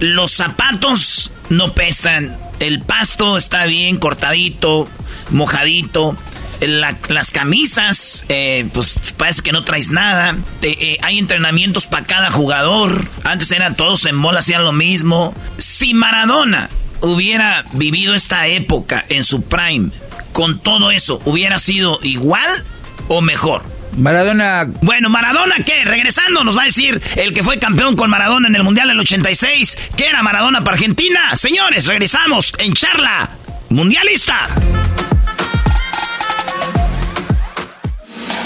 los 0.00 0.32
zapatos 0.32 1.30
no 1.50 1.72
pesan, 1.74 2.36
el 2.60 2.80
pasto 2.80 3.36
está 3.36 3.66
bien 3.66 3.96
cortadito, 3.98 4.88
mojadito. 5.30 6.16
la- 6.60 6.96
las 7.08 7.30
camisas, 7.30 8.24
eh, 8.30 8.66
pues 8.72 9.12
parece 9.18 9.42
que 9.42 9.52
no 9.52 9.64
traes 9.64 9.90
nada. 9.90 10.36
Eh, 10.62 10.96
hay 11.02 11.18
entrenamientos 11.18 11.86
para 11.86 12.06
cada 12.06 12.30
jugador. 12.30 13.06
Antes 13.24 13.50
eran 13.50 13.76
todos 13.76 14.06
en 14.06 14.22
bola, 14.22 14.38
hacían 14.40 14.64
lo 14.64 14.72
mismo. 14.72 15.34
Si 15.58 15.92
Maradona 15.92 16.70
hubiera 17.04 17.64
vivido 17.72 18.14
esta 18.14 18.46
época 18.46 19.04
en 19.08 19.24
su 19.24 19.42
prime, 19.42 19.90
con 20.32 20.58
todo 20.58 20.90
eso, 20.90 21.20
¿hubiera 21.24 21.58
sido 21.58 21.98
igual 22.02 22.64
o 23.08 23.20
mejor? 23.20 23.62
Maradona. 23.96 24.66
Bueno, 24.82 25.08
Maradona, 25.08 25.56
¿qué? 25.64 25.84
Regresando, 25.84 26.42
nos 26.42 26.56
va 26.56 26.62
a 26.62 26.66
decir 26.66 27.00
el 27.16 27.32
que 27.32 27.44
fue 27.44 27.58
campeón 27.58 27.94
con 27.94 28.10
Maradona 28.10 28.48
en 28.48 28.56
el 28.56 28.64
Mundial 28.64 28.88
del 28.88 28.98
86. 28.98 29.78
¿Qué 29.96 30.06
era 30.06 30.22
Maradona 30.22 30.64
para 30.64 30.76
Argentina? 30.76 31.36
Señores, 31.36 31.86
regresamos 31.86 32.52
en 32.58 32.72
charla 32.72 33.30
mundialista. 33.68 34.48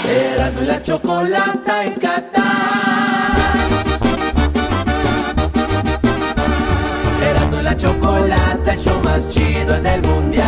Erasmo 0.07 0.61
y 0.61 0.65
la 0.65 0.83
chocolata 0.83 1.85
en 1.85 1.93
Qatar. 1.93 3.08
La 7.69 7.77
chocolata, 7.77 8.73
el 8.73 8.79
show 8.79 8.99
más 9.03 9.27
chido 9.29 9.75
en 9.75 9.85
el 9.85 10.01
mundial. 10.01 10.45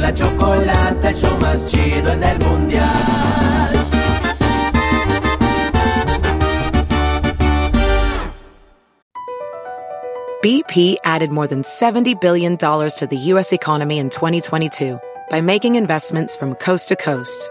La 0.00 0.14
chocolata, 0.14 1.10
el 1.10 1.14
show 1.14 1.38
más 1.38 1.64
chido 1.66 2.12
en 2.12 2.24
el 2.24 2.38
mundial. 2.40 2.86
BP 10.42 10.96
added 11.04 11.30
more 11.30 11.46
than 11.46 11.62
$70 11.62 12.18
billion 12.20 12.56
to 12.56 13.06
the 13.08 13.16
U.S. 13.34 13.52
economy 13.52 13.98
in 13.98 14.08
2022 14.08 14.98
by 15.28 15.40
making 15.40 15.76
investments 15.76 16.36
from 16.36 16.54
coast 16.54 16.88
to 16.88 16.96
coast. 16.96 17.50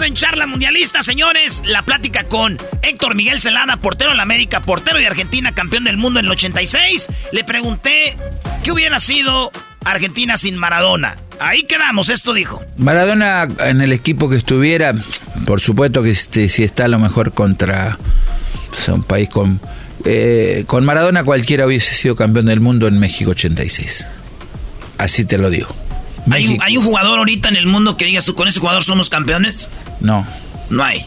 En 0.00 0.14
Charla 0.14 0.46
Mundialista, 0.46 1.02
señores. 1.02 1.62
La 1.64 1.82
plática 1.82 2.24
con 2.24 2.58
Héctor 2.82 3.14
Miguel 3.14 3.40
Celada, 3.40 3.76
portero 3.78 4.10
en 4.10 4.16
la 4.16 4.22
América, 4.24 4.60
portero 4.60 4.98
de 4.98 5.06
Argentina, 5.06 5.52
campeón 5.52 5.84
del 5.84 5.96
mundo 5.96 6.20
en 6.20 6.26
el 6.26 6.32
86. 6.32 7.08
Le 7.32 7.44
pregunté 7.44 8.16
qué 8.62 8.72
hubiera 8.72 9.00
sido 9.00 9.50
Argentina 9.84 10.36
sin 10.36 10.56
Maradona. 10.56 11.16
Ahí 11.38 11.64
quedamos, 11.64 12.08
esto 12.08 12.32
dijo. 12.34 12.62
Maradona 12.76 13.48
en 13.60 13.80
el 13.80 13.92
equipo 13.92 14.28
que 14.28 14.36
estuviera, 14.36 14.94
por 15.46 15.60
supuesto 15.60 16.02
que 16.02 16.10
este, 16.10 16.48
si 16.48 16.64
está 16.64 16.86
a 16.86 16.88
lo 16.88 16.98
mejor 16.98 17.32
contra 17.32 17.98
sea, 18.72 18.94
un 18.94 19.04
país 19.04 19.28
con... 19.28 19.60
eh, 20.04 20.64
con 20.66 20.84
Maradona 20.84 21.24
cualquiera 21.24 21.66
hubiese 21.66 21.94
sido 21.94 22.16
campeón 22.16 22.46
del 22.46 22.60
mundo 22.60 22.88
en 22.88 22.98
México 22.98 23.30
86. 23.30 24.06
Así 24.98 25.24
te 25.24 25.38
lo 25.38 25.50
digo. 25.50 25.74
¿Hay, 26.30 26.46
un- 26.48 26.58
hay 26.62 26.76
un 26.76 26.84
jugador 26.84 27.18
ahorita 27.18 27.48
en 27.48 27.56
el 27.56 27.66
mundo 27.66 27.96
que 27.96 28.04
digas 28.04 28.24
tú, 28.24 28.34
con 28.34 28.48
ese 28.48 28.60
jugador 28.60 28.82
somos 28.84 29.08
campeones? 29.10 29.68
No, 30.00 30.26
No 30.70 30.84
hay. 30.84 31.04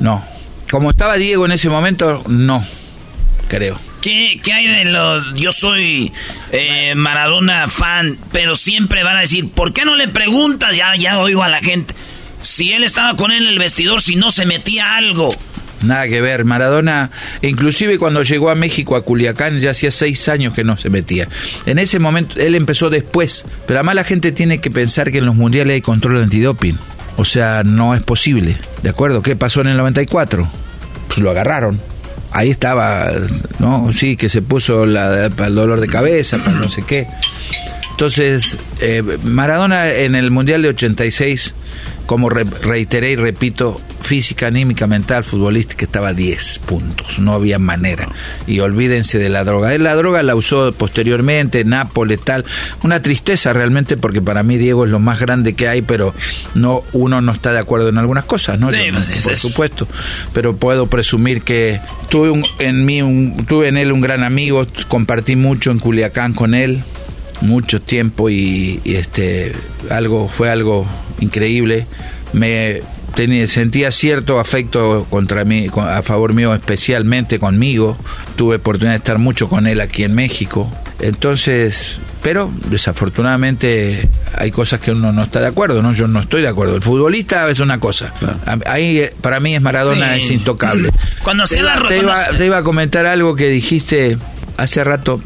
no. 0.00 0.24
Como 0.70 0.90
estaba 0.90 1.16
Diego 1.16 1.44
en 1.44 1.52
ese 1.52 1.68
momento, 1.68 2.22
no, 2.28 2.64
creo. 3.48 3.78
¿Qué, 4.00 4.40
qué 4.42 4.52
hay 4.52 4.66
de 4.66 4.84
lo.? 4.86 5.34
Yo 5.36 5.52
soy 5.52 6.12
eh, 6.50 6.94
Maradona 6.96 7.68
fan, 7.68 8.18
pero 8.32 8.56
siempre 8.56 9.02
van 9.04 9.16
a 9.16 9.20
decir, 9.20 9.50
¿por 9.50 9.72
qué 9.74 9.84
no 9.84 9.94
le 9.96 10.08
preguntas? 10.08 10.74
Ya, 10.74 10.96
ya 10.96 11.18
oigo 11.18 11.42
a 11.42 11.48
la 11.48 11.58
gente. 11.58 11.94
Si 12.40 12.72
él 12.72 12.82
estaba 12.84 13.14
con 13.16 13.30
él 13.32 13.42
en 13.44 13.48
el 13.50 13.58
vestidor, 13.58 14.00
si 14.02 14.16
no 14.16 14.30
se 14.30 14.46
metía 14.46 14.96
algo. 14.96 15.28
Nada 15.82 16.06
que 16.08 16.20
ver, 16.20 16.44
Maradona, 16.44 17.10
inclusive 17.42 17.98
cuando 17.98 18.22
llegó 18.22 18.50
a 18.50 18.54
México, 18.54 18.96
a 18.96 19.02
Culiacán, 19.02 19.60
ya 19.60 19.72
hacía 19.72 19.90
seis 19.90 20.28
años 20.28 20.54
que 20.54 20.64
no 20.64 20.76
se 20.76 20.90
metía. 20.90 21.28
En 21.66 21.78
ese 21.78 21.98
momento, 21.98 22.38
él 22.38 22.54
empezó 22.54 22.90
después, 22.90 23.44
pero 23.66 23.80
además 23.80 23.96
la 23.96 24.04
gente 24.04 24.32
tiene 24.32 24.58
que 24.58 24.70
pensar 24.70 25.10
que 25.10 25.18
en 25.18 25.26
los 25.26 25.34
mundiales 25.34 25.74
hay 25.74 25.80
control 25.80 26.22
antidoping. 26.22 26.78
O 27.16 27.24
sea, 27.24 27.62
no 27.64 27.94
es 27.94 28.02
posible. 28.02 28.56
¿De 28.82 28.90
acuerdo? 28.90 29.22
¿Qué 29.22 29.36
pasó 29.36 29.60
en 29.60 29.68
el 29.68 29.76
94? 29.76 30.48
Pues 31.08 31.18
lo 31.18 31.30
agarraron. 31.30 31.80
Ahí 32.30 32.50
estaba, 32.50 33.12
¿no? 33.58 33.92
Sí, 33.92 34.16
que 34.16 34.28
se 34.30 34.40
puso 34.40 34.86
la, 34.86 35.28
para 35.36 35.48
el 35.48 35.54
dolor 35.54 35.80
de 35.80 35.88
cabeza, 35.88 36.38
para 36.38 36.52
no 36.52 36.70
sé 36.70 36.82
qué. 36.82 37.06
Entonces, 37.90 38.58
eh, 38.80 39.02
Maradona 39.22 39.92
en 39.92 40.14
el 40.14 40.30
Mundial 40.30 40.62
de 40.62 40.68
86, 40.70 41.54
como 42.06 42.28
re- 42.28 42.44
reiteré 42.44 43.12
y 43.12 43.16
repito, 43.16 43.80
física, 44.02 44.48
anímica, 44.48 44.86
mental, 44.86 45.22
futbolística, 45.24 45.84
estaba 45.84 46.08
a 46.08 46.12
10 46.14 46.58
puntos. 46.66 47.18
No 47.20 47.32
había 47.32 47.58
manera. 47.58 48.08
Y 48.46 48.58
olvídense 48.60 49.18
de 49.18 49.28
la 49.28 49.44
droga. 49.44 49.72
Él 49.74 49.84
la 49.84 49.94
droga 49.94 50.22
la 50.22 50.34
usó 50.34 50.72
posteriormente, 50.72 51.64
Nápoles, 51.64 52.20
tal. 52.20 52.44
Una 52.82 53.00
tristeza 53.00 53.52
realmente 53.52 53.96
porque 53.96 54.20
para 54.20 54.42
mí 54.42 54.58
Diego 54.58 54.84
es 54.84 54.90
lo 54.90 54.98
más 54.98 55.20
grande 55.20 55.54
que 55.54 55.68
hay, 55.68 55.82
pero 55.82 56.14
no 56.54 56.82
uno 56.92 57.20
no 57.20 57.32
está 57.32 57.52
de 57.52 57.60
acuerdo 57.60 57.88
en 57.88 57.98
algunas 57.98 58.24
cosas, 58.24 58.58
¿no? 58.58 58.70
Sí, 58.72 58.78
Yo 58.86 58.92
no, 58.92 58.98
pues, 58.98 59.16
es 59.16 59.24
por 59.24 59.36
supuesto. 59.36 59.88
Pero 60.34 60.56
puedo 60.56 60.88
presumir 60.88 61.42
que 61.42 61.80
tuve 62.10 62.30
un- 62.30 62.44
en 62.58 62.84
mí 62.84 63.00
un- 63.02 63.46
tuve 63.46 63.68
en 63.68 63.76
él 63.76 63.92
un 63.92 64.00
gran 64.00 64.24
amigo, 64.24 64.66
compartí 64.88 65.36
mucho 65.36 65.70
en 65.70 65.78
Culiacán 65.78 66.34
con 66.34 66.54
él 66.54 66.82
mucho 67.42 67.80
tiempo 67.82 68.30
y, 68.30 68.80
y, 68.84 68.94
este 68.94 69.52
algo 69.90 70.28
fue 70.28 70.50
algo 70.50 70.86
increíble. 71.20 71.86
Me 72.32 72.80
tenía, 73.14 73.46
sentía 73.46 73.90
cierto 73.90 74.40
afecto 74.40 75.06
contra 75.10 75.44
mí 75.44 75.66
a 75.76 76.02
favor 76.02 76.32
mío 76.34 76.54
especialmente 76.54 77.38
conmigo. 77.38 77.96
Tuve 78.36 78.56
oportunidad 78.56 78.92
de 78.92 78.98
estar 78.98 79.18
mucho 79.18 79.48
con 79.48 79.66
él 79.66 79.80
aquí 79.80 80.04
en 80.04 80.14
México. 80.14 80.70
Entonces 81.00 81.98
pero 82.22 82.52
desafortunadamente 82.70 84.08
hay 84.38 84.52
cosas 84.52 84.78
que 84.78 84.92
uno 84.92 85.12
no 85.12 85.24
está 85.24 85.40
de 85.40 85.48
acuerdo 85.48 85.82
no 85.82 85.92
yo 85.92 86.06
no 86.06 86.20
estoy 86.20 86.40
de 86.42 86.48
acuerdo. 86.48 86.76
El 86.76 86.82
futbolista 86.82 87.50
es 87.50 87.58
una 87.60 87.78
cosa. 87.80 88.12
A- 88.46 88.58
ahí 88.70 88.98
eh, 88.98 89.12
para 89.20 89.40
mí 89.40 89.54
es 89.54 89.60
Maradona 89.60 90.14
Sí. 90.14 90.20
es 90.20 90.30
intocable. 90.30 90.90
Cuando 91.22 91.46
se 91.46 91.60
la 91.62 91.82
te, 91.88 91.98
iba, 91.98 92.28
te 92.38 92.46
iba 92.46 92.58
a 92.58 92.62
comentar 92.62 93.06
algo 93.06 93.34
que 93.34 93.48
dijiste 93.48 94.16
hace 94.56 94.84
rato. 94.84 95.20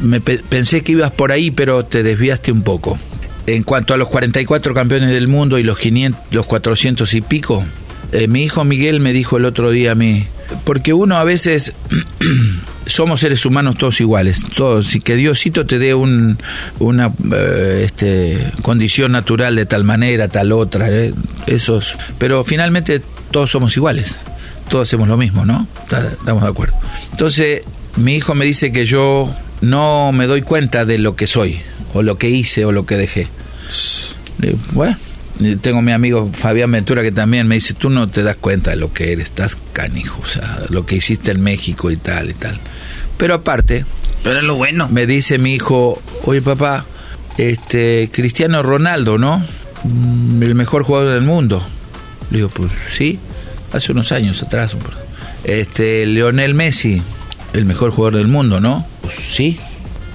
Me 0.00 0.20
pe- 0.20 0.40
pensé 0.48 0.82
que 0.82 0.92
ibas 0.92 1.10
por 1.10 1.32
ahí, 1.32 1.50
pero 1.50 1.84
te 1.84 2.02
desviaste 2.02 2.52
un 2.52 2.62
poco. 2.62 2.98
En 3.46 3.62
cuanto 3.62 3.94
a 3.94 3.96
los 3.96 4.08
44 4.08 4.74
campeones 4.74 5.10
del 5.10 5.28
mundo 5.28 5.58
y 5.58 5.62
los 5.62 5.78
500, 5.78 6.20
los 6.30 6.46
400 6.46 7.12
y 7.14 7.20
pico, 7.20 7.64
eh, 8.12 8.28
mi 8.28 8.42
hijo 8.44 8.64
Miguel 8.64 9.00
me 9.00 9.12
dijo 9.12 9.36
el 9.36 9.44
otro 9.44 9.70
día 9.70 9.92
a 9.92 9.94
mí, 9.94 10.26
porque 10.64 10.92
uno 10.92 11.16
a 11.16 11.24
veces 11.24 11.72
somos 12.86 13.20
seres 13.20 13.44
humanos 13.46 13.76
todos 13.78 14.00
iguales, 14.00 14.40
todos, 14.56 14.88
si 14.88 15.00
que 15.00 15.16
Diosito 15.16 15.64
te 15.66 15.78
dé 15.78 15.94
un, 15.94 16.38
una 16.78 17.12
eh, 17.32 17.82
este, 17.86 18.52
condición 18.62 19.12
natural 19.12 19.54
de 19.56 19.66
tal 19.66 19.84
manera, 19.84 20.28
tal 20.28 20.52
otra, 20.52 20.88
eh, 20.90 21.12
esos, 21.46 21.96
pero 22.18 22.44
finalmente 22.44 23.00
todos 23.30 23.50
somos 23.50 23.76
iguales 23.76 24.16
todos 24.68 24.86
hacemos 24.88 25.08
lo 25.08 25.16
mismo, 25.16 25.44
¿no? 25.44 25.66
Estamos 25.82 26.44
de 26.44 26.48
acuerdo. 26.48 26.76
Entonces, 27.10 27.62
mi 27.96 28.14
hijo 28.14 28.36
me 28.36 28.44
dice 28.44 28.70
que 28.70 28.86
yo 28.86 29.28
no 29.60 30.12
me 30.12 30.26
doy 30.26 30.42
cuenta 30.42 30.84
de 30.84 30.98
lo 30.98 31.16
que 31.16 31.26
soy, 31.26 31.60
o 31.94 32.02
lo 32.02 32.18
que 32.18 32.30
hice, 32.30 32.64
o 32.64 32.72
lo 32.72 32.86
que 32.86 32.96
dejé. 32.96 33.28
Bueno, 34.72 34.96
tengo 35.60 35.82
mi 35.82 35.92
amigo 35.92 36.30
Fabián 36.32 36.70
Ventura 36.72 37.02
que 37.02 37.12
también 37.12 37.46
me 37.46 37.56
dice, 37.56 37.74
tú 37.74 37.90
no 37.90 38.08
te 38.08 38.22
das 38.22 38.36
cuenta 38.36 38.70
de 38.70 38.76
lo 38.76 38.92
que 38.92 39.12
eres, 39.12 39.26
estás 39.26 39.56
canijo, 39.72 40.20
o 40.22 40.26
sea, 40.26 40.60
lo 40.70 40.86
que 40.86 40.96
hiciste 40.96 41.30
en 41.30 41.40
México 41.42 41.90
y 41.90 41.96
tal 41.96 42.30
y 42.30 42.34
tal. 42.34 42.58
Pero 43.16 43.34
aparte, 43.34 43.84
Pero 44.22 44.38
es 44.38 44.44
lo 44.44 44.56
bueno. 44.56 44.88
me 44.88 45.06
dice 45.06 45.38
mi 45.38 45.54
hijo, 45.54 46.00
oye 46.24 46.40
papá, 46.42 46.84
este 47.38 48.08
Cristiano 48.12 48.62
Ronaldo, 48.62 49.18
¿no? 49.18 49.42
Mm, 49.84 50.42
El 50.42 50.54
mejor 50.54 50.84
jugador 50.84 51.12
del 51.12 51.22
mundo. 51.22 51.62
Le 52.30 52.38
digo, 52.38 52.48
pues 52.48 52.70
sí, 52.96 53.18
hace 53.72 53.92
unos 53.92 54.12
años 54.12 54.42
atrás. 54.42 54.74
Este 55.44 56.06
Leonel 56.06 56.54
Messi, 56.54 57.02
el 57.52 57.64
mejor 57.64 57.90
jugador 57.90 58.18
del 58.18 58.28
mundo, 58.28 58.60
¿no? 58.60 58.86
Pues 59.02 59.16
sí. 59.16 59.58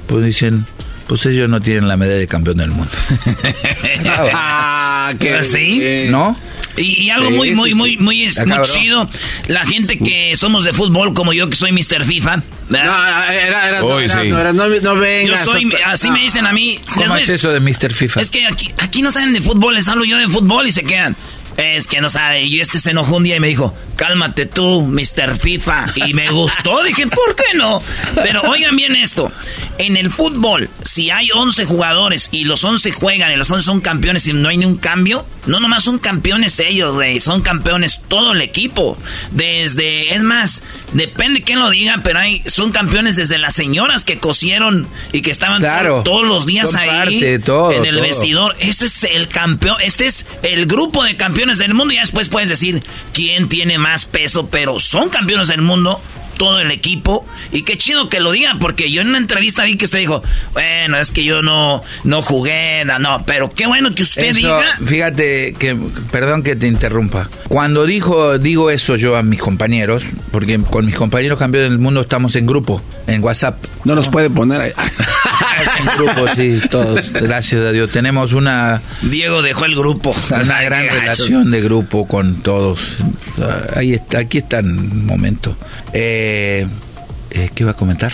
Pues 0.08 0.24
dicen, 0.26 0.66
pues 1.08 1.26
ellos 1.26 1.50
no 1.50 1.62
tienen 1.62 1.88
la 1.88 1.98
medalla 1.98 2.18
de 2.20 2.28
campeón 2.28 2.58
del 2.58 2.72
mundo. 2.72 2.92
Ah, 4.08 5.14
qué 5.20 5.44
¿Sí? 5.44 5.80
bien. 5.80 6.12
¿No? 6.12 6.36
Y, 6.78 7.04
y 7.04 7.10
algo 7.10 7.30
Sí, 7.30 7.36
muy, 7.36 7.50
sí, 7.50 7.56
muy, 7.56 7.70
sí. 7.70 7.76
muy, 7.76 7.98
muy, 7.98 8.28
muy 8.46 8.62
chido. 8.64 9.10
La 9.48 9.64
gente 9.64 9.98
que 9.98 10.36
somos 10.36 10.66
de 10.66 10.74
fútbol, 10.74 11.14
como 11.14 11.32
yo, 11.32 11.50
que 11.50 11.56
soy 11.56 11.72
Mr. 11.72 12.04
FIFA. 12.06 12.38
No, 12.70 12.78
era, 12.78 13.34
era, 13.34 13.68
era, 13.70 13.82
sí. 14.10 14.30
no, 14.30 14.40
era, 14.40 14.52
no, 14.52 14.68
no 14.68 14.76
yo 14.82 14.96
vengas. 14.96 15.46
soy, 15.46 15.70
así 15.86 16.08
no. 16.08 16.14
me 16.16 16.22
dicen 16.22 16.46
a 16.46 16.52
mí. 16.54 16.80
¿Cómo 16.96 17.16
es 17.16 17.30
eso 17.30 17.52
de 17.52 17.60
Mr. 17.60 17.94
FIFA? 17.94 18.22
Es 18.22 18.32
que 18.32 18.46
aquí, 18.46 18.72
aquí 18.80 19.02
no 19.02 19.12
saben 19.12 19.34
de 19.34 19.42
fútbol, 19.42 19.76
les 19.76 19.88
hablo 19.88 20.04
yo 20.04 20.18
de 20.18 20.28
fútbol 20.28 20.68
y 20.68 20.72
se 20.72 20.84
quedan. 20.84 21.16
Es 21.58 21.88
que 21.88 22.02
no 22.02 22.10
sabe. 22.10 22.44
Y 22.44 22.60
este 22.60 22.80
se 22.80 22.92
enojó 22.92 23.16
un 23.18 23.24
día 23.24 23.38
y 23.38 23.40
me 23.40 23.48
dijo, 23.48 23.74
cálmate 23.96 24.46
tú, 24.46 24.82
Mr. 24.86 25.38
FIFA. 25.38 25.86
Y 25.96 26.14
me 26.14 26.30
gustó, 26.32 26.84
dije, 26.84 27.08
¿por 27.08 27.36
qué 27.36 27.56
no? 27.58 27.82
Pero 28.16 28.42
oigan 28.44 28.76
bien 28.76 28.96
esto. 28.96 29.32
En 29.78 29.98
el 29.98 30.10
fútbol, 30.10 30.70
si 30.84 31.12
hay 31.12 31.30
11 31.34 31.66
jugadores 31.66 32.30
y 32.32 32.46
los 32.46 32.64
11 32.64 32.92
juegan 32.92 33.32
y 33.32 33.36
los 33.36 33.50
11 33.52 33.66
son 33.66 33.82
campeones 33.82 34.26
y 34.28 34.34
no 34.34 34.50
hay 34.50 34.58
ni 34.58 34.66
un 34.66 34.78
cambio, 34.78 35.26
no 35.46 35.60
nomás 35.60 35.84
son 35.84 36.00
campeones 36.00 36.60
ellos, 36.60 36.96
güey, 36.96 37.20
son 37.20 37.42
campeones 37.42 38.02
todo 38.08 38.32
el 38.34 38.42
equipo. 38.42 38.98
Desde, 39.32 40.14
es 40.14 40.24
más, 40.24 40.64
depende 40.94 41.42
quién 41.44 41.60
lo 41.60 41.70
diga, 41.70 42.00
pero 42.04 42.20
hay, 42.20 42.42
son 42.46 42.72
campeones 42.72 43.16
desde 43.18 43.38
las 43.38 43.54
señoras 43.54 44.06
que 44.06 44.18
cosieron 44.18 44.88
y 45.12 45.22
que 45.22 45.32
estaban 45.32 45.60
Claro. 45.62 46.04
todos 46.04 46.26
los 46.26 46.46
días 46.46 46.74
ahí 46.76 46.90
parte 46.90 47.26
de 47.32 47.40
todo, 47.40 47.72
en 47.72 47.86
el 47.86 47.96
todo. 47.96 48.04
vestidor. 48.04 48.56
Este 48.60 48.86
es 48.86 49.04
el 49.04 49.28
campeón, 49.28 49.76
este 49.84 50.08
es 50.08 50.26
el 50.44 50.66
grupo 50.66 51.04
de 51.04 51.16
campeones 51.18 51.45
del 51.54 51.74
mundo. 51.74 51.94
Y 51.94 51.98
después 51.98 52.30
puedes 52.30 52.50
decir 52.50 52.84
quién 53.14 53.50
tiene 53.50 53.78
más 53.78 54.06
peso, 54.06 54.48
pero 54.48 54.80
son 54.80 55.10
campeones 55.10 55.48
del 55.48 55.62
mundo. 55.62 56.02
Todo 56.38 56.60
el 56.60 56.72
equipo. 56.72 57.26
Y 57.52 57.64
qué 57.64 57.78
chido 57.78 58.10
que 58.10 58.20
lo 58.20 58.32
diga, 58.32 58.58
porque 58.60 58.92
yo 58.92 59.02
en 59.02 59.10
una 59.10 59.18
entrevista 59.18 59.64
vi 59.64 59.78
que 59.78 59.86
usted 59.86 60.00
dijo, 60.00 60.24
bueno, 60.54 60.98
es 61.00 61.12
que 61.12 61.24
yo 61.24 61.42
no, 61.42 61.82
no 62.04 62.22
jugué, 62.22 62.84
no, 62.86 63.00
no, 63.00 63.24
pero 63.26 63.54
qué 63.54 63.68
bueno 63.68 63.94
que 63.94 64.04
usted 64.04 64.24
Eso, 64.24 64.40
diga. 64.40 64.78
Fíjate 64.86 65.54
que, 65.58 65.78
perdón 66.12 66.44
que 66.44 66.56
te 66.56 66.68
interrumpa. 66.68 67.30
Cuando 67.48 67.86
dijo, 67.86 68.38
digo 68.38 68.70
eso 68.72 68.96
yo 68.96 69.16
a 69.16 69.24
mis 69.24 69.40
compañeros, 69.40 70.04
porque 70.32 70.60
con 70.60 70.86
mis 70.86 70.96
compañeros 70.96 71.40
campeones 71.40 71.70
del 71.70 71.80
mundo 71.80 72.02
estamos 72.02 72.36
en 72.36 72.46
grupo, 72.46 72.82
en 73.08 73.24
WhatsApp. 73.24 73.64
No 73.84 73.96
nos 73.96 74.10
puede 74.10 74.30
poner 74.30 74.62
ahí. 74.62 74.72
En 75.78 75.86
grupo, 75.98 76.26
sí, 76.36 76.60
todos. 76.70 77.12
Gracias 77.12 77.62
a 77.62 77.72
Dios. 77.72 77.90
Tenemos 77.90 78.34
una, 78.34 78.82
Diego 79.02 79.42
dejó 79.42 79.66
el 79.66 79.76
grupo. 79.76 80.16
una 80.30 80.62
gran 80.64 80.86
relación 80.88 81.52
de 81.52 81.62
grupo 81.62 82.08
con 82.08 82.42
todos. 82.42 82.80
Ahí 83.76 83.94
está, 83.94 84.20
aquí 84.20 84.40
está 84.40 84.60
un 84.60 85.06
momento. 85.06 85.56
Eh, 85.94 86.25
eh, 86.26 87.50
¿Qué 87.54 87.64
iba 87.64 87.72
a 87.72 87.76
comentar? 87.76 88.14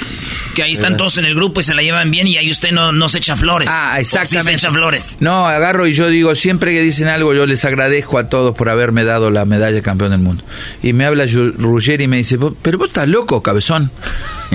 Que 0.55 0.63
ahí 0.63 0.71
están 0.71 0.97
todos 0.97 1.17
en 1.19 1.25
el 1.25 1.35
grupo 1.35 1.59
y 1.59 1.63
se 1.63 1.75
la 1.75 1.83
llevan 1.83 2.09
bien 2.09 2.25
y 2.27 2.37
ahí 2.37 2.49
usted 2.49 2.71
no, 2.71 2.91
no 2.91 3.07
se 3.07 3.19
echa 3.19 3.35
flores. 3.35 3.69
Ah, 3.71 3.91
O 3.91 3.95
sí 3.97 4.01
exactamente. 4.01 4.49
se 4.59 4.65
echa 4.65 4.71
flores. 4.73 5.17
No, 5.19 5.45
agarro 5.45 5.85
y 5.85 5.93
yo 5.93 6.07
digo, 6.07 6.33
siempre 6.33 6.71
que 6.71 6.81
dicen 6.81 7.07
algo, 7.07 7.33
yo 7.35 7.45
les 7.45 7.63
agradezco 7.63 8.17
a 8.17 8.29
todos 8.29 8.55
por 8.55 8.69
haberme 8.69 9.03
dado 9.03 9.29
la 9.29 9.45
medalla 9.45 9.75
de 9.75 9.81
campeón 9.83 10.11
del 10.11 10.21
mundo. 10.21 10.43
Y 10.81 10.93
me 10.93 11.05
habla 11.05 11.25
Ruggeri 11.27 12.05
y 12.05 12.07
me 12.07 12.17
dice, 12.17 12.37
"Vos- 12.37 12.55
pero 12.63 12.79
vos 12.79 12.87
estás 12.87 13.07
loco, 13.07 13.43
cabezón. 13.43 13.91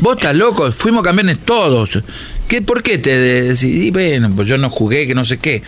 Vos 0.01 0.17
estás 0.17 0.37
loco, 0.37 0.73
fuimos 0.73 1.05
campeones 1.05 1.39
todos. 1.39 2.01
¿Qué, 2.49 2.63
¿Por 2.63 2.83
qué 2.83 2.99
te 2.99 3.19
decís? 3.19 3.65
Y 3.65 3.91
bueno, 3.91 4.31
pues 4.35 4.47
yo 4.47 4.57
no 4.57 4.71
jugué, 4.71 5.07
que 5.07 5.15
no 5.15 5.25
sé 5.25 5.39
qué. 5.39 5.63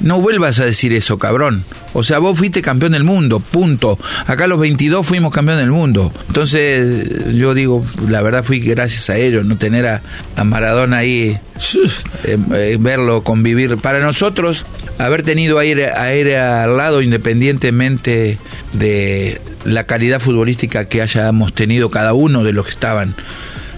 No 0.00 0.20
vuelvas 0.20 0.58
a 0.58 0.64
decir 0.64 0.92
eso, 0.92 1.18
cabrón. 1.18 1.64
O 1.92 2.02
sea, 2.02 2.18
vos 2.18 2.36
fuiste 2.36 2.60
campeón 2.60 2.92
del 2.92 3.04
mundo, 3.04 3.38
punto. 3.38 3.98
Acá 4.26 4.46
los 4.46 4.58
22 4.58 5.06
fuimos 5.06 5.32
campeón 5.32 5.58
del 5.58 5.70
mundo. 5.70 6.12
Entonces, 6.26 7.34
yo 7.34 7.54
digo, 7.54 7.84
la 8.08 8.20
verdad 8.22 8.42
fui 8.42 8.58
gracias 8.58 9.10
a 9.10 9.16
ellos, 9.16 9.44
no 9.46 9.56
tener 9.56 9.86
a, 9.86 10.02
a 10.34 10.44
Maradona 10.44 10.98
ahí, 10.98 11.38
eh, 12.24 12.38
eh, 12.52 12.76
verlo 12.80 13.22
convivir. 13.22 13.76
Para 13.78 14.00
nosotros, 14.00 14.66
haber 14.98 15.22
tenido 15.22 15.58
a 15.58 15.64
ir, 15.64 15.84
a 15.84 16.14
ir 16.14 16.34
al 16.34 16.76
lado, 16.76 17.00
independientemente 17.00 18.38
de 18.72 19.40
la 19.64 19.84
calidad 19.84 20.20
futbolística 20.20 20.86
que 20.86 21.00
hayamos 21.00 21.52
tenido 21.54 21.90
cada 21.90 22.12
uno 22.12 22.44
de 22.44 22.52
los 22.52 22.66
que 22.66 22.72
estaban, 22.72 23.14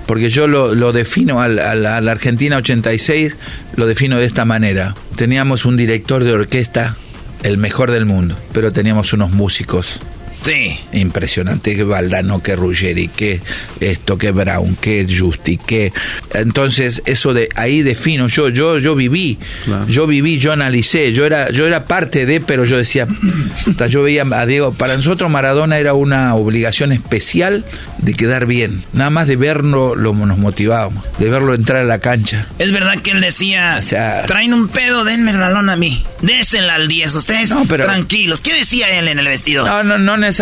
porque 0.06 0.28
yo 0.28 0.46
lo, 0.48 0.74
lo 0.74 0.92
defino 0.92 1.40
al, 1.40 1.58
al- 1.58 1.86
a 1.86 2.00
la 2.00 2.12
Argentina 2.12 2.56
86, 2.56 3.36
lo 3.76 3.86
defino 3.86 4.18
de 4.18 4.26
esta 4.26 4.44
manera. 4.44 4.94
Teníamos 5.16 5.64
un 5.64 5.76
director 5.76 6.24
de 6.24 6.32
orquesta, 6.32 6.96
el 7.42 7.58
mejor 7.58 7.90
del 7.90 8.06
mundo, 8.06 8.36
pero 8.52 8.72
teníamos 8.72 9.12
unos 9.12 9.30
músicos 9.32 10.00
Sí. 10.46 10.78
impresionante 10.92 11.74
que 11.76 11.84
Valdano, 11.84 12.42
que 12.42 12.54
Ruggeri, 12.56 13.08
que 13.08 13.40
esto, 13.80 14.16
que 14.16 14.30
Brown, 14.30 14.76
que 14.76 15.06
Justi, 15.08 15.56
que 15.58 15.92
entonces 16.34 17.02
eso 17.06 17.34
de 17.34 17.48
ahí 17.56 17.82
defino 17.82 18.28
yo, 18.28 18.48
yo, 18.48 18.78
yo 18.78 18.94
viví, 18.94 19.38
yo 19.88 20.06
viví, 20.06 20.38
yo 20.38 20.52
analicé, 20.52 21.12
yo 21.12 21.26
era, 21.26 21.50
yo 21.50 21.66
era 21.66 21.84
parte 21.84 22.26
de, 22.26 22.40
pero 22.40 22.64
yo 22.64 22.76
decía, 22.78 23.06
yo 23.88 24.02
veía 24.02 24.22
a 24.32 24.46
Diego, 24.46 24.72
para 24.72 24.94
nosotros 24.96 25.30
Maradona 25.30 25.78
era 25.78 25.94
una 25.94 26.34
obligación 26.34 26.92
especial 26.92 27.64
de 27.98 28.14
quedar 28.14 28.46
bien, 28.46 28.82
nada 28.92 29.10
más 29.10 29.26
de 29.26 29.36
verlo 29.36 29.94
lo, 29.96 30.14
nos 30.14 30.38
motivábamos, 30.38 31.04
de 31.18 31.28
verlo 31.28 31.54
entrar 31.54 31.82
a 31.82 31.84
la 31.84 31.98
cancha. 31.98 32.46
Es 32.58 32.72
verdad 32.72 33.00
que 33.02 33.10
él 33.10 33.20
decía, 33.20 33.76
O 33.78 33.82
sea- 33.82 34.24
traen 34.26 34.54
un 34.54 34.68
pedo, 34.68 35.04
denme 35.04 35.30
el 35.32 35.38
balón 35.38 35.70
a 35.70 35.76
mí. 35.76 36.04
Désela 36.22 36.74
al 36.76 36.88
10, 36.88 37.14
ustedes 37.14 37.50
No, 37.50 37.64
pero- 37.68 37.84
tranquilos. 37.84 38.40
¿Qué 38.40 38.54
decía 38.54 38.88
él 38.98 39.08
en 39.08 39.18
el 39.18 39.26
vestidor? 39.26 39.66
No, 39.66 39.82
no, 39.82 39.98
no 39.98 40.16
necesariamente, 40.16 40.35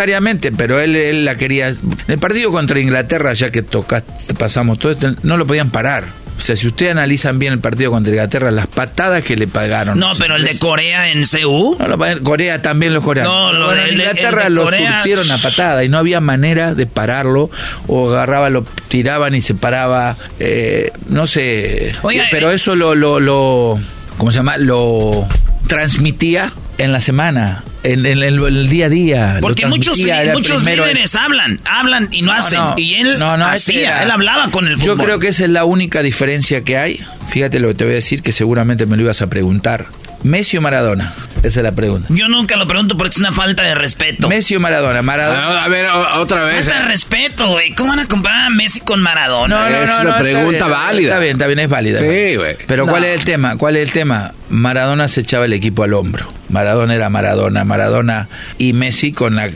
pero 0.57 0.81
él, 0.81 0.97
él 0.97 1.25
la 1.25 1.37
quería. 1.37 1.73
El 2.09 2.19
partido 2.19 2.51
contra 2.51 2.79
Inglaterra, 2.81 3.33
ya 3.35 3.51
que 3.51 3.63
tocaste, 3.63 4.35
pasamos 4.35 4.79
todo 4.79 4.93
esto, 4.93 5.15
no 5.23 5.37
lo 5.37 5.47
podían 5.47 5.71
parar. 5.71 6.05
O 6.37 6.41
sea, 6.41 6.57
si 6.57 6.67
ustedes 6.67 6.91
analizan 6.91 7.39
bien 7.39 7.53
el 7.53 7.61
partido 7.61 7.93
contra 7.93 8.11
Inglaterra, 8.13 8.51
las 8.51 8.67
patadas 8.67 9.23
que 9.23 9.37
le 9.37 9.47
pagaron. 9.47 10.01
No, 10.01 10.15
pero 10.19 10.35
el 10.35 10.45
de 10.45 10.59
Corea 10.59 11.09
en 11.13 11.25
CU. 11.27 11.77
No, 11.79 11.87
lo 11.87 11.97
Corea 12.25 12.61
también 12.61 12.93
los 12.93 13.05
coreanos. 13.05 13.33
No, 13.33 13.53
lo 13.53 13.77
en 13.77 13.93
Inglaterra 13.93 14.49
el 14.49 14.55
de 14.55 14.61
lo 14.61 14.65
Corea- 14.65 14.95
surtieron 14.97 15.31
a 15.31 15.39
patada 15.39 15.85
y 15.85 15.89
no 15.89 15.97
había 15.97 16.21
manera 16.21 16.75
de 16.75 16.87
pararlo 16.87 17.51
o 17.87 18.11
agarraba, 18.11 18.51
lo 18.51 18.65
tiraban 18.89 19.37
y 19.37 19.43
se 19.43 19.55
paraba. 19.55 20.17
eh, 20.41 20.91
no 21.09 21.29
sé. 21.29 21.93
Oiga, 22.03 22.25
pero 22.33 22.51
eh, 22.51 22.57
eso 22.57 22.75
lo, 22.75 22.97
lo, 22.97 23.21
lo, 23.21 23.79
¿cómo 24.19 24.33
se 24.33 24.39
llama? 24.39 24.57
Lo 24.59 25.29
transmitía 25.69 26.53
en 26.79 26.91
la 26.93 27.01
semana, 27.01 27.63
en, 27.85 28.05
en 28.07 28.23
el, 28.23 28.45
el 28.45 28.69
día 28.69 28.87
a 28.87 28.89
día. 28.89 29.39
Porque 29.41 29.67
muchos, 29.67 29.99
muchos 30.33 30.67
en- 30.67 30.77
líderes 30.77 31.15
hablan, 31.15 31.61
hablan 31.65 32.09
y 32.11 32.23
no 32.23 32.33
hacen. 32.33 32.59
no. 32.59 32.75
y 32.77 32.95
él 32.95 33.19
No, 33.19 33.33
hacía, 33.47 33.93
era- 33.93 34.03
él 34.03 34.11
hablaba 34.11 34.51
con 34.51 34.67
el 34.67 34.77
fútbol. 34.79 34.87
Yo 34.99 35.05
creo 35.05 35.19
que 35.21 35.29
esa 35.29 35.45
es 35.45 35.51
la 35.51 35.65
única 35.65 36.03
diferencia 36.03 36.63
que 36.65 36.77
hay. 36.79 37.01
Fíjate 37.29 37.61
lo 37.61 37.69
que 37.69 37.75
te 37.75 37.85
voy 37.85 37.93
a 37.93 37.97
decir, 37.97 38.23
que 38.23 38.33
seguramente 38.33 38.87
me 38.87 38.97
lo 38.97 39.03
ibas 39.05 39.23
a 39.23 39.29
preguntar. 39.29 39.87
¿Messi 40.25 40.57
o 40.57 40.61
Maradona? 40.63 41.13
Esa 41.43 41.61
es 41.61 41.65
la 41.65 41.73
pregunta. 41.73 42.09
Yo 42.11 42.29
nunca 42.29 42.57
lo 42.57 42.67
pregunto 42.67 42.97
porque 42.97 43.11
es 43.11 43.19
una 43.19 43.33
falta 43.33 43.63
de 43.63 43.75
respeto. 43.75 44.29
¿Messi 44.29 44.57
o 44.57 44.61
Maradona? 44.61 45.03
Maradona. 45.03 45.63
A 45.65 45.69
ver, 45.69 45.87
o- 45.87 46.21
otra 46.21 46.43
vez. 46.45 46.65
Falta 46.65 46.81
de 46.83 46.89
respeto, 46.89 47.49
güey. 47.51 47.73
¿Cómo 47.75 47.91
van 47.91 48.01
a 48.01 48.07
comparar 48.09 48.47
a 48.47 48.51
Messi 48.51 48.81
con 48.81 49.01
Maradona? 49.01 49.55
No, 49.55 49.69
no, 49.71 49.77
Es 49.77 49.89
no, 49.89 49.95
una 49.97 50.03
no, 50.05 50.09
está 50.11 50.21
pregunta 50.23 50.67
bien, 50.67 50.71
válida. 50.79 51.09
Está 51.11 51.19
bien, 51.21 51.33
está 51.33 51.47
bien, 51.47 51.59
es 51.61 51.69
válida. 51.69 51.99
Sí, 51.99 52.37
güey. 52.37 52.57
Pero 52.67 52.87
No. 52.87 52.93
¿cuál 52.93 53.05
es 53.05 53.19
el 53.19 53.25
tema? 53.25 53.57
¿Cuál 53.59 53.77
es 53.77 53.87
el 53.87 53.93
tema? 53.93 54.33
Maradona 54.49 55.09
se 55.09 55.21
echaba 55.21 55.45
el 55.45 55.53
equipo 55.53 55.83
al 55.85 55.93
hombro. 55.93 56.33
Maradona 56.49 56.95
era 56.95 57.11
Maradona, 57.11 57.65
Maradona 57.65 58.29
y 58.57 58.73
Messi 58.73 59.13
con 59.13 59.37
la 59.37 59.49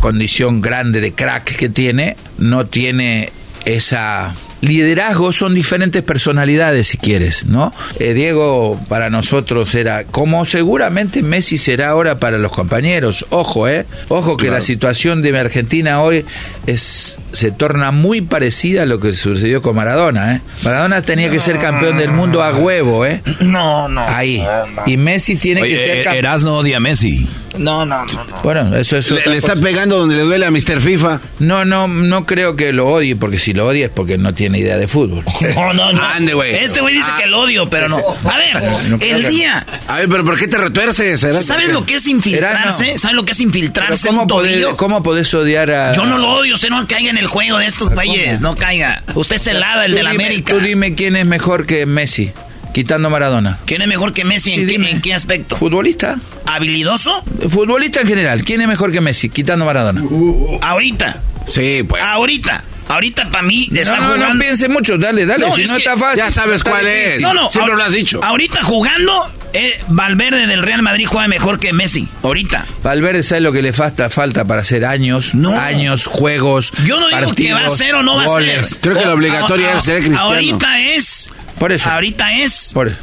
condición 0.00 0.60
grande 0.60 1.00
de 1.00 1.12
crack 1.12 1.56
que 1.56 1.68
tiene, 1.70 2.16
no 2.38 2.66
tiene 2.66 3.32
esa 3.64 4.34
liderazgo, 4.62 5.32
son 5.32 5.54
diferentes 5.54 6.02
personalidades 6.02 6.86
si 6.88 6.96
quieres, 6.96 7.46
¿no? 7.46 7.72
Eh, 7.98 8.14
Diego 8.14 8.80
para 8.88 9.10
nosotros 9.10 9.74
era 9.74 10.04
como 10.04 10.44
seguramente 10.44 11.22
Messi 11.22 11.58
será 11.58 11.90
ahora 11.90 12.18
para 12.18 12.38
los 12.38 12.52
compañeros. 12.52 13.26
Ojo, 13.30 13.68
eh. 13.68 13.84
Ojo 14.08 14.36
que 14.36 14.44
Claro. 14.44 14.56
la 14.58 14.62
situación 14.62 15.20
de 15.20 15.38
Argentina 15.38 16.00
hoy 16.02 16.24
es 16.66 17.18
se 17.32 17.50
torna 17.50 17.90
muy 17.90 18.20
parecida 18.20 18.82
a 18.82 18.86
lo 18.86 19.00
que 19.00 19.14
sucedió 19.14 19.62
con 19.62 19.74
Maradona, 19.74 20.36
¿eh? 20.36 20.40
Maradona 20.64 21.02
tenía 21.02 21.30
que 21.30 21.40
ser 21.40 21.58
campeón 21.58 21.96
del 21.96 22.10
mundo 22.10 22.42
a 22.42 22.54
huevo, 22.56 23.04
¿eh? 23.06 23.22
No, 23.40 23.88
no. 23.88 24.02
Ahí. 24.06 24.44
Y 24.86 24.96
Messi 24.96 25.36
tiene 25.36 25.62
que 25.62 25.76
ser 25.76 25.90
eh, 25.98 26.04
campeón. 26.04 26.24
Erasno 26.24 26.56
odia 26.58 26.76
a 26.76 26.80
Messi. 26.80 27.26
No, 27.58 27.84
no, 27.84 28.04
no. 28.04 28.12
no. 28.12 28.42
Bueno, 28.42 28.76
eso 28.76 28.96
es 28.96 29.10
Le, 29.10 29.26
le 29.26 29.36
está 29.36 29.56
pegando 29.56 29.98
donde 29.98 30.16
le 30.16 30.22
duele 30.22 30.46
a 30.46 30.50
Mr. 30.50 30.80
FIFA. 30.80 31.20
No, 31.40 31.64
no, 31.64 31.88
no 31.88 32.24
creo 32.26 32.54
que 32.56 32.72
lo 32.72 32.88
odie, 32.88 33.16
porque 33.16 33.38
si 33.38 33.52
lo 33.52 33.66
odia 33.66 33.86
es 33.86 33.90
porque 33.92 34.16
no 34.18 34.32
tiene 34.34 34.51
idea 34.58 34.76
de 34.76 34.88
fútbol. 34.88 35.24
No, 35.54 35.72
no, 35.72 35.92
no. 35.92 36.02
Ande, 36.02 36.34
güey. 36.34 36.54
Este 36.56 36.80
güey 36.80 36.94
dice 36.94 37.08
Ah. 37.12 37.18
que 37.20 37.26
lo 37.26 37.40
odio, 37.40 37.68
pero 37.68 37.88
no. 37.88 37.96
A 37.98 38.36
ver, 38.36 38.62
No 38.88 38.98
el 39.00 39.26
día. 39.26 39.64
A 39.88 39.98
ver, 39.98 40.08
pero 40.08 40.24
¿por 40.24 40.38
qué 40.38 40.48
te 40.48 40.56
retuerces? 40.58 41.20
¿Sabes 41.20 41.70
lo 41.70 41.84
que 41.84 41.94
es 41.94 42.06
infiltrarse? 42.06 42.98
¿Sabes 42.98 43.14
lo 43.16 43.24
que 43.24 43.32
es 43.32 43.40
infiltrarse 43.40 44.08
¿cómo, 44.08 44.22
un 44.22 44.28
podés? 44.28 44.66
¿Cómo 44.76 45.02
podés 45.02 45.32
odiar 45.34 45.70
a.? 45.70 45.92
Yo 45.92 46.04
no 46.06 46.18
lo 46.18 46.30
odio, 46.34 46.54
usted 46.54 46.68
no 46.70 46.86
caiga 46.86 47.10
en 47.10 47.18
el 47.18 47.26
juego 47.26 47.58
de 47.58 47.66
estos 47.66 47.90
güeyes, 47.90 48.40
no 48.40 48.56
caiga. 48.56 49.02
Usted 49.14 49.36
es 49.36 49.46
helada, 49.46 49.84
el 49.86 49.94
de 49.94 50.02
la 50.02 50.10
dime- 50.12 50.24
América. 50.26 50.54
Tú 50.54 50.60
dime 50.60 50.94
quién 50.94 51.16
es 51.16 51.26
mejor 51.26 51.66
que 51.66 51.84
Messi, 51.86 52.32
quitando 52.72 53.10
Maradona. 53.10 53.58
¿Quién 53.66 53.82
es 53.82 53.88
mejor 53.88 54.12
que 54.12 54.24
Messi? 54.24 54.52
Sí, 54.54 54.60
¿En, 54.60 54.66
qué, 54.68 54.90
en 54.90 55.00
qué 55.02 55.14
aspecto? 55.14 55.56
¿Futbolista? 55.56 56.16
¿Habilidoso? 56.46 57.22
Futbolista 57.48 58.00
en 58.00 58.06
general. 58.08 58.44
¿Quién 58.44 58.60
es 58.60 58.68
mejor 58.68 58.92
que 58.92 59.00
Messi, 59.00 59.28
quitando 59.28 59.64
Maradona? 59.64 60.02
Ahorita. 60.60 61.20
Sí, 61.46 61.82
pues. 61.86 62.02
Ahorita. 62.02 62.64
Ahorita 62.92 63.26
para 63.30 63.42
mí 63.42 63.68
está 63.72 63.96
no, 63.96 64.16
no, 64.16 64.34
no 64.34 64.38
piense 64.40 64.68
mucho, 64.68 64.98
dale, 64.98 65.24
dale. 65.26 65.46
No, 65.46 65.52
si 65.54 65.62
es 65.62 65.70
no 65.70 65.76
está 65.76 65.96
fácil. 65.96 66.18
ya 66.18 66.30
sabes 66.30 66.62
cuál 66.62 66.86
es. 66.86 67.20
No, 67.20 67.32
no, 67.32 67.50
Siempre 67.50 67.74
lo 67.76 67.82
has 67.82 67.92
dicho. 67.92 68.20
Ahorita 68.22 68.62
jugando, 68.62 69.30
eh, 69.54 69.80
Valverde 69.88 70.46
del 70.46 70.62
Real 70.62 70.82
Madrid 70.82 71.06
juega 71.08 71.26
mejor 71.28 71.58
que 71.58 71.72
Messi. 71.72 72.06
Ahorita. 72.22 72.66
Valverde 72.82 73.22
sabe 73.22 73.40
lo 73.40 73.52
que 73.52 73.62
le 73.62 73.72
falta, 73.72 74.10
falta 74.10 74.44
para 74.44 74.60
hacer 74.60 74.84
años, 74.84 75.34
No. 75.34 75.58
años, 75.58 76.06
juegos. 76.06 76.72
Yo 76.84 77.00
no 77.00 77.08
digo 77.08 77.34
que 77.34 77.52
va 77.52 77.60
a 77.60 77.62
partidos, 77.62 77.78
ser 77.78 77.94
o 77.94 78.02
no 78.02 78.16
va 78.16 78.24
a 78.24 78.26
goles. 78.26 78.66
ser. 78.66 78.80
Creo 78.80 78.98
que 78.98 79.04
lo 79.06 79.14
obligatorio 79.14 79.68
A- 79.68 79.74
a- 79.74 79.78
es 79.78 79.84
ser 79.84 79.98
cristiano. 80.00 80.26
Ahorita 80.26 80.80
es. 80.80 81.28
Por 81.58 81.72
eso. 81.72 81.88
Ahorita 81.90 82.32
es 82.40 82.70
Por 82.74 82.88
eso, 82.88 82.98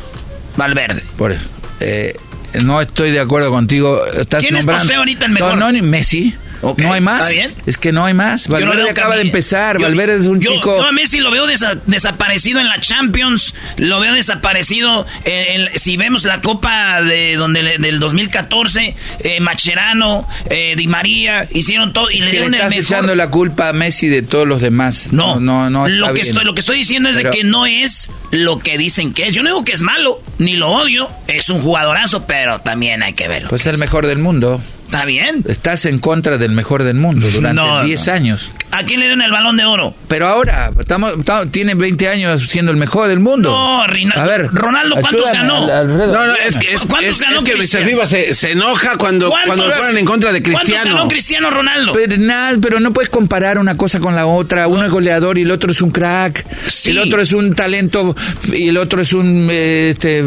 Valverde. 0.58 1.04
por 1.18 1.32
eso. 1.32 1.44
Eh, 1.80 2.16
no 2.62 2.82
estoy 2.82 3.12
de 3.12 3.20
acuerdo 3.22 3.50
contigo. 3.52 4.06
Estás 4.06 4.42
¿Quién 4.42 4.56
es 4.56 4.66
nombrando. 4.66 4.84
usted 4.86 4.96
ahorita 4.98 5.26
el 5.28 5.32
mejor? 5.32 5.58
No, 5.58 5.72
no, 5.72 5.84
Messi. 5.84 6.36
No 6.62 6.94
hay 6.94 7.02
más. 7.02 7.22
¿está 7.30 7.34
bien? 7.34 7.56
Es 7.66 7.78
que 7.78 7.92
no 7.92 8.06
hay 8.06 8.14
más. 8.14 8.48
Valverde 8.48 8.90
acaba 8.90 9.16
de 9.16 9.22
empezar. 9.22 9.78
Yo- 9.78 9.86
Valverde 9.86 10.20
es 10.22 10.28
un 10.28 10.40
yo- 10.42 10.52
chico. 10.54 10.78
Yo 10.78 10.86
a 10.86 10.92
Messi 10.92 11.20
lo 11.20 11.32
veo 11.32 11.46
desa- 11.48 11.80
desaparecido 11.86 12.60
en 12.60 12.68
la 12.68 12.80
Champions, 12.80 13.54
lo 13.78 14.00
veo 14.00 14.14
desaparecido 14.14 15.06
en, 15.26 15.62
en- 15.68 15.80
si 15.80 15.98
vemos 15.98 16.24
la 16.26 16.42
Copa 16.42 17.02
de 17.02 17.36
donde 17.36 17.64
le- 17.64 17.78
del 17.78 18.00
2014, 18.00 18.96
eh, 19.20 19.40
Macherano, 19.40 20.28
eh, 20.50 20.74
Di 20.78 20.88
María, 20.88 21.48
hicieron 21.52 21.94
todo 21.94 22.10
y 22.12 22.20
le 22.20 22.32
dieron 22.32 22.54
el 22.54 22.62
estás 22.62 22.76
mejor. 22.76 22.84
echando 22.86 23.16
la 23.16 23.30
culpa 23.30 23.70
a 23.70 23.74
Messi 23.74 24.08
de 24.08 24.22
todos 24.22 24.48
los 24.48 24.62
demás. 24.62 25.14
No, 25.14 25.40
no, 25.40 25.70
no. 25.70 25.88
lo, 25.88 26.06
está 26.08 26.08
que 26.16 26.22
bien. 26.22 26.28
estoy, 26.28 26.46
lo 26.46 26.54
que 26.54 26.60
estoy 26.60 26.78
diciendo 26.80 27.10
es 27.10 27.18
Pero- 27.18 27.32
de 27.32 27.38
que 27.38 27.44
no 27.44 27.66
es 27.66 28.10
lo 28.32 28.60
que 28.60 28.78
dicen 28.78 29.14
que 29.14 29.28
es. 29.28 29.34
Yo 29.34 29.44
no 29.44 29.50
digo 29.50 29.64
que 29.66 29.72
es 29.74 29.82
malo, 29.82 30.22
ni 30.38 30.56
lo 30.56 30.70
odio, 30.70 31.10
es 31.28 31.50
un 31.50 31.62
jugadorazo, 31.62 32.26
pero 32.28 32.60
también 32.62 33.02
hay 33.04 33.14
que 33.14 33.28
verlo. 33.28 33.50
Pues 33.50 33.62
es 33.62 33.68
el 33.68 33.78
mejor 33.78 34.06
del 34.08 34.20
mundo. 34.20 34.62
¿Está 34.90 35.06
bien? 35.06 35.44
Estás 35.48 35.86
en 35.86 36.00
contra 36.00 36.40
del 36.40 36.52
mejor 36.52 36.84
del 36.84 36.96
mundo 36.96 37.30
durante 37.30 37.62
No, 37.62 37.84
10 37.84 38.08
no. 38.08 38.14
años. 38.14 38.52
¿A 38.72 38.84
quién 38.84 39.00
le 39.00 39.06
dieron 39.06 39.22
el 39.22 39.32
balón 39.32 39.56
de 39.58 39.66
oro? 39.66 39.94
Pero 40.08 40.28
ahora, 40.28 40.72
estamos, 40.80 41.14
estamos- 41.20 41.52
tiene 41.52 41.76
20 41.76 42.10
años 42.10 42.48
siendo 42.48 42.72
el 42.72 42.78
mejor 42.78 43.08
del 43.08 43.20
mundo. 43.20 43.52
No, 43.52 43.86
Rina- 43.88 44.16
A 44.18 44.26
ver, 44.26 44.48
Ronaldo, 44.52 44.96
¿cuántos 45.00 45.28
ayúdame, 45.28 45.38
ganó? 45.50 45.66
Al- 45.72 45.98
No, 45.98 46.26
no, 46.28 46.34
es 46.34 46.58
que, 46.58 46.74
es, 46.74 46.82
¿Cuántos 46.82 47.12
es- 47.16 47.20
ganó 47.20 47.38
es 47.38 47.44
que 47.44 47.56
Mr. 47.56 48.08
Se, 48.08 48.34
se 48.34 48.52
enoja 48.54 48.98
cuando, 48.98 49.30
¿Cuántos? 49.30 49.56
cuando 49.56 49.76
fueron 49.76 49.98
en 49.98 50.06
contra 50.06 50.32
de 50.34 50.42
¿Cuántos 50.42 50.62
Cristiano. 50.64 50.96
ganó 50.98 51.08
Cristiano 51.08 51.50
Ronaldo? 51.52 51.92
Pero, 51.94 52.18
nada, 52.18 52.58
pero 52.62 52.80
no 52.80 52.92
puedes 52.92 53.10
comparar 53.10 53.60
una 53.60 53.76
cosa 53.78 54.00
con 54.00 54.16
la 54.16 54.26
otra. 54.26 54.68
Uno 54.68 54.84
es 54.86 54.90
goleador 54.92 55.38
y 55.38 55.44
el 55.44 55.52
otro 55.52 55.72
es 55.72 55.82
un 55.82 55.92
crack. 55.92 56.46
Sí. 56.68 56.90
El 56.92 57.00
otro 57.00 57.22
es 57.22 57.32
un 57.32 57.54
talento 57.54 58.16
y 58.52 58.70
el 58.70 58.78
otro 58.78 59.02
es 59.02 59.14
un... 59.14 59.50
eh, 59.52 59.90
Este, 59.92 60.24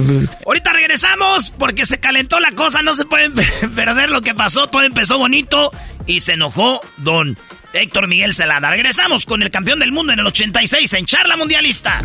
Ahorita 0.46 0.72
regresamos 0.72 1.52
porque 1.58 1.84
se 1.86 1.98
calentó 1.98 2.38
la 2.40 2.52
cosa, 2.52 2.82
no 2.82 2.94
se 2.94 3.04
pueden 3.04 3.32
perder 3.74 4.10
lo 4.10 4.20
que 4.22 4.34
pasó, 4.52 4.66
todo 4.66 4.82
empezó 4.82 5.16
bonito 5.16 5.70
y 6.06 6.20
se 6.20 6.34
enojó 6.34 6.80
don 6.98 7.38
Héctor 7.72 8.06
Miguel 8.06 8.34
Celada. 8.34 8.68
Regresamos 8.68 9.24
con 9.24 9.42
el 9.42 9.50
campeón 9.50 9.78
del 9.78 9.92
mundo 9.92 10.12
en 10.12 10.18
el 10.18 10.26
86 10.26 10.92
en 10.92 11.06
Charla 11.06 11.38
Mundialista. 11.38 12.02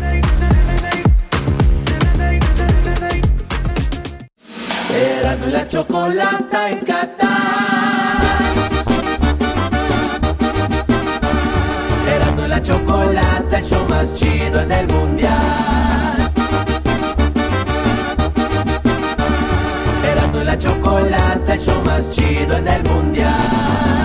Erasmo 4.94 5.46
y 5.46 5.50
la 5.50 5.68
chocolata 5.68 6.70
en 6.70 6.78
Qatar. 6.86 7.28
Erasmo 12.16 12.46
y 12.46 12.48
la 12.48 12.62
chocolata, 12.62 13.58
el 13.58 13.64
show 13.64 13.88
más 13.90 14.14
chido 14.14 14.62
en 14.62 14.72
el 14.72 14.86
mundial. 14.86 15.77
La 20.48 20.58
chocolata, 20.58 21.54
el 21.54 21.60
show 21.60 21.82
más 21.84 22.08
chido 22.08 22.56
en 22.56 22.68
el 22.68 22.82
mundial. 22.84 23.97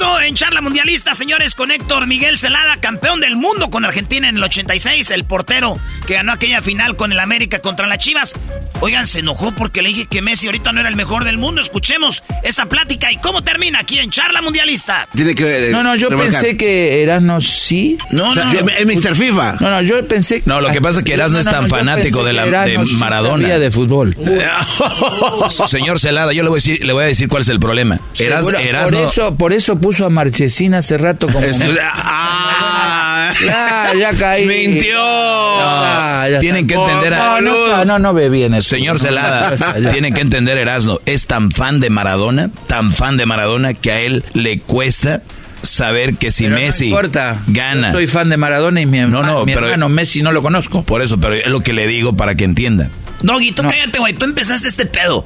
En 0.00 0.34
Charla 0.36 0.60
Mundialista, 0.60 1.12
señores, 1.14 1.56
con 1.56 1.72
Héctor 1.72 2.06
Miguel 2.06 2.38
Celada, 2.38 2.76
campeón 2.76 3.20
del 3.20 3.34
mundo 3.34 3.68
con 3.68 3.84
Argentina 3.84 4.28
en 4.28 4.36
el 4.36 4.44
86, 4.44 5.10
el 5.10 5.24
portero 5.24 5.76
que 6.06 6.14
ganó 6.14 6.32
aquella 6.32 6.62
final 6.62 6.94
con 6.94 7.10
el 7.10 7.18
América 7.18 7.58
contra 7.58 7.88
las 7.88 7.98
Chivas. 7.98 8.34
Oigan, 8.80 9.08
se 9.08 9.18
enojó 9.20 9.50
porque 9.56 9.82
le 9.82 9.88
dije 9.88 10.06
que 10.06 10.22
Messi 10.22 10.46
ahorita 10.46 10.72
no 10.72 10.78
era 10.80 10.88
el 10.88 10.94
mejor 10.94 11.24
del 11.24 11.36
mundo. 11.36 11.60
Escuchemos 11.60 12.22
esta 12.44 12.66
plática 12.66 13.10
y 13.10 13.16
cómo 13.16 13.42
termina 13.42 13.80
aquí 13.80 13.98
en 13.98 14.10
Charla 14.10 14.40
Mundialista. 14.40 15.08
Tiene 15.16 15.34
que. 15.34 15.68
eh, 15.68 15.70
no, 15.72 15.82
no, 15.82 15.96
yo 15.96 16.08
remarcar. 16.10 16.42
pensé 16.42 16.56
que 16.56 17.02
Erasmo 17.02 17.40
sí. 17.40 17.98
No, 18.12 18.30
O 18.30 18.34
sea, 18.34 18.44
no, 18.44 18.52
yo- 18.54 18.60
Es 18.78 18.86
Mr. 18.86 19.16
FIFA. 19.16 19.56
No, 19.58 19.70
no, 19.70 19.82
yo 19.82 20.06
pensé... 20.06 20.42
No, 20.44 20.60
lo 20.60 20.70
que 20.70 20.80
pasa 20.80 21.00
es 21.00 21.04
que 21.04 21.14
Erasmo 21.14 21.38
es 21.40 21.44
tan 21.46 21.68
fanático 21.68 22.22
de 22.22 22.34
la- 22.34 22.44
que 22.64 22.70
de 22.72 22.78
Maradona. 22.98 23.42
sabía 23.48 23.58
de 23.58 23.70
fútbol. 23.72 24.16
Señor 25.66 25.98
Celada, 25.98 26.32
yo 26.32 26.44
le 26.44 26.48
voy 26.50 26.58
a 26.58 26.60
decir, 26.60 26.86
le 26.86 26.92
voy 26.92 27.02
a 27.02 27.06
decir 27.08 27.28
cuál 27.28 27.42
es 27.42 27.48
el 27.48 27.58
problema. 27.58 27.98
Eras, 28.18 28.44
Seguro- 28.44 28.58
Erasmo- 28.58 28.90
por, 28.98 29.08
eso, 29.08 29.34
por 29.36 29.52
eso 29.52 29.78
puso 29.88 30.04
a 30.04 30.10
Marchesín 30.10 30.74
hace 30.74 30.98
rato 30.98 31.28
como... 31.28 31.40
Ah, 31.82 33.32
Ya, 33.44 33.92
ya 33.98 34.12
caí. 34.14 34.44
Mintió. 34.46 34.98
Ah, 35.00 36.28
ya 36.30 36.40
Tienen 36.40 36.66
está. 36.66 36.74
que 36.74 36.82
entender 36.82 37.14
a- 37.14 37.40
No, 37.40 37.40
no, 37.40 37.84
no, 37.86 37.98
no 37.98 38.12
ve 38.12 38.28
bien 38.28 38.52
eso. 38.52 38.68
Señor 38.68 38.94
No, 38.94 38.98
Celada, 39.06 39.54
ya, 39.56 39.78
ya. 39.78 39.90
tienen 39.90 40.12
que 40.12 40.20
entender, 40.20 40.58
Erasmo, 40.58 41.00
es 41.06 41.26
tan 41.26 41.50
fan 41.52 41.80
de 41.80 41.88
Maradona, 41.88 42.50
tan 42.66 42.92
fan 42.92 43.16
de 43.16 43.24
Maradona, 43.24 43.72
que 43.72 43.92
a 43.92 44.00
él 44.00 44.24
le 44.34 44.58
cuesta 44.60 45.22
saber 45.62 46.16
que 46.16 46.32
si 46.32 46.44
Pero 46.44 46.56
no 46.56 46.60
Messi 46.62 46.86
importa. 46.88 47.38
gana. 47.46 47.88
Yo 47.88 47.92
soy 47.94 48.06
fan 48.08 48.28
de 48.28 48.36
Maradona 48.36 48.80
y 48.82 48.86
mi, 48.86 48.98
No, 48.98 49.22
no, 49.22 49.46
mi 49.46 49.54
pero- 49.54 49.66
hermano 49.68 49.88
Messi 49.88 50.20
no 50.22 50.32
lo 50.32 50.42
conozco. 50.42 50.82
Por 50.82 51.00
eso, 51.00 51.18
pero 51.18 51.34
es 51.34 51.46
lo 51.48 51.60
que 51.62 51.72
le 51.72 51.86
digo 51.86 52.14
para 52.14 52.34
que 52.34 52.44
entienda. 52.44 52.90
Doggy, 53.22 53.52
tú 53.52 53.62
cállate, 53.62 53.98
güey. 53.98 54.14
Tú 54.14 54.26
empezaste 54.26 54.68
este 54.68 54.86
pedo. 54.86 55.24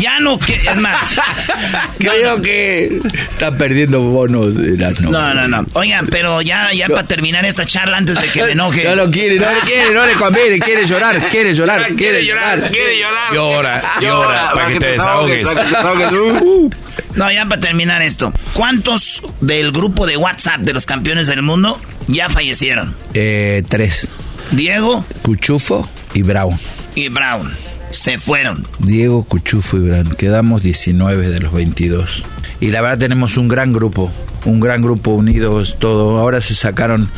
Ya 0.00 0.18
no, 0.20 0.38
que, 0.38 0.54
es 0.54 0.76
más. 0.76 1.20
Creo 1.98 2.40
que 2.40 3.00
está 3.32 3.56
perdiendo 3.56 4.00
bonos. 4.00 4.54
No, 4.54 5.34
no, 5.34 5.34
no. 5.34 5.48
no. 5.48 5.66
Oigan, 5.74 6.06
pero 6.06 6.40
ya, 6.42 6.72
ya 6.72 6.88
para 6.88 7.04
terminar 7.06 7.44
esta 7.44 7.66
charla 7.66 7.98
antes 7.98 8.20
de 8.20 8.28
que 8.28 8.42
me 8.42 8.52
enoje. 8.52 8.84
No 8.94 8.94
lo 8.94 9.10
quiere, 9.10 9.38
no 9.38 9.50
le 9.52 9.60
quiere, 9.60 9.94
no 9.94 10.06
le 10.06 10.12
conviene. 10.12 10.58
Quiere 10.58 10.86
llorar, 10.86 11.18
quiere 11.30 11.54
llorar, 11.54 11.86
quiere, 11.94 12.24
llorar. 12.24 12.70
Quiere 12.70 12.98
llorar. 12.98 13.34
Llora, 13.34 13.82
llora, 14.00 14.50
para 14.52 14.68
que 14.68 14.78
te 14.78 14.86
desahogues. 14.92 15.48
No, 17.16 17.30
ya 17.30 17.46
para 17.46 17.60
terminar 17.60 18.02
esto. 18.02 18.32
¿Cuántos 18.54 19.22
del 19.40 19.70
grupo 19.70 20.06
de 20.06 20.16
WhatsApp 20.16 20.60
de 20.60 20.72
los 20.72 20.84
campeones 20.84 21.28
del 21.28 21.42
mundo 21.42 21.80
ya 22.08 22.28
fallecieron? 22.28 22.94
Eh, 23.14 23.62
tres. 23.68 24.08
Diego. 24.50 25.04
Cuchufo 25.22 25.88
y 26.12 26.22
Brown. 26.22 26.58
Y 26.94 27.08
Brown. 27.08 27.52
Se 27.90 28.18
fueron. 28.18 28.66
Diego, 28.78 29.24
Cuchufo 29.24 29.76
y 29.76 29.88
Brown. 29.88 30.14
Quedamos 30.16 30.62
19 30.62 31.28
de 31.28 31.40
los 31.40 31.52
22. 31.52 32.24
Y 32.60 32.70
la 32.70 32.80
verdad 32.80 32.98
tenemos 32.98 33.36
un 33.36 33.48
gran 33.48 33.72
grupo, 33.72 34.10
un 34.44 34.60
gran 34.60 34.80
grupo 34.80 35.10
unidos, 35.10 35.76
todo. 35.78 36.18
Ahora 36.18 36.40
se 36.40 36.54
sacaron, 36.54 37.08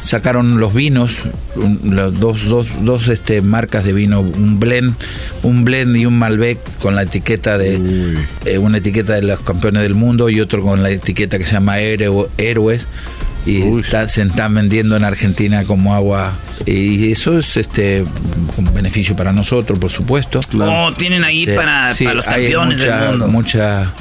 sacaron 0.00 0.58
los 0.58 0.74
vinos, 0.74 1.18
dos, 1.54 2.44
dos, 2.46 2.66
dos 2.80 3.08
este, 3.08 3.40
marcas 3.40 3.84
de 3.84 3.92
vino, 3.92 4.20
un 4.20 4.58
blend, 4.58 4.94
un 5.42 5.64
blend 5.64 5.96
y 5.96 6.06
un 6.06 6.18
Malbec 6.18 6.58
con 6.78 6.96
la 6.96 7.02
etiqueta 7.02 7.56
de 7.56 8.16
eh, 8.46 8.58
una 8.58 8.78
etiqueta 8.78 9.14
de 9.14 9.22
los 9.22 9.40
campeones 9.40 9.82
del 9.82 9.94
mundo 9.94 10.28
y 10.28 10.40
otro 10.40 10.62
con 10.62 10.82
la 10.82 10.90
etiqueta 10.90 11.38
que 11.38 11.44
se 11.44 11.52
llama 11.52 11.78
Héroes 11.78 12.86
y 13.46 13.62
se 14.08 14.22
están 14.22 14.54
vendiendo 14.54 14.96
en 14.96 15.04
Argentina 15.04 15.64
como 15.64 15.94
agua 15.94 16.34
y 16.66 17.12
eso 17.12 17.38
es 17.38 17.56
este 17.56 18.04
un 18.56 18.74
beneficio 18.74 19.14
para 19.14 19.32
nosotros 19.32 19.78
por 19.78 19.90
supuesto. 19.90 20.40
Claro. 20.50 20.94
tienen 20.96 21.22
ahí 21.24 21.46
para, 21.46 21.94
los 22.12 22.26
campeones 22.26 22.78
mucha, 22.78 23.00
del 23.00 23.10
mundo. 23.10 23.28
mucha 23.28 23.92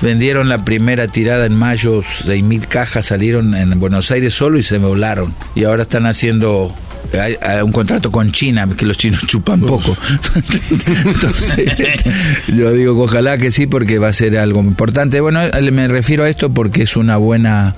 vendieron 0.00 0.48
la 0.48 0.64
primera 0.64 1.06
tirada 1.08 1.46
en 1.46 1.54
mayo 1.54 2.02
mil 2.42 2.66
cajas 2.66 3.06
salieron 3.06 3.54
en 3.54 3.78
Buenos 3.78 4.10
Aires 4.10 4.34
solo 4.34 4.58
y 4.58 4.62
se 4.62 4.78
volaron. 4.78 5.34
Y 5.54 5.64
ahora 5.64 5.82
están 5.82 6.06
haciendo 6.06 6.74
hay, 7.12 7.36
un 7.62 7.72
contrato 7.72 8.10
con 8.10 8.32
China, 8.32 8.68
que 8.76 8.84
los 8.86 8.96
chinos 8.96 9.26
chupan 9.26 9.60
poco. 9.60 9.96
Entonces, 11.04 11.70
yo 12.48 12.72
digo 12.72 13.02
ojalá 13.02 13.38
que 13.38 13.50
sí, 13.50 13.66
porque 13.66 13.98
va 13.98 14.08
a 14.08 14.12
ser 14.12 14.36
algo 14.38 14.60
importante. 14.60 15.20
Bueno, 15.20 15.40
me 15.72 15.88
refiero 15.88 16.24
a 16.24 16.28
esto 16.28 16.52
porque 16.52 16.82
es 16.82 16.96
una 16.96 17.16
buena, 17.16 17.74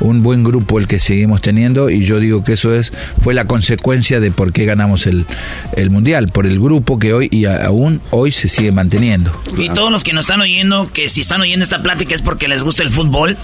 un 0.00 0.22
buen 0.22 0.44
grupo 0.44 0.78
el 0.78 0.86
que 0.86 0.98
seguimos 0.98 1.40
teniendo 1.40 1.90
y 1.90 2.04
yo 2.04 2.20
digo 2.20 2.44
que 2.44 2.54
eso 2.54 2.74
es 2.74 2.92
fue 3.20 3.34
la 3.34 3.46
consecuencia 3.46 4.20
de 4.20 4.30
por 4.30 4.52
qué 4.52 4.64
ganamos 4.64 5.06
el, 5.06 5.26
el 5.76 5.90
mundial, 5.90 6.28
por 6.28 6.46
el 6.46 6.58
grupo 6.60 6.98
que 6.98 7.12
hoy 7.12 7.28
y 7.30 7.46
aún 7.46 8.00
hoy 8.10 8.32
se 8.32 8.48
sigue 8.48 8.72
manteniendo. 8.72 9.32
Y 9.56 9.68
todos 9.70 9.90
los 9.90 10.02
que 10.02 10.12
nos 10.12 10.24
están 10.26 10.40
oyendo, 10.40 10.90
que 10.92 11.08
si 11.08 11.20
están 11.20 11.40
oyendo 11.40 11.64
esta 11.64 11.82
plática 11.82 12.14
es 12.14 12.22
porque 12.22 12.48
les 12.48 12.62
gusta 12.62 12.82
el 12.82 12.90
fútbol. 12.90 13.36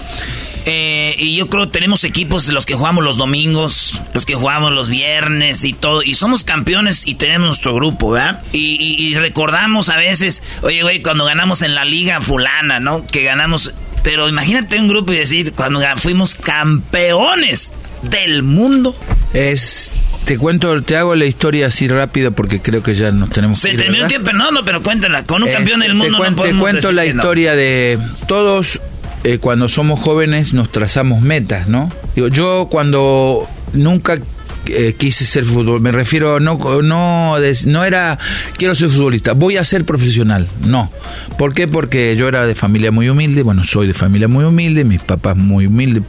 Eh, 0.65 1.15
y 1.17 1.37
yo 1.37 1.47
creo 1.47 1.65
que 1.65 1.71
tenemos 1.71 2.03
equipos 2.03 2.47
los 2.49 2.65
que 2.65 2.75
jugamos 2.75 3.03
los 3.03 3.17
domingos, 3.17 3.99
los 4.13 4.25
que 4.25 4.35
jugamos 4.35 4.71
los 4.71 4.89
viernes 4.89 5.63
y 5.63 5.73
todo. 5.73 6.03
Y 6.03 6.15
somos 6.15 6.43
campeones 6.43 7.07
y 7.07 7.15
tenemos 7.15 7.47
nuestro 7.47 7.73
grupo, 7.73 8.11
¿verdad? 8.11 8.41
Y, 8.51 9.13
recordamos 9.15 9.89
a 9.89 9.97
veces, 9.97 10.41
oye, 10.61 10.83
güey, 10.83 11.01
cuando 11.01 11.25
ganamos 11.25 11.61
en 11.61 11.75
la 11.75 11.85
liga 11.85 12.21
fulana, 12.21 12.79
¿no? 12.79 13.05
Que 13.05 13.23
ganamos... 13.23 13.73
Pero 14.03 14.27
imagínate 14.27 14.79
un 14.79 14.87
grupo 14.87 15.13
y 15.13 15.17
decir, 15.17 15.53
cuando 15.53 15.79
fuimos 15.97 16.33
campeones 16.33 17.71
del 18.01 18.41
mundo. 18.41 18.95
Es 19.31 19.91
te 20.25 20.37
cuento, 20.37 20.81
te 20.83 20.95
hago 20.97 21.15
la 21.15 21.25
historia 21.25 21.67
así 21.67 21.87
rápido 21.87 22.31
porque 22.31 22.61
creo 22.61 22.83
que 22.83 22.93
ya 22.93 23.11
nos 23.11 23.31
tenemos 23.31 23.59
Se 23.59 23.73
terminó 23.73 24.03
el 24.03 24.09
tiempo, 24.09 24.31
no, 24.33 24.51
no, 24.51 24.63
pero 24.63 24.81
cuéntala. 24.81 25.23
Con 25.23 25.43
un 25.43 25.49
eh, 25.49 25.51
campeón 25.51 25.79
del 25.79 25.95
mundo 25.95 26.19
te, 26.19 26.49
te 26.49 26.55
cuento 26.55 26.91
la 26.91 27.05
historia 27.05 27.55
de 27.55 27.99
todos 28.27 28.79
eh, 29.23 29.37
cuando 29.37 29.69
somos 29.69 29.99
jóvenes 29.99 30.53
nos 30.53 30.71
trazamos 30.71 31.21
metas, 31.21 31.67
¿no? 31.67 31.89
yo 32.15 32.67
cuando 32.69 33.47
nunca 33.73 34.19
eh, 34.67 34.93
quise 34.97 35.25
ser 35.25 35.45
fútbol, 35.45 35.81
me 35.81 35.91
refiero, 35.91 36.39
no, 36.39 36.57
no, 36.81 37.35
no 37.65 37.83
era 37.83 38.19
quiero 38.57 38.75
ser 38.75 38.89
futbolista, 38.89 39.33
voy 39.33 39.57
a 39.57 39.63
ser 39.63 39.85
profesional, 39.85 40.47
no. 40.65 40.91
¿Por 41.37 41.53
qué? 41.53 41.67
Porque 41.67 42.15
yo 42.15 42.27
era 42.27 42.45
de 42.45 42.55
familia 42.55 42.91
muy 42.91 43.09
humilde, 43.09 43.43
bueno, 43.43 43.63
soy 43.63 43.87
de 43.87 43.93
familia 43.93 44.27
muy 44.27 44.43
humilde, 44.45 44.83
mis 44.83 45.01
papás 45.01 45.35
muy 45.35 45.65
humildes, 45.67 46.03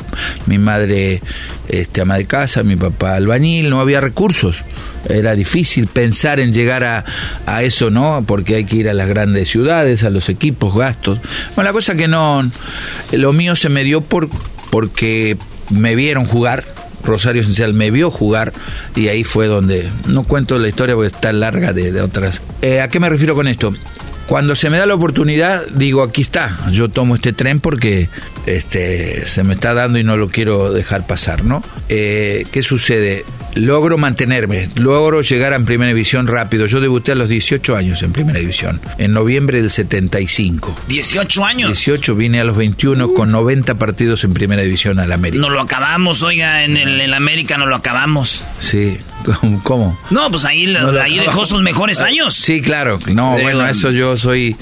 mi 0.46 0.58
madre 0.58 1.22
este, 1.68 2.02
ama 2.02 2.16
de 2.16 2.26
casa, 2.26 2.62
mi 2.62 2.76
papá 2.76 3.16
albañil, 3.16 3.70
no 3.70 3.80
había 3.80 4.00
recursos 4.00 4.56
era 5.08 5.34
difícil 5.34 5.86
pensar 5.86 6.40
en 6.40 6.52
llegar 6.52 6.84
a, 6.84 7.04
a, 7.46 7.62
eso, 7.62 7.90
¿no? 7.90 8.24
Porque 8.26 8.56
hay 8.56 8.64
que 8.64 8.76
ir 8.76 8.88
a 8.88 8.94
las 8.94 9.08
grandes 9.08 9.48
ciudades, 9.48 10.04
a 10.04 10.10
los 10.10 10.28
equipos, 10.28 10.76
gastos. 10.76 11.18
Bueno, 11.54 11.68
la 11.68 11.72
cosa 11.72 11.96
que 11.96 12.08
no, 12.08 12.48
lo 13.10 13.32
mío 13.32 13.56
se 13.56 13.68
me 13.68 13.84
dio 13.84 14.00
por, 14.00 14.28
porque 14.70 15.36
me 15.70 15.96
vieron 15.96 16.26
jugar. 16.26 16.64
Rosario 17.04 17.42
Esencial 17.42 17.74
me 17.74 17.90
vio 17.90 18.10
jugar 18.10 18.52
y 18.96 19.08
ahí 19.08 19.24
fue 19.24 19.46
donde, 19.46 19.90
no 20.06 20.24
cuento 20.24 20.58
la 20.58 20.68
historia 20.68 20.94
porque 20.94 21.14
está 21.14 21.32
larga 21.32 21.72
de, 21.72 21.92
de 21.92 22.00
otras. 22.00 22.42
Eh, 22.62 22.80
¿A 22.80 22.88
qué 22.88 23.00
me 23.00 23.08
refiero 23.08 23.34
con 23.34 23.48
esto? 23.48 23.72
Cuando 24.26 24.54
se 24.56 24.70
me 24.70 24.78
da 24.78 24.86
la 24.86 24.94
oportunidad, 24.94 25.66
digo, 25.74 26.02
aquí 26.02 26.22
está, 26.22 26.56
yo 26.70 26.88
tomo 26.88 27.16
este 27.16 27.32
tren 27.32 27.60
porque 27.60 28.08
este, 28.46 29.26
se 29.26 29.42
me 29.42 29.54
está 29.54 29.74
dando 29.74 29.98
y 29.98 30.04
no 30.04 30.16
lo 30.16 30.28
quiero 30.28 30.72
dejar 30.72 31.06
pasar, 31.06 31.44
¿no? 31.44 31.62
Eh, 31.88 32.46
¿Qué 32.52 32.62
sucede? 32.62 33.24
Logro 33.54 33.98
mantenerme, 33.98 34.68
logro 34.76 35.22
llegar 35.22 35.54
a 35.54 35.60
Primera 35.60 35.88
División 35.88 36.26
rápido. 36.26 36.66
Yo 36.66 36.80
debuté 36.80 37.12
a 37.12 37.14
los 37.14 37.28
18 37.28 37.76
años 37.76 38.02
en 38.02 38.12
Primera 38.12 38.38
División, 38.38 38.80
en 38.98 39.12
noviembre 39.12 39.60
del 39.60 39.70
75. 39.70 40.74
¿18 40.88 41.46
años? 41.46 41.68
18, 41.68 42.14
vine 42.14 42.40
a 42.40 42.44
los 42.44 42.56
21 42.56 43.14
con 43.14 43.30
90 43.30 43.74
partidos 43.76 44.24
en 44.24 44.34
Primera 44.34 44.62
División 44.62 44.98
al 44.98 45.12
América. 45.12 45.40
No 45.40 45.50
lo 45.50 45.60
acabamos, 45.60 46.22
oiga, 46.22 46.64
en 46.64 46.76
el, 46.76 47.12
América 47.14 47.58
no 47.58 47.66
lo 47.66 47.76
acabamos. 47.76 48.42
Sí, 48.58 48.98
¿cómo? 49.62 49.98
No, 50.10 50.30
pues 50.30 50.44
ahí, 50.44 50.74
ahí 50.76 51.18
dejó 51.18 51.44
sus 51.44 51.62
mejores 51.62 52.00
años. 52.00 52.34
Sí, 52.34 52.62
claro. 52.62 52.98
No, 53.12 53.38
bueno, 53.38 53.66
eso 53.66 53.90
yo 53.90 54.16
soy, 54.16 54.56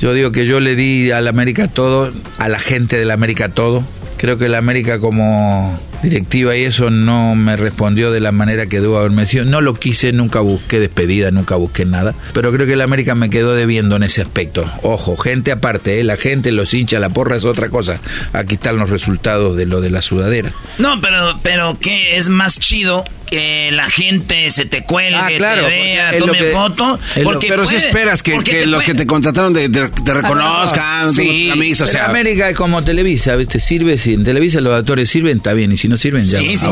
yo 0.00 0.14
digo 0.14 0.32
que 0.32 0.46
yo 0.46 0.60
le 0.60 0.76
di 0.76 1.10
al 1.10 1.28
América 1.28 1.68
todo, 1.68 2.12
a 2.38 2.48
la 2.48 2.60
gente 2.60 2.98
del 2.98 3.10
América 3.10 3.48
todo. 3.50 3.84
Creo 4.16 4.36
que 4.36 4.46
el 4.46 4.56
América 4.56 4.98
como 4.98 5.78
directiva 6.02 6.56
y 6.56 6.64
eso 6.64 6.90
no 6.90 7.34
me 7.34 7.56
respondió 7.56 8.10
de 8.10 8.20
la 8.20 8.32
manera 8.32 8.66
que 8.66 8.80
debo 8.80 8.98
haberme 8.98 9.26
sido. 9.26 9.44
No 9.44 9.60
lo 9.60 9.74
quise, 9.74 10.12
nunca 10.12 10.40
busqué 10.40 10.80
despedida, 10.80 11.30
nunca 11.30 11.56
busqué 11.56 11.84
nada. 11.84 12.14
Pero 12.32 12.52
creo 12.52 12.66
que 12.66 12.74
el 12.74 12.80
América 12.80 13.14
me 13.14 13.30
quedó 13.30 13.54
debiendo 13.54 13.96
en 13.96 14.02
ese 14.02 14.22
aspecto. 14.22 14.64
Ojo, 14.82 15.16
gente 15.16 15.52
aparte, 15.52 16.00
¿eh? 16.00 16.04
la 16.04 16.16
gente, 16.16 16.52
los 16.52 16.74
hinchas, 16.74 17.00
la 17.00 17.10
porra 17.10 17.36
es 17.36 17.44
otra 17.44 17.68
cosa. 17.68 18.00
Aquí 18.32 18.54
están 18.54 18.78
los 18.78 18.90
resultados 18.90 19.56
de 19.56 19.66
lo 19.66 19.80
de 19.80 19.90
la 19.90 20.02
sudadera. 20.02 20.52
No, 20.78 21.00
pero, 21.00 21.38
pero 21.42 21.78
¿qué 21.80 22.16
es 22.16 22.28
más 22.28 22.58
chido 22.58 23.04
que 23.28 23.70
la 23.72 23.84
gente 23.84 24.50
se 24.50 24.64
te 24.64 24.84
cuelgue, 24.84 25.16
ah, 25.16 25.26
te 25.28 25.38
vea, 25.38 26.18
tome 26.18 26.42
foto. 26.52 26.98
pero 27.46 27.66
si 27.66 27.76
esperas 27.76 28.22
que, 28.22 28.66
los 28.66 28.84
que 28.84 28.94
te 28.94 29.06
contrataron 29.06 29.52
te, 29.52 29.68
reconozcan, 30.12 31.12
sí, 31.12 31.48
camisa, 31.50 31.84
o 31.84 31.86
sea. 31.86 32.06
América 32.06 32.48
es 32.48 32.56
como 32.56 32.82
Televisa, 32.82 33.36
¿viste? 33.36 33.60
Sirve, 33.60 33.98
si 33.98 34.14
en 34.14 34.24
Televisa 34.24 34.60
los 34.60 34.72
actores 34.72 35.10
sirven, 35.10 35.38
está 35.38 35.52
bien, 35.52 35.72
y 35.72 35.76
si 35.76 35.87
no 35.88 35.96
sirven, 35.96 36.24
ya 36.24 36.38
sí, 36.38 36.56
sí, 36.56 36.66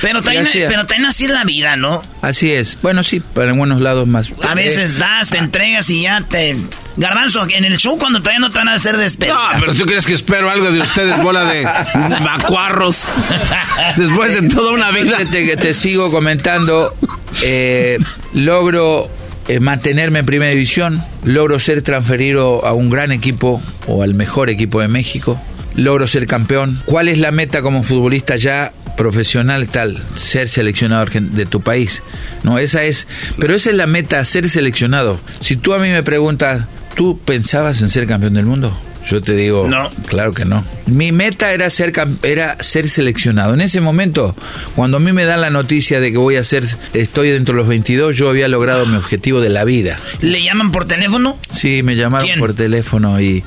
Pero 0.00 0.22
también, 0.22 0.46
pero 0.52 0.86
también 0.86 1.06
así 1.06 1.24
es 1.24 1.30
la 1.30 1.44
vida, 1.44 1.76
¿no? 1.76 2.02
Así 2.22 2.50
es. 2.50 2.78
Bueno, 2.82 3.02
sí, 3.02 3.22
pero 3.34 3.50
en 3.50 3.58
buenos 3.58 3.80
lados 3.80 4.06
más. 4.08 4.32
A 4.42 4.54
veces 4.54 4.98
das, 4.98 5.30
te 5.30 5.38
entregas 5.38 5.90
y 5.90 6.02
ya 6.02 6.20
te 6.22 6.56
Garbanzo, 6.96 7.44
en 7.50 7.64
el 7.64 7.76
show 7.76 7.98
cuando 7.98 8.20
todavía 8.20 8.38
no 8.38 8.52
te 8.52 8.58
van 8.58 8.68
a 8.68 8.74
hacer 8.74 8.96
despedida. 8.96 9.34
No, 9.34 9.60
pero 9.60 9.74
tú 9.74 9.84
crees 9.84 10.06
que 10.06 10.14
espero 10.14 10.48
algo 10.48 10.70
de 10.70 10.80
ustedes, 10.80 11.20
bola 11.22 11.44
de 11.44 11.64
macuarros. 12.20 13.06
Después 13.96 14.40
de 14.40 14.48
toda 14.48 14.72
una 14.72 14.90
vida. 14.92 15.18
Te, 15.30 15.56
te 15.56 15.74
sigo 15.74 16.10
comentando, 16.12 16.94
eh, 17.42 17.98
logro 18.32 19.10
eh, 19.48 19.58
mantenerme 19.58 20.20
en 20.20 20.26
primera 20.26 20.52
división, 20.52 21.04
logro 21.24 21.58
ser 21.58 21.82
transferido 21.82 22.64
a 22.64 22.72
un 22.74 22.90
gran 22.90 23.10
equipo 23.10 23.60
o 23.88 24.02
al 24.02 24.14
mejor 24.14 24.48
equipo 24.48 24.80
de 24.80 24.88
México, 24.88 25.40
logro 25.74 26.06
ser 26.06 26.26
campeón. 26.26 26.80
¿Cuál 26.84 27.08
es 27.08 27.18
la 27.18 27.30
meta 27.30 27.62
como 27.62 27.82
futbolista 27.82 28.36
ya? 28.36 28.72
profesional 28.96 29.66
tal, 29.66 30.00
ser 30.14 30.48
seleccionado 30.48 31.06
de 31.06 31.46
tu 31.46 31.60
país. 31.62 32.00
No, 32.44 32.60
esa 32.60 32.84
es, 32.84 33.08
pero 33.40 33.56
esa 33.56 33.70
es 33.70 33.76
la 33.76 33.88
meta, 33.88 34.24
ser 34.24 34.48
seleccionado. 34.48 35.18
Si 35.40 35.56
tú 35.56 35.74
a 35.74 35.80
mí 35.80 35.88
me 35.88 36.04
preguntas, 36.04 36.62
¿Tú 36.94 37.18
pensabas 37.18 37.82
en 37.82 37.88
ser 37.90 38.06
campeón 38.06 38.34
del 38.34 38.46
mundo? 38.46 38.76
Yo 39.06 39.20
te 39.20 39.34
digo, 39.34 39.68
no. 39.68 39.90
claro 40.06 40.32
que 40.32 40.44
no. 40.44 40.64
Mi 40.86 41.12
meta 41.12 41.52
era 41.52 41.68
ser 41.70 41.92
era 42.22 42.56
ser 42.62 42.88
seleccionado. 42.88 43.54
En 43.54 43.60
ese 43.60 43.80
momento, 43.80 44.34
cuando 44.74 44.96
a 44.96 45.00
mí 45.00 45.12
me 45.12 45.24
dan 45.24 45.42
la 45.42 45.50
noticia 45.50 46.00
de 46.00 46.10
que 46.10 46.18
voy 46.18 46.36
a 46.36 46.44
ser 46.44 46.64
estoy 46.94 47.30
dentro 47.30 47.54
de 47.54 47.58
los 47.58 47.68
22, 47.68 48.16
yo 48.16 48.28
había 48.28 48.48
logrado 48.48 48.86
mi 48.86 48.96
objetivo 48.96 49.40
de 49.40 49.50
la 49.50 49.64
vida. 49.64 49.98
¿Le 50.20 50.42
llaman 50.42 50.72
por 50.72 50.86
teléfono? 50.86 51.36
Sí, 51.50 51.82
me 51.82 51.96
llamaron 51.96 52.28
por 52.38 52.54
teléfono 52.54 53.20
y 53.20 53.44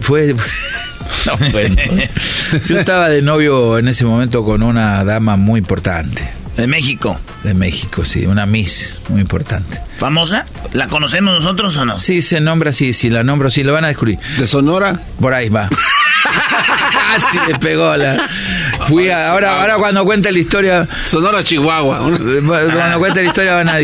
fue, 0.00 0.34
yo 2.68 2.78
estaba 2.78 3.08
de 3.08 3.22
novio 3.22 3.78
en 3.78 3.88
ese 3.88 4.04
momento 4.04 4.44
con 4.44 4.62
una 4.62 5.04
dama 5.04 5.36
muy 5.36 5.58
importante 5.58 6.39
De 6.60 6.66
México. 6.66 7.18
De 7.42 7.54
México, 7.54 8.04
sí, 8.04 8.26
una 8.26 8.44
Miss 8.44 9.00
muy 9.08 9.22
importante. 9.22 9.80
¿Famosa? 9.98 10.44
¿La 10.74 10.88
conocemos 10.88 11.32
nosotros 11.32 11.74
o 11.78 11.86
no? 11.86 11.96
Sí, 11.96 12.20
se 12.20 12.38
nombra 12.38 12.68
así, 12.68 12.92
si 12.92 13.08
la 13.08 13.24
nombro, 13.24 13.48
sí, 13.48 13.62
lo 13.62 13.72
van 13.72 13.84
a 13.84 13.88
descubrir. 13.88 14.18
¿De 14.38 14.46
Sonora? 14.46 15.00
Por 15.18 15.32
ahí 15.32 15.48
va. 15.48 15.70
Casi 17.14 17.38
le 17.48 17.58
pegó 17.58 17.96
la. 17.96 18.28
Fui 18.86 19.08
a, 19.08 19.30
ahora, 19.30 19.62
ahora 19.62 19.76
cuando 19.76 20.04
cuente 20.04 20.30
la 20.30 20.38
historia. 20.38 20.86
Sonora, 21.02 21.42
Chihuahua. 21.42 21.98
Cuando 21.98 22.98
cuente 22.98 23.22
la 23.22 23.28
historia 23.30 23.54
van 23.54 23.70
a. 23.70 23.78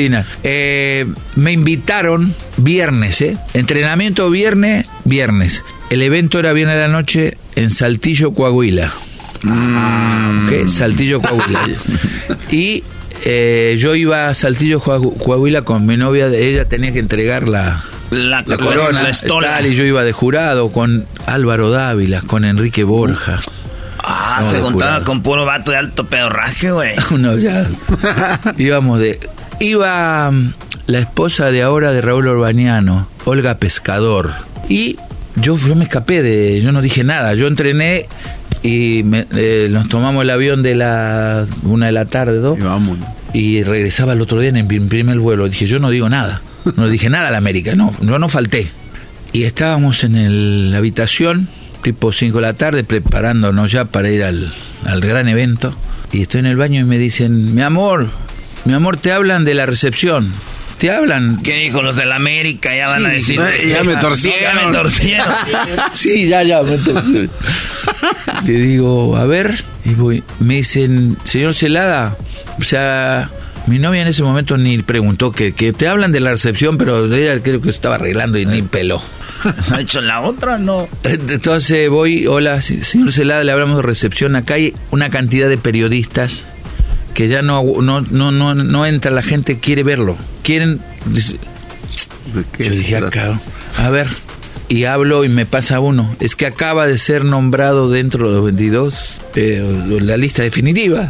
Eh, 0.45 1.07
me 1.35 1.53
invitaron 1.53 2.35
viernes, 2.59 3.23
¿eh? 3.23 3.39
Entrenamiento 3.55 4.29
viernes, 4.29 4.85
viernes. 5.05 5.65
El 5.89 6.03
evento 6.03 6.39
era 6.39 6.53
viernes 6.53 6.77
de 6.77 6.83
la 6.83 6.89
noche 6.89 7.39
en 7.55 7.71
Saltillo, 7.71 8.35
Coahuila. 8.35 8.93
¿Qué? 10.49 10.69
Saltillo, 10.69 11.21
Coahuila. 11.21 11.61
y 12.51 12.83
eh, 13.25 13.77
yo 13.79 13.95
iba 13.95 14.29
a 14.29 14.35
Saltillo, 14.35 14.81
Coahu- 14.81 15.17
Coahuila 15.19 15.63
con 15.63 15.87
mi 15.87 15.97
novia. 15.97 16.27
Ella 16.29 16.65
tenía 16.67 16.93
que 16.93 16.99
entregar 17.01 17.49
la, 17.49 17.83
La, 18.11 18.43
la 18.47 18.57
corona 18.57 19.03
la 19.03 19.11
estola. 19.11 19.49
tal, 19.49 19.67
y 19.67 19.75
yo 19.75 19.85
iba 19.85 20.05
de 20.05 20.13
jurado 20.13 20.71
con 20.71 21.05
Álvaro 21.27 21.71
Dávila, 21.71 22.21
con 22.23 22.45
Enrique 22.45 22.85
Borja. 22.85 23.39
Ah, 24.09 24.39
No, 24.41 24.47
se 24.51 24.59
juntaba 24.61 24.73
jurado. 24.93 25.05
con 25.05 25.23
puro 25.23 25.45
vato 25.45 25.71
de 25.73 25.79
alto 25.79 26.07
pedorraje, 26.07 26.71
güey. 26.71 26.95
No, 27.19 27.37
ya. 27.37 27.67
Íbamos 28.57 29.01
de. 29.01 29.19
Iba 29.59 30.31
mm, 30.31 30.53
la 30.87 30.99
esposa 30.99 31.51
de 31.51 31.63
ahora 31.63 31.93
de 31.93 32.01
Raúl 32.03 32.29
Urbaniano, 32.29 33.09
Olga 33.25 33.57
Pescador. 33.57 34.31
Y 34.69 34.97
yo, 35.37 35.57
yo 35.57 35.75
me 35.75 35.85
escapé 35.85 36.23
de. 36.23 36.61
Yo 36.63 36.71
no 36.73 36.83
dije 36.83 37.03
nada. 37.03 37.35
Yo 37.35 37.47
entrené 37.49 38.07
y 38.67 39.03
me- 39.05 39.27
eh, 39.37 39.69
nos 39.71 39.89
tomamos 39.89 40.23
el 40.23 40.31
avión 40.31 40.63
de 40.63 40.75
la 40.75 41.47
una 41.63 41.87
de 41.87 41.93
la 41.93 42.05
tarde, 42.07 42.39
dos. 42.39 42.59
Y 43.33 43.63
regresaba 43.63 44.13
el 44.15 44.21
otro 44.21 44.41
día 44.41 44.49
en 44.51 44.57
el 44.57 44.67
primer 44.89 45.19
vuelo. 45.19 45.49
Dije, 45.49 45.67
yo 45.67 45.79
no 45.79 45.91
digo 45.91 46.09
nada. 46.09 46.41
No 46.77 46.89
dije 46.89 47.09
nada 47.11 47.29
a 47.29 47.31
la 47.31 47.39
América. 47.39 47.75
No, 47.75 47.93
yo 48.01 48.19
no 48.19 48.29
falté. 48.29 48.67
Y 49.33 49.45
estábamos 49.45 50.03
en 50.05 50.17
el- 50.17 50.71
la 50.73 50.79
habitación, 50.79 51.49
tipo 51.83 52.11
5 52.13 52.39
de 52.39 52.43
la 52.43 52.53
tarde, 52.55 52.83
preparándonos 52.85 53.71
ya 53.71 53.85
para 53.85 54.11
ir 54.11 54.25
al, 54.25 54.53
al 54.85 55.01
gran 55.01 55.29
evento. 55.29 55.75
Y 56.13 56.23
estoy 56.23 56.41
en 56.41 56.47
el 56.47 56.57
baño 56.57 56.81
y 56.81 56.85
me 56.85 56.99
dicen, 56.99 57.55
mi 57.55 57.63
amor, 57.63 58.09
mi 58.65 58.73
amor, 58.73 58.97
te 58.97 59.13
hablan 59.13 59.45
de 59.45 59.55
la 59.55 59.67
recepción. 59.67 60.33
Te 60.79 60.91
hablan. 60.91 61.41
¿Qué 61.43 61.55
dijo 61.57 61.81
los 61.83 61.97
de 61.97 62.05
la 62.05 62.17
América? 62.17 62.75
Ya 62.77 62.89
van 62.89 63.01
Sí, 63.01 63.07
a 63.07 63.09
decir. 63.11 63.41
sí, 63.63 63.69
ya 63.69 63.83
me 63.83 63.97
torcieron. 64.01 64.41
Ya 64.61 64.67
me 64.67 64.73
torcieron. 64.73 65.27
sí, 65.95 66.29
ya, 66.29 66.43
ya. 66.43 66.63
me 66.63 66.77
torcieron. 66.79 67.31
Le 68.45 68.53
digo, 68.53 69.17
a 69.17 69.25
ver, 69.25 69.65
y 69.85 69.95
voy. 69.95 70.23
Me 70.41 70.57
dicen, 70.57 71.17
señor 71.25 71.55
Celada, 71.55 72.17
o 72.59 72.63
sea, 72.63 73.31
mi 73.67 73.79
novia 73.79 74.03
en 74.03 74.09
ese 74.09 74.23
momento 74.23 74.57
ni 74.59 74.79
preguntó 74.79 75.33
que, 75.33 75.53
que 75.55 75.73
te 75.73 75.89
hablan 75.89 76.13
de 76.13 76.21
la 76.21 76.31
recepción, 76.33 76.77
pero 76.77 77.07
ella 77.15 77.43
creo 77.43 77.61
que 77.63 77.71
estaba 77.71 77.95
arreglando 77.95 78.39
y 78.39 78.45
ni 78.47 78.61
peló. 78.63 79.01
¿Ha 79.73 79.81
hecho 79.81 80.01
la 80.03 80.21
otra? 80.21 80.59
No. 80.59 80.89
Entonces 81.05 81.89
voy, 81.89 82.27
hola, 82.27 82.61
señor 82.61 83.13
Celada, 83.13 83.45
le 83.45 83.53
hablamos 83.53 83.77
de 83.79 83.83
recepción. 83.83 84.37
Acá 84.37 84.55
hay 84.55 84.75
una 84.91 85.09
cantidad 85.11 85.49
de 85.49 85.57
periodistas 85.59 86.49
que 87.17 87.29
ya 87.29 87.41
no, 87.41 87.65
no, 87.81 88.03
no, 88.03 88.31
no, 88.31 88.55
no 88.55 88.85
entra, 88.85 89.11
la 89.11 89.23
gente 89.23 89.59
quiere 89.59 89.83
verlo. 89.83 90.19
Quieren... 90.43 90.83
Yo 92.59 92.71
dije, 92.71 92.99
acá, 92.99 93.41
a 93.79 93.89
ver, 93.89 94.07
y 94.69 94.85
hablo 94.85 95.25
y 95.25 95.31
me 95.31 95.47
pasa 95.47 95.81
uno. 95.81 96.15
Es 96.21 96.37
que 96.37 96.45
acaba 96.45 96.87
de 96.87 96.99
ser 96.99 97.25
nombrado 97.25 97.89
dentro 97.89 98.29
de 98.29 98.35
los 98.35 98.45
22, 98.45 99.15
eh, 99.35 99.99
la 100.03 100.19
lista 100.19 100.43
definitiva. 100.43 101.09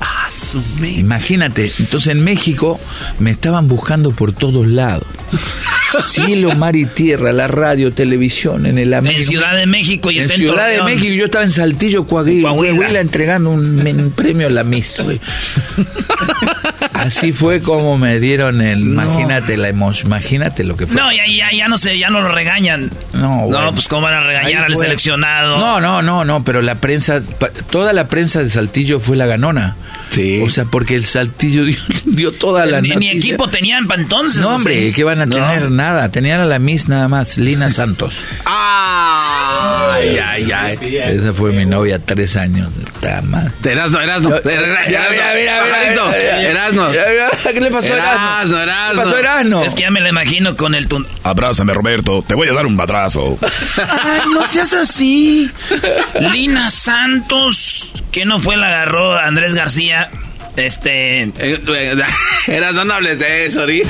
Imagínate, 0.81 1.73
entonces 1.81 2.13
en 2.13 2.23
México 2.23 2.79
me 3.19 3.33
estaban 3.33 3.67
buscando 3.67 4.13
por 4.13 4.31
todos 4.31 4.69
lados. 4.69 5.09
Cielo, 6.03 6.55
mar 6.55 6.77
y 6.77 6.85
tierra, 6.87 7.33
la 7.33 7.47
radio, 7.49 7.93
televisión, 7.93 8.67
en 8.67 8.79
el 8.79 8.89
En 8.89 8.95
América. 8.99 9.23
Ciudad 9.25 9.57
de 9.57 9.67
México 9.67 10.11
y 10.11 10.17
en 10.17 10.23
está 10.23 10.35
en 10.35 10.39
Ciudad 10.41 10.69
de. 10.69 10.83
México, 10.83 11.15
yo 11.15 11.25
estaba 11.27 11.45
en 11.45 11.51
Saltillo, 11.51 12.07
Coahuila, 12.07 12.49
Coahuila 12.51 13.01
entregando 13.01 13.51
un, 13.51 13.81
un 13.87 14.11
premio 14.13 14.47
a 14.47 14.51
la 14.51 14.65
Miss. 14.65 15.01
güey. 15.03 15.21
Así 16.93 17.33
fue 17.33 17.61
como 17.61 17.99
me 17.99 18.19
dieron 18.21 18.61
el, 18.61 18.81
imagínate 18.81 19.57
la 19.57 19.69
emoción, 19.69 20.09
imagínate 20.09 20.65
lo 20.65 20.77
que 20.77 20.87
fue. 20.87 21.01
No, 21.01 21.13
ya, 21.13 21.25
ya, 21.27 21.51
ya 21.53 21.69
no 21.69 21.79
sé, 21.79 21.99
ya 21.99 22.11
no 22.11 22.21
lo 22.21 22.29
regañan. 22.33 22.91
No, 23.13 23.21
No, 23.43 23.47
bueno. 23.47 23.73
pues 23.73 23.87
cómo 23.89 24.03
van 24.03 24.15
a 24.15 24.21
regañar 24.21 24.65
al 24.65 24.77
seleccionado. 24.77 25.59
No, 25.59 25.81
no, 25.81 26.03
no, 26.03 26.25
no, 26.25 26.45
pero 26.45 26.63
la 26.63 26.77
prensa, 26.77 27.23
toda 27.71 27.93
la 27.93 28.09
prensa 28.09 28.43
de 28.43 28.51
Saltillo 28.51 29.01
fue 29.01 29.17
la 29.17 29.27
ganona. 29.27 29.77
Sí. 30.11 30.41
O 30.43 30.49
sea, 30.49 30.65
porque 30.65 30.95
el 30.95 31.05
Saltillo 31.05 31.65
dio, 31.67 31.79
dio 32.05 32.33
toda 32.33 32.65
la 32.67 32.81
ni, 32.81 32.91
ni 32.91 33.09
equipo 33.09 33.49
tenían 33.49 33.87
para 33.87 34.03
entonces. 34.03 34.41
No, 34.41 34.57
hombre, 34.57 34.81
sea. 34.85 34.93
¿qué 34.95 35.05
van 35.05 35.21
a 35.21 35.27
No. 35.27 35.35
tener? 35.37 35.71
Nada. 35.71 36.11
Tenían 36.11 36.41
a 36.41 36.45
la 36.45 36.59
Miss 36.59 36.89
nada 36.89 37.09
más, 37.09 37.37
Lina 37.39 37.69
Santos. 37.71 38.15
Ay, 39.97 40.19
ay, 40.23 40.53
ay. 40.53 40.97
Esa 41.19 41.33
fue 41.33 41.53
mi 41.53 41.65
novia 41.67 41.99
tres 41.99 42.37
años. 42.37 42.71
Mal. 43.25 43.53
Erasno, 43.65 44.01
Erasno. 44.01 44.37
Erasno. 44.37 46.13
Erasno. 46.15 46.89
Mira, 46.91 47.31
¿Qué 47.45 47.61
le 47.61 47.71
pasó 47.71 47.93
a 47.93 47.97
Erasno? 47.97 48.61
Erasno, 48.61 48.63
Erasno. 48.63 48.91
¿Qué 48.93 49.05
pasó 49.05 49.17
a 49.17 49.19
Erasno? 49.21 49.63
Es 49.65 49.75
que 49.75 49.83
ya 49.83 49.91
me 49.91 50.01
lo 50.01 50.09
imagino 50.09 50.57
con 50.57 50.75
el 50.75 50.89
tun... 50.89 51.07
Abrázame, 51.23 51.73
Roberto. 51.75 52.25
Te 52.27 52.35
voy 52.35 52.49
a 52.49 52.53
dar 52.53 52.67
un 52.67 52.77
madrazo. 52.77 53.39
Ay, 53.77 54.21
no 54.33 54.47
seas 54.47 54.73
así. 54.73 55.51
Lina 56.33 56.71
Santos, 56.71 57.91
que 58.13 58.25
no 58.25 58.41
fue 58.41 58.57
la 58.57 58.67
agarró 58.69 59.17
Andrés 59.19 59.55
García. 59.55 60.11
Este. 60.57 61.31
Erasno, 62.47 62.85
no 62.85 62.95
hables 62.95 63.19
de 63.19 63.47
eso. 63.47 63.65
Oye, 63.65 63.85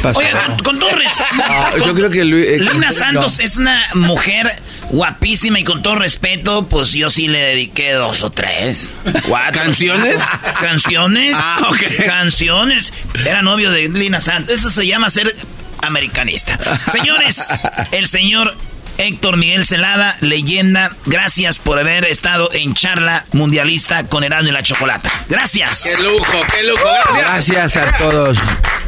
con, 0.64 0.78
todo 0.78 0.90
respeto. 0.90 1.44
Ah, 1.44 1.70
yo 1.84 1.94
creo 1.94 2.10
que 2.10 2.24
Luis- 2.24 2.46
eh, 2.48 2.58
Lina 2.58 2.88
no. 2.88 2.92
Santos 2.92 3.38
es 3.40 3.56
una 3.56 3.80
mujer 3.94 4.50
guapísima 4.90 5.58
y 5.60 5.64
con 5.64 5.82
todo 5.82 5.96
respeto, 5.96 6.66
pues 6.66 6.92
yo 6.92 7.10
sí 7.10 7.28
le 7.28 7.40
dediqué 7.40 7.92
dos 7.92 8.22
o 8.22 8.30
tres. 8.30 8.90
Cuatro. 9.28 9.62
¿Canciones? 9.62 10.22
Canciones. 10.60 11.34
Ah, 11.38 11.68
ok. 11.68 12.06
Canciones. 12.06 12.92
Era 13.24 13.42
novio 13.42 13.70
de 13.70 13.88
Lina 13.88 14.20
Santos. 14.20 14.58
Eso 14.58 14.70
se 14.70 14.86
llama 14.86 15.10
ser 15.10 15.34
americanista. 15.82 16.58
Señores, 16.92 17.54
el 17.92 18.08
señor 18.08 18.54
Héctor 18.98 19.36
Miguel 19.36 19.66
Celada, 19.66 20.16
leyenda, 20.20 20.90
gracias 21.04 21.58
por 21.58 21.78
haber 21.78 22.04
estado 22.06 22.48
en 22.52 22.74
charla 22.74 23.26
mundialista 23.32 24.04
con 24.06 24.24
Heraldo 24.24 24.50
y 24.50 24.52
la 24.52 24.62
Chocolata. 24.62 25.10
Gracias. 25.28 25.84
Qué 25.84 26.02
lujo, 26.02 26.40
qué 26.50 26.62
lujo. 26.62 26.82
Gracias. 27.14 27.50
Gracias 27.50 27.76
a 27.76 27.98
todos. 27.98 28.38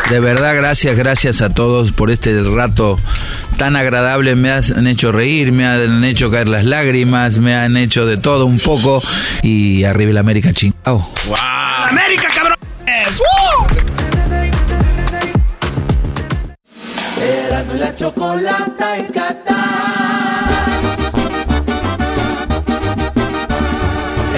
De 0.08 0.20
verdad, 0.20 0.54
gracias, 0.56 0.96
gracias 0.96 1.42
a 1.42 1.52
todos 1.52 1.92
por 1.92 2.10
este 2.10 2.42
rato 2.42 2.98
tan 3.58 3.76
agradable. 3.76 4.34
Me 4.36 4.50
han 4.50 4.86
hecho 4.86 5.12
reír, 5.12 5.52
me 5.52 5.66
han 5.66 6.02
hecho 6.04 6.30
caer 6.30 6.48
las 6.48 6.64
lágrimas, 6.64 7.38
me 7.38 7.54
han 7.54 7.76
hecho 7.76 8.06
de 8.06 8.16
todo 8.16 8.46
un 8.46 8.58
poco. 8.58 9.02
Y 9.42 9.84
arriba 9.84 10.12
el 10.12 10.16
América 10.16 10.54
chingao. 10.54 11.06
¡América, 11.90 12.28
cabrones! 12.34 12.58
Erasmo 17.20 17.74
y 17.74 17.78
la 17.78 17.94
chocolata 17.94 18.96
en 18.96 19.06
Qatar. 19.06 19.56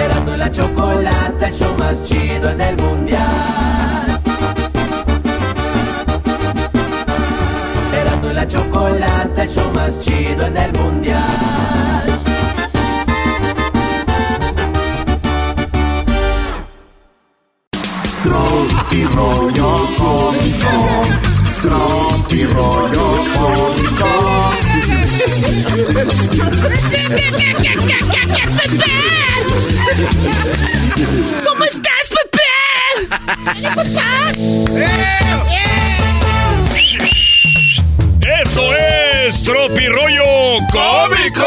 Erasmo 0.05 0.35
y 0.35 0.39
la 0.39 0.51
chocolata, 0.51 1.47
el 1.47 1.55
show 1.55 1.77
más 1.79 2.03
chido 2.05 2.51
en 2.51 2.61
el 2.61 2.77
mundial. 2.79 3.70
La 8.41 8.49
chocolata, 8.49 9.43
el 9.43 9.51
show 9.51 9.71
más 9.75 9.99
chido 10.01 10.47
en 10.47 10.57
el 10.57 10.73
mundial. 10.73 11.21
Tropi 18.23 19.05
rollo 19.05 19.87
cómico. 19.99 20.73
Tropi 21.61 22.45
rollo 22.47 23.07
cómico. 23.35 24.11
¿Cómo 31.47 31.65
estás, 31.65 32.09
Pepe? 32.09 32.49
Esto 34.81 35.80
es 39.31 39.43
Tropirollo 39.45 40.59
Cómico. 40.73 41.47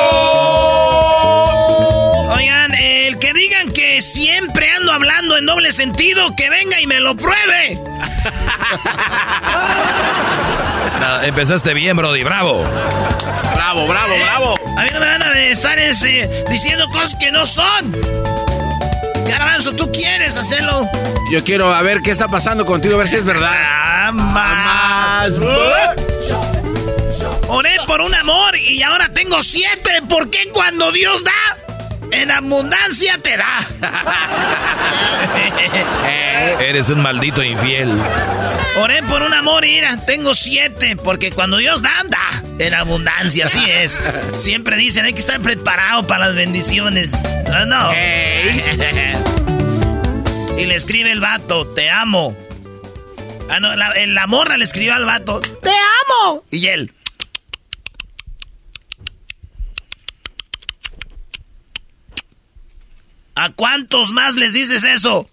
Oigan, 2.29 2.73
el 2.75 3.19
que 3.19 3.33
digan 3.33 3.73
que 3.73 4.01
siempre 4.01 4.69
ando 4.71 4.93
hablando 4.93 5.37
en 5.37 5.45
doble 5.45 5.73
sentido, 5.73 6.33
que 6.33 6.49
venga 6.49 6.79
y 6.79 6.87
me 6.87 7.01
lo 7.01 7.15
pruebe. 7.15 7.79
No, 10.99 11.21
empezaste 11.23 11.73
bien, 11.73 11.97
Brody. 11.97 12.23
Bravo. 12.23 12.63
Bravo, 13.55 13.87
bravo, 13.87 14.13
bravo. 14.15 14.55
A 14.77 14.83
mí 14.83 14.89
no 14.93 15.01
me 15.01 15.05
van 15.05 15.21
a 15.21 15.37
estar 15.41 15.77
este, 15.77 16.45
diciendo 16.49 16.87
cosas 16.91 17.15
que 17.15 17.29
no 17.29 17.45
son. 17.45 17.91
Garbanzo, 19.27 19.73
¿tú 19.73 19.91
quieres 19.91 20.37
hacerlo? 20.37 20.89
Yo 21.29 21.43
quiero 21.43 21.73
a 21.73 21.81
ver 21.81 22.01
qué 22.01 22.11
está 22.11 22.29
pasando 22.29 22.65
contigo, 22.65 22.95
a 22.95 22.99
ver 22.99 23.09
si 23.09 23.17
es 23.17 23.25
verdad. 23.25 23.51
Ah, 23.53 24.11
más. 24.13 25.33
Oré 27.47 27.75
por 27.87 28.01
un 28.01 28.13
amor 28.15 28.55
y 28.57 28.81
ahora 28.83 29.09
tengo 29.09 29.43
siete. 29.43 30.01
¿Por 30.09 30.29
qué 30.29 30.49
cuando 30.51 30.91
Dios 30.91 31.23
da, 31.23 31.57
en 32.11 32.31
abundancia 32.31 33.17
te 33.17 33.37
da? 33.37 33.67
Eres 36.59 36.89
un 36.89 37.01
maldito 37.01 37.43
infiel. 37.43 37.91
Oré 38.79 39.03
por 39.03 39.21
un 39.21 39.33
amor 39.33 39.65
y 39.65 39.73
mira, 39.73 39.97
tengo 40.05 40.33
siete. 40.33 40.95
Porque 40.95 41.31
cuando 41.31 41.57
Dios 41.57 41.81
da, 41.81 41.91
da. 42.07 42.43
En 42.59 42.73
abundancia, 42.73 43.45
así 43.45 43.63
es. 43.69 43.97
Siempre 44.37 44.77
dicen, 44.77 45.05
hay 45.05 45.13
que 45.13 45.19
estar 45.19 45.39
preparado 45.41 46.07
para 46.07 46.27
las 46.27 46.35
bendiciones. 46.35 47.11
No, 47.49 47.65
no. 47.65 47.91
y 50.57 50.65
le 50.65 50.75
escribe 50.75 51.11
el 51.11 51.19
vato, 51.19 51.67
te 51.67 51.89
amo. 51.89 52.37
Ah, 53.49 53.59
no, 53.59 53.75
la, 53.75 53.93
la 54.07 54.27
morra 54.27 54.57
le 54.57 54.63
escribió 54.63 54.93
al 54.93 55.05
vato, 55.05 55.39
te 55.39 55.69
amo. 55.69 56.43
Y 56.49 56.67
él, 56.67 56.93
¿A 63.35 63.49
cuántos 63.51 64.11
más 64.11 64.35
les 64.35 64.53
dices 64.53 64.83
eso? 64.83 65.27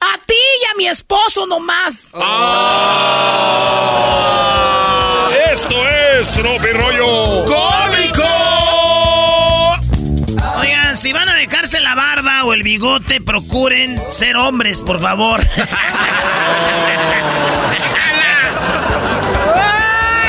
A 0.00 0.18
ti 0.26 0.34
y 0.34 0.64
a 0.66 0.74
mi 0.76 0.86
esposo 0.86 1.46
nomás. 1.46 2.08
Ah. 2.14 3.38
Esto 5.52 5.74
es 5.88 6.30
Tropi 6.34 6.68
Rollo 6.68 7.44
Cómico. 7.46 8.22
Oigan, 10.60 10.96
si 10.96 11.12
van 11.12 11.28
a 11.28 11.34
dejarse 11.34 11.80
la 11.80 11.94
barba 11.94 12.44
o 12.44 12.52
el 12.52 12.62
bigote, 12.62 13.20
procuren 13.22 14.00
ser 14.08 14.36
hombres, 14.36 14.82
por 14.82 15.00
favor. 15.00 15.42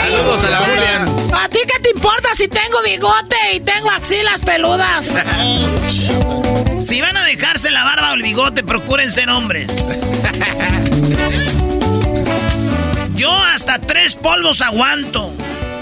Saludos 0.10 0.44
a 0.46 0.50
la 0.50 0.58
Julián. 0.58 1.08
¿A 1.34 1.50
ti 1.50 1.60
qué 1.72 1.80
te 1.82 1.90
importa 1.90 2.34
si 2.34 2.48
tengo 2.48 2.82
bigote 2.84 3.38
y 3.54 3.60
tengo 3.60 3.90
axilas 3.92 4.42
peludas? 4.42 5.08
si 6.84 7.02
van 7.02 7.18
a 7.18 7.26
dejarse 7.26 7.72
la 7.72 7.84
barba 7.84 8.12
o 8.12 8.14
el 8.16 8.22
bigote, 8.24 8.64
procuren 8.64 9.12
ser 9.12 9.30
hombres. 9.30 9.72
Yo 13.16 13.32
hasta 13.38 13.80
tres 13.80 14.16
polvos 14.16 14.62
aguanto. 14.62 15.34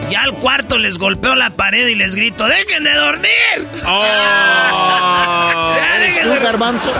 Ya 0.09 0.21
al 0.21 0.33
cuarto 0.35 0.79
les 0.79 0.97
golpeo 0.97 1.35
la 1.35 1.49
pared 1.51 1.85
y 1.87 1.95
les 1.95 2.15
grito, 2.15 2.45
¡dejen 2.47 2.83
de 2.85 2.93
dormir! 2.93 3.67
Oh. 3.85 4.05
Ya, 5.77 5.99
dejen 5.99 6.23
¿Tú, 6.23 6.29
de 6.29 6.35
dormir. 6.35 6.43
garbanzo? 6.43 6.93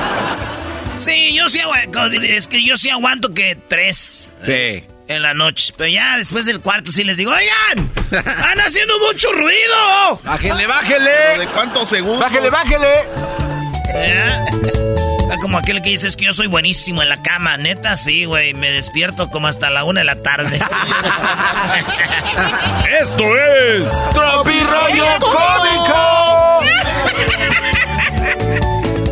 Sí, 0.99 1.33
yo 1.35 1.47
sí 1.49 1.59
aguanto. 1.61 2.05
Es 2.21 2.47
que 2.47 2.63
yo 2.63 2.77
sí 2.77 2.89
aguanto 2.89 3.33
que 3.33 3.55
tres 3.55 4.31
Sí. 4.43 4.83
en 5.07 5.21
la 5.21 5.33
noche. 5.33 5.73
Pero 5.77 5.89
ya 5.89 6.17
después 6.17 6.45
del 6.45 6.59
cuarto 6.59 6.91
sí 6.91 7.03
les 7.03 7.17
digo, 7.17 7.31
oigan, 7.31 7.91
están 8.11 8.59
haciendo 8.59 8.99
mucho 8.99 9.31
ruido. 9.31 10.19
Bájele, 10.23 10.67
bájele. 10.67 11.39
¿De 11.39 11.47
cuántos 11.47 11.89
segundos? 11.89 12.19
Bájele, 12.19 12.49
bájele. 12.49 12.87
¿Eh? 13.93 14.45
Ah, 15.29 15.35
Como 15.41 15.57
aquel 15.57 15.81
que 15.81 15.89
dice 15.89 16.07
es 16.07 16.15
que 16.15 16.25
yo 16.25 16.33
soy 16.33 16.47
buenísimo 16.47 17.01
en 17.01 17.09
la 17.09 17.21
cama, 17.21 17.57
neta, 17.57 17.95
sí, 17.95 18.25
güey. 18.25 18.53
Me 18.53 18.71
despierto 18.71 19.29
como 19.29 19.47
hasta 19.47 19.69
la 19.69 19.83
una 19.83 20.01
de 20.01 20.05
la 20.05 20.21
tarde. 20.21 20.59
Esto 23.01 23.23
es 23.37 23.91
Tropi 24.13 24.59
Rollo 24.59 25.05
Cómico. 25.19 26.59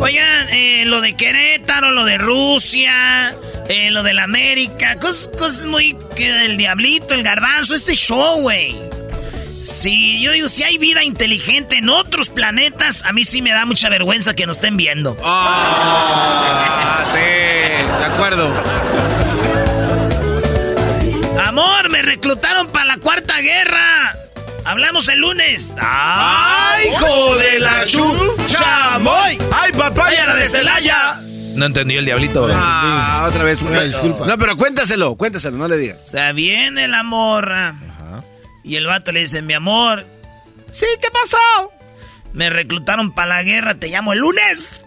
Oigan, 0.00 0.48
eh, 0.50 0.84
lo 0.86 1.00
de 1.00 1.14
Querétaro, 1.16 1.90
lo 1.90 2.04
de 2.04 2.18
Rusia, 2.18 3.34
eh, 3.68 3.90
lo 3.90 4.02
de 4.02 4.14
la 4.14 4.24
América, 4.24 4.96
cosas, 4.96 5.30
cosas 5.36 5.64
muy 5.66 5.96
que 6.14 6.32
del 6.32 6.56
diablito, 6.56 7.14
el 7.14 7.22
garbanzo, 7.22 7.74
este 7.74 7.94
show, 7.94 8.40
güey. 8.40 8.76
Sí, 9.66 10.20
yo 10.22 10.30
digo, 10.30 10.46
si 10.46 10.62
hay 10.62 10.78
vida 10.78 11.02
inteligente 11.02 11.78
en 11.78 11.88
otros 11.88 12.30
planetas, 12.30 13.04
a 13.04 13.12
mí 13.12 13.24
sí 13.24 13.42
me 13.42 13.50
da 13.50 13.66
mucha 13.66 13.88
vergüenza 13.88 14.32
que 14.34 14.46
nos 14.46 14.58
estén 14.58 14.76
viendo. 14.76 15.16
Ah, 15.24 17.04
sí, 17.12 17.18
de 17.18 18.04
acuerdo. 18.04 18.52
Amor, 21.44 21.88
me 21.90 22.00
reclutaron 22.02 22.68
para 22.68 22.84
la 22.84 22.98
cuarta 22.98 23.40
guerra. 23.40 24.16
Hablamos 24.64 25.08
el 25.08 25.18
lunes. 25.18 25.72
¡Ay, 25.80 26.88
hijo 26.88 27.36
de 27.36 27.58
la 27.58 27.86
chucha! 27.86 28.98
¡Moy! 29.00 29.36
¡Ay, 29.52 29.72
papaya 29.72 30.26
la 30.26 30.36
de 30.36 30.46
Celaya! 30.46 31.20
No 31.56 31.66
entendió 31.66 31.98
el 31.98 32.04
diablito. 32.04 32.48
Ah, 32.52 33.26
otra 33.28 33.42
vez 33.42 33.60
una 33.62 33.82
disculpa. 33.82 34.26
No, 34.26 34.38
pero 34.38 34.56
cuéntaselo, 34.56 35.16
cuéntaselo, 35.16 35.56
no 35.56 35.66
le 35.66 35.76
digas. 35.76 35.98
O 36.04 36.06
sea, 36.06 36.30
viene 36.30 36.86
la 36.86 37.02
morra. 37.02 37.74
Y 38.66 38.76
el 38.76 38.86
vato 38.86 39.12
le 39.12 39.20
dice, 39.20 39.40
mi 39.42 39.54
amor. 39.54 40.04
Sí, 40.70 40.84
¿qué 41.00 41.08
pasó? 41.10 41.72
Me 42.32 42.50
reclutaron 42.50 43.12
para 43.14 43.28
la 43.36 43.42
guerra, 43.44 43.76
te 43.76 43.88
llamo 43.88 44.12
el 44.12 44.18
lunes. 44.18 44.82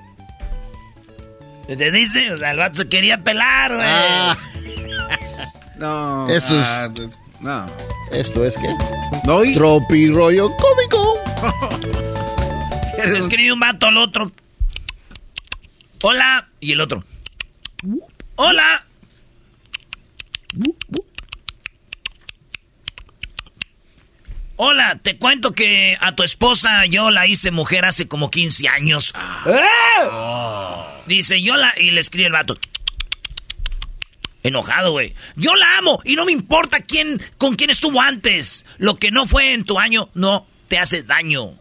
¿Qué 1.65 1.75
¿Te 1.77 1.89
dice? 1.91 2.31
O 2.33 2.37
sea, 2.37 2.51
el 2.51 2.57
vato 2.57 2.77
se 2.79 2.89
quería 2.89 3.23
pelar, 3.23 3.73
güey. 3.73 3.87
Ah. 3.87 4.37
No. 5.77 6.27
Esto 6.27 6.59
es- 6.59 6.65
ah, 6.67 6.89
pues, 6.93 7.17
no. 7.39 7.65
¿Esto 8.11 8.43
es 8.43 8.57
qué? 8.57 8.67
¿No? 9.23 9.45
y- 9.45 9.53
Tropi 9.55 10.09
rollo 10.11 10.49
cómico. 10.57 11.23
Se 13.01 13.17
escribe 13.17 13.53
un 13.53 13.61
vato 13.61 13.87
al 13.87 13.95
otro. 13.95 14.29
Hola. 16.01 16.49
Y 16.59 16.73
el 16.73 16.81
otro. 16.81 17.01
Hola. 18.35 18.85
Hola, 24.61 24.99
te 25.01 25.17
cuento 25.17 25.53
que 25.53 25.97
a 26.01 26.15
tu 26.15 26.23
esposa 26.23 26.85
yo 26.85 27.11
la 27.11 27.25
hice 27.25 27.49
mujer 27.49 27.85
hace 27.85 28.09
como 28.09 28.29
15 28.29 28.67
años. 28.67 29.13
Dice, 31.05 31.41
yo 31.41 31.55
la... 31.55 31.73
Y 31.77 31.91
le 31.91 32.01
escribe 32.01 32.25
el 32.25 32.33
vato. 32.33 32.57
Enojado, 34.43 34.91
güey. 34.91 35.15
Yo 35.37 35.55
la 35.55 35.77
amo 35.77 36.01
y 36.03 36.17
no 36.17 36.25
me 36.25 36.33
importa 36.33 36.81
quién, 36.81 37.21
con 37.37 37.55
quién 37.55 37.69
estuvo 37.69 38.01
antes. 38.01 38.65
Lo 38.79 38.97
que 38.97 39.11
no 39.11 39.27
fue 39.27 39.53
en 39.53 39.63
tu 39.63 39.79
año 39.79 40.09
no 40.13 40.45
te 40.67 40.77
hace 40.77 41.03
daño. 41.03 41.53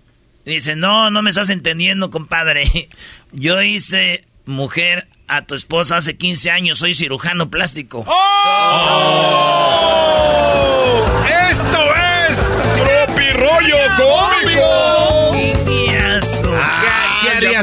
Dice, 0.45 0.75
no, 0.75 1.12
no 1.12 1.23
me 1.23 1.31
estás 1.31 1.51
entendiendo, 1.51 2.11
compadre. 2.11 2.89
Yo 3.31 3.62
hice 3.62 4.25
mujer 4.45 5.07
a 5.29 5.43
tu 5.43 5.55
esposa 5.55 5.99
hace 5.99 6.16
15 6.16 6.51
años, 6.51 6.79
soy 6.79 6.95
cirujano 6.95 7.49
plástico. 7.49 8.05
¡Oh! 8.09 9.39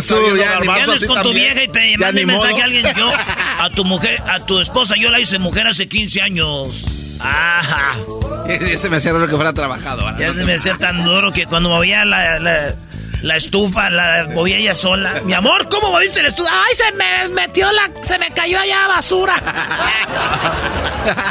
¿Qué, 0.03 0.07
qué 0.09 0.11
harías 0.11 0.11
está 0.11 0.15
tú? 0.15 0.37
Ya, 0.37 0.51
Garbanzo 0.51 0.73
¿Qué 0.73 0.81
andas 0.81 0.95
así 0.95 1.07
con 1.07 1.21
tu 1.21 1.33
vieja 1.33 1.63
y 1.63 1.67
te 1.67 1.91
Ya 1.91 1.97
manda 1.97 2.21
un 2.21 2.27
mensaje 2.27 2.61
a 2.61 2.65
alguien? 2.65 2.85
Yo, 2.95 3.11
a 3.59 3.69
tu 3.69 3.85
mujer, 3.85 4.21
a 4.27 4.39
tu 4.39 4.59
esposa, 4.59 4.95
yo 4.97 5.09
la 5.09 5.19
hice 5.19 5.39
mujer 5.39 5.67
hace 5.67 5.87
15 5.87 6.21
años. 6.21 6.85
Ajá. 7.19 7.95
Ese 8.49 8.89
me 8.89 8.97
hacía 8.97 9.13
raro 9.13 9.27
que 9.27 9.35
fuera 9.35 9.53
trabajado. 9.53 10.05
Ya 10.17 10.33
se 10.33 10.43
me 10.43 10.55
hacía 10.55 10.77
tan 10.77 11.03
duro 11.03 11.31
que 11.31 11.45
cuando 11.45 11.69
movía 11.69 12.05
la, 12.05 12.39
la, 12.39 12.75
la 13.21 13.37
estufa, 13.37 13.89
la 13.89 14.27
movía 14.33 14.57
ella 14.57 14.75
sola. 14.75 15.21
Mi 15.25 15.33
amor, 15.33 15.67
¿cómo 15.69 15.91
moviste 15.91 16.21
la 16.21 16.27
estufa? 16.29 16.49
¡Ay, 16.51 16.75
se 16.75 16.91
me 16.93 17.29
metió 17.33 17.71
la... 17.71 17.89
se 18.01 18.19
me 18.19 18.29
cayó 18.31 18.59
allá 18.59 18.87
basura! 18.87 19.35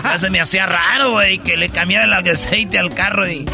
Ya 0.05 0.19
se 0.19 0.31
me 0.31 0.41
hacía 0.41 0.67
raro, 0.67 1.13
güey, 1.13 1.39
que 1.39 1.57
le 1.57 1.69
cambiaba 1.69 2.05
el 2.05 2.13
aceite 2.13 2.79
al 2.79 2.95
carro 2.95 3.29
y... 3.29 3.47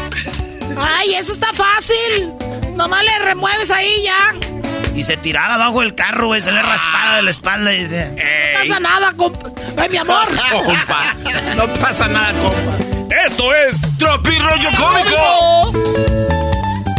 ¡Ay, 0.77 1.15
eso 1.15 1.33
está 1.33 1.51
fácil! 1.53 2.33
Nomás 2.75 3.03
le 3.03 3.19
remueves 3.25 3.69
ahí 3.71 4.03
ya. 4.03 4.60
Y 4.95 5.03
se 5.03 5.17
tiraba 5.17 5.55
abajo 5.55 5.81
del 5.81 5.95
carro, 5.95 6.27
güey, 6.27 6.41
se 6.41 6.51
le 6.51 6.61
raspaba 6.61 7.15
de 7.17 7.23
la 7.23 7.29
espalda 7.29 7.73
y 7.73 7.83
dice... 7.83 8.11
No 8.11 8.59
pasa 8.59 8.79
nada, 8.79 9.13
compa. 9.13 9.49
¡Ay, 9.77 9.89
mi 9.89 9.97
amor! 9.97 10.27
Compa, 10.51 11.15
no 11.55 11.67
pasa 11.73 12.07
nada, 12.07 12.33
compa. 12.33 13.15
Esto 13.25 13.53
es 13.53 13.97
Tropi 13.97 14.37
Rollo 14.37 14.69
Cómico. 14.77 15.71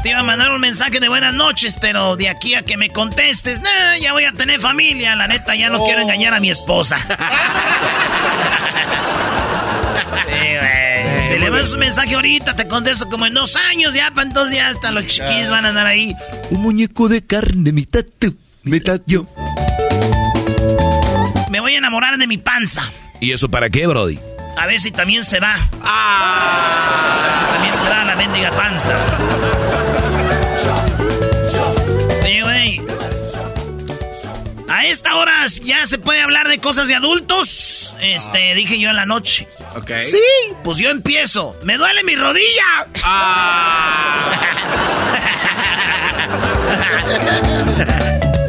Te 0.03 0.11
iba 0.11 0.19
a 0.21 0.23
mandar 0.25 0.51
un 0.53 0.61
mensaje 0.61 0.99
de 1.01 1.09
buenas 1.09 1.33
noches, 1.35 1.79
pero 1.81 2.17
de 2.17 2.29
aquí 2.29 2.55
a 2.55 2.63
que 2.63 2.77
me 2.77 2.91
contestes, 2.91 3.63
nah, 3.63 3.97
ya 4.01 4.13
voy 4.13 4.25
a 4.25 4.33
tener 4.33 4.61
familia. 4.61 5.15
La 5.17 5.29
neta, 5.29 5.55
ya 5.55 5.69
no 5.69 5.85
quiero 5.85 6.03
engañar 6.03 6.35
a 6.35 6.41
mi 6.41 6.51
esposa. 6.51 6.99
Sí, 10.29 10.57
güey. 10.57 10.82
Si 11.33 11.39
le 11.39 11.51
mandas 11.51 11.73
un 11.73 11.79
mensaje 11.79 12.15
ahorita, 12.15 12.55
te 12.57 12.69
contesto 12.69 13.09
como 13.09 13.25
en 13.25 13.35
dos 13.35 13.57
años 13.57 13.95
ya, 13.95 14.11
para 14.11 14.29
entonces 14.29 14.57
ya 14.57 14.69
hasta 14.69 14.91
los 14.91 15.07
chiquillos 15.07 15.51
van 15.51 15.65
a 15.65 15.71
andar 15.71 15.87
ahí. 15.87 16.15
Un 16.51 16.61
muñeco 16.61 17.09
de 17.09 17.25
carne, 17.25 17.73
mitad 17.73 18.05
tú, 18.19 18.37
mitad 18.65 19.01
yo. 19.07 19.27
Me 21.51 21.61
voy 21.61 21.75
a 21.75 21.79
enamorar 21.79 22.19
de 22.19 22.27
mi 22.27 22.37
panza. 22.37 22.83
¿Y 23.21 23.33
eso 23.33 23.49
para 23.49 23.71
qué, 23.71 23.87
Brody? 23.87 24.19
A 24.59 24.67
ver 24.67 24.81
si 24.81 24.91
también 24.91 25.25
se 25.25 25.41
va. 25.41 25.57
A 25.83 27.23
ver 27.25 27.35
si 27.35 27.45
también 27.47 27.79
se 27.79 27.89
va 27.89 28.05
la 28.05 28.17
mendiga 28.17 28.51
panza. 28.51 28.95
A 34.73 34.87
esta 34.87 35.17
hora 35.17 35.45
ya 35.63 35.85
se 35.85 35.99
puede 35.99 36.23
hablar 36.23 36.49
de 36.49 36.59
cosas 36.59 36.89
de 36.89 36.95
adultos. 36.95 37.95
Este, 38.01 38.55
dije 38.55 38.81
yo 38.81 38.89
en 38.89 38.97
la 38.97 39.05
noche. 39.05 39.47
Ok. 39.77 39.91
Sí, 39.99 40.17
pues 40.65 40.79
yo 40.79 40.89
empiezo. 40.89 41.55
Me 41.63 41.77
duele 41.77 42.03
mi 42.05 42.17
rodilla. 42.17 42.87
Ah. 43.05 44.41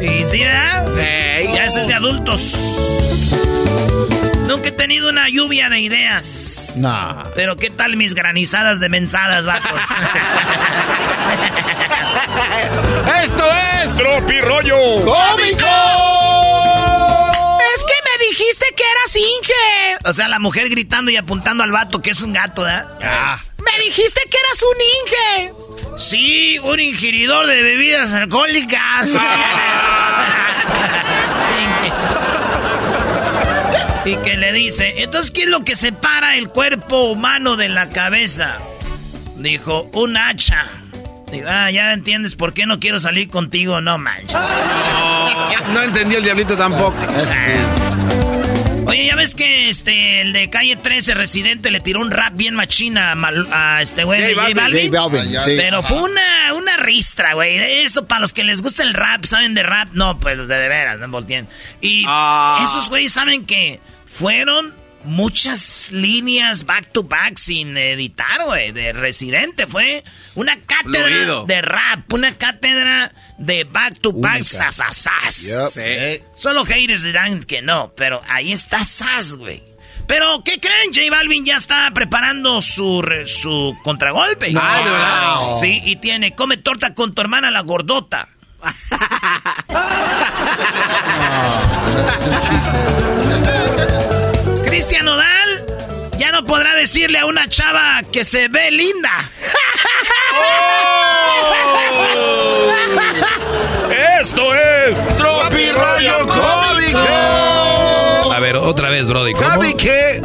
y 0.00 0.24
sí, 0.24 0.38
¿verdad? 0.38 0.86
Ya 1.54 1.66
eso 1.66 1.80
es 1.80 1.88
de 1.88 1.94
adultos. 1.94 2.40
Nunca 4.46 4.68
he 4.68 4.72
tenido 4.72 5.08
una 5.08 5.28
lluvia 5.28 5.68
de 5.70 5.80
ideas. 5.80 6.74
No. 6.76 7.24
Pero 7.34 7.56
¿qué 7.56 7.70
tal 7.70 7.96
mis 7.96 8.14
granizadas 8.14 8.78
de 8.78 8.88
mensadas, 8.88 9.46
vatos? 9.46 9.70
Esto 13.22 13.44
es 13.82 13.96
Tropi 13.96 14.40
Rollo 14.40 14.76
Cómico. 15.04 15.66
Es 17.74 17.84
que 17.84 17.94
me 18.04 18.18
dijiste 18.28 18.66
que 18.76 18.82
eras 18.82 19.16
Inge. 19.16 19.96
O 20.04 20.12
sea, 20.12 20.28
la 20.28 20.38
mujer 20.38 20.68
gritando 20.68 21.10
y 21.10 21.16
apuntando 21.16 21.62
al 21.62 21.70
vato 21.72 22.02
que 22.02 22.10
es 22.10 22.20
un 22.20 22.32
gato, 22.34 22.62
¿verdad? 22.62 23.38
Me 23.58 23.78
dijiste 23.84 24.20
que 24.30 24.36
eras 24.36 24.62
un 24.62 24.76
Inge. 25.00 25.54
Sí, 25.98 26.58
un 26.62 26.78
ingeridor 26.80 27.46
de 27.46 27.62
bebidas 27.62 28.12
alcohólicas. 28.12 29.08
y 34.04 34.16
que 34.16 34.36
le 34.36 34.52
dice, 34.52 35.02
entonces, 35.02 35.30
¿qué 35.30 35.42
es 35.42 35.48
lo 35.48 35.64
que 35.64 35.76
separa 35.76 36.36
el 36.36 36.48
cuerpo 36.48 37.04
humano 37.10 37.56
de 37.56 37.68
la 37.68 37.88
cabeza? 37.90 38.58
Dijo, 39.36 39.88
un 39.92 40.16
hacha. 40.16 40.66
Digo, 41.32 41.48
ah, 41.50 41.70
ya 41.70 41.92
entiendes 41.92 42.34
por 42.36 42.52
qué 42.52 42.66
no 42.66 42.78
quiero 42.80 43.00
salir 43.00 43.28
contigo, 43.28 43.80
no 43.80 43.98
manches. 43.98 44.36
No 45.72 45.82
entendió 45.82 46.18
el 46.18 46.24
diablito 46.24 46.56
tampoco. 46.56 46.94
Oye, 48.86 49.06
ya 49.06 49.16
ves 49.16 49.34
que 49.34 49.70
este 49.70 50.20
el 50.20 50.32
de 50.34 50.50
calle 50.50 50.76
13 50.76 51.14
residente 51.14 51.70
le 51.70 51.80
tiró 51.80 52.00
un 52.00 52.10
rap 52.10 52.34
bien 52.36 52.54
machina 52.54 53.12
a, 53.12 53.14
Mal- 53.14 53.48
a 53.50 53.80
este 53.80 54.04
güey 54.04 54.20
de 54.20 54.34
J 54.34 54.48
J 54.48 54.54
Balvin. 54.54 54.92
Balvin. 54.92 54.92
J 54.92 55.08
Balvin, 55.08 55.42
sí. 55.44 55.54
Pero 55.56 55.82
fue 55.82 56.02
una, 56.02 56.52
una 56.54 56.76
ristra, 56.76 57.32
güey. 57.32 57.56
Eso 57.82 58.06
para 58.06 58.20
los 58.20 58.34
que 58.34 58.44
les 58.44 58.60
gusta 58.60 58.82
el 58.82 58.92
rap, 58.92 59.24
saben 59.24 59.54
de 59.54 59.62
rap. 59.62 59.88
No, 59.92 60.20
pues 60.20 60.36
los 60.36 60.48
de, 60.48 60.56
de 60.56 60.68
veras, 60.68 60.98
no 60.98 61.08
volteen. 61.08 61.48
Y 61.80 62.04
Ah. 62.06 62.60
esos 62.62 62.90
güeyes 62.90 63.10
saben 63.12 63.46
que 63.46 63.80
fueron 64.18 64.74
muchas 65.04 65.90
líneas 65.92 66.64
back 66.64 66.90
to 66.92 67.02
back 67.02 67.36
sin 67.36 67.76
editar, 67.76 68.38
güey. 68.46 68.72
De 68.72 68.92
residente. 68.92 69.66
Fue 69.66 70.02
una 70.34 70.56
cátedra 70.60 71.06
Fluido. 71.06 71.44
de 71.46 71.60
rap, 71.62 72.12
una 72.12 72.34
cátedra 72.36 73.12
de 73.38 73.64
back 73.64 74.00
to 74.00 74.12
back 74.12 74.42
sasasas. 74.42 75.34
Sí. 75.72 76.22
Solo 76.34 76.64
haters 76.64 77.02
dirán 77.02 77.42
que 77.42 77.60
no, 77.62 77.92
pero 77.96 78.20
ahí 78.28 78.52
está 78.52 78.82
Sas, 78.84 79.34
güey. 79.36 79.62
Pero, 80.06 80.42
¿qué 80.44 80.60
creen? 80.60 80.92
J 80.94 81.00
Balvin 81.10 81.46
ya 81.46 81.56
está 81.56 81.90
preparando 81.94 82.60
su, 82.60 83.00
re- 83.00 83.26
su 83.26 83.74
contragolpe. 83.82 84.52
Ah, 84.54 84.82
¿de 84.84 84.90
verdad? 84.90 85.58
Sí, 85.58 85.80
y 85.82 85.96
tiene, 85.96 86.34
come 86.34 86.58
torta 86.58 86.94
con 86.94 87.14
tu 87.14 87.22
hermana 87.22 87.50
la 87.50 87.60
gordota. 87.62 88.28
Cristian 94.74 95.04
Nodal 95.04 96.10
ya 96.18 96.32
no 96.32 96.44
podrá 96.44 96.74
decirle 96.74 97.20
a 97.20 97.26
una 97.26 97.46
chava 97.46 98.02
que 98.10 98.24
se 98.24 98.48
ve 98.48 98.72
linda. 98.72 99.30
Esto 104.20 104.52
es 104.52 104.98
Tropi 105.16 105.70
Rollo 105.70 106.26
Cómico. 106.26 106.98
A 108.32 108.38
ver, 108.40 108.56
otra 108.56 108.90
vez, 108.90 109.08
Brody. 109.08 109.32
¿cómo? 109.34 109.46
¿Sabe 109.46 109.76
qué? 109.76 110.20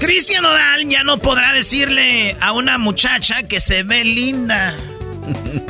Cristian 0.00 0.42
Nodal 0.44 0.88
ya 0.88 1.04
no 1.04 1.18
podrá 1.18 1.52
decirle 1.52 2.34
a 2.40 2.52
una 2.52 2.78
muchacha 2.78 3.42
que 3.42 3.60
se 3.60 3.82
ve 3.82 4.06
linda. 4.06 4.74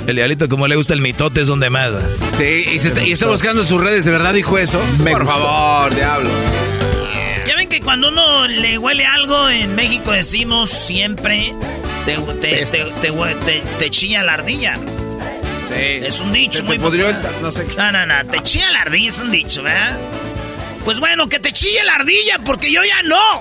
El 0.07 0.15
diablito, 0.15 0.49
como 0.49 0.69
le 0.69 0.77
gusta 0.77 0.94
el 0.94 1.01
mitote, 1.01 1.40
es 1.40 1.49
donde 1.49 1.70
más. 1.70 1.90
Sí, 2.39 2.66
y, 2.73 2.78
se 2.78 2.86
está, 2.86 3.03
y 3.03 3.11
está 3.11 3.27
buscando 3.27 3.62
en 3.62 3.69
sus 3.69 3.81
redes, 3.81 4.05
¿de 4.05 4.12
verdad 4.12 4.32
dijo 4.32 4.59
eso? 4.59 4.81
Me 5.01 5.11
Por 5.11 5.24
gustó. 5.24 5.40
favor, 5.40 5.93
diablo. 5.93 6.31
Que 7.73 7.81
cuando 7.81 8.09
uno 8.09 8.47
le 8.47 8.77
huele 8.77 9.07
algo, 9.07 9.49
en 9.49 9.74
México 9.74 10.11
decimos 10.12 10.69
siempre 10.69 11.55
te, 12.05 12.19
te, 12.19 12.66
te, 12.66 12.85
te 12.85 13.11
hue- 13.11 13.35
te- 13.47 13.62
te 13.78 13.89
chilla 13.90 14.23
la 14.23 14.35
ardilla. 14.35 14.74
Sí. 14.77 15.74
Es 16.05 16.20
un 16.20 16.32
dicho 16.35 16.59
Se 16.59 16.65
te 16.65 16.66
muy 16.66 16.74
el 16.74 16.81
no 17.40 17.51
sé 17.51 17.65
qué. 17.66 17.74
No, 17.77 17.90
no, 17.90 18.05
no, 18.05 18.27
te 18.27 18.43
chilla 18.43 18.70
la 18.73 18.82
ardilla 18.82 19.09
es 19.09 19.19
un 19.20 19.31
dicho, 19.31 19.62
¿verdad? 19.62 19.99
Pues 20.85 21.01
bueno, 21.01 21.31
que 21.31 21.39
te 21.39 21.51
chille 21.55 21.82
la 21.85 21.94
ardilla 21.94 22.40
porque 22.44 22.70
yo 22.70 22.82
ya 22.85 23.03
no. 23.05 23.40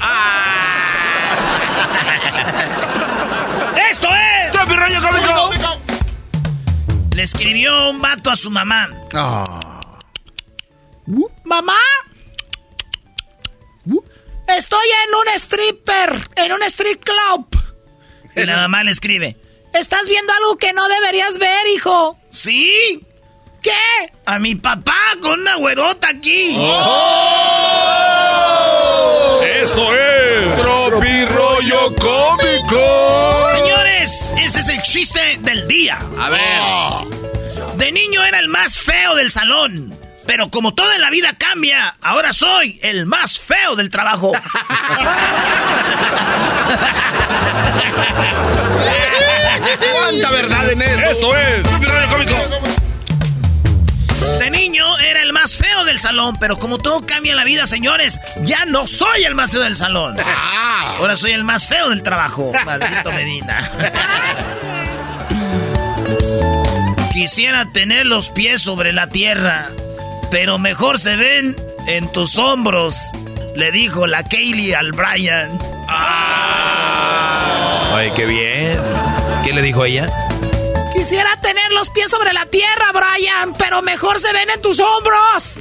¡Esto 3.90 4.08
es! 4.14 4.52
Tropi 4.52 4.74
Rollo 4.76 5.00
Cómico. 5.02 5.50
Le 7.16 7.22
escribió 7.24 7.90
un 7.90 8.00
vato 8.00 8.30
a 8.30 8.36
su 8.36 8.48
mamá. 8.48 8.88
Ah. 9.12 9.42
¿Mamá? 11.44 11.74
Estoy 14.48 14.86
en 15.06 15.14
un 15.14 15.28
stripper, 15.36 16.28
en 16.36 16.52
un 16.52 16.62
strip 16.64 17.02
club. 17.04 17.46
Y 18.34 18.44
la 18.44 18.56
mamá 18.56 18.84
le 18.84 18.90
escribe. 18.90 19.36
¿Estás 19.72 20.08
viendo 20.08 20.32
algo 20.32 20.56
que 20.58 20.72
no 20.72 20.88
deberías 20.88 21.38
ver, 21.38 21.66
hijo? 21.74 22.18
Sí. 22.30 23.06
¿Qué? 23.62 23.70
A 24.26 24.38
mi 24.38 24.54
papá 24.56 24.96
con 25.20 25.40
una 25.40 25.54
güerota 25.56 26.08
aquí. 26.08 26.56
Esto 29.62 29.94
es 29.94 30.56
Tropi 30.60 31.24
Rollo 31.26 31.94
Cómico. 31.96 33.48
Señores, 33.54 34.34
este 34.36 34.60
es 34.60 34.68
el 34.68 34.82
chiste 34.82 35.20
del 35.40 35.68
día. 35.68 35.98
A 36.18 36.30
ver. 36.30 37.76
De 37.76 37.92
niño 37.92 38.24
era 38.24 38.40
el 38.40 38.48
más 38.48 38.78
feo 38.78 39.14
del 39.14 39.30
salón. 39.30 39.96
Pero 40.26 40.50
como 40.50 40.74
toda 40.74 40.98
la 40.98 41.10
vida 41.10 41.34
cambia, 41.36 41.94
ahora 42.00 42.32
soy 42.32 42.78
el 42.82 43.06
más 43.06 43.38
feo 43.38 43.76
del 43.76 43.90
trabajo. 43.90 44.32
¿Cuánta 49.94 50.30
verdad 50.30 50.70
en 50.70 50.82
eso? 50.82 51.10
Esto 51.10 51.36
es 51.36 51.62
Cómico. 52.08 52.34
De 54.38 54.50
niño 54.50 54.98
era 54.98 55.22
el 55.22 55.32
más 55.32 55.56
feo 55.56 55.84
del 55.84 55.98
salón, 55.98 56.36
pero 56.38 56.58
como 56.58 56.78
todo 56.78 57.04
cambia 57.06 57.32
en 57.32 57.36
la 57.36 57.44
vida, 57.44 57.66
señores, 57.66 58.18
ya 58.44 58.64
no 58.64 58.86
soy 58.86 59.24
el 59.24 59.34
más 59.34 59.52
feo 59.52 59.62
del 59.62 59.76
salón. 59.76 60.16
Ahora 60.98 61.16
soy 61.16 61.32
el 61.32 61.44
más 61.44 61.66
feo 61.66 61.90
del 61.90 62.02
trabajo. 62.02 62.52
Maldito 62.64 63.12
Medina. 63.12 63.70
Quisiera 67.12 67.70
tener 67.72 68.06
los 68.06 68.30
pies 68.30 68.62
sobre 68.62 68.92
la 68.92 69.08
tierra, 69.08 69.68
pero 70.32 70.58
mejor 70.58 70.98
se 70.98 71.14
ven 71.14 71.54
en 71.86 72.10
tus 72.10 72.38
hombros, 72.38 72.96
le 73.54 73.70
dijo 73.70 74.06
la 74.06 74.24
Kaylee 74.24 74.72
al 74.72 74.92
Brian. 74.92 75.58
Ay, 77.94 78.10
qué 78.16 78.24
bien. 78.24 78.80
¿Qué 79.44 79.52
le 79.52 79.60
dijo 79.60 79.84
ella? 79.84 80.08
Quisiera 80.94 81.38
tener 81.42 81.70
los 81.72 81.90
pies 81.90 82.10
sobre 82.10 82.32
la 82.32 82.46
tierra, 82.46 82.92
Brian, 82.92 83.52
pero 83.58 83.82
mejor 83.82 84.18
se 84.20 84.32
ven 84.32 84.48
en 84.48 84.62
tus 84.62 84.80
hombros. 84.80 85.56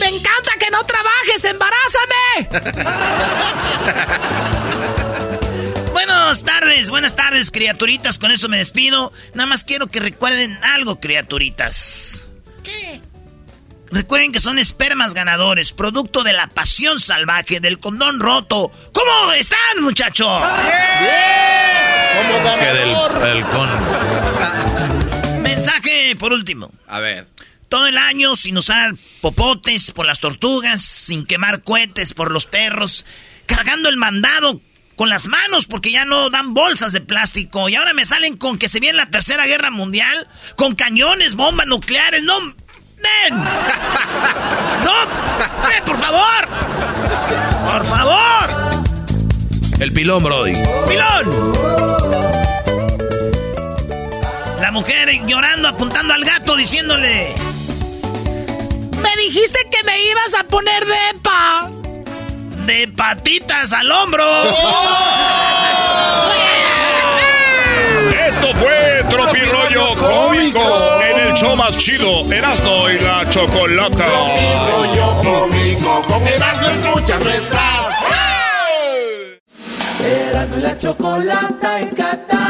Me 0.00 0.08
encanta 0.08 0.50
que 0.58 0.68
no 0.72 0.84
trabajes, 0.84 1.44
embarázame. 1.44 2.48
Buenas 5.92 6.42
tardes, 6.42 6.90
buenas 6.90 7.14
tardes, 7.14 7.52
criaturitas. 7.52 8.18
Con 8.18 8.32
eso 8.32 8.48
me 8.48 8.58
despido. 8.58 9.12
Nada 9.34 9.46
más 9.46 9.62
quiero 9.64 9.86
que 9.86 10.00
recuerden 10.00 10.58
algo, 10.64 10.98
criaturitas. 10.98 12.24
¿Qué? 12.64 13.00
Recuerden 13.92 14.32
que 14.32 14.40
son 14.40 14.58
espermas 14.58 15.12
ganadores, 15.12 15.72
producto 15.72 16.22
de 16.24 16.32
la 16.32 16.46
pasión 16.46 16.98
salvaje, 16.98 17.60
del 17.60 17.78
condón 17.78 18.20
roto. 18.20 18.72
¿Cómo 18.90 19.32
están, 19.32 19.82
muchachos? 19.82 20.42
Que 22.58 22.72
del 22.72 22.88
el 23.36 23.44
con. 23.44 25.42
Mensaje 25.42 26.16
por 26.16 26.32
último. 26.32 26.72
A 26.88 27.00
ver. 27.00 27.28
Todo 27.68 27.86
el 27.86 27.98
año 27.98 28.34
sin 28.34 28.56
usar 28.56 28.94
popotes 29.20 29.90
por 29.90 30.06
las 30.06 30.20
tortugas, 30.20 30.80
sin 30.80 31.26
quemar 31.26 31.62
cohetes 31.62 32.14
por 32.14 32.30
los 32.30 32.46
perros, 32.46 33.04
cargando 33.44 33.90
el 33.90 33.98
mandado 33.98 34.62
con 34.96 35.10
las 35.10 35.28
manos 35.28 35.66
porque 35.66 35.90
ya 35.90 36.04
no 36.06 36.30
dan 36.30 36.54
bolsas 36.54 36.92
de 36.92 37.00
plástico 37.02 37.68
y 37.68 37.74
ahora 37.74 37.92
me 37.92 38.04
salen 38.04 38.36
con 38.36 38.58
que 38.58 38.68
se 38.68 38.80
viene 38.80 38.96
la 38.96 39.10
tercera 39.10 39.46
guerra 39.46 39.70
mundial 39.70 40.28
con 40.56 40.74
cañones, 40.74 41.34
bombas 41.34 41.66
nucleares, 41.66 42.22
no, 42.22 42.54
nen, 43.02 43.44
El 49.82 49.92
pilón, 49.92 50.22
Brody. 50.22 50.54
pilón. 50.88 51.52
La 54.60 54.70
mujer 54.70 55.10
llorando, 55.26 55.70
apuntando 55.70 56.14
al 56.14 56.24
gato, 56.24 56.54
diciéndole: 56.54 57.34
Me 59.02 59.16
dijiste 59.16 59.58
que 59.72 59.82
me 59.84 60.00
ibas 60.04 60.34
a 60.38 60.44
poner 60.44 60.84
de 60.84 61.18
pa. 61.20 61.68
De 62.64 62.86
patitas 62.96 63.72
al 63.72 63.90
hombro. 63.90 64.24
Esto 68.28 68.54
fue 68.54 69.04
Tropirollo 69.10 69.96
Cómico 69.96 71.00
en 71.02 71.18
el 71.26 71.34
show 71.34 71.56
más 71.56 71.76
chido, 71.76 72.32
Erasmo 72.32 72.88
y 72.88 73.00
la 73.00 73.28
Chocolata. 73.28 74.06
Rollo 74.06 75.20
cómico, 75.22 76.02
con 76.02 76.24
Erasmo 76.28 76.68
escuchas 76.68 77.24
nuestras. 77.24 78.11
Erasmo 80.04 80.56
y 80.56 80.60
la 80.60 80.78
chocolata 80.78 81.80
en 81.80 81.88
Qatar. 81.94 82.40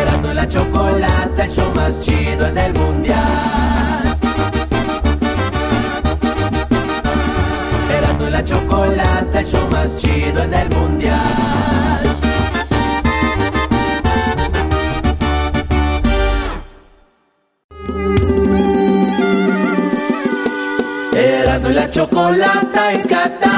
Erasmo 0.00 0.30
y 0.30 0.34
la 0.34 0.48
chocolata, 0.48 1.44
el 1.44 1.50
show 1.50 1.72
más 1.74 2.00
chido 2.00 2.46
en 2.46 2.58
el 2.58 2.72
mundial. 2.74 4.16
Erasmo 7.98 8.28
y 8.28 8.30
la 8.30 8.44
chocolata, 8.44 9.40
el 9.40 9.46
show 9.46 9.68
más 9.70 9.96
chido 9.96 10.42
en 10.42 10.54
el 10.54 10.70
mundial. 10.70 12.07
La 21.78 21.90
chocolata 21.90 22.92
en 22.92 23.02
Qatar. 23.06 23.52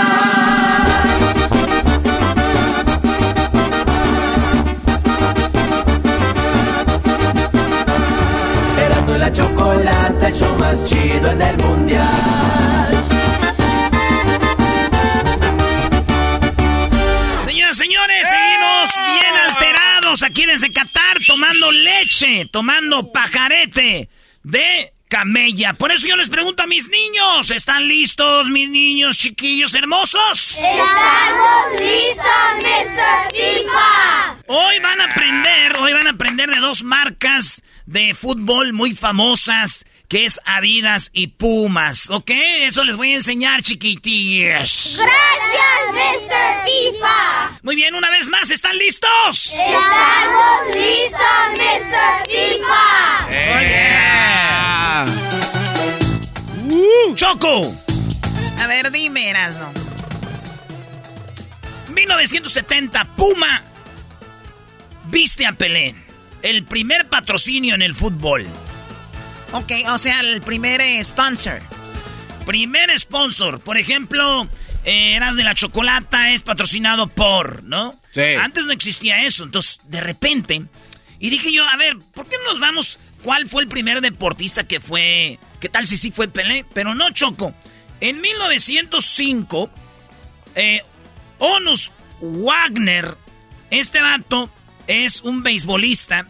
Erasmo 8.79 9.15
y 9.15 9.19
la 9.19 9.33
chocolata, 9.33 10.29
el 10.29 10.35
show 10.35 10.55
más 10.59 10.85
chido 10.85 11.31
en 11.31 11.41
el 11.41 11.57
mundial. 11.57 12.89
Señoras, 17.47 17.77
señores, 17.79 18.29
seguimos 18.29 18.91
bien 19.19 19.35
alterados 19.49 20.23
aquí 20.23 20.45
desde 20.45 20.71
Qatar, 20.71 21.17
tomando 21.27 21.73
leche, 21.73 22.45
tomando 22.53 23.11
pajarete 23.13 24.11
de 24.43 24.93
camella. 25.11 25.75
Por 25.75 25.91
eso 25.91 26.07
yo 26.07 26.17
les 26.17 26.31
pregunto 26.31 26.63
a 26.63 26.67
mis 26.67 26.89
niños, 26.89 27.51
¿están 27.51 27.89
listos 27.89 28.49
mis 28.49 28.71
niños 28.71 29.19
chiquillos 29.19 29.75
hermosos? 29.75 30.53
¡Estamos 30.53 31.81
listos, 31.81 32.25
Mr. 32.63 33.31
FIFA! 33.33 34.37
Hoy 34.47 34.79
van 34.79 35.01
a 35.01 35.05
aprender, 35.05 35.77
hoy 35.79 35.93
van 35.93 36.07
a 36.07 36.11
aprender 36.11 36.49
de 36.49 36.61
dos 36.61 36.85
marcas 36.85 37.63
de 37.87 38.15
fútbol 38.15 38.73
muy 38.73 38.95
famosas, 38.95 39.85
que 40.11 40.27
es 40.27 40.41
Adidas 40.45 41.11
y 41.13 41.29
Pumas, 41.29 42.11
¿ok? 42.11 42.33
Eso 42.63 42.85
les 42.85 42.97
voy 42.97 43.13
a 43.13 43.15
enseñar, 43.15 43.63
chiquitillos. 43.63 44.99
¡Gracias, 44.99 45.93
Mr. 45.93 46.65
FIFA! 46.65 47.61
Muy 47.63 47.77
bien, 47.77 47.95
una 47.95 48.11
vez 48.11 48.29
más, 48.29 48.51
¿están 48.51 48.77
listos? 48.77 49.53
¡Estamos 49.53 50.67
listos, 50.75 51.21
Mr. 51.53 52.27
FIFA! 52.27 53.21
Uh, 56.67 57.15
Choco. 57.15 57.73
A 58.59 58.67
ver, 58.67 58.91
dime, 58.91 59.31
Erasmo. 59.31 59.73
1970, 61.95 63.05
Puma 63.15 63.63
viste 65.05 65.47
a 65.47 65.53
Pelé. 65.53 65.95
El 66.43 66.65
primer 66.65 67.09
patrocinio 67.09 67.77
en 67.77 67.83
el 67.83 67.95
fútbol. 67.95 68.49
Ok, 69.53 69.73
o 69.89 69.99
sea, 69.99 70.21
el 70.21 70.41
primer 70.43 70.81
eh, 70.81 71.03
sponsor. 71.03 71.61
Primer 72.47 72.97
sponsor. 72.99 73.61
Por 73.61 73.79
ejemplo, 73.79 74.49
eh, 74.85 75.15
Eras 75.15 75.35
de 75.35 75.43
la 75.43 75.55
Chocolata 75.55 76.33
es 76.33 76.43
patrocinado 76.43 77.09
por, 77.09 77.65
¿no? 77.65 77.99
Sí. 78.13 78.23
Antes 78.41 78.67
no 78.67 78.73
existía 78.73 79.25
eso. 79.25 79.45
Entonces, 79.45 79.81
de 79.85 80.01
repente. 80.01 80.63
Y 81.19 81.31
dije 81.31 81.53
yo, 81.53 81.67
a 81.69 81.77
ver, 81.77 81.99
¿por 82.15 82.27
qué 82.27 82.37
no 82.39 82.53
nos 82.53 82.61
vamos? 82.61 82.99
¿Cuál 83.23 83.49
fue 83.49 83.63
el 83.63 83.69
primer 83.69 84.01
deportista 84.01 84.67
que 84.67 84.81
fue? 84.81 85.39
¿Qué 85.59 85.69
tal 85.69 85.87
si 85.87 85.99
sí 85.99 86.13
fue 86.13 86.29
Pelé? 86.29 86.65
Pero 86.73 86.95
no, 86.95 87.11
Choco. 87.11 87.53
En 88.01 88.21
1905, 88.21 89.71
eh, 90.55 90.83
Onus 91.39 91.93
Wagner, 92.21 93.17
este 93.71 94.01
vato 94.01 94.51
es 94.87 95.21
un 95.23 95.43
beisbolista. 95.43 96.27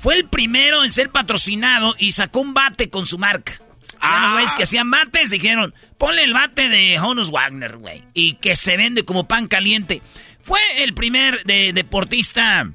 Fue 0.00 0.14
el 0.16 0.26
primero 0.26 0.84
en 0.84 0.92
ser 0.92 1.10
patrocinado 1.10 1.94
y 1.98 2.12
sacó 2.12 2.40
un 2.40 2.54
bate 2.54 2.90
con 2.90 3.06
su 3.06 3.18
marca. 3.18 3.60
Ah. 4.00 4.30
güeyes 4.32 4.54
que 4.54 4.62
hacían 4.62 4.90
bates 4.90 5.30
dijeron, 5.30 5.74
ponle 5.98 6.22
el 6.22 6.32
bate 6.32 6.68
de 6.68 6.98
Honus 7.00 7.30
Wagner, 7.30 7.78
güey. 7.78 8.04
Y 8.14 8.34
que 8.34 8.54
se 8.54 8.76
vende 8.76 9.04
como 9.04 9.26
pan 9.26 9.48
caliente. 9.48 10.02
Fue 10.40 10.60
el 10.78 10.94
primer 10.94 11.42
de, 11.44 11.72
deportista 11.72 12.70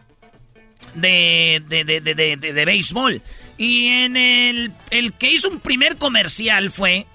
de, 0.96 1.64
de, 1.68 1.86
de, 1.86 2.02
de, 2.02 2.16
de, 2.16 2.38
de 2.38 2.66
béisbol. 2.66 3.22
Y 3.58 3.88
en 3.88 4.18
el, 4.18 4.74
el 4.90 5.14
que 5.14 5.32
hizo 5.32 5.50
un 5.50 5.60
primer 5.60 5.98
comercial 5.98 6.72
fue 6.72 7.06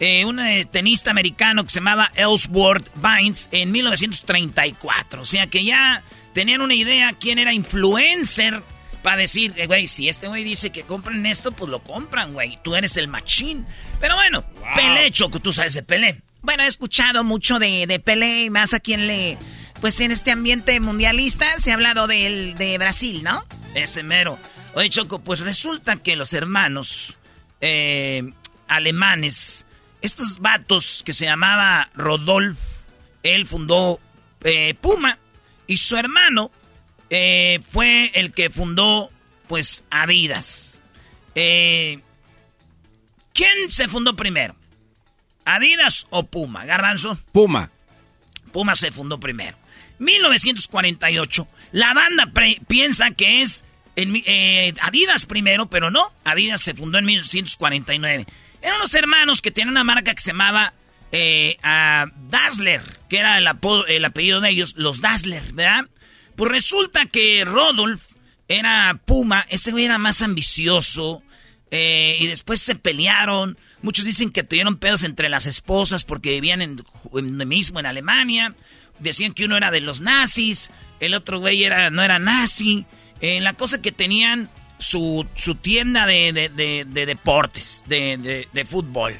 eh, 0.00 0.24
un 0.24 0.40
eh, 0.40 0.66
tenista 0.70 1.10
americano 1.10 1.64
que 1.64 1.70
se 1.70 1.76
llamaba 1.76 2.10
Ellsworth 2.16 2.90
Vines 2.96 3.48
en 3.52 3.72
1934. 3.72 5.22
O 5.22 5.24
sea 5.24 5.46
que 5.46 5.64
ya 5.64 6.02
tenían 6.34 6.60
una 6.60 6.74
idea 6.74 7.14
quién 7.18 7.38
era 7.38 7.54
influencer 7.54 8.62
para 9.04 9.18
decir, 9.18 9.52
eh, 9.58 9.66
güey, 9.66 9.86
si 9.86 10.08
este 10.08 10.28
güey 10.28 10.44
dice 10.44 10.70
que 10.70 10.84
compren 10.84 11.26
esto, 11.26 11.52
pues 11.52 11.70
lo 11.70 11.82
compran, 11.82 12.32
güey. 12.32 12.58
Tú 12.64 12.74
eres 12.74 12.96
el 12.96 13.06
machín. 13.06 13.66
Pero 14.00 14.14
bueno, 14.14 14.46
Pelé, 14.74 15.10
Choco, 15.10 15.40
tú 15.40 15.52
sabes 15.52 15.74
de 15.74 15.82
Pelé. 15.82 16.22
Bueno, 16.40 16.62
he 16.62 16.66
escuchado 16.66 17.22
mucho 17.22 17.58
de, 17.58 17.86
de 17.86 18.00
Pelé 18.00 18.44
y 18.44 18.50
más 18.50 18.72
a 18.72 18.80
quien 18.80 19.06
le... 19.06 19.36
Pues 19.82 20.00
en 20.00 20.10
este 20.10 20.30
ambiente 20.30 20.80
mundialista 20.80 21.58
se 21.58 21.70
ha 21.70 21.74
hablado 21.74 22.06
del, 22.06 22.56
de 22.56 22.78
Brasil, 22.78 23.22
¿no? 23.22 23.44
Ese 23.74 24.02
mero. 24.02 24.38
Oye, 24.72 24.88
Choco, 24.88 25.18
pues 25.18 25.40
resulta 25.40 25.96
que 25.96 26.16
los 26.16 26.32
hermanos 26.32 27.18
eh, 27.60 28.32
alemanes, 28.68 29.66
estos 30.00 30.38
vatos 30.38 31.02
que 31.04 31.12
se 31.12 31.26
llamaba 31.26 31.90
Rodolf, 31.94 32.58
él 33.22 33.46
fundó 33.46 34.00
eh, 34.44 34.72
Puma 34.80 35.18
y 35.66 35.76
su 35.76 35.94
hermano 35.98 36.50
eh, 37.16 37.60
fue 37.62 38.10
el 38.14 38.32
que 38.32 38.50
fundó, 38.50 39.08
pues, 39.46 39.84
Adidas. 39.88 40.82
Eh, 41.36 42.00
¿Quién 43.32 43.70
se 43.70 43.86
fundó 43.86 44.16
primero? 44.16 44.56
¿Adidas 45.44 46.08
o 46.10 46.24
Puma? 46.24 46.64
Garbanzo. 46.64 47.16
Puma. 47.30 47.70
Puma 48.52 48.74
se 48.74 48.90
fundó 48.90 49.20
primero. 49.20 49.56
1948. 50.00 51.46
La 51.70 51.94
banda 51.94 52.32
piensa 52.66 53.12
que 53.12 53.42
es 53.42 53.64
en, 53.94 54.20
eh, 54.26 54.74
Adidas 54.80 55.24
primero, 55.24 55.70
pero 55.70 55.92
no. 55.92 56.12
Adidas 56.24 56.62
se 56.62 56.74
fundó 56.74 56.98
en 56.98 57.04
1949. 57.04 58.26
Eran 58.60 58.76
unos 58.78 58.92
hermanos 58.92 59.40
que 59.40 59.52
tenían 59.52 59.70
una 59.70 59.84
marca 59.84 60.14
que 60.14 60.20
se 60.20 60.32
llamaba 60.32 60.74
eh, 61.12 61.58
a 61.62 62.06
Dazzler, 62.28 62.82
que 63.08 63.18
era 63.18 63.38
el, 63.38 63.46
apodo, 63.46 63.86
el 63.86 64.04
apellido 64.04 64.40
de 64.40 64.50
ellos, 64.50 64.74
los 64.76 65.00
Dazzler, 65.00 65.44
¿verdad? 65.52 65.86
Pues 66.36 66.50
resulta 66.50 67.06
que 67.06 67.44
Rodolf 67.44 68.02
era 68.48 69.00
Puma, 69.04 69.46
ese 69.48 69.70
güey 69.70 69.84
era 69.84 69.98
más 69.98 70.22
ambicioso. 70.22 71.22
eh, 71.70 72.16
y 72.20 72.26
después 72.28 72.60
se 72.60 72.76
pelearon. 72.76 73.58
Muchos 73.82 74.04
dicen 74.04 74.30
que 74.30 74.44
tuvieron 74.44 74.76
pedos 74.76 75.02
entre 75.02 75.28
las 75.28 75.46
esposas 75.46 76.04
porque 76.04 76.30
vivían 76.30 76.62
en, 76.62 76.84
en 77.14 77.48
mismo 77.48 77.80
en 77.80 77.86
Alemania. 77.86 78.54
Decían 79.00 79.32
que 79.32 79.44
uno 79.44 79.56
era 79.56 79.72
de 79.72 79.80
los 79.80 80.00
nazis, 80.00 80.70
el 81.00 81.14
otro 81.14 81.40
güey 81.40 81.64
era, 81.64 81.90
no 81.90 82.02
era 82.02 82.18
nazi. 82.20 82.86
Eh, 83.20 83.40
la 83.40 83.54
cosa 83.54 83.82
que 83.82 83.90
tenían 83.90 84.50
su, 84.78 85.26
su 85.34 85.56
tienda 85.56 86.06
de, 86.06 86.32
de, 86.32 86.48
de, 86.48 86.84
de 86.84 87.06
deportes, 87.06 87.82
de, 87.88 88.46
de 88.52 88.64
fútbol. 88.64 89.16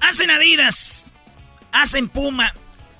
Hacen 0.00 0.30
Adidas, 0.30 1.12
hacen 1.72 2.08
Puma 2.08 2.52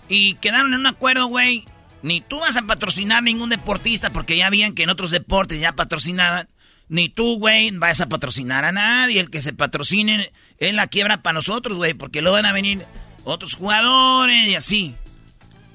y 0.09 0.35
quedaron 0.35 0.73
en 0.75 0.81
un 0.81 0.87
acuerdo, 0.87 1.27
güey. 1.27 1.65
Ni 2.07 2.21
tú 2.21 2.39
vas 2.39 2.57
a 2.57 2.63
patrocinar 2.63 3.21
ningún 3.25 3.51
deportista 3.51 4.11
porque 4.11 4.37
ya 4.37 4.47
habían 4.47 4.75
que 4.75 4.85
en 4.85 4.91
otros 4.91 5.11
deportes 5.11 5.59
ya 5.59 5.73
patrocinaban. 5.73 6.49
Ni 6.89 7.09
tú, 7.09 7.37
güey, 7.41 7.73
vas 7.73 8.01
a 8.01 8.07
patrocinar 8.07 8.65
a 8.65 8.71
nadie. 8.71 9.19
El 9.19 9.29
que 9.29 9.43
se 9.43 9.53
patrocine 9.53 10.33
es 10.59 10.73
la 10.73 10.87
quiebra 10.87 11.23
para 11.23 11.35
nosotros, 11.35 11.79
güey, 11.79 11.95
porque 11.95 12.23
luego 12.23 12.37
van 12.37 12.47
a 12.47 12.53
venir 12.53 12.87
otros 13.25 13.55
jugadores 13.55 14.47
y 14.47 14.55
así. 14.55 14.95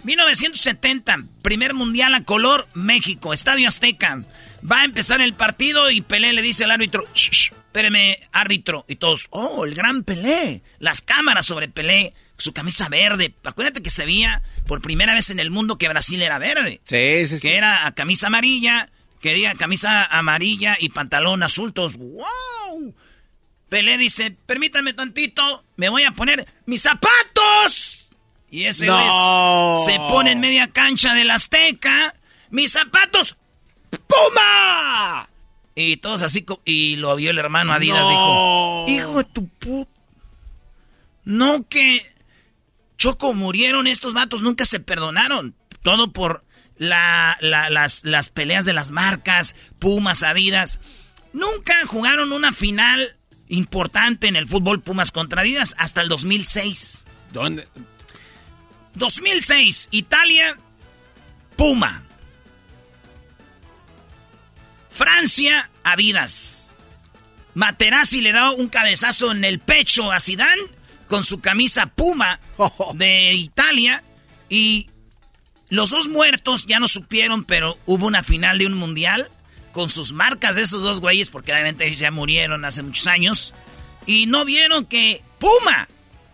1970, 0.05 1.17
primer 1.41 1.73
mundial 1.73 2.15
a 2.15 2.23
color, 2.23 2.65
México, 2.75 3.33
Estadio 3.33 3.67
Azteca. 3.67 4.23
Va 4.63 4.83
a 4.83 4.85
empezar 4.85 5.19
el 5.19 5.33
partido 5.33 5.91
y 5.91 5.99
Pelé 5.99 6.31
le 6.31 6.41
dice 6.41 6.63
al 6.63 6.71
árbitro, 6.71 7.03
"Shh, 7.13 7.29
shh, 7.29 7.53
árbitro. 8.31 8.85
Y 8.87 8.95
todos, 8.95 9.27
oh, 9.31 9.65
el 9.65 9.75
gran 9.75 10.03
Pelé. 10.03 10.61
Las 10.79 11.01
cámaras 11.01 11.45
sobre 11.45 11.67
Pelé, 11.67 12.13
su 12.41 12.53
camisa 12.53 12.89
verde. 12.89 13.33
Acuérdate 13.43 13.81
que 13.81 13.89
se 13.89 14.05
veía 14.05 14.41
por 14.67 14.81
primera 14.81 15.13
vez 15.13 15.29
en 15.29 15.39
el 15.39 15.51
mundo 15.51 15.77
que 15.77 15.87
Brasil 15.87 16.21
era 16.21 16.37
verde. 16.39 16.81
Sí, 16.83 17.27
sí, 17.27 17.39
sí. 17.39 17.47
Que 17.47 17.55
era 17.57 17.85
a 17.87 17.93
camisa 17.93 18.27
amarilla, 18.27 18.89
que 19.21 19.33
diga 19.33 19.53
camisa 19.55 20.05
amarilla 20.05 20.77
y 20.79 20.89
pantalón 20.89 21.43
azul, 21.43 21.73
todos, 21.73 21.95
¡wow! 21.95 22.93
Pelé 23.69 23.97
dice, 23.97 24.35
permítanme 24.45 24.93
tantito, 24.93 25.63
me 25.77 25.87
voy 25.89 26.03
a 26.03 26.11
poner 26.11 26.45
mis 26.65 26.81
zapatos. 26.81 28.09
Y 28.49 28.65
ese 28.65 28.85
se 28.85 29.97
pone 30.09 30.33
en 30.33 30.41
media 30.41 30.67
cancha 30.67 31.13
del 31.13 31.31
Azteca, 31.31 32.15
mis 32.49 32.73
zapatos, 32.73 33.37
¡Puma! 34.07 35.27
Y 35.73 35.97
todos 35.97 36.21
así, 36.21 36.45
y 36.65 36.97
lo 36.97 37.15
vio 37.15 37.31
el 37.31 37.37
hermano 37.39 37.73
Adidas, 37.73 38.07
No. 38.09 38.85
dijo, 38.85 38.85
hijo 38.89 39.17
de 39.19 39.23
tu 39.25 39.47
puta. 39.47 39.89
No 41.23 41.67
que 41.69 42.05
Choco 43.01 43.33
murieron 43.33 43.87
estos 43.87 44.13
vatos, 44.13 44.43
nunca 44.43 44.63
se 44.67 44.79
perdonaron. 44.79 45.55
Todo 45.81 46.11
por 46.11 46.45
la, 46.77 47.35
la- 47.41 47.71
las, 47.71 48.03
las 48.03 48.29
peleas 48.29 48.63
de 48.63 48.73
las 48.73 48.91
marcas, 48.91 49.55
Pumas, 49.79 50.21
Adidas. 50.21 50.77
Nunca 51.33 51.73
jugaron 51.87 52.31
una 52.31 52.53
final 52.53 53.17
importante 53.47 54.27
en 54.27 54.35
el 54.35 54.47
fútbol 54.47 54.81
Pumas 54.81 55.11
contra 55.11 55.41
Adidas 55.41 55.73
hasta 55.79 56.01
el 56.01 56.09
2006. 56.09 57.01
¿Dónde? 57.33 57.67
2006, 58.93 59.87
Italia, 59.89 60.55
Puma. 61.55 62.03
Francia, 64.91 65.71
Adidas. 65.83 66.75
Materazzi 67.55 68.21
le 68.21 68.31
da 68.31 68.51
un 68.51 68.69
cabezazo 68.69 69.31
en 69.31 69.43
el 69.43 69.57
pecho 69.57 70.11
a 70.11 70.19
Zidane 70.19 70.61
con 71.11 71.25
su 71.25 71.41
camisa 71.41 71.87
Puma 71.87 72.39
de 72.93 73.33
Italia 73.33 74.01
y 74.47 74.89
los 75.67 75.89
dos 75.89 76.07
muertos 76.07 76.65
ya 76.67 76.79
no 76.79 76.87
supieron, 76.87 77.43
pero 77.43 77.77
hubo 77.85 78.07
una 78.07 78.23
final 78.23 78.57
de 78.59 78.65
un 78.67 78.75
mundial 78.75 79.29
con 79.73 79.89
sus 79.89 80.13
marcas 80.13 80.55
de 80.55 80.61
esos 80.61 80.83
dos 80.83 81.01
güeyes 81.01 81.29
porque 81.29 81.51
obviamente 81.51 81.85
ellos 81.85 81.99
ya 81.99 82.11
murieron 82.11 82.63
hace 82.63 82.81
muchos 82.81 83.07
años 83.07 83.53
y 84.05 84.25
no 84.25 84.45
vieron 84.45 84.85
que 84.85 85.21
Puma 85.37 85.89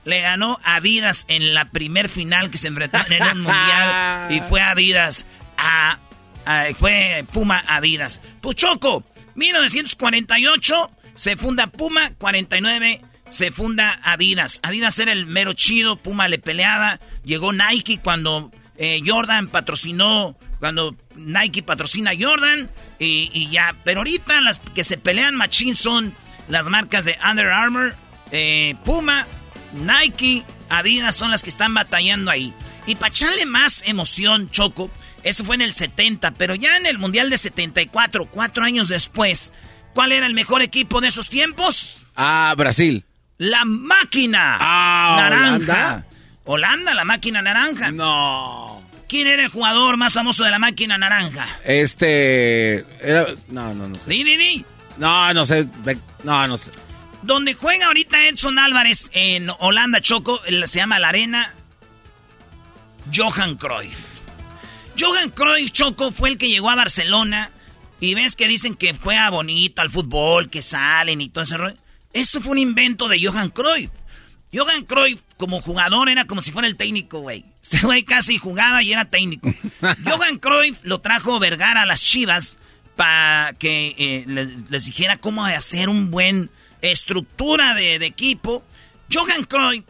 le 0.06 0.22
ganó 0.22 0.60
a 0.64 0.76
Adidas 0.76 1.26
en 1.28 1.56
la 1.56 1.66
primer 1.66 2.08
final 2.08 2.50
que 2.52 2.58
se 2.60 2.68
enfrentaron 2.68 3.12
en 3.14 3.24
un 3.24 3.42
mundial 3.42 4.28
y 4.32 4.40
fue 4.42 4.62
Adidas 4.62 5.26
a, 5.58 5.98
a- 6.46 6.68
fue 6.78 7.26
Puma 7.34 7.64
Adidas. 7.68 8.22
Pues 8.42 8.56
Choco, 8.56 9.04
1948 9.36 10.92
se 11.16 11.36
funda 11.36 11.68
Puma, 11.68 12.12
49 12.18 13.02
se 13.30 13.52
funda 13.52 14.00
Adidas. 14.04 14.60
Adidas 14.64 14.98
era 15.00 15.12
el 15.12 15.26
mero 15.26 15.54
chido, 15.54 15.98
Puma 15.98 16.28
le 16.28 16.40
peleaba, 16.40 17.00
llegó 17.24 17.54
Nike 17.54 18.00
cuando 18.00 18.52
eh, 18.78 19.02
Jordan 19.06 19.48
patrocinó, 19.48 20.38
cuando 20.60 20.96
Nike 21.16 21.64
patrocina 21.64 22.12
a 22.12 22.16
Jordan 22.20 22.70
y, 23.00 23.50
ya, 23.50 23.76
pero 23.84 24.00
ahorita 24.02 24.42
las 24.42 24.60
que 24.60 24.84
se 24.84 24.98
pelean 24.98 25.36
machín 25.36 25.76
son 25.76 26.14
las 26.48 26.66
marcas 26.68 27.06
de 27.06 27.18
Under 27.30 27.48
Armour, 27.48 27.96
eh, 28.32 28.76
Puma, 28.86 29.28
Nike, 29.74 30.44
Adidas 30.70 31.16
son 31.16 31.32
las 31.32 31.44
que 31.44 31.50
están 31.50 31.74
batallando 31.74 32.32
ahí. 32.32 32.54
Y 32.86 32.96
para 32.96 33.10
echarle 33.10 33.46
más 33.46 33.84
emoción, 33.86 34.50
Choco, 34.50 34.90
eso 35.24 35.44
fue 35.44 35.56
en 35.56 35.62
el 35.62 35.74
70, 35.74 36.32
pero 36.32 36.56
ya 36.56 36.78
en 36.78 36.86
el 36.86 36.98
Mundial 36.98 37.30
de 37.30 37.38
74, 37.38 38.28
cuatro 38.32 38.64
años 38.64 38.88
después, 38.88 39.52
¿cuál 39.94 40.14
era 40.14 40.26
el 40.26 40.34
mejor 40.34 40.62
equipo 40.62 41.02
de 41.02 41.10
esos 41.10 41.30
tiempos? 41.30 42.06
Ah, 42.16 42.54
Brasil. 42.58 43.06
La 43.38 43.66
máquina 43.66 44.58
Ah, 44.60 45.18
naranja. 45.20 45.56
Holanda. 45.58 46.06
Holanda, 46.46 46.94
la 46.94 47.06
máquina 47.06 47.42
naranja. 47.42 47.92
No. 47.92 48.82
¿Quién 49.08 49.28
era 49.28 49.44
el 49.44 49.50
jugador 49.50 49.96
más 49.98 50.14
famoso 50.14 50.44
de 50.44 50.52
la 50.52 50.60
máquina 50.60 50.98
naranja? 50.98 51.46
Este. 51.64 52.86
Era. 53.02 53.26
No, 53.50 53.74
no, 53.74 53.88
no 53.90 53.96
sé. 53.96 54.02
Di, 54.10 54.24
di, 54.24 54.38
di. 54.38 54.66
No, 54.98 55.34
no 55.34 55.46
sé. 55.46 55.68
No, 56.24 56.48
no 56.48 56.58
sé. 56.58 56.72
Donde 57.22 57.54
juega 57.54 57.88
ahorita 57.88 58.28
Edson 58.28 58.58
Álvarez 58.60 59.10
en 59.14 59.50
Holanda, 59.60 60.02
Choco, 60.02 60.40
se 60.66 60.80
llama 60.80 61.00
la 61.00 61.10
arena 61.10 61.54
Johan 63.14 63.56
Cruyff. 63.56 63.98
Johan 65.00 65.30
Cruyff, 65.32 65.72
Choco, 65.72 66.12
fue 66.12 66.30
el 66.30 66.38
que 66.38 66.50
llegó 66.50 66.70
a 66.70 66.76
Barcelona 66.76 67.52
y 68.00 68.14
ves 68.16 68.36
que 68.36 68.48
dicen 68.48 68.76
que 68.76 68.94
juega 68.96 69.30
bonito 69.30 69.82
al 69.82 69.90
fútbol, 69.90 70.50
que 70.50 70.62
salen 70.62 71.22
y 71.22 71.30
todo 71.30 71.44
ese 71.44 71.58
rollo. 71.58 71.78
Eso 72.14 72.42
fue 72.42 72.54
un 72.54 72.58
invento 72.60 73.08
de 73.08 73.24
Johan 73.24 73.50
Cruyff. 73.50 73.92
Johan 74.54 74.86
Cruyff, 74.86 75.22
como 75.36 75.62
jugador, 75.62 76.10
era 76.10 76.26
como 76.26 76.42
si 76.42 76.52
fuera 76.52 76.68
el 76.68 76.78
técnico, 76.78 77.20
güey. 77.20 77.46
Este 77.62 77.80
güey 77.80 78.04
casi 78.04 78.38
jugaba 78.38 78.82
y 78.82 78.94
era 78.94 79.06
técnico. 79.06 79.54
Johan 80.06 80.40
Cruyff 80.40 80.80
lo 80.84 81.02
trajo 81.02 81.40
Vergara 81.40 81.82
a 81.82 81.86
las 81.86 82.04
Chivas 82.04 82.58
para 82.96 83.54
que 83.60 83.94
eh, 83.98 84.24
les, 84.26 84.70
les 84.70 84.86
dijera 84.86 85.18
cómo 85.18 85.46
hacer 85.46 85.90
un 85.90 86.10
buen 86.10 86.50
estructura 86.82 87.74
de, 87.74 88.00
de 88.00 88.06
equipo. 88.06 88.64
Johan 89.12 89.44
Cruyff, 89.44 89.84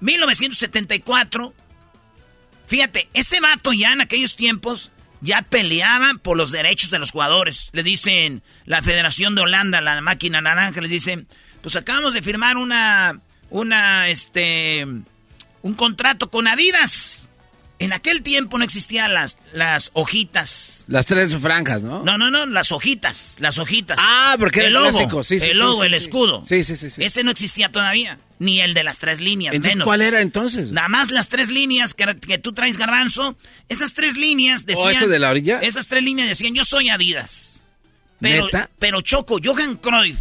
1974. 0.00 1.54
Fíjate, 2.66 3.08
ese 3.14 3.40
vato 3.40 3.72
ya 3.72 3.92
en 3.92 4.00
aquellos 4.00 4.36
tiempos 4.36 4.90
ya 5.22 5.42
peleaba 5.42 6.12
por 6.20 6.36
los 6.36 6.50
derechos 6.50 6.90
de 6.90 6.98
los 6.98 7.12
jugadores. 7.12 7.70
Le 7.72 7.82
dicen 7.82 8.42
la 8.66 8.82
Federación 8.82 9.34
de 9.34 9.42
Holanda, 9.42 9.80
la 9.80 10.00
máquina 10.00 10.40
naranja, 10.40 10.80
les 10.80 10.90
dicen, 10.90 11.28
pues 11.62 11.76
acabamos 11.76 12.12
de 12.12 12.22
firmar 12.22 12.56
una, 12.56 13.20
una, 13.48 14.08
este, 14.08 14.84
un 15.62 15.74
contrato 15.74 16.28
con 16.28 16.48
Adidas. 16.48 17.11
En 17.82 17.92
aquel 17.92 18.22
tiempo 18.22 18.58
no 18.58 18.64
existían 18.64 19.12
las, 19.12 19.38
las 19.52 19.90
hojitas. 19.94 20.84
Las 20.88 21.06
tres 21.06 21.34
franjas, 21.36 21.82
¿no? 21.82 22.02
No, 22.04 22.16
no, 22.16 22.30
no, 22.30 22.46
las 22.46 22.70
hojitas, 22.72 23.36
las 23.40 23.58
hojitas. 23.58 23.98
Ah, 24.00 24.36
porque 24.38 24.60
era 24.60 24.68
el 24.68 24.76
el 24.76 24.82
logo, 24.82 24.90
clásico, 24.90 25.22
sí, 25.24 25.40
sí, 25.40 25.50
el 25.50 25.58
logo, 25.58 25.80
sí, 25.80 25.86
el 25.86 25.94
escudo. 25.94 26.42
Sí, 26.46 26.64
sí, 26.64 26.76
sí, 26.76 26.90
sí. 26.90 27.02
Ese 27.04 27.24
no 27.24 27.30
existía 27.30 27.70
todavía, 27.70 28.18
ni 28.38 28.60
el 28.60 28.74
de 28.74 28.84
las 28.84 28.98
tres 28.98 29.20
líneas, 29.20 29.54
Entonces, 29.54 29.76
menos. 29.76 29.86
¿cuál 29.86 30.00
era 30.00 30.20
entonces? 30.20 30.70
Nada 30.70 30.88
más 30.88 31.10
las 31.10 31.28
tres 31.28 31.48
líneas 31.48 31.94
que, 31.94 32.16
que 32.16 32.38
tú 32.38 32.52
traes, 32.52 32.78
Garbanzo. 32.78 33.36
Esas 33.68 33.94
tres 33.94 34.16
líneas 34.16 34.64
decían... 34.64 34.86
¿O 34.86 34.90
eso 34.90 35.08
de 35.08 35.18
la 35.18 35.30
orilla? 35.30 35.58
Esas 35.60 35.88
tres 35.88 36.02
líneas 36.02 36.28
decían, 36.28 36.54
yo 36.54 36.64
soy 36.64 36.88
Adidas. 36.88 37.62
Pero, 38.20 38.44
¿Neta? 38.44 38.70
pero 38.78 39.00
Choco, 39.00 39.38
Johan 39.42 39.76
Cruyff, 39.76 40.18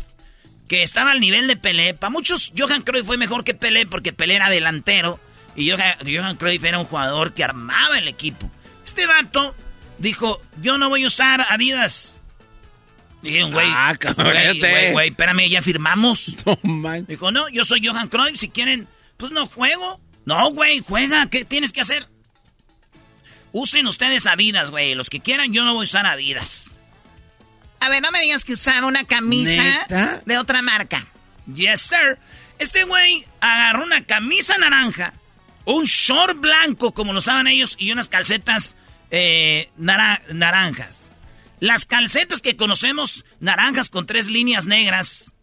que 0.68 0.82
estaba 0.82 1.12
al 1.12 1.20
nivel 1.20 1.46
de 1.48 1.58
Pelé. 1.58 1.94
Para 1.94 2.10
muchos, 2.10 2.52
Johan 2.58 2.82
Cruyff 2.82 3.06
fue 3.06 3.18
mejor 3.18 3.44
que 3.44 3.54
Pelé 3.54 3.86
porque 3.86 4.14
Pelé 4.14 4.36
era 4.36 4.50
delantero. 4.50 5.20
Y 5.56 5.70
Johan, 5.72 6.38
Cruyff 6.38 6.64
era 6.64 6.80
un 6.80 6.86
jugador 6.86 7.34
que 7.34 7.44
armaba 7.44 7.98
el 7.98 8.08
equipo. 8.08 8.50
Este 8.86 9.06
vato 9.06 9.56
dijo, 9.98 10.42
yo 10.62 10.78
no 10.78 10.90
voy 10.90 11.04
a 11.04 11.08
usar 11.08 11.46
Adidas. 11.50 12.18
Dijeron, 13.22 13.52
güey, 13.52 13.68
Ah, 13.70 13.94
güey, 14.02 14.16
cállate. 14.16 14.60
güey, 14.60 14.92
güey, 14.94 15.10
espérame, 15.10 15.50
ya 15.50 15.62
firmamos. 15.62 16.36
No, 16.46 16.58
man. 16.64 17.06
Dijo, 17.08 17.32
no, 17.32 17.50
yo 17.50 17.64
soy 17.66 17.86
Johan 17.86 18.08
Cruyff, 18.08 18.38
si 18.38 18.50
quieren, 18.50 18.88
pues 19.18 19.32
no 19.32 19.46
juego. 19.48 20.00
No, 20.26 20.52
güey, 20.52 20.80
juega, 20.80 21.28
¿qué 21.30 21.46
tienes 21.46 21.72
que 21.74 21.82
hacer? 21.82 22.08
Usen 23.52 23.86
ustedes 23.88 24.26
Adidas, 24.28 24.72
güey, 24.72 24.96
los 24.96 25.10
que 25.10 25.20
quieran, 25.20 25.52
yo 25.54 25.66
no 25.66 25.74
voy 25.74 25.84
a 25.84 25.86
usar 25.86 26.06
Adidas. 26.06 26.72
A 27.80 27.90
ver, 27.90 28.02
no 28.02 28.12
me 28.12 28.22
digas 28.22 28.46
que 28.46 28.54
usaba 28.54 28.88
una 28.88 29.04
camisa 29.04 29.64
¿Neta? 29.64 30.22
de 30.26 30.38
otra 30.38 30.62
marca. 30.62 31.06
Yes, 31.54 31.82
sir. 31.82 32.18
Este 32.60 32.84
güey 32.84 33.26
agarró 33.42 33.84
una 33.84 34.06
camisa 34.06 34.58
naranja, 34.60 35.14
un 35.66 35.86
short 35.86 36.40
blanco, 36.40 36.94
como 36.94 37.14
lo 37.14 37.20
usaban 37.20 37.48
ellos, 37.48 37.76
y 37.80 37.92
unas 37.92 38.10
calcetas 38.10 38.76
eh, 39.10 39.70
nara- 39.78 40.22
naranjas. 40.34 41.12
Las 41.60 41.86
calcetas 41.86 42.42
que 42.42 42.56
conocemos, 42.58 43.24
naranjas 43.40 43.90
con 43.90 44.06
tres 44.06 44.28
líneas 44.30 44.66
negras. 44.66 45.34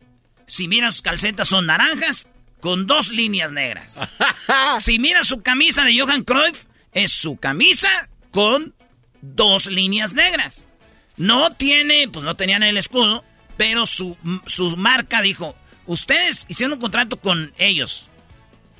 Si 0.46 0.66
miras 0.66 0.94
sus 0.94 1.02
calcetas, 1.02 1.48
son 1.48 1.66
naranjas 1.66 2.28
con 2.60 2.86
dos 2.86 3.10
líneas 3.10 3.52
negras. 3.52 4.00
si 4.80 4.98
miras 4.98 5.26
su 5.28 5.42
camisa 5.42 5.84
de 5.84 5.98
Johan 5.98 6.24
Cruyff, 6.24 6.64
es 6.92 7.12
su 7.12 7.36
camisa 7.36 7.88
con 8.32 8.74
dos 9.20 9.66
líneas 9.66 10.12
negras. 10.14 10.66
No 11.16 11.50
tiene, 11.52 12.08
pues 12.08 12.24
no 12.24 12.34
tenían 12.36 12.62
el 12.62 12.76
escudo, 12.78 13.24
pero 13.56 13.86
su, 13.86 14.16
su 14.46 14.76
marca 14.76 15.20
dijo, 15.22 15.54
ustedes 15.86 16.46
hicieron 16.48 16.74
un 16.74 16.80
contrato 16.80 17.20
con 17.20 17.52
ellos, 17.58 18.07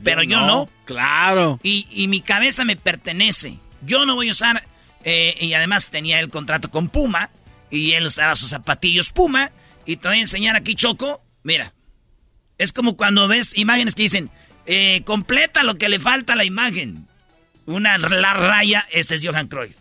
pero 0.03 0.23
yo, 0.23 0.41
no. 0.41 0.69
Claro. 0.85 1.59
Y, 1.63 1.87
y 1.91 2.09
mi 2.09 2.21
cabeza 2.21 2.65
me 2.65 2.77
pertenece. 2.77 3.59
Yo 3.83 4.05
no 4.07 4.15
voy 4.15 4.29
a 4.29 4.33
usar, 4.33 4.63
eh, 5.05 5.35
y 5.41 5.53
además 5.55 5.91
tenía 5.91 6.21
el 6.21 6.31
contrato 6.31 6.71
con 6.71 6.89
Puma, 6.89 7.31
y 7.71 7.93
él 7.93 8.07
usaba 8.07 8.37
sus 8.37 8.51
zapatillos 8.51 9.11
Puma, 9.11 9.51
y 9.87 9.97
te 9.97 10.09
voy 10.09 10.19
a 10.19 10.21
enseñar 10.21 10.57
aquí, 10.57 10.75
Choco, 10.75 11.23
mira, 11.43 11.73
es 12.59 12.73
como 12.73 12.97
cuando 12.97 13.29
ves 13.29 13.57
imágenes 13.57 13.95
que 13.95 14.03
dicen, 14.03 14.31
eh, 14.67 15.03
completa 15.05 15.63
lo 15.63 15.79
que 15.79 15.89
le 15.89 15.99
falta 16.01 16.35
a 16.35 16.37
la 16.37 16.45
imagen. 16.45 17.07
Una 17.67 17.99
la 17.99 18.35
raya, 18.35 18.87
este 18.91 19.15
es 19.15 19.25
Johan 19.25 19.49
Cruyff. 19.49 19.77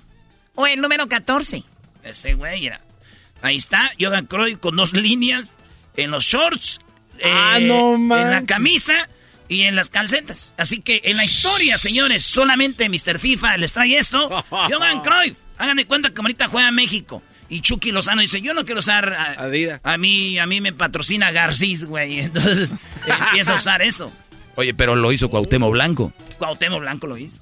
O 0.56 0.68
el 0.68 0.82
número 0.82 1.08
14. 1.08 1.64
Ese 2.04 2.34
güey 2.34 2.68
era. 2.68 2.82
Ahí 3.42 3.56
está, 3.58 3.92
Johan 4.00 4.26
Cruyff 4.26 4.60
con 4.60 4.76
dos 4.76 4.94
líneas 4.94 5.58
en 5.96 6.12
los 6.12 6.24
shorts, 6.24 6.82
Ah, 7.24 7.58
eh, 7.60 7.66
no 7.66 7.96
en 7.96 8.32
la 8.32 8.46
camisa 8.46 9.10
y 9.48 9.64
en 9.64 9.76
las 9.76 9.90
calcetas. 9.90 10.54
Así 10.58 10.82
que 10.82 11.02
en 11.06 11.18
la 11.18 11.26
historia, 11.26 11.78
señores, 11.78 12.24
solamente 12.24 12.90
Mr. 12.90 13.20
FIFA 13.20 13.58
les 13.58 13.74
trae 13.74 13.98
esto. 13.98 14.30
Johan 14.50 15.02
Cruyff, 15.02 15.38
hagan 15.58 15.78
de 15.78 15.86
cuenta 15.86 16.14
que 16.14 16.22
ahorita 16.22 16.48
juega 16.48 16.72
México. 16.72 17.22
Y 17.50 17.62
Chucky 17.62 17.92
Lozano 17.92 18.22
dice, 18.22 18.42
yo 18.42 18.54
no 18.54 18.66
quiero 18.66 18.80
usar 18.80 19.14
Adidas. 19.38 19.80
A 19.84 19.98
mí, 19.98 20.38
a 20.38 20.46
mí 20.46 20.60
me 20.60 20.74
patrocina 20.74 21.32
Garcís, 21.32 21.86
güey. 21.86 22.20
Entonces 22.22 22.74
empieza 23.06 23.54
a 23.54 23.56
usar 23.56 23.82
eso. 23.82 24.12
Oye, 24.56 24.74
pero 24.74 24.96
lo 24.96 25.12
hizo 25.12 25.30
Cuauhtémoc 25.30 25.72
Blanco. 25.72 26.12
Cuauhtémoc 26.40 26.82
Blanco 26.82 27.08
lo 27.08 27.18
hizo. 27.18 27.40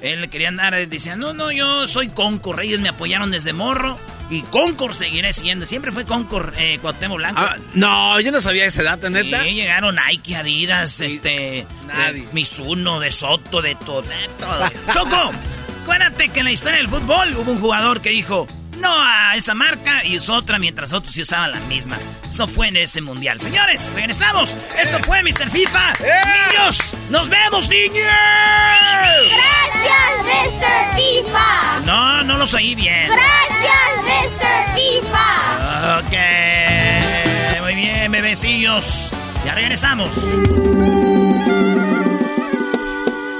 Él 0.00 0.20
le 0.20 0.28
quería 0.28 0.48
andar 0.48 0.88
diciendo, 0.88 1.32
no, 1.32 1.44
no, 1.44 1.52
yo 1.52 1.88
soy 1.88 2.08
Concord. 2.08 2.60
Ellos 2.60 2.80
me 2.80 2.88
apoyaron 2.88 3.30
desde 3.30 3.52
morro. 3.52 3.98
Y 4.30 4.42
Concord 4.42 4.92
seguiré 4.92 5.32
siendo. 5.32 5.64
Siempre 5.64 5.90
fue 5.90 6.04
Concord, 6.04 6.52
eh, 6.58 6.78
Cuauhtémoc 6.80 7.16
Blanco. 7.16 7.40
Ah, 7.40 7.56
no, 7.74 8.20
yo 8.20 8.30
no 8.30 8.40
sabía 8.40 8.66
ese 8.66 8.82
dato, 8.82 9.08
neta. 9.08 9.42
Sí, 9.42 9.54
llegaron 9.54 9.96
Nike, 9.96 10.36
Adidas, 10.36 11.00
este... 11.00 11.66
Nadie. 11.86 12.22
Eh, 12.22 12.28
Mizuno, 12.32 13.00
de 13.00 13.10
Soto, 13.10 13.62
de 13.62 13.74
todo. 13.74 14.02
De 14.02 14.28
todo. 14.38 14.70
Choco, 14.92 15.32
acuérdate 15.82 16.28
que 16.28 16.40
en 16.40 16.44
la 16.44 16.52
historia 16.52 16.76
del 16.76 16.88
fútbol 16.88 17.34
hubo 17.36 17.52
un 17.52 17.60
jugador 17.60 18.02
que 18.02 18.10
dijo 18.10 18.46
no 18.78 19.02
a 19.02 19.36
esa 19.36 19.54
marca 19.54 20.04
y 20.04 20.16
usó 20.16 20.34
otra 20.34 20.58
mientras 20.58 20.92
otros 20.92 21.12
sí 21.14 21.22
usaban 21.22 21.52
la 21.52 21.60
misma. 21.60 21.96
Eso 22.26 22.46
fue 22.46 22.68
en 22.68 22.76
ese 22.76 23.00
mundial. 23.00 23.40
Señores, 23.40 23.90
regresamos. 23.94 24.54
Esto 24.80 24.98
fue 25.04 25.22
Mr. 25.22 25.50
FIFA. 25.50 25.92
Niños, 26.00 26.94
nos 27.10 27.28
vemos, 27.28 27.68
niños. 27.68 28.06
Gracias, 29.30 30.24
Mr. 30.24 30.96
FIFA. 30.96 31.80
No, 31.84 32.22
no 32.24 32.36
los 32.38 32.54
oí 32.54 32.74
bien. 32.74 33.08
Gracias, 33.08 33.90
Mr. 34.04 34.74
FIFA. 34.74 35.98
Ok. 35.98 37.62
Muy 37.62 37.74
bien, 37.74 38.12
bebecillos. 38.12 39.10
Ya 39.44 39.54
regresamos. 39.54 40.10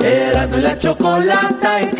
Erasmo 0.00 0.56
la 0.58 0.78
chocolata 0.78 1.80
en 1.80 1.96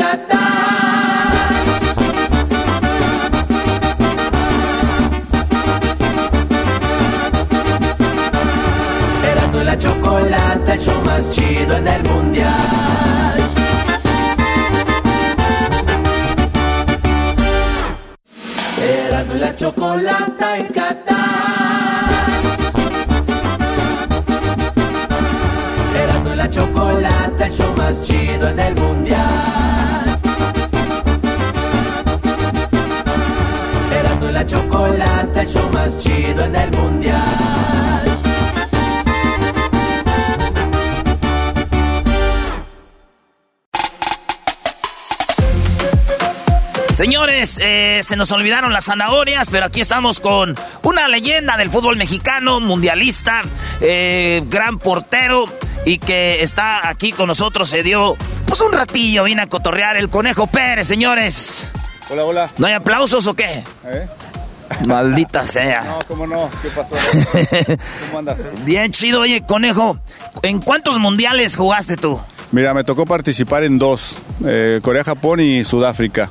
la 9.78 9.84
chocolata, 9.84 10.74
el 10.74 10.80
show 10.80 11.00
más 11.04 11.30
chido 11.30 11.76
en 11.76 11.86
el 11.86 12.02
mundial. 12.02 12.52
Erasmo 18.82 19.34
y 19.34 19.38
la 19.38 19.54
chocolata 19.54 20.58
en 20.58 20.66
Qatar. 20.66 21.16
Erasmo 26.02 26.32
y 26.32 26.36
la 26.36 26.50
chocolata, 26.50 27.46
el 27.46 27.52
show 27.52 27.76
más 27.76 28.02
chido 28.02 28.48
en 28.48 28.58
el 28.58 28.74
mundial. 28.74 30.18
Erasmo 33.92 34.28
y 34.28 34.32
la 34.32 34.44
chocolata, 34.44 35.42
el 35.42 35.48
show 35.48 35.70
más 35.72 35.96
chido 35.98 36.44
en 36.44 36.56
el 36.56 36.70
mundial. 36.72 37.87
Señores, 46.98 47.60
eh, 47.62 48.00
se 48.02 48.16
nos 48.16 48.32
olvidaron 48.32 48.72
las 48.72 48.86
zanahorias, 48.86 49.50
pero 49.50 49.66
aquí 49.66 49.80
estamos 49.80 50.18
con 50.18 50.56
una 50.82 51.06
leyenda 51.06 51.56
del 51.56 51.70
fútbol 51.70 51.96
mexicano, 51.96 52.58
mundialista, 52.58 53.44
eh, 53.80 54.42
gran 54.46 54.80
portero 54.80 55.44
y 55.86 55.98
que 55.98 56.42
está 56.42 56.88
aquí 56.88 57.12
con 57.12 57.28
nosotros. 57.28 57.68
Se 57.68 57.84
dio 57.84 58.16
pues 58.46 58.60
un 58.62 58.72
ratillo, 58.72 59.22
vine 59.22 59.42
a 59.42 59.46
cotorrear 59.46 59.96
el 59.96 60.08
Conejo 60.08 60.48
Pérez, 60.48 60.88
señores. 60.88 61.66
Hola, 62.10 62.24
hola. 62.24 62.50
¿No 62.58 62.66
hay 62.66 62.74
aplausos 62.74 63.28
o 63.28 63.34
qué? 63.34 63.62
¿Eh? 63.84 64.08
Maldita 64.88 65.46
sea. 65.46 65.82
No, 65.84 65.98
¿cómo 66.08 66.26
no? 66.26 66.50
¿Qué 66.62 66.68
pasó? 66.70 66.96
¿Cómo 68.08 68.18
andas? 68.18 68.40
Bien 68.64 68.90
chido. 68.90 69.20
Oye, 69.20 69.46
Conejo, 69.46 70.00
¿en 70.42 70.60
cuántos 70.60 70.98
mundiales 70.98 71.54
jugaste 71.54 71.96
tú? 71.96 72.20
Mira, 72.50 72.72
me 72.72 72.82
tocó 72.82 73.04
participar 73.04 73.64
en 73.64 73.78
dos, 73.78 74.16
eh, 74.44 74.80
Corea, 74.82 75.04
Japón 75.04 75.40
y 75.40 75.64
Sudáfrica. 75.64 76.30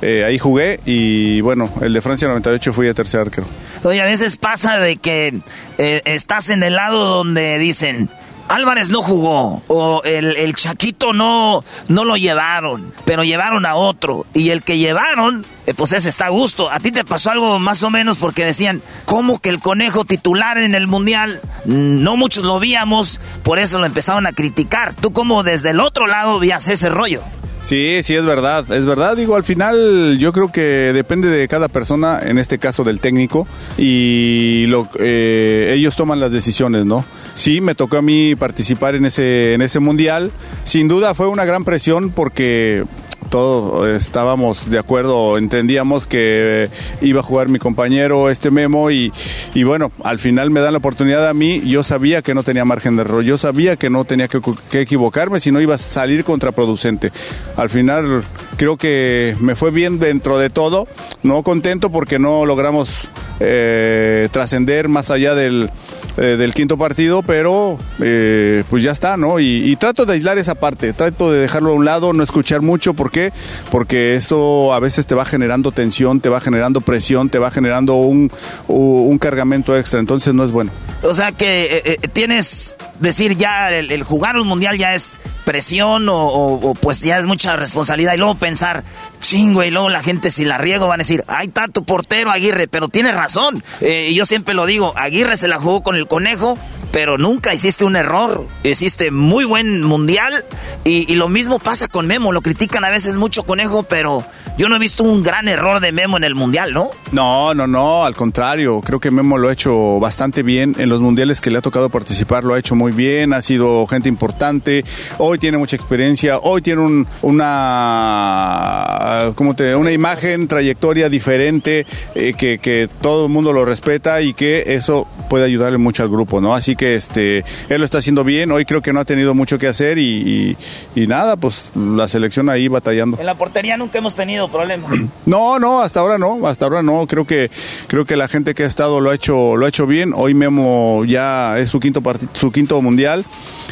Eh, 0.00 0.24
ahí 0.24 0.38
jugué 0.38 0.80
y 0.84 1.40
bueno, 1.40 1.70
el 1.80 1.92
de 1.92 2.00
Francia 2.00 2.26
98 2.26 2.72
fui 2.72 2.86
de 2.86 2.94
tercer 2.94 3.20
arquero. 3.20 3.46
Oye, 3.84 4.00
a 4.00 4.04
veces 4.04 4.36
pasa 4.36 4.78
de 4.80 4.96
que 4.96 5.40
eh, 5.78 6.02
estás 6.04 6.50
en 6.50 6.64
el 6.64 6.74
lado 6.74 7.04
donde 7.04 7.58
dicen, 7.58 8.10
Álvarez 8.48 8.90
no 8.90 9.02
jugó 9.02 9.62
o 9.68 10.02
el, 10.04 10.54
Chaquito 10.54 11.12
no, 11.12 11.64
no 11.88 12.04
lo 12.04 12.16
llevaron, 12.16 12.92
pero 13.04 13.24
llevaron 13.24 13.66
a 13.66 13.74
otro. 13.74 14.26
Y 14.34 14.50
el 14.50 14.62
que 14.62 14.78
llevaron, 14.78 15.46
eh, 15.66 15.74
pues 15.74 15.92
ese 15.92 16.08
está 16.08 16.26
a 16.26 16.30
gusto. 16.30 16.70
A 16.70 16.80
ti 16.80 16.92
te 16.92 17.04
pasó 17.04 17.30
algo 17.30 17.58
más 17.58 17.82
o 17.82 17.90
menos 17.90 18.18
porque 18.18 18.44
decían, 18.44 18.82
¿cómo 19.04 19.38
que 19.38 19.48
el 19.48 19.60
conejo 19.60 20.04
titular 20.04 20.58
en 20.58 20.74
el 20.74 20.86
Mundial? 20.86 21.40
No 21.64 22.16
muchos 22.16 22.44
lo 22.44 22.60
víamos, 22.60 23.20
por 23.42 23.58
eso 23.58 23.78
lo 23.78 23.86
empezaron 23.86 24.26
a 24.26 24.32
criticar. 24.32 24.94
Tú 24.94 25.12
como 25.12 25.42
desde 25.42 25.70
el 25.70 25.80
otro 25.80 26.06
lado 26.06 26.38
vías 26.38 26.68
ese 26.68 26.88
rollo. 26.88 27.22
Sí, 27.62 28.00
sí, 28.02 28.14
es 28.16 28.24
verdad, 28.24 28.70
es 28.72 28.84
verdad. 28.84 29.16
Digo, 29.16 29.36
al 29.36 29.44
final 29.44 30.18
yo 30.18 30.32
creo 30.32 30.50
que 30.50 30.60
depende 30.92 31.28
de 31.28 31.46
cada 31.46 31.68
persona, 31.68 32.18
en 32.20 32.38
este 32.38 32.58
caso 32.58 32.82
del 32.82 32.98
técnico, 32.98 33.46
y 33.78 34.64
lo, 34.66 34.88
eh, 34.98 35.72
ellos 35.76 35.94
toman 35.94 36.18
las 36.18 36.32
decisiones, 36.32 36.84
¿no? 36.84 37.04
Sí, 37.36 37.60
me 37.60 37.76
tocó 37.76 37.98
a 37.98 38.02
mí 38.02 38.34
participar 38.34 38.96
en 38.96 39.06
ese, 39.06 39.54
en 39.54 39.62
ese 39.62 39.78
mundial. 39.78 40.32
Sin 40.64 40.88
duda 40.88 41.14
fue 41.14 41.28
una 41.28 41.44
gran 41.44 41.64
presión 41.64 42.10
porque 42.10 42.84
todos 43.32 43.88
estábamos 43.96 44.68
de 44.68 44.78
acuerdo, 44.78 45.38
entendíamos 45.38 46.06
que 46.06 46.68
iba 47.00 47.20
a 47.20 47.22
jugar 47.22 47.48
mi 47.48 47.58
compañero 47.58 48.28
este 48.28 48.50
Memo 48.50 48.90
y, 48.90 49.10
y, 49.54 49.62
bueno, 49.62 49.90
al 50.04 50.18
final 50.18 50.50
me 50.50 50.60
dan 50.60 50.72
la 50.72 50.78
oportunidad 50.78 51.26
a 51.26 51.32
mí, 51.32 51.62
yo 51.64 51.82
sabía 51.82 52.20
que 52.20 52.34
no 52.34 52.42
tenía 52.42 52.66
margen 52.66 52.94
de 52.96 53.02
error, 53.02 53.22
yo 53.24 53.38
sabía 53.38 53.76
que 53.76 53.88
no 53.88 54.04
tenía 54.04 54.28
que, 54.28 54.38
que 54.70 54.82
equivocarme, 54.82 55.40
si 55.40 55.50
no 55.50 55.62
iba 55.62 55.76
a 55.76 55.78
salir 55.78 56.24
contraproducente. 56.24 57.10
Al 57.56 57.70
final 57.70 58.22
creo 58.58 58.76
que 58.76 59.34
me 59.40 59.56
fue 59.56 59.70
bien 59.70 59.98
dentro 59.98 60.38
de 60.38 60.50
todo, 60.50 60.86
no 61.22 61.42
contento 61.42 61.90
porque 61.90 62.18
no 62.18 62.44
logramos 62.44 63.08
eh, 63.44 64.28
trascender 64.30 64.88
más 64.88 65.10
allá 65.10 65.34
del, 65.34 65.70
eh, 66.16 66.36
del, 66.36 66.54
quinto 66.54 66.78
partido, 66.78 67.22
pero 67.22 67.76
eh, 68.00 68.62
pues 68.70 68.84
ya 68.84 68.92
está, 68.92 69.16
¿no? 69.16 69.40
Y, 69.40 69.74
trato 69.76 70.06
de 70.06 70.12
aislar 70.12 70.38
esa 70.38 70.54
parte, 70.54 70.92
trato 70.92 71.32
de 71.32 71.40
dejarlo 71.40 71.70
a 71.70 71.74
un 71.74 71.84
lado, 71.84 72.12
no 72.12 72.22
escuchar 72.22 72.62
mucho, 72.62 72.94
¿por 72.94 73.10
qué? 73.10 73.32
Porque 73.70 74.14
eso 74.14 74.72
a 74.72 74.78
veces 74.78 75.06
te 75.06 75.16
va 75.16 75.24
generando 75.24 75.72
tensión, 75.72 76.20
te 76.20 76.28
va 76.28 76.40
generando 76.40 76.80
presión, 76.80 77.30
te 77.30 77.40
va 77.40 77.50
generando 77.50 77.96
un, 77.96 78.30
un 78.68 79.18
cargamento 79.18 79.76
extra, 79.76 79.98
entonces 79.98 80.34
no 80.34 80.44
es 80.44 80.52
bueno. 80.52 80.70
O 81.02 81.12
sea 81.12 81.32
que 81.32 81.98
tienes, 82.12 82.76
decir, 83.02 83.36
ya 83.36 83.70
el, 83.70 84.02
jugar 84.02 84.36
un 84.36 84.46
mundial 84.46 84.78
ya 84.78 84.94
es 84.94 85.20
presión 85.44 86.06
o, 86.10 86.74
pues 86.80 87.00
ya 87.00 87.18
es 87.18 87.26
mucha 87.26 87.56
responsabilidad 87.56 88.14
y 88.14 88.18
luego 88.18 88.36
pensar, 88.36 88.84
chingo, 89.20 89.62
y 89.64 89.70
luego 89.70 89.88
la 89.88 90.02
gente 90.02 90.30
si 90.30 90.44
la 90.44 90.58
riego 90.58 90.86
van 90.86 91.00
a 91.00 91.04
decir, 91.04 91.24
ay, 91.26 91.48
está 91.48 91.68
tu 91.68 91.84
portero 91.84 92.30
Aguirre, 92.30 92.68
pero 92.68 92.88
tiene 92.88 93.12
razón. 93.12 93.62
Eh, 93.80 94.12
yo 94.14 94.24
siempre 94.24 94.54
lo 94.54 94.66
digo, 94.66 94.94
Aguirre 94.96 95.36
se 95.36 95.48
la 95.48 95.58
jugó 95.58 95.82
con 95.82 95.96
el 95.96 96.06
conejo, 96.06 96.56
pero 96.92 97.18
nunca 97.18 97.54
hiciste 97.54 97.84
un 97.84 97.96
error. 97.96 98.46
Hiciste 98.62 99.10
muy 99.10 99.44
buen 99.44 99.82
mundial 99.82 100.44
y, 100.84 101.14
lo 101.14 101.28
mismo 101.28 101.58
pasa 101.58 101.88
con 101.88 102.06
Memo. 102.06 102.32
Lo 102.32 102.42
critican 102.42 102.84
a 102.84 102.90
veces 102.90 103.16
mucho 103.16 103.44
conejo, 103.44 103.82
pero 103.82 104.24
yo 104.58 104.68
no 104.68 104.76
he 104.76 104.78
visto 104.78 105.02
un 105.02 105.22
gran 105.22 105.48
error 105.48 105.80
de 105.80 105.92
Memo 105.92 106.18
en 106.18 106.24
el 106.24 106.34
mundial, 106.34 106.72
¿no? 106.72 106.90
No, 107.12 107.54
no, 107.54 107.66
no, 107.66 108.04
al 108.04 108.14
contrario. 108.14 108.80
Creo 108.82 109.00
que 109.00 109.10
Memo 109.10 109.38
lo 109.38 109.48
ha 109.48 109.52
hecho 109.52 109.98
bastante 109.98 110.42
bien. 110.42 110.76
En 110.78 110.90
los 110.90 111.00
mundiales 111.00 111.40
que 111.40 111.50
le 111.50 111.58
ha 111.58 111.62
tocado 111.62 111.88
participar 111.88 112.44
lo 112.44 112.54
ha 112.54 112.58
hecho 112.58 112.74
muy 112.74 112.92
bien. 112.92 113.32
Ha 113.32 113.42
sido 113.42 113.86
gente 113.86 114.08
importante. 114.08 114.84
Hoy 115.18 115.38
tiene 115.38 115.58
mucha 115.58 115.76
experiencia. 115.76 116.38
Hoy 116.38 116.60
tiene 116.60 116.82
un, 116.82 117.06
una, 117.22 119.32
¿cómo 119.34 119.56
te, 119.56 119.74
una 119.74 119.92
imagen, 119.92 120.48
trayectoria 120.48 121.08
diferente 121.08 121.86
eh, 122.14 122.34
que, 122.34 122.58
que 122.58 122.88
todo 123.00 123.26
el 123.26 123.32
mundo 123.32 123.52
lo 123.52 123.64
respeta 123.64 124.20
y 124.20 124.34
que 124.34 124.74
eso 124.74 125.06
puede 125.30 125.46
ayudarle 125.46 125.78
mucho 125.78 126.02
al 126.02 126.10
grupo, 126.10 126.40
¿no? 126.40 126.54
Así 126.54 126.76
que 126.76 126.81
este, 126.82 127.44
él 127.68 127.78
lo 127.78 127.84
está 127.84 127.98
haciendo 127.98 128.24
bien, 128.24 128.50
hoy 128.50 128.64
creo 128.64 128.82
que 128.82 128.92
no 128.92 129.00
ha 129.00 129.04
tenido 129.04 129.34
mucho 129.34 129.58
que 129.58 129.66
hacer 129.66 129.98
y, 129.98 130.56
nada, 130.94 131.36
pues 131.36 131.70
la 131.74 132.08
selección 132.08 132.48
ahí 132.48 132.68
batallando. 132.68 133.18
En 133.18 133.26
la 133.26 133.34
portería 133.34 133.76
nunca 133.76 133.98
hemos 133.98 134.14
tenido 134.14 134.50
problemas. 134.50 134.90
No, 135.24 135.58
no, 135.58 135.80
hasta 135.80 136.00
ahora 136.00 136.18
no, 136.18 136.46
hasta 136.46 136.64
ahora 136.64 136.82
no, 136.82 137.06
creo 137.06 137.24
que, 137.24 137.50
creo 137.86 138.04
que 138.04 138.16
la 138.16 138.28
gente 138.28 138.54
que 138.54 138.64
ha 138.64 138.66
estado 138.66 139.00
lo 139.00 139.10
ha 139.10 139.14
hecho, 139.14 139.56
lo 139.56 139.66
ha 139.66 139.68
hecho 139.68 139.86
bien, 139.86 140.12
hoy 140.14 140.34
Memo 140.34 141.04
ya 141.04 141.58
es 141.58 141.70
su 141.70 141.80
quinto, 141.80 142.02
su 142.34 142.50
quinto 142.50 142.80
mundial 142.82 143.24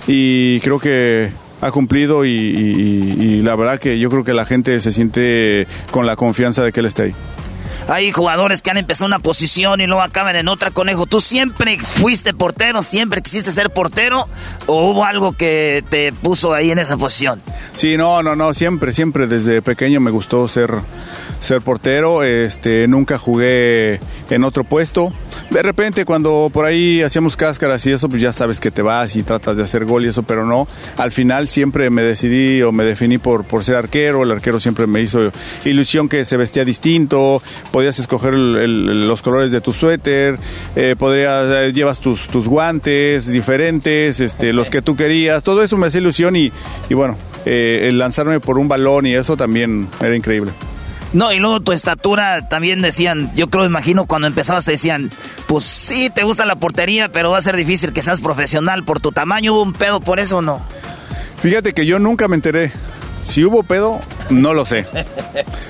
y 0.06 0.60
creo 0.60 0.78
que 0.78 1.32
ha 1.60 1.70
cumplido 1.70 2.24
y, 2.24 2.30
y, 2.30 3.42
la 3.42 3.56
verdad 3.56 3.78
que 3.78 3.98
yo 3.98 4.10
creo 4.10 4.24
que 4.24 4.32
la 4.32 4.46
gente 4.46 4.80
se 4.80 4.92
siente 4.92 5.66
con 5.90 6.06
la 6.06 6.16
confianza 6.16 6.62
de 6.62 6.72
que 6.72 6.80
él 6.80 6.86
esté 6.86 7.02
ahí. 7.02 7.14
Hay 7.88 8.12
jugadores 8.12 8.62
que 8.62 8.70
han 8.70 8.78
empezado 8.78 9.06
una 9.06 9.18
posición 9.18 9.80
y 9.80 9.86
luego 9.86 10.02
acaban 10.02 10.36
en 10.36 10.48
otra, 10.48 10.70
conejo. 10.70 11.06
¿Tú 11.06 11.20
siempre 11.20 11.78
fuiste 11.78 12.34
portero? 12.34 12.82
¿Siempre 12.82 13.22
quisiste 13.22 13.52
ser 13.52 13.70
portero? 13.70 14.28
¿O 14.66 14.90
hubo 14.90 15.04
algo 15.04 15.32
que 15.32 15.84
te 15.88 16.12
puso 16.12 16.52
ahí 16.54 16.70
en 16.70 16.78
esa 16.78 16.96
posición? 16.96 17.40
Sí, 17.72 17.96
no, 17.96 18.22
no, 18.22 18.36
no, 18.36 18.54
siempre, 18.54 18.92
siempre 18.92 19.26
desde 19.26 19.62
pequeño 19.62 20.00
me 20.00 20.10
gustó 20.10 20.48
ser, 20.48 20.70
ser 21.40 21.60
portero. 21.62 22.22
Este, 22.22 22.86
nunca 22.88 23.18
jugué 23.18 24.00
en 24.28 24.44
otro 24.44 24.64
puesto. 24.64 25.12
De 25.50 25.62
repente 25.62 26.04
cuando 26.04 26.50
por 26.52 26.64
ahí 26.64 27.02
hacíamos 27.02 27.36
cáscaras 27.36 27.84
y 27.86 27.92
eso, 27.92 28.08
pues 28.08 28.22
ya 28.22 28.32
sabes 28.32 28.60
que 28.60 28.70
te 28.70 28.82
vas 28.82 29.16
y 29.16 29.22
tratas 29.22 29.56
de 29.56 29.62
hacer 29.62 29.84
gol 29.84 30.04
y 30.04 30.08
eso, 30.08 30.22
pero 30.22 30.44
no. 30.44 30.68
Al 30.96 31.12
final 31.12 31.48
siempre 31.48 31.90
me 31.90 32.02
decidí 32.02 32.62
o 32.62 32.72
me 32.72 32.84
definí 32.84 33.18
por, 33.18 33.44
por 33.44 33.64
ser 33.64 33.76
arquero. 33.76 34.22
El 34.22 34.30
arquero 34.30 34.60
siempre 34.60 34.86
me 34.86 35.00
hizo 35.00 35.32
ilusión 35.64 36.08
que 36.08 36.24
se 36.24 36.36
vestía 36.36 36.64
distinto, 36.64 37.42
podías 37.72 37.98
escoger 37.98 38.34
los 38.34 39.22
colores 39.22 39.50
de 39.52 39.60
tu 39.60 39.72
suéter, 39.72 40.38
eh, 40.76 40.94
podrías, 40.98 41.46
eh, 41.50 41.72
llevas 41.72 42.00
tus, 42.00 42.28
tus 42.28 42.46
guantes 42.46 43.26
diferentes, 43.26 44.20
este, 44.20 44.52
los 44.52 44.70
que 44.70 44.82
tú 44.82 44.96
querías. 44.96 45.42
Todo 45.42 45.62
eso 45.62 45.76
me 45.76 45.86
hacía 45.86 46.00
ilusión 46.00 46.36
y, 46.36 46.52
y 46.88 46.94
bueno, 46.94 47.16
eh, 47.46 47.86
el 47.88 47.98
lanzarme 47.98 48.40
por 48.40 48.58
un 48.58 48.68
balón 48.68 49.06
y 49.06 49.14
eso 49.14 49.36
también 49.36 49.88
era 50.00 50.14
increíble. 50.14 50.52
No, 51.12 51.32
y 51.32 51.38
luego 51.38 51.60
tu 51.60 51.72
estatura 51.72 52.48
también 52.48 52.82
decían, 52.82 53.32
yo 53.34 53.50
creo, 53.50 53.66
imagino 53.66 54.06
cuando 54.06 54.28
empezabas 54.28 54.64
te 54.64 54.72
decían, 54.72 55.10
pues 55.48 55.64
sí, 55.64 56.08
te 56.08 56.22
gusta 56.22 56.46
la 56.46 56.56
portería, 56.56 57.10
pero 57.10 57.32
va 57.32 57.38
a 57.38 57.42
ser 57.42 57.56
difícil 57.56 57.92
que 57.92 58.02
seas 58.02 58.20
profesional 58.20 58.84
por 58.84 59.00
tu 59.00 59.10
tamaño. 59.10 59.54
¿Hubo 59.54 59.62
un 59.62 59.72
pedo 59.72 60.00
por 60.00 60.20
eso 60.20 60.38
o 60.38 60.42
no? 60.42 60.62
Fíjate 61.38 61.72
que 61.72 61.84
yo 61.84 61.98
nunca 61.98 62.28
me 62.28 62.36
enteré. 62.36 62.70
Si 63.28 63.44
hubo 63.44 63.62
pedo, 63.62 64.00
no 64.30 64.54
lo 64.54 64.64
sé. 64.64 64.86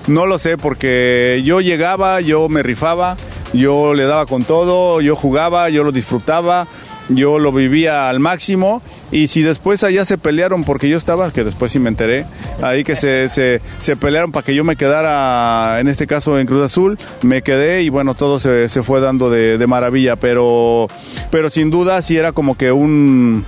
No 0.07 0.27
lo 0.27 0.39
sé 0.39 0.57
porque 0.57 1.43
yo 1.45 1.61
llegaba, 1.61 2.21
yo 2.21 2.49
me 2.49 2.63
rifaba, 2.63 3.17
yo 3.53 3.95
le 3.95 4.05
daba 4.05 4.27
con 4.27 4.45
todo, 4.45 5.01
yo 5.01 5.15
jugaba, 5.15 5.71
yo 5.71 5.85
lo 5.85 5.93
disfrutaba 5.93 6.67
yo 7.11 7.39
lo 7.39 7.53
vivía 7.53 8.09
al 8.09 8.21
máximo 8.21 8.83
y 9.13 9.29
si 9.29 9.43
después 9.43 9.85
allá 9.85 10.05
se 10.05 10.19
pelearon 10.19 10.65
porque 10.65 10.89
yo 10.89 10.97
estaba, 10.97 11.31
que 11.31 11.45
después 11.45 11.73
sí 11.73 11.79
me 11.79 11.89
enteré, 11.89 12.27
ahí 12.63 12.85
que 12.85 12.97
se, 12.97 13.29
se, 13.29 13.97
pelearon 13.97 14.33
para 14.33 14.45
que 14.45 14.55
yo 14.55 14.65
me 14.65 14.77
quedara, 14.77 15.81
en 15.81 15.89
este 15.89 16.07
caso 16.07 16.39
en 16.39 16.47
Cruz 16.47 16.65
Azul, 16.65 16.99
me 17.23 17.43
quedé 17.43 17.83
y 17.83 17.89
bueno, 17.89 18.15
todo 18.15 18.41
se, 18.41 18.69
se 18.69 18.83
fue 18.83 19.01
dando 19.01 19.31
de, 19.31 19.59
de, 19.59 19.67
maravilla, 19.67 20.17
pero, 20.17 20.89
pero 21.31 21.51
sin 21.51 21.71
duda 21.71 22.01
sí 22.03 22.17
era 22.17 22.33
como 22.33 22.57
que 22.57 22.73
un... 22.73 23.45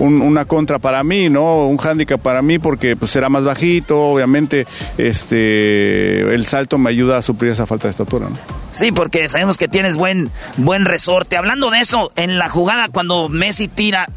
una 0.00 0.46
contra 0.46 0.78
para 0.78 1.04
mí, 1.04 1.28
¿no? 1.28 1.66
Un 1.66 1.76
hándicap 1.76 2.20
para 2.20 2.42
mí 2.42 2.58
porque 2.58 2.96
pues 2.96 3.14
era 3.16 3.28
más 3.28 3.44
bajito, 3.44 4.00
obviamente 4.00 4.66
este 4.98 6.20
el 6.34 6.46
salto 6.46 6.78
me 6.78 6.90
ayuda 6.90 7.18
a 7.18 7.22
suplir 7.22 7.52
esa 7.52 7.66
falta 7.66 7.86
de 7.86 7.90
estatura, 7.90 8.28
¿no? 8.28 8.36
Sí, 8.72 8.92
porque 8.92 9.28
sabemos 9.28 9.58
que 9.58 9.68
tienes 9.68 9.96
buen, 9.96 10.30
buen 10.56 10.84
resorte. 10.84 11.36
Hablando 11.36 11.70
de 11.70 11.80
eso, 11.80 12.12
en 12.16 12.38
la 12.38 12.48
jugada 12.48 12.88
cuando 12.88 13.28
Messi 13.28 13.68
tira, 13.68 14.08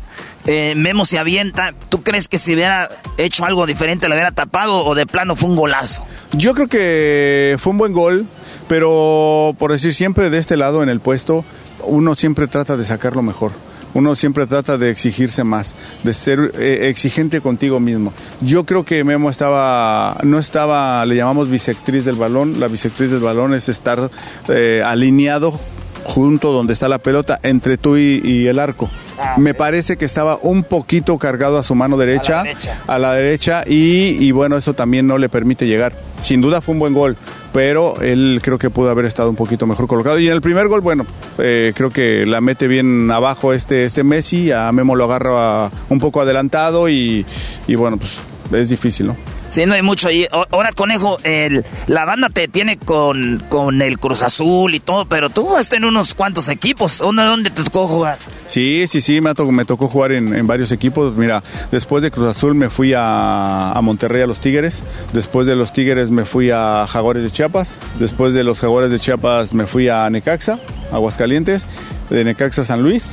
eh, 0.46 0.74
Memo 0.76 1.06
se 1.06 1.20
avienta, 1.20 1.74
¿tú 1.90 2.02
crees 2.02 2.28
que 2.28 2.38
si 2.38 2.54
hubiera 2.54 2.90
hecho 3.18 3.46
algo 3.46 3.66
diferente 3.66 4.08
lo 4.08 4.16
hubiera 4.16 4.32
tapado 4.32 4.86
o 4.86 4.96
de 4.96 5.06
plano 5.06 5.36
fue 5.36 5.50
un 5.50 5.56
golazo? 5.56 6.06
Yo 6.34 6.54
creo 6.54 6.68
que 6.68 7.58
fue 7.60 7.72
un 7.72 7.78
buen 7.78 7.94
gol, 7.94 8.26
pero 8.68 9.56
por 9.58 9.72
decir 9.72 9.94
siempre 9.94 10.30
de 10.30 10.38
este 10.38 10.56
lado 10.56 10.84
en 10.84 10.90
el 10.90 11.00
puesto, 11.00 11.44
uno 11.84 12.16
siempre 12.16 12.48
trata 12.48 12.78
de 12.78 12.86
sacar 12.86 13.16
lo 13.16 13.22
mejor 13.22 13.52
uno 13.94 14.16
siempre 14.16 14.48
trata 14.48 14.78
de 14.78 14.90
exigirse 14.90 15.44
más, 15.44 15.76
de 16.04 16.14
ser 16.14 16.52
eh, 16.58 16.90
exigente 16.90 17.42
contigo 17.42 17.80
mismo. 17.80 18.14
Yo 18.42 18.66
creo 18.66 18.86
que 18.86 19.04
Memo 19.04 19.30
estaba, 19.30 20.18
no 20.24 20.40
estaba, 20.40 21.06
le 21.06 21.16
llamamos 21.16 21.50
bisectriz 21.50 22.06
del 22.06 22.16
balón, 22.16 22.60
la 22.60 22.68
bisectriz 22.68 23.12
del 23.12 23.22
balón 23.22 23.54
es 23.54 23.70
estar 23.70 24.10
eh, 24.50 24.82
alineado 24.86 25.60
junto 26.04 26.52
donde 26.52 26.74
está 26.74 26.88
la 26.88 27.00
pelota, 27.00 27.40
entre 27.44 27.78
tú 27.78 27.98
y, 27.98 28.48
el 28.48 28.60
arco. 28.60 28.90
Ah, 29.18 29.36
Me 29.38 29.54
parece 29.54 29.98
que 29.98 30.06
estaba 30.06 30.38
un 30.42 30.64
poquito 30.64 31.18
cargado 31.18 31.58
a 31.58 31.64
su 31.64 31.76
mano 31.76 31.98
derecha, 31.98 32.44
a 32.88 33.00
la 33.00 33.14
derecha, 33.14 33.64
y, 33.66 34.32
bueno, 34.32 34.58
eso 34.58 34.74
también 34.74 35.08
no 35.08 35.18
le 35.18 35.30
permite 35.30 35.66
llegar. 35.66 35.94
Sin 36.22 36.42
duda 36.42 36.62
fue 36.62 36.74
un 36.74 36.80
buen 36.80 36.94
gol, 36.94 37.18
pero 37.54 38.02
él 38.02 38.40
creo 38.44 38.58
que 38.58 38.70
pudo 38.70 38.90
haber 38.90 39.06
estado 39.06 39.30
un 39.30 39.36
poquito 39.36 39.66
mejor 39.66 39.88
colocado. 39.88 40.20
Y 40.20 40.28
en 40.28 40.34
el 40.34 40.42
primer 40.42 40.68
gol, 40.68 40.82
bueno, 40.82 41.06
eh, 41.38 41.72
creo 41.76 41.92
que 41.92 42.26
la 42.26 42.42
mete 42.42 42.68
bien 42.68 43.10
abajo 43.12 43.54
este, 43.54 43.86
este 43.86 44.04
Messi, 44.04 44.52
a 44.52 44.72
Memo 44.72 44.96
lo 44.96 45.06
agarra 45.06 45.72
un 45.90 46.00
poco 46.00 46.22
adelantado 46.22 46.90
y, 46.90 47.26
y 47.68 47.76
bueno, 47.76 47.98
pues 47.98 48.20
es 48.52 48.70
difícil, 48.70 49.08
¿no? 49.08 49.16
Sí, 49.54 49.68
no 49.68 49.76
hay 49.76 49.84
mucho 49.84 50.08
ahí. 50.08 50.26
Ahora, 50.50 50.72
Conejo, 50.72 51.20
el, 51.24 51.64
la 51.86 52.06
banda 52.06 52.30
te 52.30 52.48
tiene 52.48 52.80
con, 52.80 53.38
con 53.50 53.84
el 53.84 54.00
Cruz 54.00 54.24
Azul 54.24 54.74
y 54.74 54.80
todo, 54.80 55.06
pero 55.06 55.30
tú 55.30 55.48
vas 55.48 55.72
en 55.74 55.86
unos 55.86 56.16
cuantos 56.16 56.50
equipos. 56.50 56.98
¿Dónde, 56.98 57.22
dónde 57.22 57.52
te 57.52 57.64
tocó 57.64 57.88
jugar? 57.88 58.18
Sí, 58.48 58.86
sí, 58.88 59.00
sí, 59.00 59.22
me 59.22 59.36
tocó, 59.36 59.52
me 59.52 59.64
tocó 59.64 59.90
jugar 59.90 60.14
en, 60.14 60.48
varios 60.48 60.72
equipos. 60.72 61.16
Mira, 61.16 61.44
después 61.72 62.02
de 62.02 62.10
Cruz 62.10 62.36
Azul 62.36 62.56
me 62.56 62.72
fui 62.72 62.94
a, 62.96 63.74
a, 63.74 63.82
Monterrey 63.84 64.24
a 64.24 64.26
los 64.26 64.40
Tigres. 64.40 64.82
Después 65.14 65.46
de 65.46 65.56
los 65.56 65.72
Tigres 65.72 66.10
me 66.10 66.26
fui 66.26 66.50
a 66.50 66.88
Jaguares 66.90 67.22
de 67.22 67.30
Chiapas. 67.30 67.76
Después 68.00 68.34
de 68.34 68.44
los 68.44 68.60
Jaguares 68.60 68.90
de 68.90 68.98
Chiapas 68.98 69.54
me 69.54 69.68
fui 69.68 69.88
a 69.88 70.10
Necaxa, 70.10 70.58
Aguascalientes. 70.92 71.68
De 72.10 72.24
Necaxa 72.24 72.64
San 72.64 72.82
Luis 72.82 73.12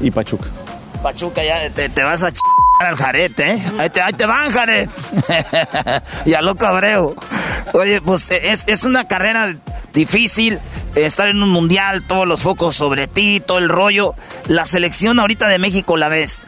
y 0.00 0.10
Pachuca. 0.10 0.48
Pachuca, 1.02 1.44
ya 1.44 1.68
te, 1.68 1.90
te 1.90 2.02
vas 2.02 2.22
a 2.22 2.32
al 2.84 2.96
jarete, 2.96 3.52
¿eh? 3.52 3.62
Ahí 3.78 3.90
te, 3.90 4.00
ahí 4.00 4.12
te 4.12 4.26
van, 4.26 4.50
Jaret. 4.50 4.90
y 6.26 6.34
a 6.34 6.42
lo 6.42 6.56
cabreo. 6.56 7.14
Oye, 7.72 8.00
pues 8.00 8.30
es, 8.30 8.68
es 8.68 8.84
una 8.84 9.04
carrera 9.04 9.54
difícil. 9.92 10.58
Estar 10.94 11.28
en 11.28 11.42
un 11.42 11.50
mundial, 11.50 12.06
todos 12.06 12.26
los 12.26 12.42
focos 12.42 12.76
sobre 12.76 13.08
ti, 13.08 13.42
todo 13.44 13.58
el 13.58 13.68
rollo. 13.68 14.14
La 14.46 14.64
selección 14.64 15.18
ahorita 15.18 15.48
de 15.48 15.58
México 15.58 15.96
la 15.96 16.08
ves 16.08 16.46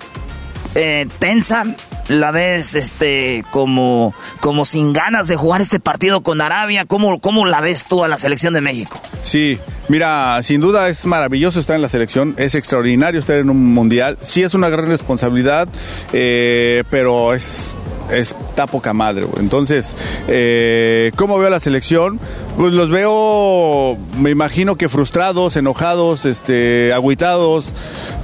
eh, 0.76 1.08
tensa, 1.18 1.64
la 2.08 2.30
ves 2.30 2.74
este 2.74 3.44
como, 3.50 4.14
como 4.40 4.64
sin 4.64 4.92
ganas 4.92 5.28
de 5.28 5.36
jugar 5.36 5.60
este 5.60 5.80
partido 5.80 6.22
con 6.22 6.40
Arabia. 6.40 6.84
¿Cómo, 6.84 7.20
¿Cómo 7.20 7.46
la 7.46 7.60
ves 7.60 7.86
tú 7.86 8.04
a 8.04 8.08
la 8.08 8.16
selección 8.16 8.54
de 8.54 8.60
México? 8.60 9.00
Sí, 9.22 9.58
mira, 9.88 10.40
sin 10.42 10.60
duda 10.60 10.88
es 10.88 11.06
maravilloso 11.06 11.60
estar 11.60 11.76
en 11.76 11.82
la 11.82 11.88
selección, 11.88 12.34
es 12.38 12.54
extraordinario 12.54 13.20
estar 13.20 13.36
en 13.36 13.50
un 13.50 13.72
mundial. 13.74 14.18
Sí 14.20 14.42
es 14.42 14.54
una 14.54 14.68
gran 14.68 14.86
responsabilidad, 14.86 15.68
eh, 16.12 16.84
pero 16.90 17.34
es 17.34 17.66
está 18.10 18.66
poca 18.66 18.92
madre, 18.92 19.26
Entonces, 19.38 19.96
eh, 20.28 21.12
¿cómo 21.16 21.38
veo 21.38 21.50
la 21.50 21.60
selección? 21.60 22.18
Pues 22.56 22.72
los 22.72 22.88
veo, 22.88 23.96
me 24.18 24.30
imagino 24.30 24.76
que 24.76 24.88
frustrados, 24.88 25.56
enojados, 25.56 26.24
este, 26.24 26.92
agüitados, 26.92 27.72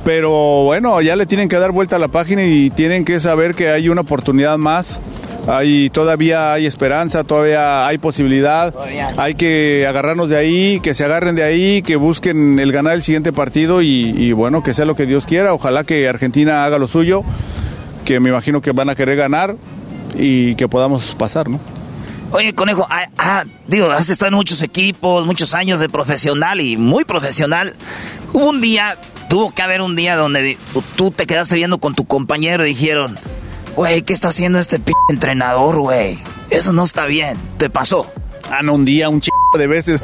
pero 0.04 0.64
bueno, 0.64 1.00
ya 1.00 1.16
le 1.16 1.26
tienen 1.26 1.48
que 1.48 1.56
dar 1.58 1.72
vuelta 1.72 1.96
a 1.96 1.98
la 1.98 2.08
página 2.08 2.44
y 2.44 2.70
tienen 2.70 3.04
que 3.04 3.20
saber 3.20 3.54
que 3.54 3.70
hay 3.70 3.88
una 3.88 4.02
oportunidad 4.02 4.58
más. 4.58 5.00
Hay, 5.48 5.90
todavía 5.90 6.52
hay 6.52 6.66
esperanza, 6.66 7.24
todavía 7.24 7.86
hay 7.88 7.98
posibilidad. 7.98 8.72
Hay 9.16 9.34
que 9.34 9.86
agarrarnos 9.88 10.28
de 10.28 10.36
ahí, 10.36 10.80
que 10.80 10.94
se 10.94 11.04
agarren 11.04 11.34
de 11.34 11.42
ahí, 11.42 11.82
que 11.82 11.96
busquen 11.96 12.60
el 12.60 12.70
ganar 12.70 12.94
el 12.94 13.02
siguiente 13.02 13.32
partido 13.32 13.82
y, 13.82 14.14
y 14.16 14.32
bueno, 14.32 14.62
que 14.62 14.72
sea 14.72 14.84
lo 14.84 14.94
que 14.94 15.04
Dios 15.04 15.26
quiera. 15.26 15.52
Ojalá 15.52 15.82
que 15.82 16.08
Argentina 16.08 16.64
haga 16.64 16.78
lo 16.78 16.86
suyo, 16.86 17.24
que 18.04 18.20
me 18.20 18.30
imagino 18.30 18.60
que 18.60 18.72
van 18.72 18.90
a 18.90 18.94
querer 18.94 19.16
ganar 19.16 19.56
y 20.16 20.54
que 20.56 20.68
podamos 20.68 21.14
pasar, 21.14 21.48
¿no? 21.48 21.60
Oye, 22.32 22.54
Conejo, 22.54 22.86
ah, 22.88 23.06
ah, 23.18 23.44
digo, 23.68 23.90
has 23.90 24.08
estado 24.08 24.28
en 24.28 24.36
muchos 24.36 24.62
equipos, 24.62 25.26
muchos 25.26 25.52
años 25.52 25.80
de 25.80 25.90
profesional 25.90 26.62
y 26.62 26.78
muy 26.78 27.04
profesional. 27.04 27.74
Hubo 28.32 28.48
un 28.48 28.62
día, 28.62 28.96
tuvo 29.28 29.52
que 29.54 29.60
haber 29.60 29.82
un 29.82 29.96
día 29.96 30.16
donde 30.16 30.56
tú 30.96 31.10
te 31.10 31.26
quedaste 31.26 31.56
viendo 31.56 31.78
con 31.78 31.94
tu 31.94 32.06
compañero 32.06 32.64
y 32.64 32.70
dijeron, 32.70 33.18
güey, 33.76 34.00
¿qué 34.00 34.14
está 34.14 34.28
haciendo 34.28 34.58
este 34.58 34.78
p 34.78 34.92
entrenador, 35.10 35.78
güey? 35.78 36.18
Eso 36.48 36.72
no 36.72 36.84
está 36.84 37.04
bien. 37.04 37.36
¿Te 37.58 37.68
pasó? 37.68 38.10
Ah, 38.50 38.60
un 38.70 38.84
día, 38.84 39.08
un 39.08 39.20
chico 39.20 39.36
de 39.58 39.66
veces. 39.66 40.00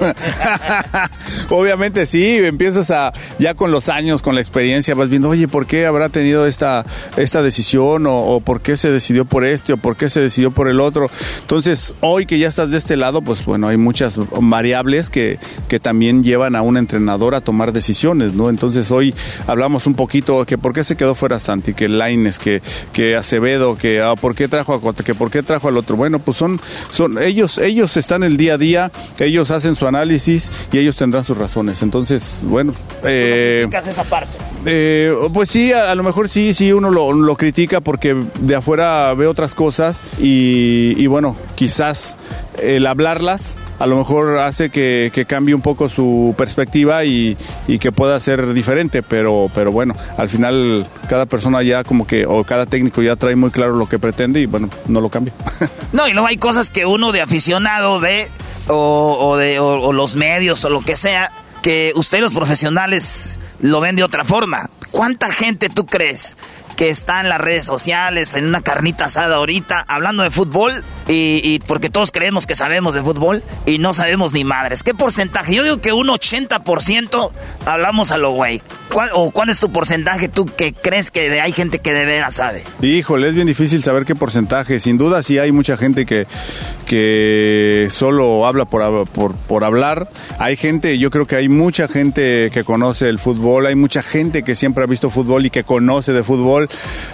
Obviamente 1.48 2.06
sí, 2.06 2.36
empiezas 2.38 2.90
a, 2.90 3.12
ya 3.38 3.54
con 3.54 3.70
los 3.70 3.88
años, 3.88 4.22
con 4.22 4.34
la 4.34 4.40
experiencia, 4.40 4.94
vas 4.94 5.08
viendo, 5.08 5.28
oye, 5.28 5.48
¿por 5.48 5.66
qué 5.66 5.86
habrá 5.86 6.08
tenido 6.08 6.46
esta, 6.46 6.84
esta 7.16 7.42
decisión? 7.42 8.04
O, 8.06 8.40
por 8.40 8.60
qué 8.60 8.76
se 8.76 8.90
decidió 8.90 9.24
por 9.24 9.44
este? 9.44 9.72
¿O 9.72 9.76
por 9.76 9.96
qué 9.96 10.10
se 10.10 10.20
decidió 10.20 10.50
por 10.50 10.68
el 10.68 10.80
otro? 10.80 11.10
Entonces, 11.40 11.94
hoy 12.00 12.26
que 12.26 12.38
ya 12.38 12.48
estás 12.48 12.70
de 12.70 12.78
este 12.78 12.96
lado, 12.96 13.22
pues 13.22 13.44
bueno, 13.44 13.68
hay 13.68 13.76
muchas 13.76 14.18
variables 14.40 15.10
que, 15.10 15.38
que 15.68 15.80
también 15.80 16.22
llevan 16.22 16.56
a 16.56 16.62
un 16.62 16.76
entrenador 16.76 17.34
a 17.34 17.40
tomar 17.40 17.72
decisiones, 17.72 18.34
¿no? 18.34 18.50
Entonces, 18.50 18.90
hoy 18.90 19.14
hablamos 19.46 19.86
un 19.86 19.94
poquito 19.94 20.44
que 20.46 20.58
por 20.58 20.72
qué 20.72 20.84
se 20.84 20.96
quedó 20.96 21.14
fuera 21.14 21.38
Santi, 21.38 21.74
que 21.74 21.88
Laines, 21.88 22.38
que, 22.38 22.62
que 22.92 23.16
Acevedo, 23.16 23.76
que 23.76 24.00
ah, 24.00 24.14
por 24.14 24.34
qué 24.34 24.48
trajo 24.48 24.74
a 24.74 24.94
que 25.02 25.14
por 25.14 25.30
qué 25.30 25.42
trajo 25.42 25.68
al 25.68 25.76
otro. 25.76 25.96
Bueno, 25.96 26.18
pues 26.18 26.36
son, 26.36 26.60
son 26.90 27.22
ellos, 27.22 27.58
ellos 27.58 27.96
están 27.96 28.22
el 28.28 28.36
día 28.36 28.54
a 28.54 28.58
día, 28.58 28.92
ellos 29.18 29.50
hacen 29.50 29.74
su 29.74 29.86
análisis 29.86 30.50
y 30.72 30.78
ellos 30.78 30.96
tendrán 30.96 31.24
sus 31.24 31.36
razones. 31.36 31.82
Entonces, 31.82 32.40
bueno... 32.42 32.72
Eh, 33.04 33.68
esa 33.72 34.04
parte? 34.04 34.38
Eh, 34.66 35.12
pues 35.32 35.50
sí, 35.50 35.72
a, 35.72 35.94
lo 35.94 36.02
mejor 36.02 36.28
sí, 36.28 36.54
sí, 36.54 36.72
uno 36.72 36.90
lo, 36.90 37.36
critica 37.36 37.80
porque 37.80 38.16
de 38.40 38.54
afuera 38.54 39.14
ve 39.14 39.26
otras 39.26 39.54
cosas 39.54 40.02
y, 40.18 40.94
y 40.96 41.06
bueno, 41.06 41.36
quizás 41.54 42.16
el 42.62 42.86
hablarlas 42.86 43.56
a 43.78 43.86
lo 43.86 43.96
mejor 43.96 44.40
hace 44.40 44.70
que, 44.70 45.24
cambie 45.28 45.54
un 45.54 45.60
poco 45.60 45.88
su 45.88 46.34
perspectiva 46.36 47.04
y, 47.04 47.36
que 47.80 47.92
pueda 47.92 48.18
ser 48.18 48.52
diferente, 48.52 49.02
pero, 49.02 49.50
pero 49.54 49.70
bueno, 49.70 49.94
al 50.16 50.28
final 50.28 50.86
cada 51.08 51.26
persona 51.26 51.62
ya 51.62 51.84
como 51.84 52.06
que, 52.06 52.26
o 52.26 52.44
cada 52.44 52.66
técnico 52.66 53.02
ya 53.02 53.16
trae 53.16 53.36
muy 53.36 53.50
claro 53.50 53.74
lo 53.74 53.86
que 53.86 53.98
pretende 53.98 54.40
y 54.40 54.46
bueno, 54.46 54.68
no 54.86 55.00
lo 55.00 55.08
cambia. 55.08 55.32
No, 55.90 56.06
y 56.06 56.12
luego 56.12 56.28
hay 56.28 56.36
cosas 56.36 56.70
que 56.70 56.84
uno 56.84 57.12
de 57.12 57.22
aficionado 57.22 57.98
ve, 57.98 58.28
o, 58.66 59.36
de, 59.38 59.58
o 59.58 59.90
los 59.94 60.16
medios, 60.16 60.62
o 60.66 60.70
lo 60.70 60.82
que 60.82 60.96
sea, 60.96 61.32
que 61.62 61.92
ustedes 61.96 62.22
los 62.22 62.34
profesionales 62.34 63.38
lo 63.60 63.80
ven 63.80 63.96
de 63.96 64.04
otra 64.04 64.22
forma. 64.22 64.68
¿Cuánta 64.90 65.30
gente 65.30 65.70
tú 65.70 65.86
crees 65.86 66.36
que 66.78 66.90
está 66.90 67.20
en 67.20 67.28
las 67.28 67.40
redes 67.40 67.66
sociales, 67.66 68.34
en 68.34 68.46
una 68.46 68.60
carnita 68.60 69.06
asada 69.06 69.34
ahorita, 69.34 69.84
hablando 69.88 70.22
de 70.22 70.30
fútbol, 70.30 70.84
y, 71.08 71.58
porque 71.66 71.90
todos 71.90 72.12
creemos 72.12 72.46
que 72.46 72.54
sabemos 72.54 72.94
de 72.94 73.02
fútbol 73.02 73.42
y 73.66 73.78
no 73.78 73.94
sabemos 73.94 74.32
ni 74.32 74.44
madres. 74.44 74.84
¿Qué 74.84 74.94
porcentaje? 74.94 75.56
Yo 75.56 75.64
digo 75.64 75.80
que 75.80 75.92
un 75.92 76.06
80% 76.06 77.32
hablamos 77.66 78.12
a 78.12 78.18
lo 78.18 78.30
güey. 78.30 78.62
¿Cuál, 78.92 79.10
¿O 79.14 79.32
cuál 79.32 79.50
es 79.50 79.58
tu 79.58 79.72
porcentaje 79.72 80.28
tú 80.28 80.46
que 80.46 80.72
crees 80.72 81.10
que 81.10 81.40
hay 81.40 81.52
gente 81.52 81.80
que 81.80 81.92
de 81.92 82.04
veras 82.04 82.36
sabe? 82.36 82.62
Híjole, 82.80 83.28
es 83.28 83.34
bien 83.34 83.48
difícil 83.48 83.82
saber 83.82 84.04
qué 84.04 84.14
porcentaje. 84.14 84.78
Sin 84.78 84.98
duda 84.98 85.24
sí 85.24 85.36
hay 85.36 85.50
mucha 85.50 85.76
gente 85.76 86.06
que, 86.06 86.28
que 86.88 87.88
solo 87.90 88.46
habla 88.46 88.64
por, 88.64 89.06
por, 89.36 89.64
hablar. 89.64 90.08
Hay 90.38 90.56
gente, 90.56 90.98
yo 90.98 91.10
creo 91.10 91.26
que 91.26 91.36
hay 91.36 91.48
mucha 91.48 91.86
gente 91.86 92.50
que 92.50 92.64
conoce 92.64 93.10
el 93.10 93.18
fútbol, 93.18 93.66
hay 93.66 93.74
mucha 93.74 94.02
gente 94.02 94.42
que 94.42 94.54
siempre 94.54 94.82
ha 94.82 94.86
visto 94.86 95.10
fútbol 95.10 95.44
y 95.44 95.50
que 95.50 95.64
conoce 95.64 96.12
de 96.12 96.24
fútbol. 96.24 96.68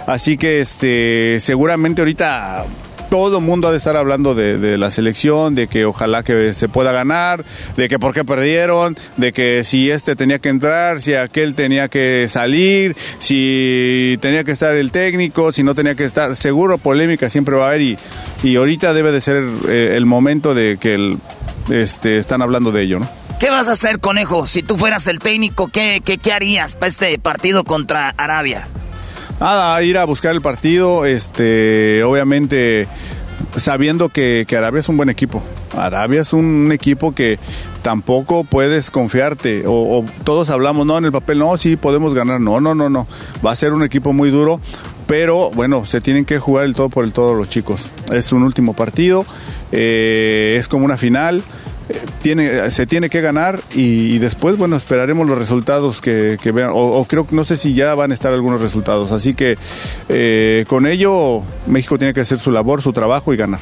Así 0.07 0.37
que 0.37 0.61
este 0.61 1.39
seguramente 1.41 2.01
ahorita 2.01 2.65
todo 3.09 3.41
mundo 3.41 3.67
ha 3.67 3.71
de 3.71 3.77
estar 3.77 3.95
hablando 3.95 4.35
de, 4.35 4.77
la 4.77 4.91
selección, 4.91 5.55
de 5.55 5.67
que 5.67 5.85
ojalá 5.85 6.23
que 6.23 6.53
se 6.53 6.67
pueda 6.67 6.91
ganar, 6.91 7.45
de 7.77 7.89
que 7.89 7.99
por 7.99 8.13
qué 8.13 8.23
perdieron, 8.25 8.97
de 9.17 9.33
que 9.33 9.63
si 9.63 9.91
este 9.91 10.15
tenía 10.15 10.39
que 10.39 10.49
entrar, 10.49 11.01
si 11.01 11.13
aquel 11.13 11.55
tenía 11.55 11.87
que 11.87 12.27
salir, 12.29 12.95
si 13.19 14.17
tenía 14.21 14.43
que 14.43 14.51
estar 14.51 14.75
el 14.75 14.91
técnico, 14.91 15.51
si 15.51 15.63
no 15.63 15.75
tenía 15.75 15.95
que 15.95 16.05
estar. 16.05 16.35
Seguro 16.35 16.77
polémica 16.77 17.29
siempre 17.29 17.55
va 17.55 17.65
a 17.65 17.67
haber 17.69 17.81
y, 17.81 17.97
y 18.43 18.55
ahorita 18.55 18.93
debe 18.93 19.11
de 19.11 19.21
ser 19.21 19.43
eh, 19.67 19.93
el 19.95 20.05
momento 20.05 20.53
de 20.53 20.77
que 20.77 20.95
el, 20.95 21.17
este, 21.69 22.17
están 22.17 22.41
hablando 22.41 22.71
de 22.71 22.83
ello, 22.83 22.99
¿no? 22.99 23.09
¿Qué 23.39 23.49
vas 23.49 23.67
a 23.67 23.73
hacer, 23.73 23.99
conejo? 23.99 24.47
Si 24.47 24.63
tú 24.63 24.77
fueras 24.77 25.07
el 25.07 25.19
técnico, 25.19 25.67
¿qué, 25.67 26.01
qué, 26.03 26.17
qué 26.17 26.31
harías 26.31 26.75
para 26.75 26.87
este 26.87 27.19
partido 27.19 27.65
contra 27.65 28.09
Arabia? 28.17 28.67
Nada, 29.39 29.81
ir 29.83 29.97
a 29.97 30.05
buscar 30.05 30.33
el 30.33 30.41
partido, 30.41 31.05
este, 31.05 32.03
obviamente 32.03 32.87
sabiendo 33.57 34.09
que, 34.09 34.45
Arabia 34.55 34.79
es 34.79 34.89
un 34.89 34.97
buen 34.97 35.09
equipo. 35.09 35.41
Arabia 35.75 36.21
es 36.21 36.33
un, 36.33 36.71
equipo 36.71 37.13
que 37.13 37.39
tampoco 37.81 38.43
puedes 38.43 38.91
confiarte. 38.91 39.63
O, 39.65 40.05
todos 40.23 40.49
hablamos, 40.49 40.85
no, 40.85 40.97
en 40.97 41.05
el 41.05 41.11
papel, 41.11 41.39
no, 41.39 41.57
sí, 41.57 41.75
podemos 41.75 42.13
ganar. 42.13 42.39
No, 42.41 42.59
no, 42.59 42.75
no, 42.75 42.89
no. 42.89 43.07
Va 43.45 43.51
a 43.51 43.55
ser 43.55 43.73
un 43.73 43.83
equipo 43.83 44.13
muy 44.13 44.29
duro. 44.29 44.59
Pero 45.07 45.51
bueno, 45.51 45.85
se 45.85 46.01
tienen 46.01 46.25
que 46.25 46.39
jugar 46.39 46.65
el 46.65 46.73
todo 46.73 46.89
por 46.89 47.05
el 47.05 47.13
todo 47.13 47.35
los 47.35 47.47
chicos. 47.49 47.85
Es 48.11 48.31
un 48.31 48.41
último 48.41 48.73
partido, 48.73 49.23
eh, 49.71 50.55
es 50.57 50.67
como 50.67 50.83
una 50.83 50.97
final 50.97 51.43
tiene, 52.21 52.71
se 52.71 52.87
tiene 52.87 53.09
que 53.09 53.21
ganar 53.21 53.59
y, 53.73 54.17
después, 54.19 54.57
bueno, 54.57 54.75
esperaremos 54.75 55.27
los 55.27 55.37
resultados 55.37 56.01
que, 56.01 56.37
vean. 56.53 56.71
O, 56.73 57.05
creo 57.05 57.27
que 57.27 57.35
no 57.35 57.45
sé 57.45 57.57
si 57.57 57.73
ya 57.73 57.93
van 57.95 58.11
a 58.11 58.13
estar 58.13 58.33
algunos 58.33 58.61
resultados. 58.61 59.11
Así 59.11 59.33
que 59.33 59.57
eh, 60.09 60.65
con 60.67 60.87
ello 60.87 61.41
México 61.67 61.97
tiene 61.97 62.13
que 62.13 62.21
hacer 62.21 62.39
su 62.39 62.51
labor, 62.51 62.81
su 62.81 62.93
trabajo 62.93 63.33
y 63.33 63.37
ganar. 63.37 63.59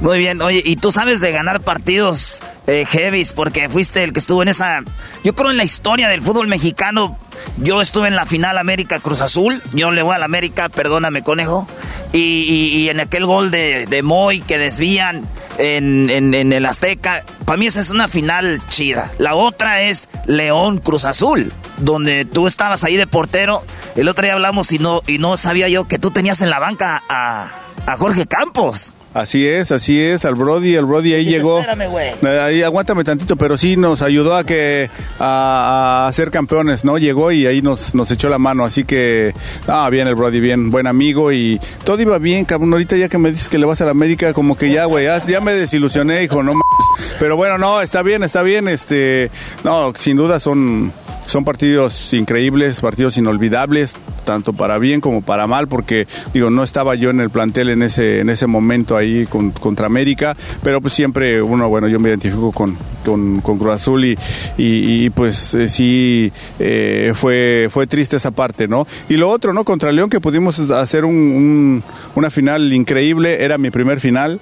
Muy 0.00 0.18
bien, 0.18 0.40
oye, 0.40 0.62
¿y 0.64 0.76
tú 0.76 0.90
sabes 0.90 1.20
de 1.20 1.30
ganar 1.30 1.60
partidos 1.60 2.40
eh, 2.66 2.86
heavies? 2.88 3.34
Porque 3.34 3.68
fuiste 3.68 4.02
el 4.02 4.14
que 4.14 4.20
estuvo 4.20 4.42
en 4.42 4.48
esa... 4.48 4.80
Yo 5.24 5.34
creo 5.34 5.50
en 5.50 5.58
la 5.58 5.64
historia 5.64 6.08
del 6.08 6.22
fútbol 6.22 6.46
mexicano, 6.46 7.18
yo 7.58 7.82
estuve 7.82 8.08
en 8.08 8.16
la 8.16 8.24
final 8.24 8.56
América 8.56 9.00
Cruz 9.00 9.20
Azul, 9.20 9.62
yo 9.72 9.90
le 9.90 10.02
voy 10.02 10.14
al 10.14 10.22
América, 10.22 10.70
perdóname 10.70 11.22
conejo, 11.22 11.66
y, 12.14 12.88
en 12.88 12.98
aquel 12.98 13.26
gol 13.26 13.50
de, 13.50 13.86
de 13.86 14.02
Moy 14.02 14.40
que 14.40 14.56
desvían 14.56 15.28
en, 15.58 16.08
en, 16.08 16.52
el 16.52 16.64
Azteca, 16.64 17.22
para 17.44 17.58
mí 17.58 17.66
esa 17.66 17.80
es 17.80 17.90
una 17.90 18.08
final 18.08 18.60
chida. 18.68 19.10
La 19.18 19.34
otra 19.34 19.82
es 19.82 20.08
León 20.24 20.78
Cruz 20.78 21.04
Azul, 21.04 21.52
donde 21.76 22.24
tú 22.24 22.46
estabas 22.46 22.84
ahí 22.84 22.96
de 22.96 23.06
portero. 23.06 23.62
El 23.96 24.08
otro 24.08 24.24
día 24.24 24.32
hablamos 24.32 24.72
y 24.72 24.78
no, 24.78 25.02
y 25.06 25.18
no 25.18 25.36
sabía 25.36 25.68
yo 25.68 25.86
que 25.86 25.98
tú 25.98 26.10
tenías 26.10 26.40
en 26.40 26.48
la 26.48 26.58
banca 26.58 27.02
a, 27.08 27.48
a 27.86 27.96
Jorge 27.96 28.26
Campos. 28.26 28.94
Así 29.12 29.44
es, 29.44 29.72
así 29.72 30.00
es, 30.00 30.24
al 30.24 30.36
Brody, 30.36 30.76
el 30.76 30.84
Brody 30.84 31.14
ahí 31.14 31.24
llegó. 31.24 31.58
Espérame, 31.58 31.90
güey. 31.90 32.38
Ahí 32.38 32.62
aguántame 32.62 33.02
tantito, 33.02 33.34
pero 33.34 33.58
sí 33.58 33.76
nos 33.76 34.02
ayudó 34.02 34.36
a 34.36 34.44
que 34.44 34.88
a, 35.18 36.08
ser 36.12 36.30
campeones, 36.30 36.84
¿no? 36.84 36.96
Llegó 36.96 37.32
y 37.32 37.46
ahí 37.46 37.60
nos, 37.60 37.92
nos 37.92 38.08
echó 38.12 38.28
la 38.28 38.38
mano, 38.38 38.64
así 38.64 38.84
que 38.84 39.34
ah, 39.66 39.88
bien 39.90 40.06
el 40.06 40.14
Brody, 40.14 40.38
bien, 40.38 40.70
buen 40.70 40.86
amigo 40.86 41.32
y 41.32 41.60
todo 41.84 42.00
iba 42.00 42.18
bien, 42.18 42.44
cabrón. 42.44 42.72
Ahorita 42.72 42.96
ya 42.96 43.08
que 43.08 43.18
me 43.18 43.32
dices 43.32 43.48
que 43.48 43.58
le 43.58 43.66
vas 43.66 43.80
a 43.80 43.84
la 43.84 43.90
América, 43.90 44.32
como 44.32 44.56
que 44.56 44.70
ya, 44.70 44.84
güey, 44.84 45.06
ya, 45.26 45.40
me 45.40 45.54
desilusioné, 45.54 46.22
hijo, 46.22 46.44
no 46.44 46.52
mames. 46.52 47.16
Pero 47.18 47.36
bueno, 47.36 47.58
no, 47.58 47.80
está 47.80 48.02
bien, 48.02 48.22
está 48.22 48.42
bien, 48.42 48.68
este, 48.68 49.28
no, 49.64 49.92
sin 49.96 50.16
duda 50.16 50.38
son 50.38 50.92
son 51.30 51.44
partidos 51.44 52.12
increíbles, 52.12 52.80
partidos 52.80 53.16
inolvidables, 53.16 53.96
tanto 54.24 54.52
para 54.52 54.78
bien 54.78 55.00
como 55.00 55.22
para 55.22 55.46
mal, 55.46 55.68
porque 55.68 56.06
digo, 56.34 56.50
no 56.50 56.64
estaba 56.64 56.94
yo 56.96 57.10
en 57.10 57.20
el 57.20 57.30
plantel 57.30 57.70
en 57.70 57.82
ese, 57.82 58.20
en 58.20 58.30
ese 58.30 58.46
momento 58.46 58.96
ahí 58.96 59.26
contra 59.26 59.86
América, 59.86 60.36
pero 60.62 60.80
pues 60.80 60.94
siempre 60.94 61.40
uno, 61.40 61.68
bueno, 61.68 61.88
yo 61.88 62.00
me 62.00 62.08
identifico 62.08 62.52
con, 62.52 62.76
con, 63.04 63.40
Cruz 63.40 63.72
Azul 63.72 64.04
y, 64.04 64.16
y, 64.56 65.10
pues 65.10 65.54
eh, 65.54 65.68
sí 65.68 66.32
eh, 66.58 67.12
fue, 67.14 67.68
fue 67.70 67.86
triste 67.86 68.16
esa 68.16 68.32
parte, 68.32 68.68
¿no? 68.68 68.86
Y 69.08 69.16
lo 69.16 69.30
otro, 69.30 69.52
¿no? 69.52 69.64
Contra 69.64 69.92
León 69.92 70.10
que 70.10 70.20
pudimos 70.20 70.58
hacer 70.70 71.04
un, 71.04 71.82
una 72.14 72.30
final 72.30 72.72
increíble, 72.72 73.44
era 73.44 73.56
mi 73.56 73.70
primer 73.70 74.00
final, 74.00 74.40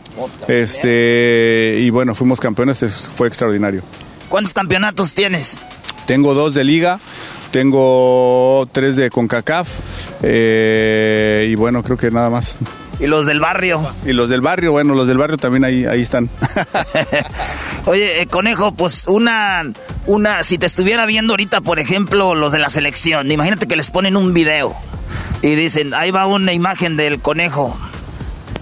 este, 0.48 1.78
y 1.80 1.90
bueno, 1.90 2.14
fuimos 2.14 2.40
campeones, 2.40 3.10
fue 3.14 3.28
extraordinario. 3.28 3.82
¿Cuántos 4.28 4.52
campeonatos 4.54 5.14
tienes? 5.14 5.58
Tengo 6.08 6.32
dos 6.32 6.54
de 6.54 6.64
liga, 6.64 6.98
tengo 7.50 8.66
tres 8.72 8.96
de 8.96 9.10
CONCACAF 9.10 9.68
eh, 10.22 11.48
y 11.50 11.54
bueno, 11.54 11.82
creo 11.82 11.98
que 11.98 12.10
nada 12.10 12.30
más. 12.30 12.56
¿Y 12.98 13.06
los 13.08 13.26
del 13.26 13.40
barrio? 13.40 13.86
Y 14.06 14.14
los 14.14 14.30
del 14.30 14.40
barrio, 14.40 14.72
bueno, 14.72 14.94
los 14.94 15.06
del 15.06 15.18
barrio 15.18 15.36
también 15.36 15.64
ahí, 15.64 15.84
ahí 15.84 16.00
están. 16.00 16.30
Oye, 17.84 18.22
eh, 18.22 18.26
conejo, 18.26 18.72
pues 18.72 19.06
una, 19.06 19.70
una, 20.06 20.44
si 20.44 20.56
te 20.56 20.64
estuviera 20.64 21.04
viendo 21.04 21.34
ahorita, 21.34 21.60
por 21.60 21.78
ejemplo, 21.78 22.34
los 22.34 22.52
de 22.52 22.58
la 22.58 22.70
selección, 22.70 23.30
imagínate 23.30 23.68
que 23.68 23.76
les 23.76 23.90
ponen 23.90 24.16
un 24.16 24.32
video 24.32 24.74
y 25.42 25.56
dicen, 25.56 25.92
ahí 25.92 26.10
va 26.10 26.24
una 26.24 26.54
imagen 26.54 26.96
del 26.96 27.20
conejo, 27.20 27.78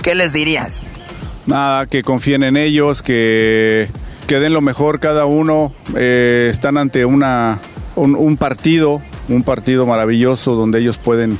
¿qué 0.03 0.17
les 0.17 0.33
dirías? 0.33 0.83
Nada, 1.47 1.87
que 1.87 2.03
confíen 2.03 2.43
en 2.43 2.57
ellos, 2.57 3.03
que 3.03 3.89
que 4.27 4.39
den 4.41 4.53
lo 4.53 4.61
mejor 4.61 5.01
cada 5.01 5.27
uno. 5.27 5.73
Eh, 5.97 6.49
están 6.51 6.77
ante 6.79 7.05
una, 7.05 7.59
un, 7.95 8.37
partido, 8.37 9.01
un 9.29 9.43
partido 9.43 9.87
maravilloso 9.87 10.55
donde 10.55 10.81
ellos 10.81 10.99
pueden, 10.99 11.39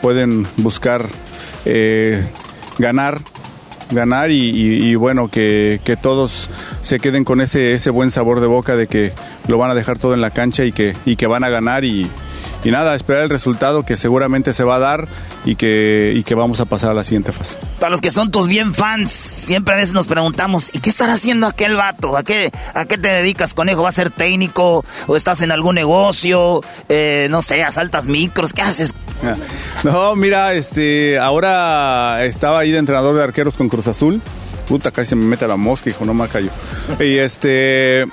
pueden 0.00 0.46
buscar 0.56 1.06
eh, 1.64 2.26
ganar 2.78 3.20
ganar 3.92 4.30
y, 4.30 4.94
bueno, 4.94 5.26
que, 5.26 5.80
que, 5.82 5.96
todos 5.96 6.48
se 6.80 7.00
queden 7.00 7.24
con 7.24 7.40
ese, 7.40 7.74
ese 7.74 7.90
buen 7.90 8.12
sabor 8.12 8.40
de 8.40 8.46
boca 8.46 8.76
de 8.76 8.86
que 8.86 9.12
lo 9.48 9.58
van 9.58 9.72
a 9.72 9.74
dejar 9.74 9.98
todo 9.98 10.14
en 10.14 10.20
la 10.20 10.30
cancha 10.30 10.64
y 10.64 10.70
que, 10.70 10.94
y 11.04 11.16
que 11.16 11.26
van 11.26 11.42
a 11.42 11.48
ganar 11.48 11.84
y, 11.84 12.08
y 12.64 12.70
nada, 12.70 12.94
esperar 12.94 13.22
el 13.22 13.30
resultado 13.30 13.84
que 13.84 13.96
seguramente 13.96 14.52
se 14.52 14.64
va 14.64 14.76
a 14.76 14.78
dar 14.78 15.08
y 15.44 15.56
que, 15.56 16.12
y 16.14 16.22
que 16.22 16.34
vamos 16.34 16.60
a 16.60 16.66
pasar 16.66 16.90
a 16.90 16.94
la 16.94 17.04
siguiente 17.04 17.32
fase. 17.32 17.56
Para 17.78 17.90
los 17.90 18.00
que 18.00 18.10
son 18.10 18.30
tus 18.30 18.46
bien 18.46 18.74
fans, 18.74 19.10
siempre 19.10 19.74
a 19.74 19.76
veces 19.78 19.94
nos 19.94 20.08
preguntamos, 20.08 20.70
¿y 20.74 20.80
qué 20.80 20.90
estará 20.90 21.14
haciendo 21.14 21.46
aquel 21.46 21.76
vato? 21.76 22.16
¿A 22.16 22.22
qué, 22.22 22.50
a 22.74 22.84
qué 22.84 22.98
te 22.98 23.08
dedicas, 23.08 23.54
conejo? 23.54 23.82
¿Va 23.82 23.88
a 23.88 23.92
ser 23.92 24.10
técnico? 24.10 24.84
¿O 25.06 25.16
estás 25.16 25.40
en 25.40 25.50
algún 25.50 25.74
negocio? 25.74 26.60
Eh, 26.88 27.28
no 27.30 27.42
sé, 27.42 27.62
asaltas 27.62 28.08
micros, 28.08 28.52
¿qué 28.52 28.62
haces? 28.62 28.94
No, 29.84 30.16
mira, 30.16 30.54
este, 30.54 31.18
ahora 31.18 32.24
estaba 32.24 32.60
ahí 32.60 32.70
de 32.70 32.78
entrenador 32.78 33.16
de 33.16 33.22
arqueros 33.22 33.56
con 33.56 33.68
Cruz 33.68 33.86
Azul. 33.86 34.20
Puta, 34.68 34.90
casi 34.90 35.10
se 35.10 35.16
me 35.16 35.24
mete 35.24 35.46
la 35.48 35.56
mosca, 35.56 35.90
hijo, 35.90 36.04
no 36.04 36.14
me 36.14 36.28
cayó. 36.28 36.50
Y 37.00 37.16
este, 37.16 38.06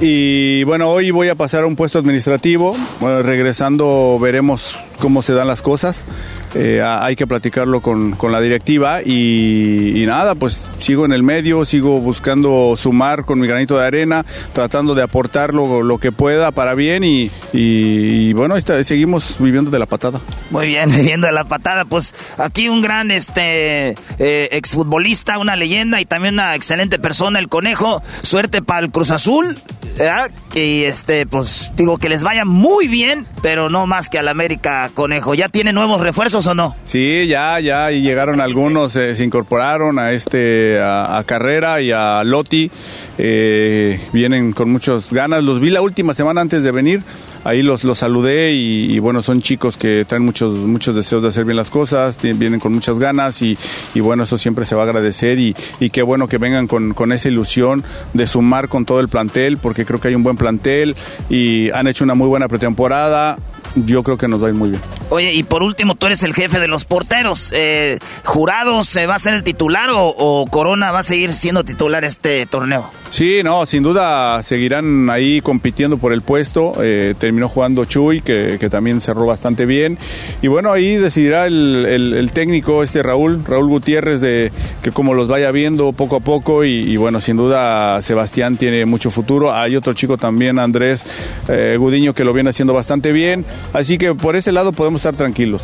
y 0.00 0.62
bueno, 0.64 0.90
hoy 0.90 1.10
voy 1.10 1.28
a 1.28 1.34
pasar 1.34 1.64
a 1.64 1.66
un 1.66 1.74
puesto 1.74 1.98
administrativo. 1.98 2.76
regresando 3.00 4.18
veremos 4.20 4.78
cómo 5.00 5.22
se 5.22 5.32
dan 5.32 5.48
las 5.48 5.62
cosas. 5.62 6.06
Eh, 6.54 6.82
hay 6.82 7.14
que 7.16 7.26
platicarlo 7.26 7.80
con, 7.80 8.12
con 8.12 8.32
la 8.32 8.40
directiva 8.40 9.02
y, 9.02 10.04
nada, 10.06 10.34
pues 10.34 10.72
sigo 10.78 11.04
en 11.04 11.12
el 11.12 11.22
medio, 11.22 11.64
sigo 11.64 12.00
buscando 12.00 12.74
sumar 12.76 13.24
con 13.24 13.38
mi 13.38 13.46
granito 13.46 13.78
de 13.78 13.86
arena, 13.86 14.24
tratando 14.52 14.94
de 14.94 15.02
aportar 15.02 15.52
lo, 15.52 15.82
lo 15.82 15.98
que 15.98 16.12
pueda 16.12 16.50
para 16.50 16.74
bien 16.74 17.04
y, 17.04 17.30
y, 17.52 18.32
bueno, 18.32 18.56
está, 18.56 18.82
seguimos 18.84 19.36
viviendo 19.38 19.70
de 19.70 19.78
la 19.78 19.86
patada. 19.86 20.20
Muy 20.50 20.68
bien, 20.68 20.90
viviendo 20.96 21.26
de 21.26 21.32
la 21.32 21.44
patada, 21.44 21.84
pues 21.84 22.14
aquí 22.38 22.68
un 22.68 22.80
gran 22.80 23.10
este 23.10 23.90
eh, 24.18 24.48
exfutbolista, 24.52 25.38
una 25.38 25.56
leyenda 25.56 26.00
y 26.00 26.06
también 26.06 26.34
una 26.34 26.54
excelente 26.54 26.98
persona, 26.98 27.38
el 27.38 27.48
conejo, 27.48 28.02
suerte 28.22 28.62
para 28.62 28.80
el 28.80 28.90
Cruz 28.90 29.10
Azul, 29.10 29.56
y 30.54 30.84
este, 30.84 31.26
pues 31.26 31.72
digo 31.76 31.98
que 31.98 32.08
les 32.08 32.24
vaya 32.24 32.44
muy 32.44 32.88
bien, 32.88 33.26
pero 33.42 33.70
no 33.70 33.86
más 33.86 34.08
que 34.08 34.18
al 34.18 34.28
América 34.28 34.90
Conejo. 34.94 35.34
¿Ya 35.34 35.48
tiene 35.48 35.72
nuevos 35.72 36.00
refuerzos 36.00 36.37
o 36.46 36.54
no? 36.54 36.74
Sí, 36.84 37.26
ya, 37.28 37.58
ya, 37.60 37.92
y 37.92 38.02
llegaron 38.02 38.40
algunos, 38.40 38.94
eh, 38.96 39.16
se 39.16 39.24
incorporaron 39.24 39.98
a 39.98 40.12
este, 40.12 40.78
a, 40.80 41.22
Carrera 41.26 41.80
y 41.80 41.90
a 41.92 42.22
Loti. 42.24 42.70
Eh, 43.18 44.00
vienen 44.12 44.52
con 44.52 44.70
muchas 44.70 45.12
ganas. 45.12 45.42
Los 45.44 45.60
vi 45.60 45.70
la 45.70 45.82
última 45.82 46.14
semana 46.14 46.40
antes 46.40 46.62
de 46.62 46.70
venir 46.70 47.02
ahí 47.44 47.62
los, 47.62 47.84
los 47.84 47.98
saludé 47.98 48.52
y, 48.52 48.98
bueno, 48.98 49.22
son 49.22 49.40
chicos 49.40 49.78
que 49.78 50.04
traen 50.04 50.24
muchos, 50.24 50.58
muchos 50.58 50.94
deseos 50.94 51.22
de 51.22 51.28
hacer 51.28 51.44
bien 51.44 51.56
las 51.56 51.70
cosas, 51.70 52.18
vienen 52.20 52.60
con 52.60 52.74
muchas 52.74 52.98
ganas 52.98 53.40
y, 53.40 53.56
bueno, 53.96 54.24
eso 54.24 54.36
siempre 54.36 54.64
se 54.64 54.74
va 54.74 54.82
a 54.82 54.84
agradecer 54.84 55.38
y, 55.38 55.56
y 55.80 55.90
qué 55.90 56.02
bueno 56.02 56.28
que 56.28 56.36
vengan 56.36 56.66
con, 56.66 56.92
con, 56.92 57.12
esa 57.12 57.28
ilusión 57.28 57.84
de 58.12 58.26
sumar 58.26 58.68
con 58.68 58.84
todo 58.84 59.00
el 59.00 59.08
plantel, 59.08 59.56
porque 59.56 59.86
creo 59.86 60.00
que 60.00 60.08
hay 60.08 60.14
un 60.14 60.22
buen 60.22 60.36
plantel 60.36 60.94
y 61.30 61.70
han 61.70 61.86
hecho 61.86 62.04
una 62.04 62.14
muy 62.14 62.28
buena 62.28 62.48
pretemporada 62.48 63.38
yo 63.74 64.02
creo 64.02 64.16
que 64.16 64.28
nos 64.28 64.42
va 64.42 64.46
a 64.46 64.50
ir 64.50 64.56
muy 64.56 64.70
bien. 64.70 64.80
Oye, 65.10 65.32
y 65.32 65.42
por 65.42 65.62
último, 65.62 65.94
tú 65.94 66.06
eres 66.06 66.22
el 66.22 66.34
jefe 66.34 66.60
de 66.60 66.68
los 66.68 66.84
porteros. 66.84 67.50
Eh, 67.54 67.98
¿Jurado 68.24 68.82
se 68.84 69.06
va 69.06 69.14
a 69.14 69.18
ser 69.18 69.32
el 69.32 69.42
titular 69.42 69.88
o, 69.90 70.44
Corona 70.50 70.92
va 70.92 70.98
a 70.98 71.02
seguir 71.02 71.32
siendo 71.32 71.64
titular 71.64 72.04
este 72.04 72.44
torneo? 72.44 72.90
Sí, 73.10 73.40
no, 73.42 73.64
sin 73.64 73.82
duda 73.82 74.42
seguirán 74.42 75.08
ahí 75.08 75.40
compitiendo 75.40 75.96
por 75.96 76.12
el 76.12 76.20
puesto. 76.20 76.74
Eh, 76.82 77.14
terminó 77.18 77.48
jugando 77.48 77.86
Chuy, 77.86 78.20
que, 78.20 78.58
también 78.70 79.00
cerró 79.00 79.24
bastante 79.24 79.64
bien. 79.64 79.96
Y 80.42 80.48
bueno, 80.48 80.72
ahí 80.72 80.96
decidirá 80.96 81.46
el, 81.46 82.30
técnico, 82.34 82.82
este 82.82 83.02
Raúl, 83.02 83.42
Raúl 83.46 83.68
Gutiérrez, 83.68 84.20
de 84.20 84.52
que 84.82 84.92
como 84.92 85.14
los 85.14 85.26
vaya 85.26 85.50
viendo 85.52 85.92
poco 85.92 86.16
a 86.16 86.20
poco. 86.20 86.64
Y, 86.64 86.96
bueno, 86.98 87.22
sin 87.22 87.38
duda 87.38 88.02
Sebastián 88.02 88.58
tiene 88.58 88.84
mucho 88.84 89.10
futuro. 89.10 89.54
Hay 89.54 89.74
otro 89.74 89.94
chico 89.94 90.18
también, 90.18 90.58
Andrés 90.58 91.04
eh, 91.48 91.76
Gudiño, 91.78 92.12
que 92.12 92.24
lo 92.24 92.34
viene 92.34 92.50
haciendo 92.50 92.74
bastante 92.74 93.12
bien. 93.12 93.46
Así 93.72 93.96
que 93.96 94.14
por 94.14 94.36
ese 94.36 94.52
lado 94.52 94.72
podemos 94.72 94.97
estar 94.98 95.16
tranquilos. 95.16 95.62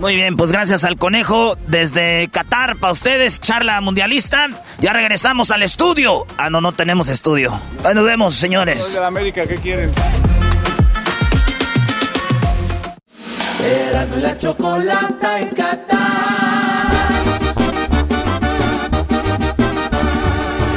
Muy 0.00 0.14
bien, 0.16 0.36
pues 0.36 0.52
gracias 0.52 0.84
al 0.84 0.96
conejo 0.96 1.56
desde 1.66 2.28
Qatar 2.28 2.76
para 2.76 2.92
ustedes, 2.92 3.40
charla 3.40 3.80
mundialista. 3.80 4.48
Ya 4.78 4.92
regresamos 4.92 5.50
al 5.50 5.62
estudio. 5.62 6.26
Ah, 6.38 6.50
no, 6.50 6.60
no 6.60 6.72
tenemos 6.72 7.08
estudio. 7.08 7.58
Ahí 7.84 7.94
nos 7.94 8.04
vemos, 8.04 8.34
señores. 8.36 8.94
de 8.94 9.00
la 9.00 9.06
América, 9.08 9.46
¿qué 9.46 9.56
quieren? 9.56 9.90
Erasmo 13.64 14.16
la 14.16 14.38
chocolata 14.38 15.40
en 15.40 15.48
Qatar. 15.48 15.96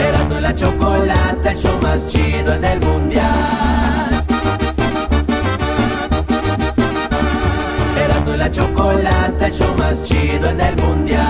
Erasmo 0.08 0.40
la 0.40 0.56
chocolata, 0.56 1.52
el 1.52 1.58
show 1.58 1.80
más 1.82 2.08
chido 2.08 2.54
en 2.54 2.66
el 2.66 2.80
mundial. 2.80 4.19
La 8.50 8.52
chocolata, 8.52 9.48
el 9.48 9.54
show 9.54 9.76
más 9.78 10.04
chido 10.04 10.50
en 10.50 10.62
el 10.62 10.76
mundial. 10.78 11.26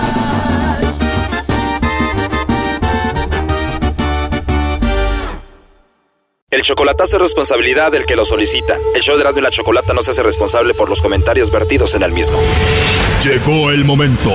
El 6.50 6.62
chocolatazo 6.62 7.16
es 7.16 7.22
responsabilidad 7.22 7.92
del 7.92 8.06
que 8.06 8.16
lo 8.16 8.24
solicita. 8.24 8.76
El 8.94 9.02
show 9.02 9.16
de 9.16 9.22
Erasmo 9.22 9.40
y 9.40 9.42
la 9.42 9.50
Chocolata 9.50 9.92
no 9.94 10.02
se 10.02 10.10
hace 10.10 10.22
responsable 10.22 10.74
por 10.74 10.88
los 10.88 11.00
comentarios 11.00 11.50
vertidos 11.50 11.94
en 11.94 12.02
el 12.02 12.12
mismo. 12.12 12.38
Llegó 13.22 13.70
el 13.70 13.84
momento 13.84 14.32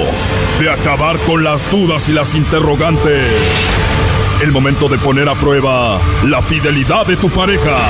de 0.60 0.70
acabar 0.70 1.20
con 1.26 1.44
las 1.44 1.70
dudas 1.70 2.08
y 2.08 2.14
las 2.14 2.34
interrogantes. 2.34 3.22
El 4.42 4.52
momento 4.52 4.88
de 4.88 4.98
poner 4.98 5.28
a 5.28 5.36
prueba 5.36 6.02
la 6.24 6.42
fidelidad 6.42 7.06
de 7.06 7.18
tu 7.18 7.30
pareja. 7.30 7.90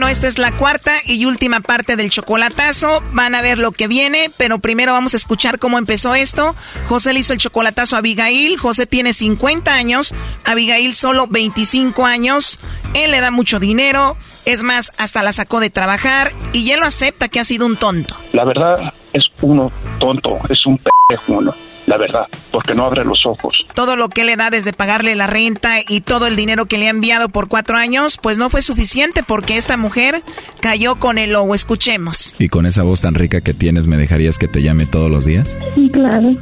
Bueno, 0.00 0.12
esta 0.12 0.28
es 0.28 0.38
la 0.38 0.52
cuarta 0.52 0.94
y 1.04 1.26
última 1.26 1.60
parte 1.60 1.94
del 1.94 2.08
chocolatazo. 2.08 3.02
Van 3.12 3.34
a 3.34 3.42
ver 3.42 3.58
lo 3.58 3.70
que 3.70 3.86
viene, 3.86 4.30
pero 4.38 4.58
primero 4.58 4.94
vamos 4.94 5.12
a 5.12 5.18
escuchar 5.18 5.58
cómo 5.58 5.76
empezó 5.76 6.14
esto. 6.14 6.54
José 6.88 7.12
le 7.12 7.20
hizo 7.20 7.34
el 7.34 7.38
chocolatazo 7.38 7.96
a 7.96 7.98
Abigail. 7.98 8.56
José 8.56 8.86
tiene 8.86 9.12
50 9.12 9.74
años, 9.74 10.14
Abigail 10.46 10.94
solo 10.94 11.26
25 11.26 12.06
años. 12.06 12.58
Él 12.94 13.10
le 13.10 13.20
da 13.20 13.30
mucho 13.30 13.60
dinero, 13.60 14.16
es 14.46 14.62
más, 14.62 14.90
hasta 14.96 15.22
la 15.22 15.34
sacó 15.34 15.60
de 15.60 15.68
trabajar 15.68 16.32
y 16.54 16.70
él 16.70 16.80
lo 16.80 16.86
acepta 16.86 17.28
que 17.28 17.38
ha 17.38 17.44
sido 17.44 17.66
un 17.66 17.76
tonto. 17.76 18.14
La 18.32 18.46
verdad 18.46 18.94
es 19.12 19.24
uno 19.42 19.70
tonto, 19.98 20.38
es 20.48 20.64
un 20.64 20.78
pendejo. 20.78 21.54
La 21.90 21.98
verdad, 21.98 22.28
porque 22.52 22.72
no 22.74 22.86
abre 22.86 23.04
los 23.04 23.26
ojos. 23.26 23.66
Todo 23.74 23.96
lo 23.96 24.08
que 24.08 24.24
le 24.24 24.36
da 24.36 24.48
desde 24.50 24.72
pagarle 24.72 25.16
la 25.16 25.26
renta 25.26 25.78
y 25.86 26.02
todo 26.02 26.28
el 26.28 26.36
dinero 26.36 26.66
que 26.66 26.78
le 26.78 26.86
ha 26.86 26.90
enviado 26.90 27.30
por 27.30 27.48
cuatro 27.48 27.76
años, 27.76 28.16
pues 28.22 28.38
no 28.38 28.48
fue 28.48 28.62
suficiente 28.62 29.24
porque 29.26 29.56
esta 29.56 29.76
mujer 29.76 30.22
cayó 30.60 31.00
con 31.00 31.18
el 31.18 31.32
lobo. 31.32 31.52
Escuchemos. 31.52 32.32
¿Y 32.38 32.48
con 32.48 32.64
esa 32.64 32.84
voz 32.84 33.00
tan 33.00 33.14
rica 33.14 33.40
que 33.40 33.54
tienes, 33.54 33.88
me 33.88 33.96
dejarías 33.96 34.38
que 34.38 34.46
te 34.46 34.62
llame 34.62 34.86
todos 34.86 35.10
los 35.10 35.24
días? 35.24 35.56
Claro. 35.92 36.36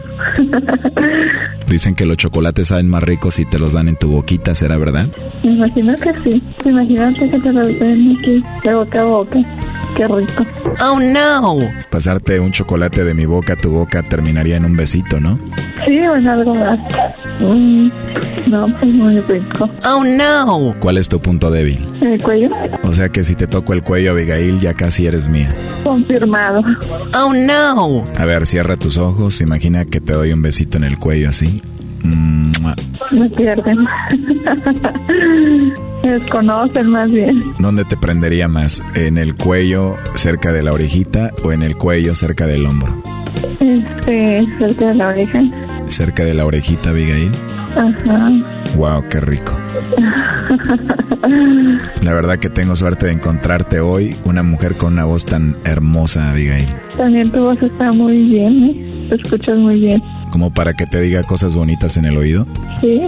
Dicen 1.66 1.94
que 1.94 2.04
los 2.04 2.18
chocolates 2.18 2.68
saben 2.68 2.88
más 2.90 3.02
ricos 3.02 3.36
si 3.36 3.46
te 3.46 3.58
los 3.58 3.72
dan 3.72 3.88
en 3.88 3.96
tu 3.96 4.10
boquita, 4.10 4.54
¿será 4.54 4.76
verdad? 4.76 5.06
Me 5.42 5.52
imagino 5.52 5.94
que 5.94 6.12
sí. 6.12 6.42
Imagínate 6.64 7.30
que 7.30 7.40
te 7.40 7.52
los 7.52 7.66
den 7.78 8.18
aquí, 8.18 8.44
de 8.62 8.74
boca 8.74 9.00
a 9.00 9.04
boca. 9.04 9.38
Qué 9.96 10.06
rico. 10.06 10.46
Oh 10.82 11.00
no. 11.00 11.58
Pasarte 11.90 12.38
un 12.38 12.52
chocolate 12.52 13.04
de 13.04 13.14
mi 13.14 13.24
boca 13.24 13.54
a 13.54 13.56
tu 13.56 13.70
boca 13.70 14.02
terminaría 14.02 14.56
en 14.56 14.64
un 14.64 14.76
besito, 14.76 15.20
¿no? 15.20 15.37
Sí, 15.86 15.98
o 16.00 16.16
en 16.16 16.28
algo 16.28 16.54
más. 16.54 16.78
Mm, 17.40 17.88
no, 18.48 18.66
pues 18.78 18.92
muy 18.92 19.18
rico. 19.20 19.70
Oh 19.88 20.02
no. 20.04 20.74
¿Cuál 20.80 20.98
es 20.98 21.08
tu 21.08 21.20
punto 21.20 21.50
débil? 21.50 21.78
El 22.00 22.20
cuello. 22.20 22.50
O 22.82 22.92
sea 22.92 23.08
que 23.08 23.22
si 23.22 23.34
te 23.34 23.46
toco 23.46 23.72
el 23.72 23.82
cuello, 23.82 24.10
Abigail, 24.10 24.60
ya 24.60 24.74
casi 24.74 25.06
eres 25.06 25.28
mía. 25.28 25.54
Confirmado. 25.84 26.62
Oh 27.16 27.32
no. 27.32 28.04
A 28.18 28.24
ver, 28.24 28.46
cierra 28.46 28.76
tus 28.76 28.98
ojos. 28.98 29.40
Imagina 29.40 29.84
que 29.84 30.00
te 30.00 30.12
doy 30.12 30.32
un 30.32 30.42
besito 30.42 30.78
en 30.78 30.84
el 30.84 30.98
cuello 30.98 31.28
así. 31.28 31.62
Me 33.10 33.28
pierden. 33.30 33.78
Me 36.02 36.12
desconocen 36.12 36.90
más 36.90 37.10
bien. 37.10 37.40
¿Dónde 37.58 37.84
te 37.84 37.96
prendería 37.96 38.46
más? 38.48 38.82
¿En 38.94 39.18
el 39.18 39.34
cuello 39.34 39.96
cerca 40.14 40.52
de 40.52 40.62
la 40.62 40.72
orejita 40.72 41.32
o 41.42 41.52
en 41.52 41.62
el 41.62 41.76
cuello 41.76 42.14
cerca 42.14 42.46
del 42.46 42.66
hombro? 42.66 42.94
Este, 43.60 44.46
cerca 44.58 44.88
de 44.88 44.94
la 44.94 45.08
oreja. 45.08 45.42
¿Cerca 45.88 46.24
de 46.24 46.34
la 46.34 46.44
orejita, 46.46 46.90
Abigail? 46.90 47.30
Ajá. 47.76 48.28
Wow, 48.76 49.04
qué 49.08 49.20
rico. 49.20 49.52
La 52.02 52.12
verdad 52.12 52.38
que 52.38 52.48
tengo 52.48 52.76
suerte 52.76 53.06
de 53.06 53.12
encontrarte 53.12 53.80
hoy, 53.80 54.16
una 54.24 54.42
mujer 54.42 54.76
con 54.76 54.94
una 54.94 55.04
voz 55.04 55.24
tan 55.24 55.56
hermosa, 55.64 56.30
Abigail. 56.30 56.68
También 56.96 57.30
tu 57.30 57.40
voz 57.40 57.60
está 57.62 57.90
muy 57.92 58.16
bien, 58.28 58.64
¿eh? 58.64 59.08
Te 59.08 59.14
escuchas 59.14 59.56
muy 59.56 59.80
bien. 59.80 60.02
¿Como 60.30 60.52
para 60.52 60.74
que 60.74 60.86
te 60.86 61.00
diga 61.00 61.22
cosas 61.22 61.54
bonitas 61.54 61.96
en 61.96 62.04
el 62.04 62.18
oído? 62.18 62.46
Sí, 62.80 63.00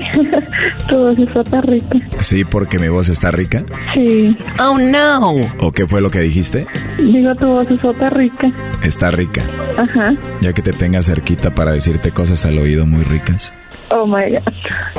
tu 0.88 0.96
voz 0.96 1.18
está 1.18 1.60
rica. 1.60 1.98
¿Sí, 2.20 2.44
porque 2.44 2.78
mi 2.78 2.88
voz 2.88 3.08
está 3.10 3.30
rica? 3.30 3.64
Sí. 3.94 4.36
Oh, 4.60 4.78
no. 4.78 5.32
¿O 5.60 5.72
qué 5.72 5.86
fue 5.86 6.00
lo 6.00 6.10
que 6.10 6.20
dijiste? 6.20 6.66
Digo, 6.98 7.34
tu 7.34 7.48
voz 7.48 7.70
está 7.70 8.06
rica. 8.08 8.50
Está 8.82 9.10
rica. 9.10 9.42
Ajá. 9.76 10.14
Ya 10.40 10.52
que 10.54 10.62
te 10.62 10.72
tenga 10.72 11.02
cerquita 11.02 11.54
para 11.54 11.72
decirte 11.72 12.10
cosas 12.10 12.46
al 12.46 12.56
oído 12.58 12.86
muy 12.86 13.02
ricas. 13.04 13.52
Oh 13.90 14.06
my 14.06 14.30
God. 14.30 14.52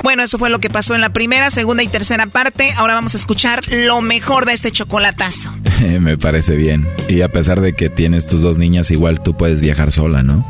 Bueno, 0.03 0.23
eso 0.23 0.38
fue 0.38 0.49
lo 0.49 0.59
que 0.59 0.69
pasó 0.69 0.95
en 0.95 1.01
la 1.01 1.09
primera, 1.11 1.49
segunda 1.49 1.84
y 1.84 1.88
tercera 1.88 2.27
parte. 2.27 2.73
Ahora 2.76 2.95
vamos 2.95 3.13
a 3.13 3.18
escuchar 3.18 3.63
lo 3.69 4.01
mejor 4.01 4.45
de 4.45 4.53
este 4.53 4.72
chocolatazo. 4.72 5.53
Me 5.99 6.18
parece 6.18 6.55
bien. 6.55 6.88
Y 7.07 7.22
a 7.22 7.30
pesar 7.30 7.61
de 7.61 7.73
que 7.73 7.89
tienes 7.89 8.26
tus 8.27 8.41
dos 8.41 8.57
niñas, 8.57 8.91
igual 8.91 9.22
tú 9.22 9.35
puedes 9.35 9.61
viajar 9.61 9.91
sola, 9.91 10.23
¿no? 10.23 10.45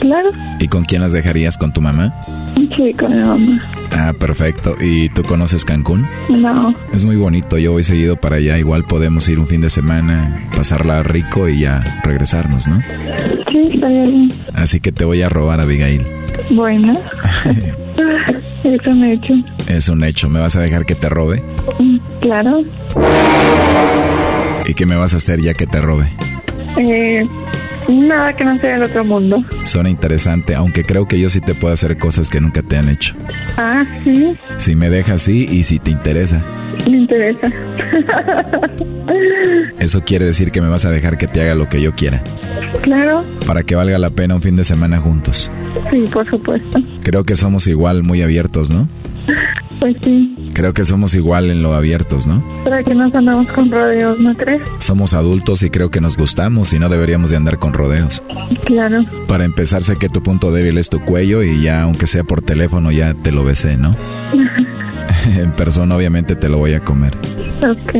Claro. 0.00 0.30
¿Y 0.58 0.68
con 0.68 0.84
quién 0.84 1.02
las 1.02 1.12
dejarías? 1.12 1.56
¿Con 1.56 1.72
tu 1.72 1.80
mamá? 1.80 2.14
Sí, 2.76 2.94
con 2.94 3.12
mi 3.12 3.24
mamá. 3.24 3.62
Ah, 3.92 4.12
perfecto. 4.18 4.76
¿Y 4.80 5.08
tú 5.10 5.22
conoces 5.22 5.64
Cancún? 5.64 6.06
No. 6.28 6.74
Es 6.92 7.04
muy 7.04 7.16
bonito, 7.16 7.58
yo 7.58 7.72
voy 7.72 7.82
seguido 7.82 8.16
para 8.16 8.36
allá. 8.36 8.58
Igual 8.58 8.84
podemos 8.84 9.28
ir 9.28 9.38
un 9.38 9.46
fin 9.46 9.60
de 9.60 9.70
semana, 9.70 10.48
pasarla 10.56 11.02
rico 11.02 11.48
y 11.48 11.60
ya 11.60 11.82
regresarnos, 12.04 12.66
¿no? 12.66 12.80
Sí, 13.50 13.70
está 13.74 13.88
bien. 13.88 14.32
Así 14.54 14.80
que 14.80 14.92
te 14.92 15.04
voy 15.04 15.22
a 15.22 15.28
robar, 15.28 15.60
Abigail. 15.60 16.06
Bueno. 16.50 16.92
es 18.64 18.86
un 18.86 19.04
hecho. 19.04 19.34
Es 19.68 19.88
un 19.88 20.04
hecho. 20.04 20.28
¿Me 20.28 20.40
vas 20.40 20.56
a 20.56 20.60
dejar 20.60 20.86
que 20.86 20.94
te 20.94 21.08
robe? 21.08 21.42
Claro. 22.20 22.62
¿Y 24.66 24.74
qué 24.74 24.86
me 24.86 24.96
vas 24.96 25.14
a 25.14 25.18
hacer 25.18 25.40
ya 25.40 25.54
que 25.54 25.66
te 25.66 25.80
robe? 25.80 26.10
Eh, 26.78 27.26
nada 27.90 28.34
que 28.34 28.44
no 28.44 28.54
sea 28.56 28.74
del 28.74 28.84
otro 28.84 29.04
mundo. 29.04 29.42
Suena 29.64 29.90
interesante, 29.90 30.54
aunque 30.54 30.84
creo 30.84 31.06
que 31.06 31.18
yo 31.18 31.28
sí 31.28 31.40
te 31.40 31.54
puedo 31.54 31.74
hacer 31.74 31.98
cosas 31.98 32.30
que 32.30 32.40
nunca 32.40 32.62
te 32.62 32.76
han 32.76 32.88
hecho. 32.88 33.14
Ah, 33.56 33.84
sí. 34.04 34.36
Si 34.58 34.74
me 34.74 34.90
dejas, 34.90 35.22
sí, 35.22 35.46
y 35.50 35.64
si 35.64 35.78
te 35.78 35.90
interesa. 35.90 36.42
Me 36.88 36.98
interesa. 36.98 37.48
Eso 39.78 40.02
quiere 40.02 40.24
decir 40.26 40.50
que 40.50 40.60
me 40.60 40.68
vas 40.68 40.84
a 40.84 40.90
dejar 40.90 41.18
que 41.18 41.26
te 41.26 41.40
haga 41.42 41.54
lo 41.54 41.68
que 41.68 41.80
yo 41.80 41.94
quiera. 41.94 42.22
claro. 42.82 43.24
Para 43.46 43.62
que 43.62 43.74
valga 43.74 43.98
la 43.98 44.10
pena 44.10 44.34
un 44.36 44.42
fin 44.42 44.56
de 44.56 44.64
semana 44.64 45.00
juntos. 45.00 45.50
Sí, 45.90 46.04
por 46.12 46.28
supuesto. 46.28 46.78
Creo 47.02 47.24
que 47.24 47.36
somos 47.36 47.66
igual 47.66 48.02
muy 48.04 48.22
abiertos, 48.22 48.70
¿no? 48.70 48.88
Pues 49.80 49.96
sí. 50.02 50.36
Creo 50.52 50.74
que 50.74 50.84
somos 50.84 51.14
igual 51.14 51.50
en 51.50 51.62
lo 51.62 51.72
abiertos, 51.74 52.26
¿no? 52.26 52.42
Para 52.64 52.82
que 52.82 52.94
nos 52.94 53.14
andamos 53.14 53.48
con 53.48 53.70
rodeos, 53.70 54.20
¿no 54.20 54.36
crees? 54.36 54.60
Somos 54.78 55.14
adultos 55.14 55.62
y 55.62 55.70
creo 55.70 55.90
que 55.90 56.00
nos 56.02 56.16
gustamos 56.18 56.72
y 56.74 56.78
no 56.78 56.88
deberíamos 56.90 57.30
de 57.30 57.36
andar 57.36 57.58
con 57.58 57.72
rodeos. 57.72 58.22
Claro. 58.66 59.04
Para 59.26 59.44
empezar, 59.46 59.82
sé 59.82 59.96
que 59.96 60.08
tu 60.10 60.22
punto 60.22 60.52
débil 60.52 60.76
es 60.78 60.90
tu 60.90 61.00
cuello 61.00 61.42
y 61.42 61.62
ya, 61.62 61.82
aunque 61.82 62.06
sea 62.06 62.24
por 62.24 62.42
teléfono, 62.42 62.90
ya 62.92 63.14
te 63.14 63.32
lo 63.32 63.42
besé, 63.42 63.76
¿no? 63.78 63.92
en 65.38 65.52
persona, 65.52 65.96
obviamente, 65.96 66.36
te 66.36 66.48
lo 66.50 66.58
voy 66.58 66.74
a 66.74 66.80
comer. 66.80 67.14
ok. 67.62 67.92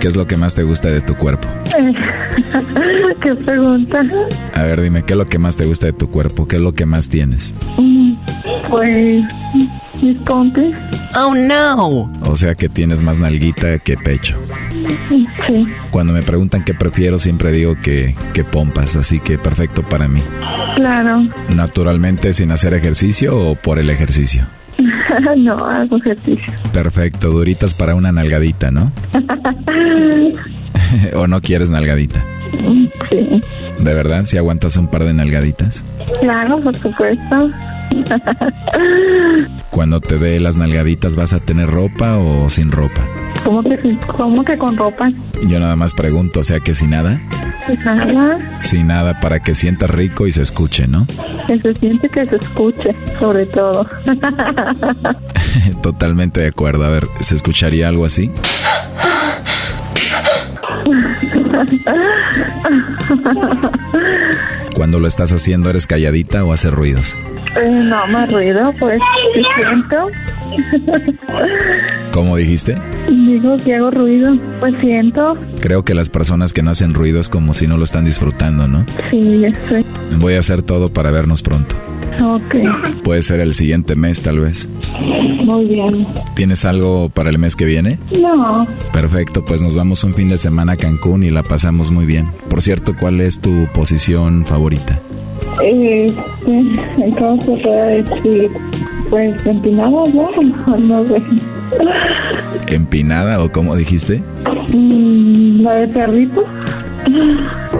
¿Qué 0.00 0.08
es 0.08 0.16
lo 0.16 0.26
que 0.26 0.36
más 0.36 0.54
te 0.54 0.62
gusta 0.62 0.88
de 0.88 1.00
tu 1.00 1.14
cuerpo? 1.14 1.48
¿Qué 3.22 3.34
pregunta? 3.34 4.02
A 4.54 4.62
ver, 4.62 4.80
dime, 4.82 5.02
¿qué 5.04 5.14
es 5.14 5.16
lo 5.18 5.26
que 5.26 5.38
más 5.38 5.56
te 5.56 5.64
gusta 5.64 5.86
de 5.86 5.92
tu 5.94 6.08
cuerpo? 6.10 6.46
¿Qué 6.46 6.56
es 6.56 6.62
lo 6.62 6.72
que 6.72 6.84
más 6.84 7.08
tienes? 7.08 7.54
Mm, 7.78 8.14
Pues 8.68 9.24
mis 10.02 10.18
pompis. 10.22 10.74
Oh 11.16 11.34
no. 11.34 12.10
O 12.22 12.36
sea 12.36 12.54
que 12.54 12.68
tienes 12.68 13.02
más 13.02 13.18
nalguita 13.18 13.78
que 13.78 13.96
pecho. 13.96 14.36
Sí. 15.08 15.26
Cuando 15.90 16.12
me 16.12 16.22
preguntan 16.22 16.64
qué 16.64 16.74
prefiero, 16.74 17.18
siempre 17.18 17.52
digo 17.52 17.76
que, 17.82 18.14
que 18.32 18.44
pompas, 18.44 18.96
así 18.96 19.20
que 19.20 19.38
perfecto 19.38 19.82
para 19.82 20.08
mí. 20.08 20.20
Claro. 20.76 21.22
Naturalmente, 21.54 22.32
sin 22.32 22.50
hacer 22.50 22.74
ejercicio 22.74 23.36
o 23.36 23.54
por 23.54 23.78
el 23.78 23.90
ejercicio. 23.90 24.46
no, 25.36 25.64
hago 25.64 25.96
ejercicio. 25.96 26.44
Perfecto, 26.72 27.30
duritas 27.30 27.74
para 27.74 27.94
una 27.94 28.12
nalgadita, 28.12 28.70
¿no? 28.70 28.92
¿O 31.14 31.26
no 31.26 31.40
quieres 31.40 31.70
nalgadita? 31.70 32.22
sí. 33.10 33.40
¿De 33.82 33.94
verdad? 33.94 34.24
¿Si 34.24 34.38
aguantas 34.38 34.76
un 34.76 34.88
par 34.88 35.04
de 35.04 35.12
nalgaditas? 35.12 35.84
Claro, 36.20 36.60
por 36.60 36.74
supuesto. 36.76 37.50
Cuando 39.70 40.00
te 40.00 40.18
dé 40.18 40.40
las 40.40 40.56
nalgaditas, 40.56 41.16
¿vas 41.16 41.32
a 41.32 41.40
tener 41.40 41.68
ropa 41.68 42.16
o 42.16 42.48
sin 42.48 42.70
ropa? 42.70 43.02
¿Cómo 43.44 43.62
que? 43.62 43.98
¿Cómo 44.16 44.44
que 44.44 44.58
con 44.58 44.76
ropa? 44.76 45.10
Yo 45.46 45.60
nada 45.60 45.76
más 45.76 45.94
pregunto, 45.94 46.40
o 46.40 46.44
sea 46.44 46.60
que 46.60 46.74
sin 46.74 46.90
nada. 46.90 47.20
Nada. 47.84 48.38
Sin 48.62 48.88
nada, 48.88 49.20
para 49.20 49.40
que 49.40 49.54
sientas 49.54 49.90
rico 49.90 50.26
y 50.26 50.32
se 50.32 50.42
escuche, 50.42 50.86
¿no? 50.86 51.06
Que 51.46 51.58
se 51.60 51.74
siente 51.74 52.08
que 52.08 52.26
se 52.26 52.36
escuche, 52.36 52.94
sobre 53.18 53.46
todo. 53.46 53.86
Totalmente 55.82 56.40
de 56.40 56.48
acuerdo. 56.48 56.84
A 56.84 56.90
ver, 56.90 57.06
¿se 57.20 57.34
escucharía 57.34 57.88
algo 57.88 58.04
así? 58.04 58.30
Cuando 64.74 64.98
lo 64.98 65.08
estás 65.08 65.32
haciendo, 65.32 65.70
¿eres 65.70 65.86
calladita 65.86 66.44
o 66.44 66.52
haces 66.52 66.72
ruidos? 66.72 67.16
Eh, 67.62 67.70
no, 67.70 68.06
más 68.08 68.32
ruido, 68.32 68.72
pues, 68.78 68.98
siento. 69.58 70.08
¿Cómo 72.12 72.36
dijiste? 72.36 72.76
Digo 73.08 73.56
que 73.58 73.74
hago 73.74 73.90
ruido, 73.90 74.38
pues 74.60 74.74
siento. 74.80 75.36
Creo 75.60 75.82
que 75.82 75.94
las 75.94 76.10
personas 76.10 76.52
que 76.52 76.62
no 76.62 76.70
hacen 76.70 76.94
ruido 76.94 77.20
es 77.20 77.28
como 77.28 77.54
si 77.54 77.66
no 77.66 77.76
lo 77.76 77.84
están 77.84 78.04
disfrutando, 78.04 78.66
¿no? 78.68 78.84
Sí, 79.10 79.40
ya 79.40 79.52
sé. 79.68 79.84
Voy 80.18 80.34
a 80.34 80.38
hacer 80.40 80.62
todo 80.62 80.88
para 80.92 81.10
vernos 81.10 81.42
pronto. 81.42 81.74
Ok, 82.24 82.54
Puede 83.02 83.20
ser 83.20 83.40
el 83.40 83.52
siguiente 83.52 83.94
mes, 83.94 84.22
tal 84.22 84.40
vez. 84.40 84.66
muy 85.44 85.66
bien. 85.66 86.06
¿Tienes 86.34 86.64
algo 86.64 87.10
para 87.10 87.28
el 87.28 87.38
mes 87.38 87.56
que 87.56 87.66
viene? 87.66 87.98
No, 88.22 88.66
Perfecto, 88.92 89.44
pues 89.44 89.62
nos 89.62 89.76
vamos 89.76 90.02
un 90.04 90.14
fin 90.14 90.28
de 90.30 90.38
semana 90.38 90.72
a 90.72 90.76
Cancún 90.76 91.22
y 91.24 91.30
la 91.30 91.42
pasamos 91.42 91.90
muy 91.90 92.06
bien. 92.06 92.28
Por 92.48 92.62
cierto, 92.62 92.94
¿cuál 92.98 93.20
es 93.20 93.38
tu 93.40 93.66
posición 93.74 94.46
favorita? 94.46 94.98
Este, 95.62 97.14
¿cómo 97.18 97.42
se 97.42 97.52
puede 97.56 98.02
decir? 98.02 98.50
Pues 99.10 99.46
empinado, 99.46 100.04
¿no? 100.14 100.28
No 100.78 101.04
sé. 101.04 101.22
¿Empinada 102.68 103.42
o 103.42 103.50
cómo 103.50 103.76
dijiste? 103.76 104.22
Mm, 104.72 105.62
¿La 105.62 105.74
de 105.74 105.88
perrito? 105.88 106.44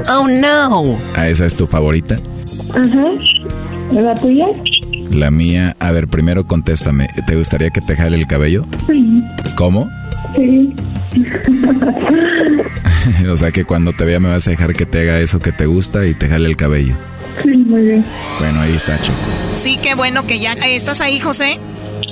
Oh 0.08 0.28
no. 0.28 0.96
¿A 1.16 1.28
esa 1.28 1.46
es 1.46 1.56
tu 1.56 1.66
favorita? 1.66 2.16
Ajá. 2.70 3.04
¿La 3.92 4.14
tuya? 4.14 4.46
La 5.10 5.30
mía, 5.30 5.76
a 5.78 5.92
ver, 5.92 6.08
primero 6.08 6.44
contéstame. 6.44 7.08
¿Te 7.26 7.36
gustaría 7.36 7.70
que 7.70 7.80
te 7.80 7.96
jale 7.96 8.16
el 8.16 8.26
cabello? 8.26 8.64
Sí. 8.86 9.22
¿Cómo? 9.56 9.88
Sí. 10.36 10.74
o 13.30 13.36
sea 13.36 13.50
que 13.50 13.64
cuando 13.64 13.92
te 13.92 14.04
vea 14.04 14.20
me 14.20 14.28
vas 14.28 14.46
a 14.46 14.50
dejar 14.50 14.74
que 14.74 14.86
te 14.86 15.00
haga 15.00 15.20
eso 15.20 15.38
que 15.38 15.52
te 15.52 15.66
gusta 15.66 16.06
y 16.06 16.14
te 16.14 16.28
jale 16.28 16.48
el 16.48 16.56
cabello. 16.56 16.94
Sí, 17.42 17.50
muy 17.56 17.82
bien. 17.82 18.04
Bueno, 18.38 18.60
ahí 18.60 18.74
está, 18.74 19.00
Choco. 19.00 19.18
Sí, 19.54 19.78
qué 19.82 19.94
bueno 19.94 20.26
que 20.26 20.38
ya... 20.38 20.52
¿Estás 20.52 21.00
ahí, 21.00 21.18
José? 21.20 21.58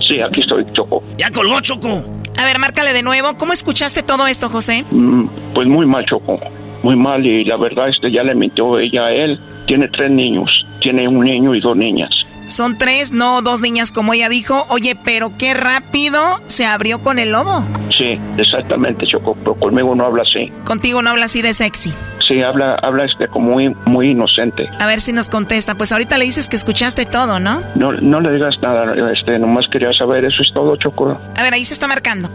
Sí, 0.08 0.20
aquí 0.20 0.40
estoy, 0.40 0.64
Choco. 0.72 1.02
Ya 1.18 1.30
colgó, 1.30 1.60
Choco. 1.60 2.04
A 2.36 2.44
ver, 2.44 2.58
márcale 2.58 2.92
de 2.92 3.02
nuevo. 3.02 3.36
¿Cómo 3.36 3.52
escuchaste 3.52 4.02
todo 4.02 4.26
esto, 4.26 4.48
José? 4.48 4.84
Mm, 4.90 5.26
Pues 5.54 5.66
muy 5.68 5.86
mal, 5.86 6.04
Choco. 6.06 6.38
Muy 6.82 6.96
mal 6.96 7.24
y 7.24 7.44
la 7.44 7.56
verdad 7.56 7.88
es 7.88 7.96
que 8.00 8.10
ya 8.12 8.22
le 8.22 8.34
mintió 8.34 8.78
ella 8.78 9.06
a 9.06 9.12
él. 9.12 9.38
Tiene 9.66 9.88
tres 9.88 10.10
niños. 10.10 10.50
Tiene 10.80 11.08
un 11.08 11.24
niño 11.24 11.54
y 11.54 11.60
dos 11.60 11.76
niñas. 11.76 12.10
Son 12.48 12.76
tres, 12.76 13.12
no 13.12 13.40
dos 13.42 13.62
niñas 13.62 13.90
como 13.90 14.12
ella 14.12 14.28
dijo. 14.28 14.66
Oye, 14.68 14.96
pero 15.02 15.32
qué 15.38 15.54
rápido 15.54 16.40
se 16.46 16.66
abrió 16.66 17.00
con 17.00 17.18
el 17.18 17.32
lobo. 17.32 17.64
Sí, 17.96 18.18
exactamente, 18.36 19.06
Choco. 19.06 19.34
Pero 19.34 19.54
conmigo 19.54 19.94
no 19.94 20.04
habla 20.04 20.22
así. 20.22 20.52
Contigo 20.64 21.00
no 21.00 21.10
habla 21.10 21.26
así 21.26 21.40
de 21.42 21.54
sexy. 21.54 21.92
Sí, 22.28 22.42
habla, 22.42 22.74
habla 22.76 23.04
este 23.04 23.28
como 23.28 23.52
muy, 23.52 23.74
muy 23.86 24.10
inocente. 24.10 24.68
A 24.78 24.86
ver 24.86 25.00
si 25.00 25.12
nos 25.12 25.28
contesta. 25.28 25.74
Pues 25.74 25.92
ahorita 25.92 26.16
le 26.18 26.24
dices 26.24 26.48
que 26.48 26.56
escuchaste 26.56 27.06
todo, 27.06 27.38
¿no? 27.38 27.60
No, 27.76 27.92
no 27.92 28.20
le 28.20 28.32
digas 28.32 28.56
nada, 28.62 28.94
este, 29.12 29.38
nomás 29.38 29.66
quería 29.68 29.92
saber, 29.92 30.24
eso 30.24 30.42
es 30.42 30.52
todo, 30.52 30.76
Choco. 30.76 31.18
A 31.36 31.42
ver, 31.42 31.54
ahí 31.54 31.64
se 31.64 31.74
está 31.74 31.86
marcando. 31.86 32.30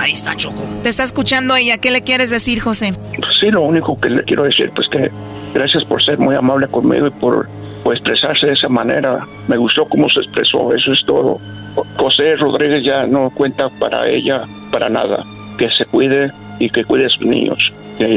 Ahí 0.00 0.12
está, 0.12 0.34
Choco. 0.34 0.62
Te 0.82 0.88
está 0.88 1.04
escuchando 1.04 1.54
ella. 1.54 1.76
¿Qué 1.76 1.90
le 1.90 2.00
quieres 2.00 2.30
decir, 2.30 2.58
José? 2.60 2.94
Pues 2.94 3.32
sí, 3.38 3.50
lo 3.50 3.60
único 3.60 4.00
que 4.00 4.08
le 4.08 4.24
quiero 4.24 4.44
decir, 4.44 4.72
pues 4.74 4.88
que 4.88 5.10
gracias 5.52 5.84
por 5.84 6.02
ser 6.02 6.18
muy 6.18 6.34
amable 6.34 6.68
conmigo 6.68 7.08
y 7.08 7.10
por, 7.10 7.46
por 7.84 7.94
expresarse 7.94 8.46
de 8.46 8.52
esa 8.54 8.70
manera. 8.70 9.26
Me 9.46 9.58
gustó 9.58 9.84
cómo 9.84 10.08
se 10.08 10.20
expresó, 10.20 10.72
eso 10.74 10.92
es 10.92 11.04
todo. 11.04 11.38
José 11.98 12.36
Rodríguez 12.36 12.82
ya 12.82 13.06
no 13.06 13.28
cuenta 13.28 13.68
para 13.78 14.08
ella, 14.08 14.44
para 14.72 14.88
nada. 14.88 15.22
Que 15.58 15.68
se 15.76 15.84
cuide 15.84 16.32
y 16.58 16.70
que 16.70 16.82
cuide 16.82 17.04
a 17.04 17.10
sus 17.10 17.26
niños. 17.26 17.58
Que 18.00 18.16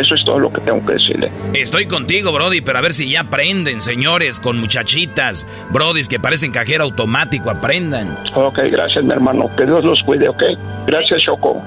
eso 0.00 0.14
es 0.14 0.24
todo 0.24 0.38
lo 0.38 0.50
que 0.50 0.62
tengo 0.62 0.84
que 0.86 0.94
decirle. 0.94 1.30
Estoy 1.52 1.84
contigo, 1.84 2.32
Brody, 2.32 2.62
pero 2.62 2.78
a 2.78 2.80
ver 2.80 2.94
si 2.94 3.10
ya 3.10 3.20
aprenden, 3.20 3.82
señores, 3.82 4.40
con 4.40 4.58
muchachitas, 4.58 5.46
Brodis 5.70 6.08
que 6.08 6.18
parecen 6.18 6.50
cajero 6.50 6.84
automático, 6.84 7.50
aprendan. 7.50 8.16
Ok, 8.34 8.58
gracias, 8.72 9.04
mi 9.04 9.12
hermano. 9.12 9.50
Que 9.54 9.66
Dios 9.66 9.84
los 9.84 10.02
cuide, 10.04 10.30
ok. 10.30 10.42
Gracias, 10.86 11.20
Choco. 11.26 11.62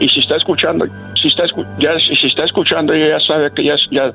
Y 0.00 0.08
si 0.08 0.18
está 0.18 0.34
escuchando, 0.36 0.84
si 1.22 1.28
está, 1.28 1.44
escu- 1.44 1.64
ya, 1.78 1.90
si, 2.20 2.26
está 2.26 2.44
escuchando, 2.44 2.92
ella 2.92 3.18
ya 3.20 3.24
sabe 3.24 3.50
que 3.54 3.62
ya, 3.64 3.74
ya 3.92 4.10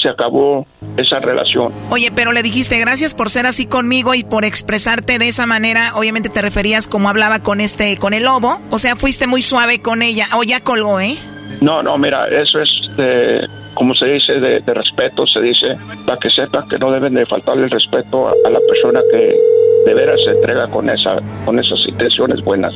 se 0.00 0.08
acabó 0.08 0.64
esa 0.96 1.18
relación. 1.18 1.72
Oye, 1.90 2.12
pero 2.14 2.30
le 2.30 2.44
dijiste 2.44 2.78
gracias 2.78 3.12
por 3.12 3.28
ser 3.28 3.46
así 3.46 3.66
conmigo 3.66 4.14
y 4.14 4.22
por 4.22 4.44
expresarte 4.44 5.18
de 5.18 5.26
esa 5.26 5.46
manera. 5.46 5.96
Obviamente 5.96 6.28
te 6.28 6.40
referías 6.42 6.86
como 6.86 7.08
hablaba 7.08 7.40
con 7.40 7.60
este, 7.60 7.96
con 7.96 8.14
el 8.14 8.22
lobo. 8.24 8.60
O 8.70 8.78
sea, 8.78 8.94
fuiste 8.94 9.26
muy 9.26 9.42
suave 9.42 9.80
con 9.82 10.00
ella. 10.02 10.28
O 10.36 10.44
ya 10.44 10.60
colgó, 10.60 11.00
¿eh? 11.00 11.16
No, 11.60 11.82
no, 11.82 11.96
mira, 11.98 12.28
eso 12.28 12.60
es 12.60 12.96
de, 12.96 13.46
como 13.74 13.94
se 13.94 14.06
dice, 14.06 14.34
de, 14.34 14.60
respeto, 14.66 15.26
se 15.26 15.40
dice, 15.40 15.76
para 16.04 16.18
que 16.18 16.30
sepan 16.30 16.68
que 16.68 16.78
no 16.78 16.90
deben 16.90 17.14
de 17.14 17.26
faltarle 17.26 17.64
el 17.64 17.70
respeto 17.70 18.28
a, 18.28 18.32
a 18.44 18.50
la 18.50 18.60
persona 18.60 19.00
que 19.10 19.38
de 19.86 19.94
veras 19.94 20.16
se 20.24 20.30
entrega 20.30 20.66
con 20.68 20.90
esa, 20.90 21.16
con 21.44 21.58
esas 21.58 21.78
intenciones 21.86 22.42
buenas. 22.42 22.74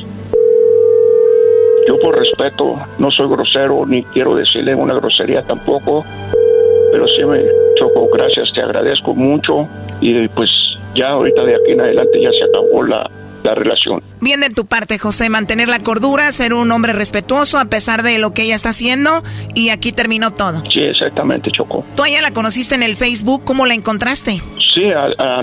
Yo 1.87 1.99
por 1.99 2.17
respeto 2.17 2.75
no 2.99 3.11
soy 3.11 3.27
grosero 3.27 3.85
ni 3.85 4.03
quiero 4.05 4.35
decirle 4.35 4.75
una 4.75 4.93
grosería 4.93 5.41
tampoco, 5.41 6.03
pero 6.91 7.07
sí 7.07 7.23
me 7.25 7.43
choco, 7.75 8.07
gracias, 8.13 8.51
te 8.53 8.61
agradezco 8.61 9.13
mucho 9.13 9.67
y 9.99 10.27
pues 10.29 10.49
ya 10.95 11.09
ahorita 11.09 11.43
de 11.43 11.55
aquí 11.55 11.71
en 11.71 11.81
adelante 11.81 12.21
ya 12.21 12.31
se 12.31 12.43
acabó 12.43 12.83
la, 12.83 13.09
la 13.43 13.55
relación. 13.55 14.03
Bien 14.19 14.41
de 14.41 14.49
tu 14.49 14.65
parte, 14.65 14.99
José, 14.99 15.29
mantener 15.29 15.67
la 15.67 15.79
cordura, 15.79 16.31
ser 16.31 16.53
un 16.53 16.71
hombre 16.71 16.93
respetuoso 16.93 17.57
a 17.57 17.65
pesar 17.65 18.03
de 18.03 18.17
lo 18.19 18.33
que 18.33 18.43
ella 18.43 18.55
está 18.55 18.69
haciendo 18.69 19.23
y 19.53 19.69
aquí 19.69 19.91
terminó 19.91 20.31
todo. 20.31 20.61
Sí, 20.71 20.79
exactamente, 20.79 21.51
Choco. 21.51 21.85
¿Tú 21.95 22.03
a 22.03 22.09
ella 22.09 22.21
la 22.21 22.31
conociste 22.31 22.75
en 22.75 22.83
el 22.83 22.95
Facebook? 22.95 23.43
¿Cómo 23.43 23.65
la 23.65 23.73
encontraste? 23.73 24.41
Sí, 24.73 24.83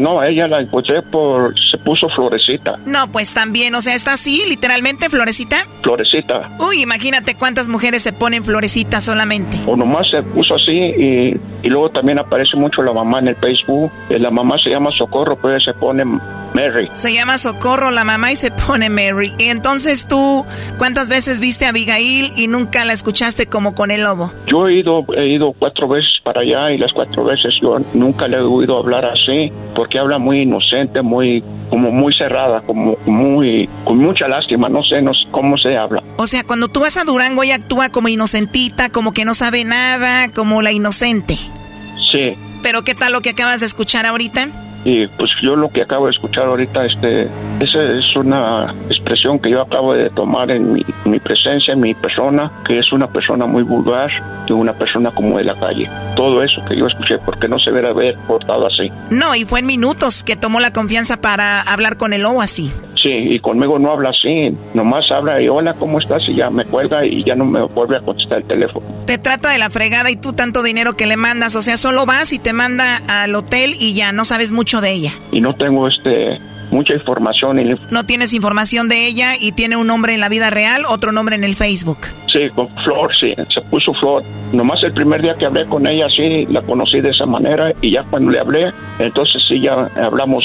no, 0.01 0.21
a 0.21 0.29
ella 0.29 0.49
la 0.49 0.61
encontré 0.61 1.03
por... 1.03 1.53
se 1.71 1.77
puso 1.79 2.09
florecita. 2.09 2.79
No, 2.87 3.13
pues 3.13 3.35
también, 3.35 3.75
o 3.75 3.83
sea, 3.83 3.95
está 3.95 4.15
así, 4.15 4.43
literalmente, 4.49 5.11
florecita. 5.11 5.67
Florecita. 5.83 6.57
Uy, 6.59 6.81
imagínate 6.81 7.35
cuántas 7.35 7.69
mujeres 7.69 8.03
se 8.03 8.15
ponen 8.15 8.43
florecita 8.43 9.03
solamente. 9.03 9.59
O 9.67 9.77
nomás 9.77 10.09
se 10.11 10.23
puso 10.23 10.55
así 10.55 10.73
y, 10.73 11.41
y 11.63 11.69
luego 11.69 11.91
también 11.91 12.19
aparece 12.19 12.57
mucho 12.57 12.83
la 12.83 12.93
mamá 12.95 13.19
en 13.19 13.29
el 13.29 13.37
Facebook. 13.37 13.91
Eh, 14.09 14.19
la 14.19 14.31
mamá 14.31 14.57
se 14.65 14.71
llama 14.71 14.91
Socorro, 14.97 15.37
pero 15.37 15.57
ella 15.57 15.65
se 15.65 15.75
pone 15.79 16.05
Mary. 16.07 16.89
Se 16.95 17.13
llama 17.13 17.37
Socorro 17.37 17.88
la 17.91 18.05
mamá 18.05 18.33
y 18.33 18.37
se 18.37 18.51
pone 18.51 18.91
Mary. 18.91 19.33
Y 19.39 19.45
entonces 19.45 20.07
tú, 20.07 20.45
¿cuántas 20.79 21.09
veces 21.09 21.41
viste 21.41 21.67
a 21.67 21.71
Abigail 21.71 22.33
y 22.37 22.47
nunca 22.47 22.85
la 22.85 22.93
escuchaste 22.93 23.47
como 23.47 23.75
con 23.75 23.91
el 23.91 24.03
lobo? 24.03 24.33
Yo 24.47 24.69
he 24.69 24.81
ido, 24.81 25.05
he 25.17 25.29
ido 25.29 25.53
cuatro 25.59 25.89
veces 25.89 26.11
para 26.25 26.41
allá 26.41 26.73
y 26.73 26.79
las 26.79 26.93
cuatro 26.93 27.25
veces 27.25 27.55
yo 27.61 27.79
nunca 27.95 28.27
le 28.29 28.37
he 28.37 28.41
oído 28.41 28.79
hablar 28.79 29.05
así, 29.05 29.51
porque 29.75 29.99
habla 29.99 30.19
muy 30.19 30.43
inocente, 30.43 31.03
muy, 31.03 31.43
como 31.71 31.91
muy 31.91 32.15
cerrada, 32.15 32.61
como 32.63 32.97
muy, 33.07 33.69
con 33.85 33.99
mucha 33.99 34.29
lástima, 34.29 34.69
no 34.69 34.83
sé, 34.83 35.01
no 35.03 35.15
sé 35.15 35.27
cómo 35.31 35.57
se 35.57 35.77
habla. 35.77 36.03
O 36.17 36.27
sea, 36.27 36.45
cuando 36.45 36.69
tú 36.69 36.81
vas 36.81 36.97
a 36.97 37.05
Durango 37.05 37.43
ella 37.43 37.57
actúa 37.57 37.91
como 37.91 38.09
inocentita, 38.09 38.91
como 38.91 39.13
que 39.13 39.25
no 39.25 39.35
sabe 39.35 39.65
nada, 39.65 40.31
como 40.33 40.63
la 40.63 40.73
inocente. 40.73 41.37
Sí. 42.13 42.35
Pero 42.63 42.83
¿qué 42.83 42.95
tal 42.95 43.13
lo 43.13 43.21
que 43.21 43.31
acabas 43.31 43.61
de 43.61 43.67
escuchar 43.67 44.07
ahorita? 44.07 44.49
Y 44.85 45.07
pues 45.07 45.31
yo 45.43 45.57
lo 45.57 45.69
que 45.69 45.83
acabo 45.83 46.07
de 46.07 46.13
escuchar 46.13 46.45
ahorita 46.45 46.85
este 46.85 47.25
esa 47.61 47.83
es 47.83 48.17
una 48.17 48.75
expresión 48.89 49.39
que 49.39 49.51
yo 49.51 49.63
acabo 49.63 49.95
de 49.95 50.11
tomar 50.11 50.51
en 50.51 50.73
mi, 50.73 50.85
mi, 51.05 51.19
presencia 51.19 51.75
en 51.75 51.81
mi 51.81 51.95
persona 51.95 52.51
que 52.67 52.79
es 52.79 52.93
una 52.93 53.09
persona 53.09 53.47
muy 53.47 53.63
vulgar 53.63 54.11
y 54.47 54.53
una 54.53 54.73
persona 54.73 55.11
como 55.11 55.39
de 55.39 55.45
la 55.45 55.55
calle. 55.55 55.89
Todo 56.17 56.43
eso 56.43 56.65
que 56.67 56.77
yo 56.77 56.87
escuché 56.87 57.19
porque 57.19 57.49
no 57.49 57.59
se 57.59 57.71
debe 57.71 57.89
haber 57.89 58.17
portado 58.27 58.67
así 58.67 58.91
no 59.11 59.35
y 59.35 59.45
fue 59.45 59.61
en 59.61 59.67
minutos 59.67 60.25
que 60.25 60.37
tomó 60.37 60.61
la 60.61 60.73
confianza 60.73 61.21
para 61.21 61.61
hablar 61.61 61.97
con 61.97 62.13
el 62.13 62.23
lobo 62.23 62.43
así 62.43 62.73
Sí, 63.09 63.15
y 63.15 63.39
conmigo 63.39 63.79
no 63.79 63.93
habla 63.93 64.11
así, 64.11 64.55
nomás 64.75 65.11
habla 65.11 65.41
y 65.41 65.49
hola, 65.49 65.73
¿cómo 65.73 65.99
estás? 65.99 66.29
Y 66.29 66.35
ya 66.35 66.51
me 66.51 66.67
cuelga 66.67 67.07
y 67.07 67.25
ya 67.25 67.35
no 67.35 67.47
me 67.47 67.63
vuelve 67.63 67.97
a 67.97 68.01
contestar 68.01 68.39
el 68.39 68.45
teléfono. 68.45 68.85
Te 69.07 69.17
trata 69.17 69.51
de 69.51 69.57
la 69.57 69.71
fregada 69.71 70.11
y 70.11 70.17
tú 70.17 70.35
tanto 70.35 70.63
dinero 70.63 70.95
que 70.95 71.07
le 71.07 71.17
mandas, 71.17 71.57
o 71.57 71.63
sea, 71.63 71.79
solo 71.79 72.05
vas 72.05 72.35
y 72.35 72.39
te 72.39 72.53
manda 72.53 73.01
al 73.09 73.35
hotel 73.35 73.75
y 73.81 73.95
ya 73.95 74.13
no 74.13 74.27
sabes 74.27 74.53
mucho 74.53 74.83
de 74.83 74.93
ella. 74.93 75.13
Y 75.33 75.41
no 75.41 75.55
tengo 75.55 75.89
este 75.89 76.39
mucha 76.71 76.93
información. 76.93 77.59
Y... 77.61 77.77
No 77.91 78.05
tienes 78.05 78.35
información 78.35 78.91
de 78.91 79.07
ella 79.07 79.37
y 79.41 79.53
tiene 79.53 79.77
un 79.77 79.87
nombre 79.87 80.13
en 80.13 80.21
la 80.21 80.29
vida 80.29 80.51
real, 80.51 80.85
otro 80.87 81.11
nombre 81.11 81.35
en 81.35 81.45
el 81.45 81.55
Facebook. 81.55 81.99
Sí, 82.31 82.51
con 82.55 82.69
Flor, 82.85 83.11
sí, 83.19 83.35
se 83.55 83.63
puso 83.71 83.95
Flor. 83.95 84.23
Nomás 84.53 84.83
el 84.83 84.93
primer 84.93 85.23
día 85.23 85.35
que 85.39 85.47
hablé 85.47 85.65
con 85.65 85.87
ella, 85.87 86.09
sí, 86.15 86.45
la 86.51 86.61
conocí 86.61 87.01
de 87.01 87.09
esa 87.09 87.25
manera 87.25 87.73
y 87.81 87.93
ya 87.93 88.03
cuando 88.05 88.31
le 88.31 88.41
hablé, 88.41 88.71
entonces 88.99 89.43
sí, 89.49 89.61
ya 89.63 89.89
hablamos 89.97 90.45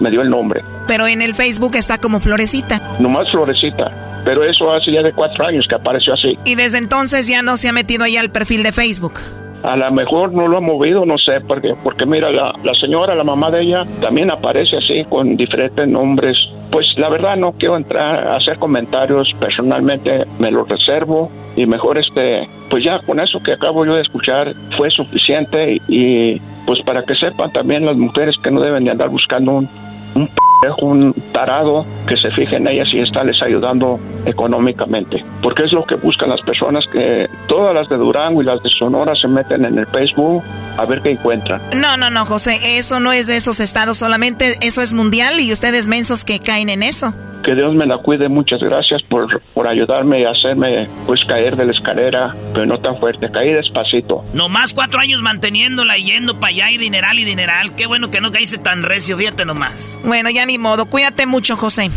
me 0.00 0.10
dio 0.10 0.22
el 0.22 0.30
nombre. 0.30 0.62
Pero 0.86 1.06
en 1.06 1.22
el 1.22 1.34
Facebook 1.34 1.76
está 1.76 1.98
como 1.98 2.20
Florecita. 2.20 2.80
Nomás 3.00 3.30
Florecita. 3.30 3.90
Pero 4.24 4.42
eso 4.42 4.72
hace 4.72 4.90
ya 4.90 5.02
de 5.02 5.12
cuatro 5.12 5.46
años 5.46 5.66
que 5.68 5.76
apareció 5.76 6.14
así. 6.14 6.36
Y 6.44 6.56
desde 6.56 6.78
entonces 6.78 7.28
ya 7.28 7.42
no 7.42 7.56
se 7.56 7.68
ha 7.68 7.72
metido 7.72 8.04
ahí 8.04 8.16
al 8.16 8.30
perfil 8.30 8.62
de 8.64 8.72
Facebook. 8.72 9.20
A 9.62 9.76
lo 9.76 9.90
mejor 9.90 10.32
no 10.32 10.48
lo 10.48 10.58
ha 10.58 10.60
movido, 10.60 11.04
no 11.06 11.16
sé, 11.18 11.40
porque, 11.46 11.74
porque 11.82 12.06
mira, 12.06 12.30
la, 12.30 12.52
la 12.62 12.74
señora, 12.74 13.14
la 13.14 13.24
mamá 13.24 13.50
de 13.50 13.62
ella, 13.62 13.84
también 14.00 14.30
aparece 14.30 14.76
así 14.76 15.04
con 15.08 15.36
diferentes 15.36 15.88
nombres. 15.88 16.36
Pues 16.70 16.86
la 16.96 17.08
verdad 17.08 17.36
no 17.36 17.52
quiero 17.52 17.76
entrar 17.76 18.28
a 18.28 18.36
hacer 18.36 18.58
comentarios, 18.58 19.28
personalmente 19.40 20.24
me 20.38 20.50
lo 20.50 20.64
reservo 20.64 21.30
y 21.56 21.64
mejor 21.66 21.98
este, 21.98 22.48
pues 22.70 22.84
ya 22.84 22.98
con 23.06 23.18
eso 23.18 23.40
que 23.42 23.52
acabo 23.52 23.86
yo 23.86 23.94
de 23.94 24.02
escuchar 24.02 24.52
fue 24.76 24.90
suficiente 24.90 25.80
y 25.88 26.40
pues 26.66 26.80
para 26.84 27.02
que 27.02 27.14
sepan 27.14 27.52
también 27.52 27.86
las 27.86 27.96
mujeres 27.96 28.36
que 28.42 28.50
no 28.50 28.60
deben 28.60 28.84
de 28.84 28.90
andar 28.90 29.08
buscando 29.08 29.52
un, 29.52 29.68
um. 30.16 30.45
Un 30.78 30.96
un 30.96 31.12
tarado 31.32 31.84
que 32.06 32.16
se 32.16 32.30
fije 32.30 32.56
en 32.56 32.66
ellas 32.68 32.88
y 32.92 33.00
está 33.00 33.24
les 33.24 33.40
ayudando 33.42 33.98
económicamente. 34.24 35.24
Porque 35.42 35.64
es 35.64 35.72
lo 35.72 35.84
que 35.84 35.96
buscan 35.96 36.30
las 36.30 36.40
personas 36.42 36.84
que 36.92 37.28
todas 37.48 37.74
las 37.74 37.88
de 37.88 37.96
Durango 37.96 38.42
y 38.42 38.44
las 38.44 38.62
de 38.62 38.70
Sonora 38.70 39.14
se 39.14 39.28
meten 39.28 39.64
en 39.64 39.78
el 39.78 39.86
Facebook 39.86 40.42
a 40.78 40.84
ver 40.84 41.00
qué 41.02 41.10
encuentran. 41.12 41.60
No, 41.74 41.96
no, 41.96 42.10
no, 42.10 42.24
José, 42.24 42.78
eso 42.78 43.00
no 43.00 43.12
es 43.12 43.26
de 43.26 43.36
esos 43.36 43.60
estados 43.60 43.98
solamente, 43.98 44.54
eso 44.60 44.82
es 44.82 44.92
mundial 44.92 45.40
y 45.40 45.52
ustedes 45.52 45.86
mensos 45.86 46.24
que 46.24 46.40
caen 46.40 46.68
en 46.68 46.82
eso. 46.82 47.14
Que 47.44 47.54
Dios 47.54 47.74
me 47.74 47.86
la 47.86 47.98
cuide, 47.98 48.28
muchas 48.28 48.60
gracias 48.60 49.02
por, 49.04 49.40
por 49.54 49.68
ayudarme 49.68 50.20
y 50.20 50.24
hacerme 50.24 50.88
pues 51.06 51.20
caer 51.28 51.54
de 51.56 51.66
la 51.66 51.72
escalera, 51.72 52.34
pero 52.52 52.66
no 52.66 52.78
tan 52.80 52.98
fuerte, 52.98 53.30
caí 53.30 53.52
despacito. 53.52 54.24
Nomás 54.34 54.74
cuatro 54.74 55.00
años 55.00 55.22
manteniéndola 55.22 55.96
y 55.96 56.04
yendo 56.06 56.40
para 56.40 56.48
allá 56.48 56.70
y 56.70 56.78
dineral 56.78 57.18
y 57.18 57.24
dineral, 57.24 57.76
qué 57.76 57.86
bueno 57.86 58.10
que 58.10 58.20
no 58.20 58.32
caíste 58.32 58.58
tan 58.58 58.82
recio, 58.82 59.16
fíjate 59.16 59.44
nomás. 59.44 59.98
Bueno, 60.04 60.28
ya 60.30 60.44
ni 60.46 60.58
modo, 60.58 60.86
cuídate 60.86 61.26
mucho, 61.26 61.56
José. 61.56 61.90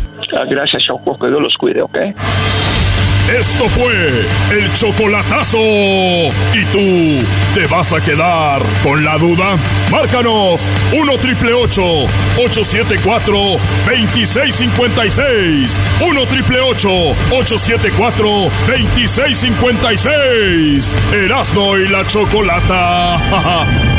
Gracias, 0.49 0.84
Choco, 0.84 1.17
que 1.17 1.27
Dios 1.27 1.41
los 1.41 1.55
cuide, 1.57 1.81
¿ok? 1.81 1.97
Esto 3.38 3.69
fue 3.69 4.26
el 4.51 4.73
chocolatazo. 4.73 5.59
¿Y 5.59 6.65
tú 6.71 7.19
te 7.53 7.67
vas 7.67 7.93
a 7.93 8.01
quedar 8.01 8.59
con 8.81 9.05
la 9.05 9.19
duda? 9.19 9.55
Márcanos 9.91 10.67
1 10.93 11.17
triple 11.19 11.53
874 11.53 13.34
2656. 13.85 15.80
1 16.01 16.26
triple 16.26 16.59
874 16.59 18.30
2656. 18.67 20.91
Erasno 21.13 21.77
y 21.77 21.88
la 21.88 22.07
chocolata. 22.07 23.15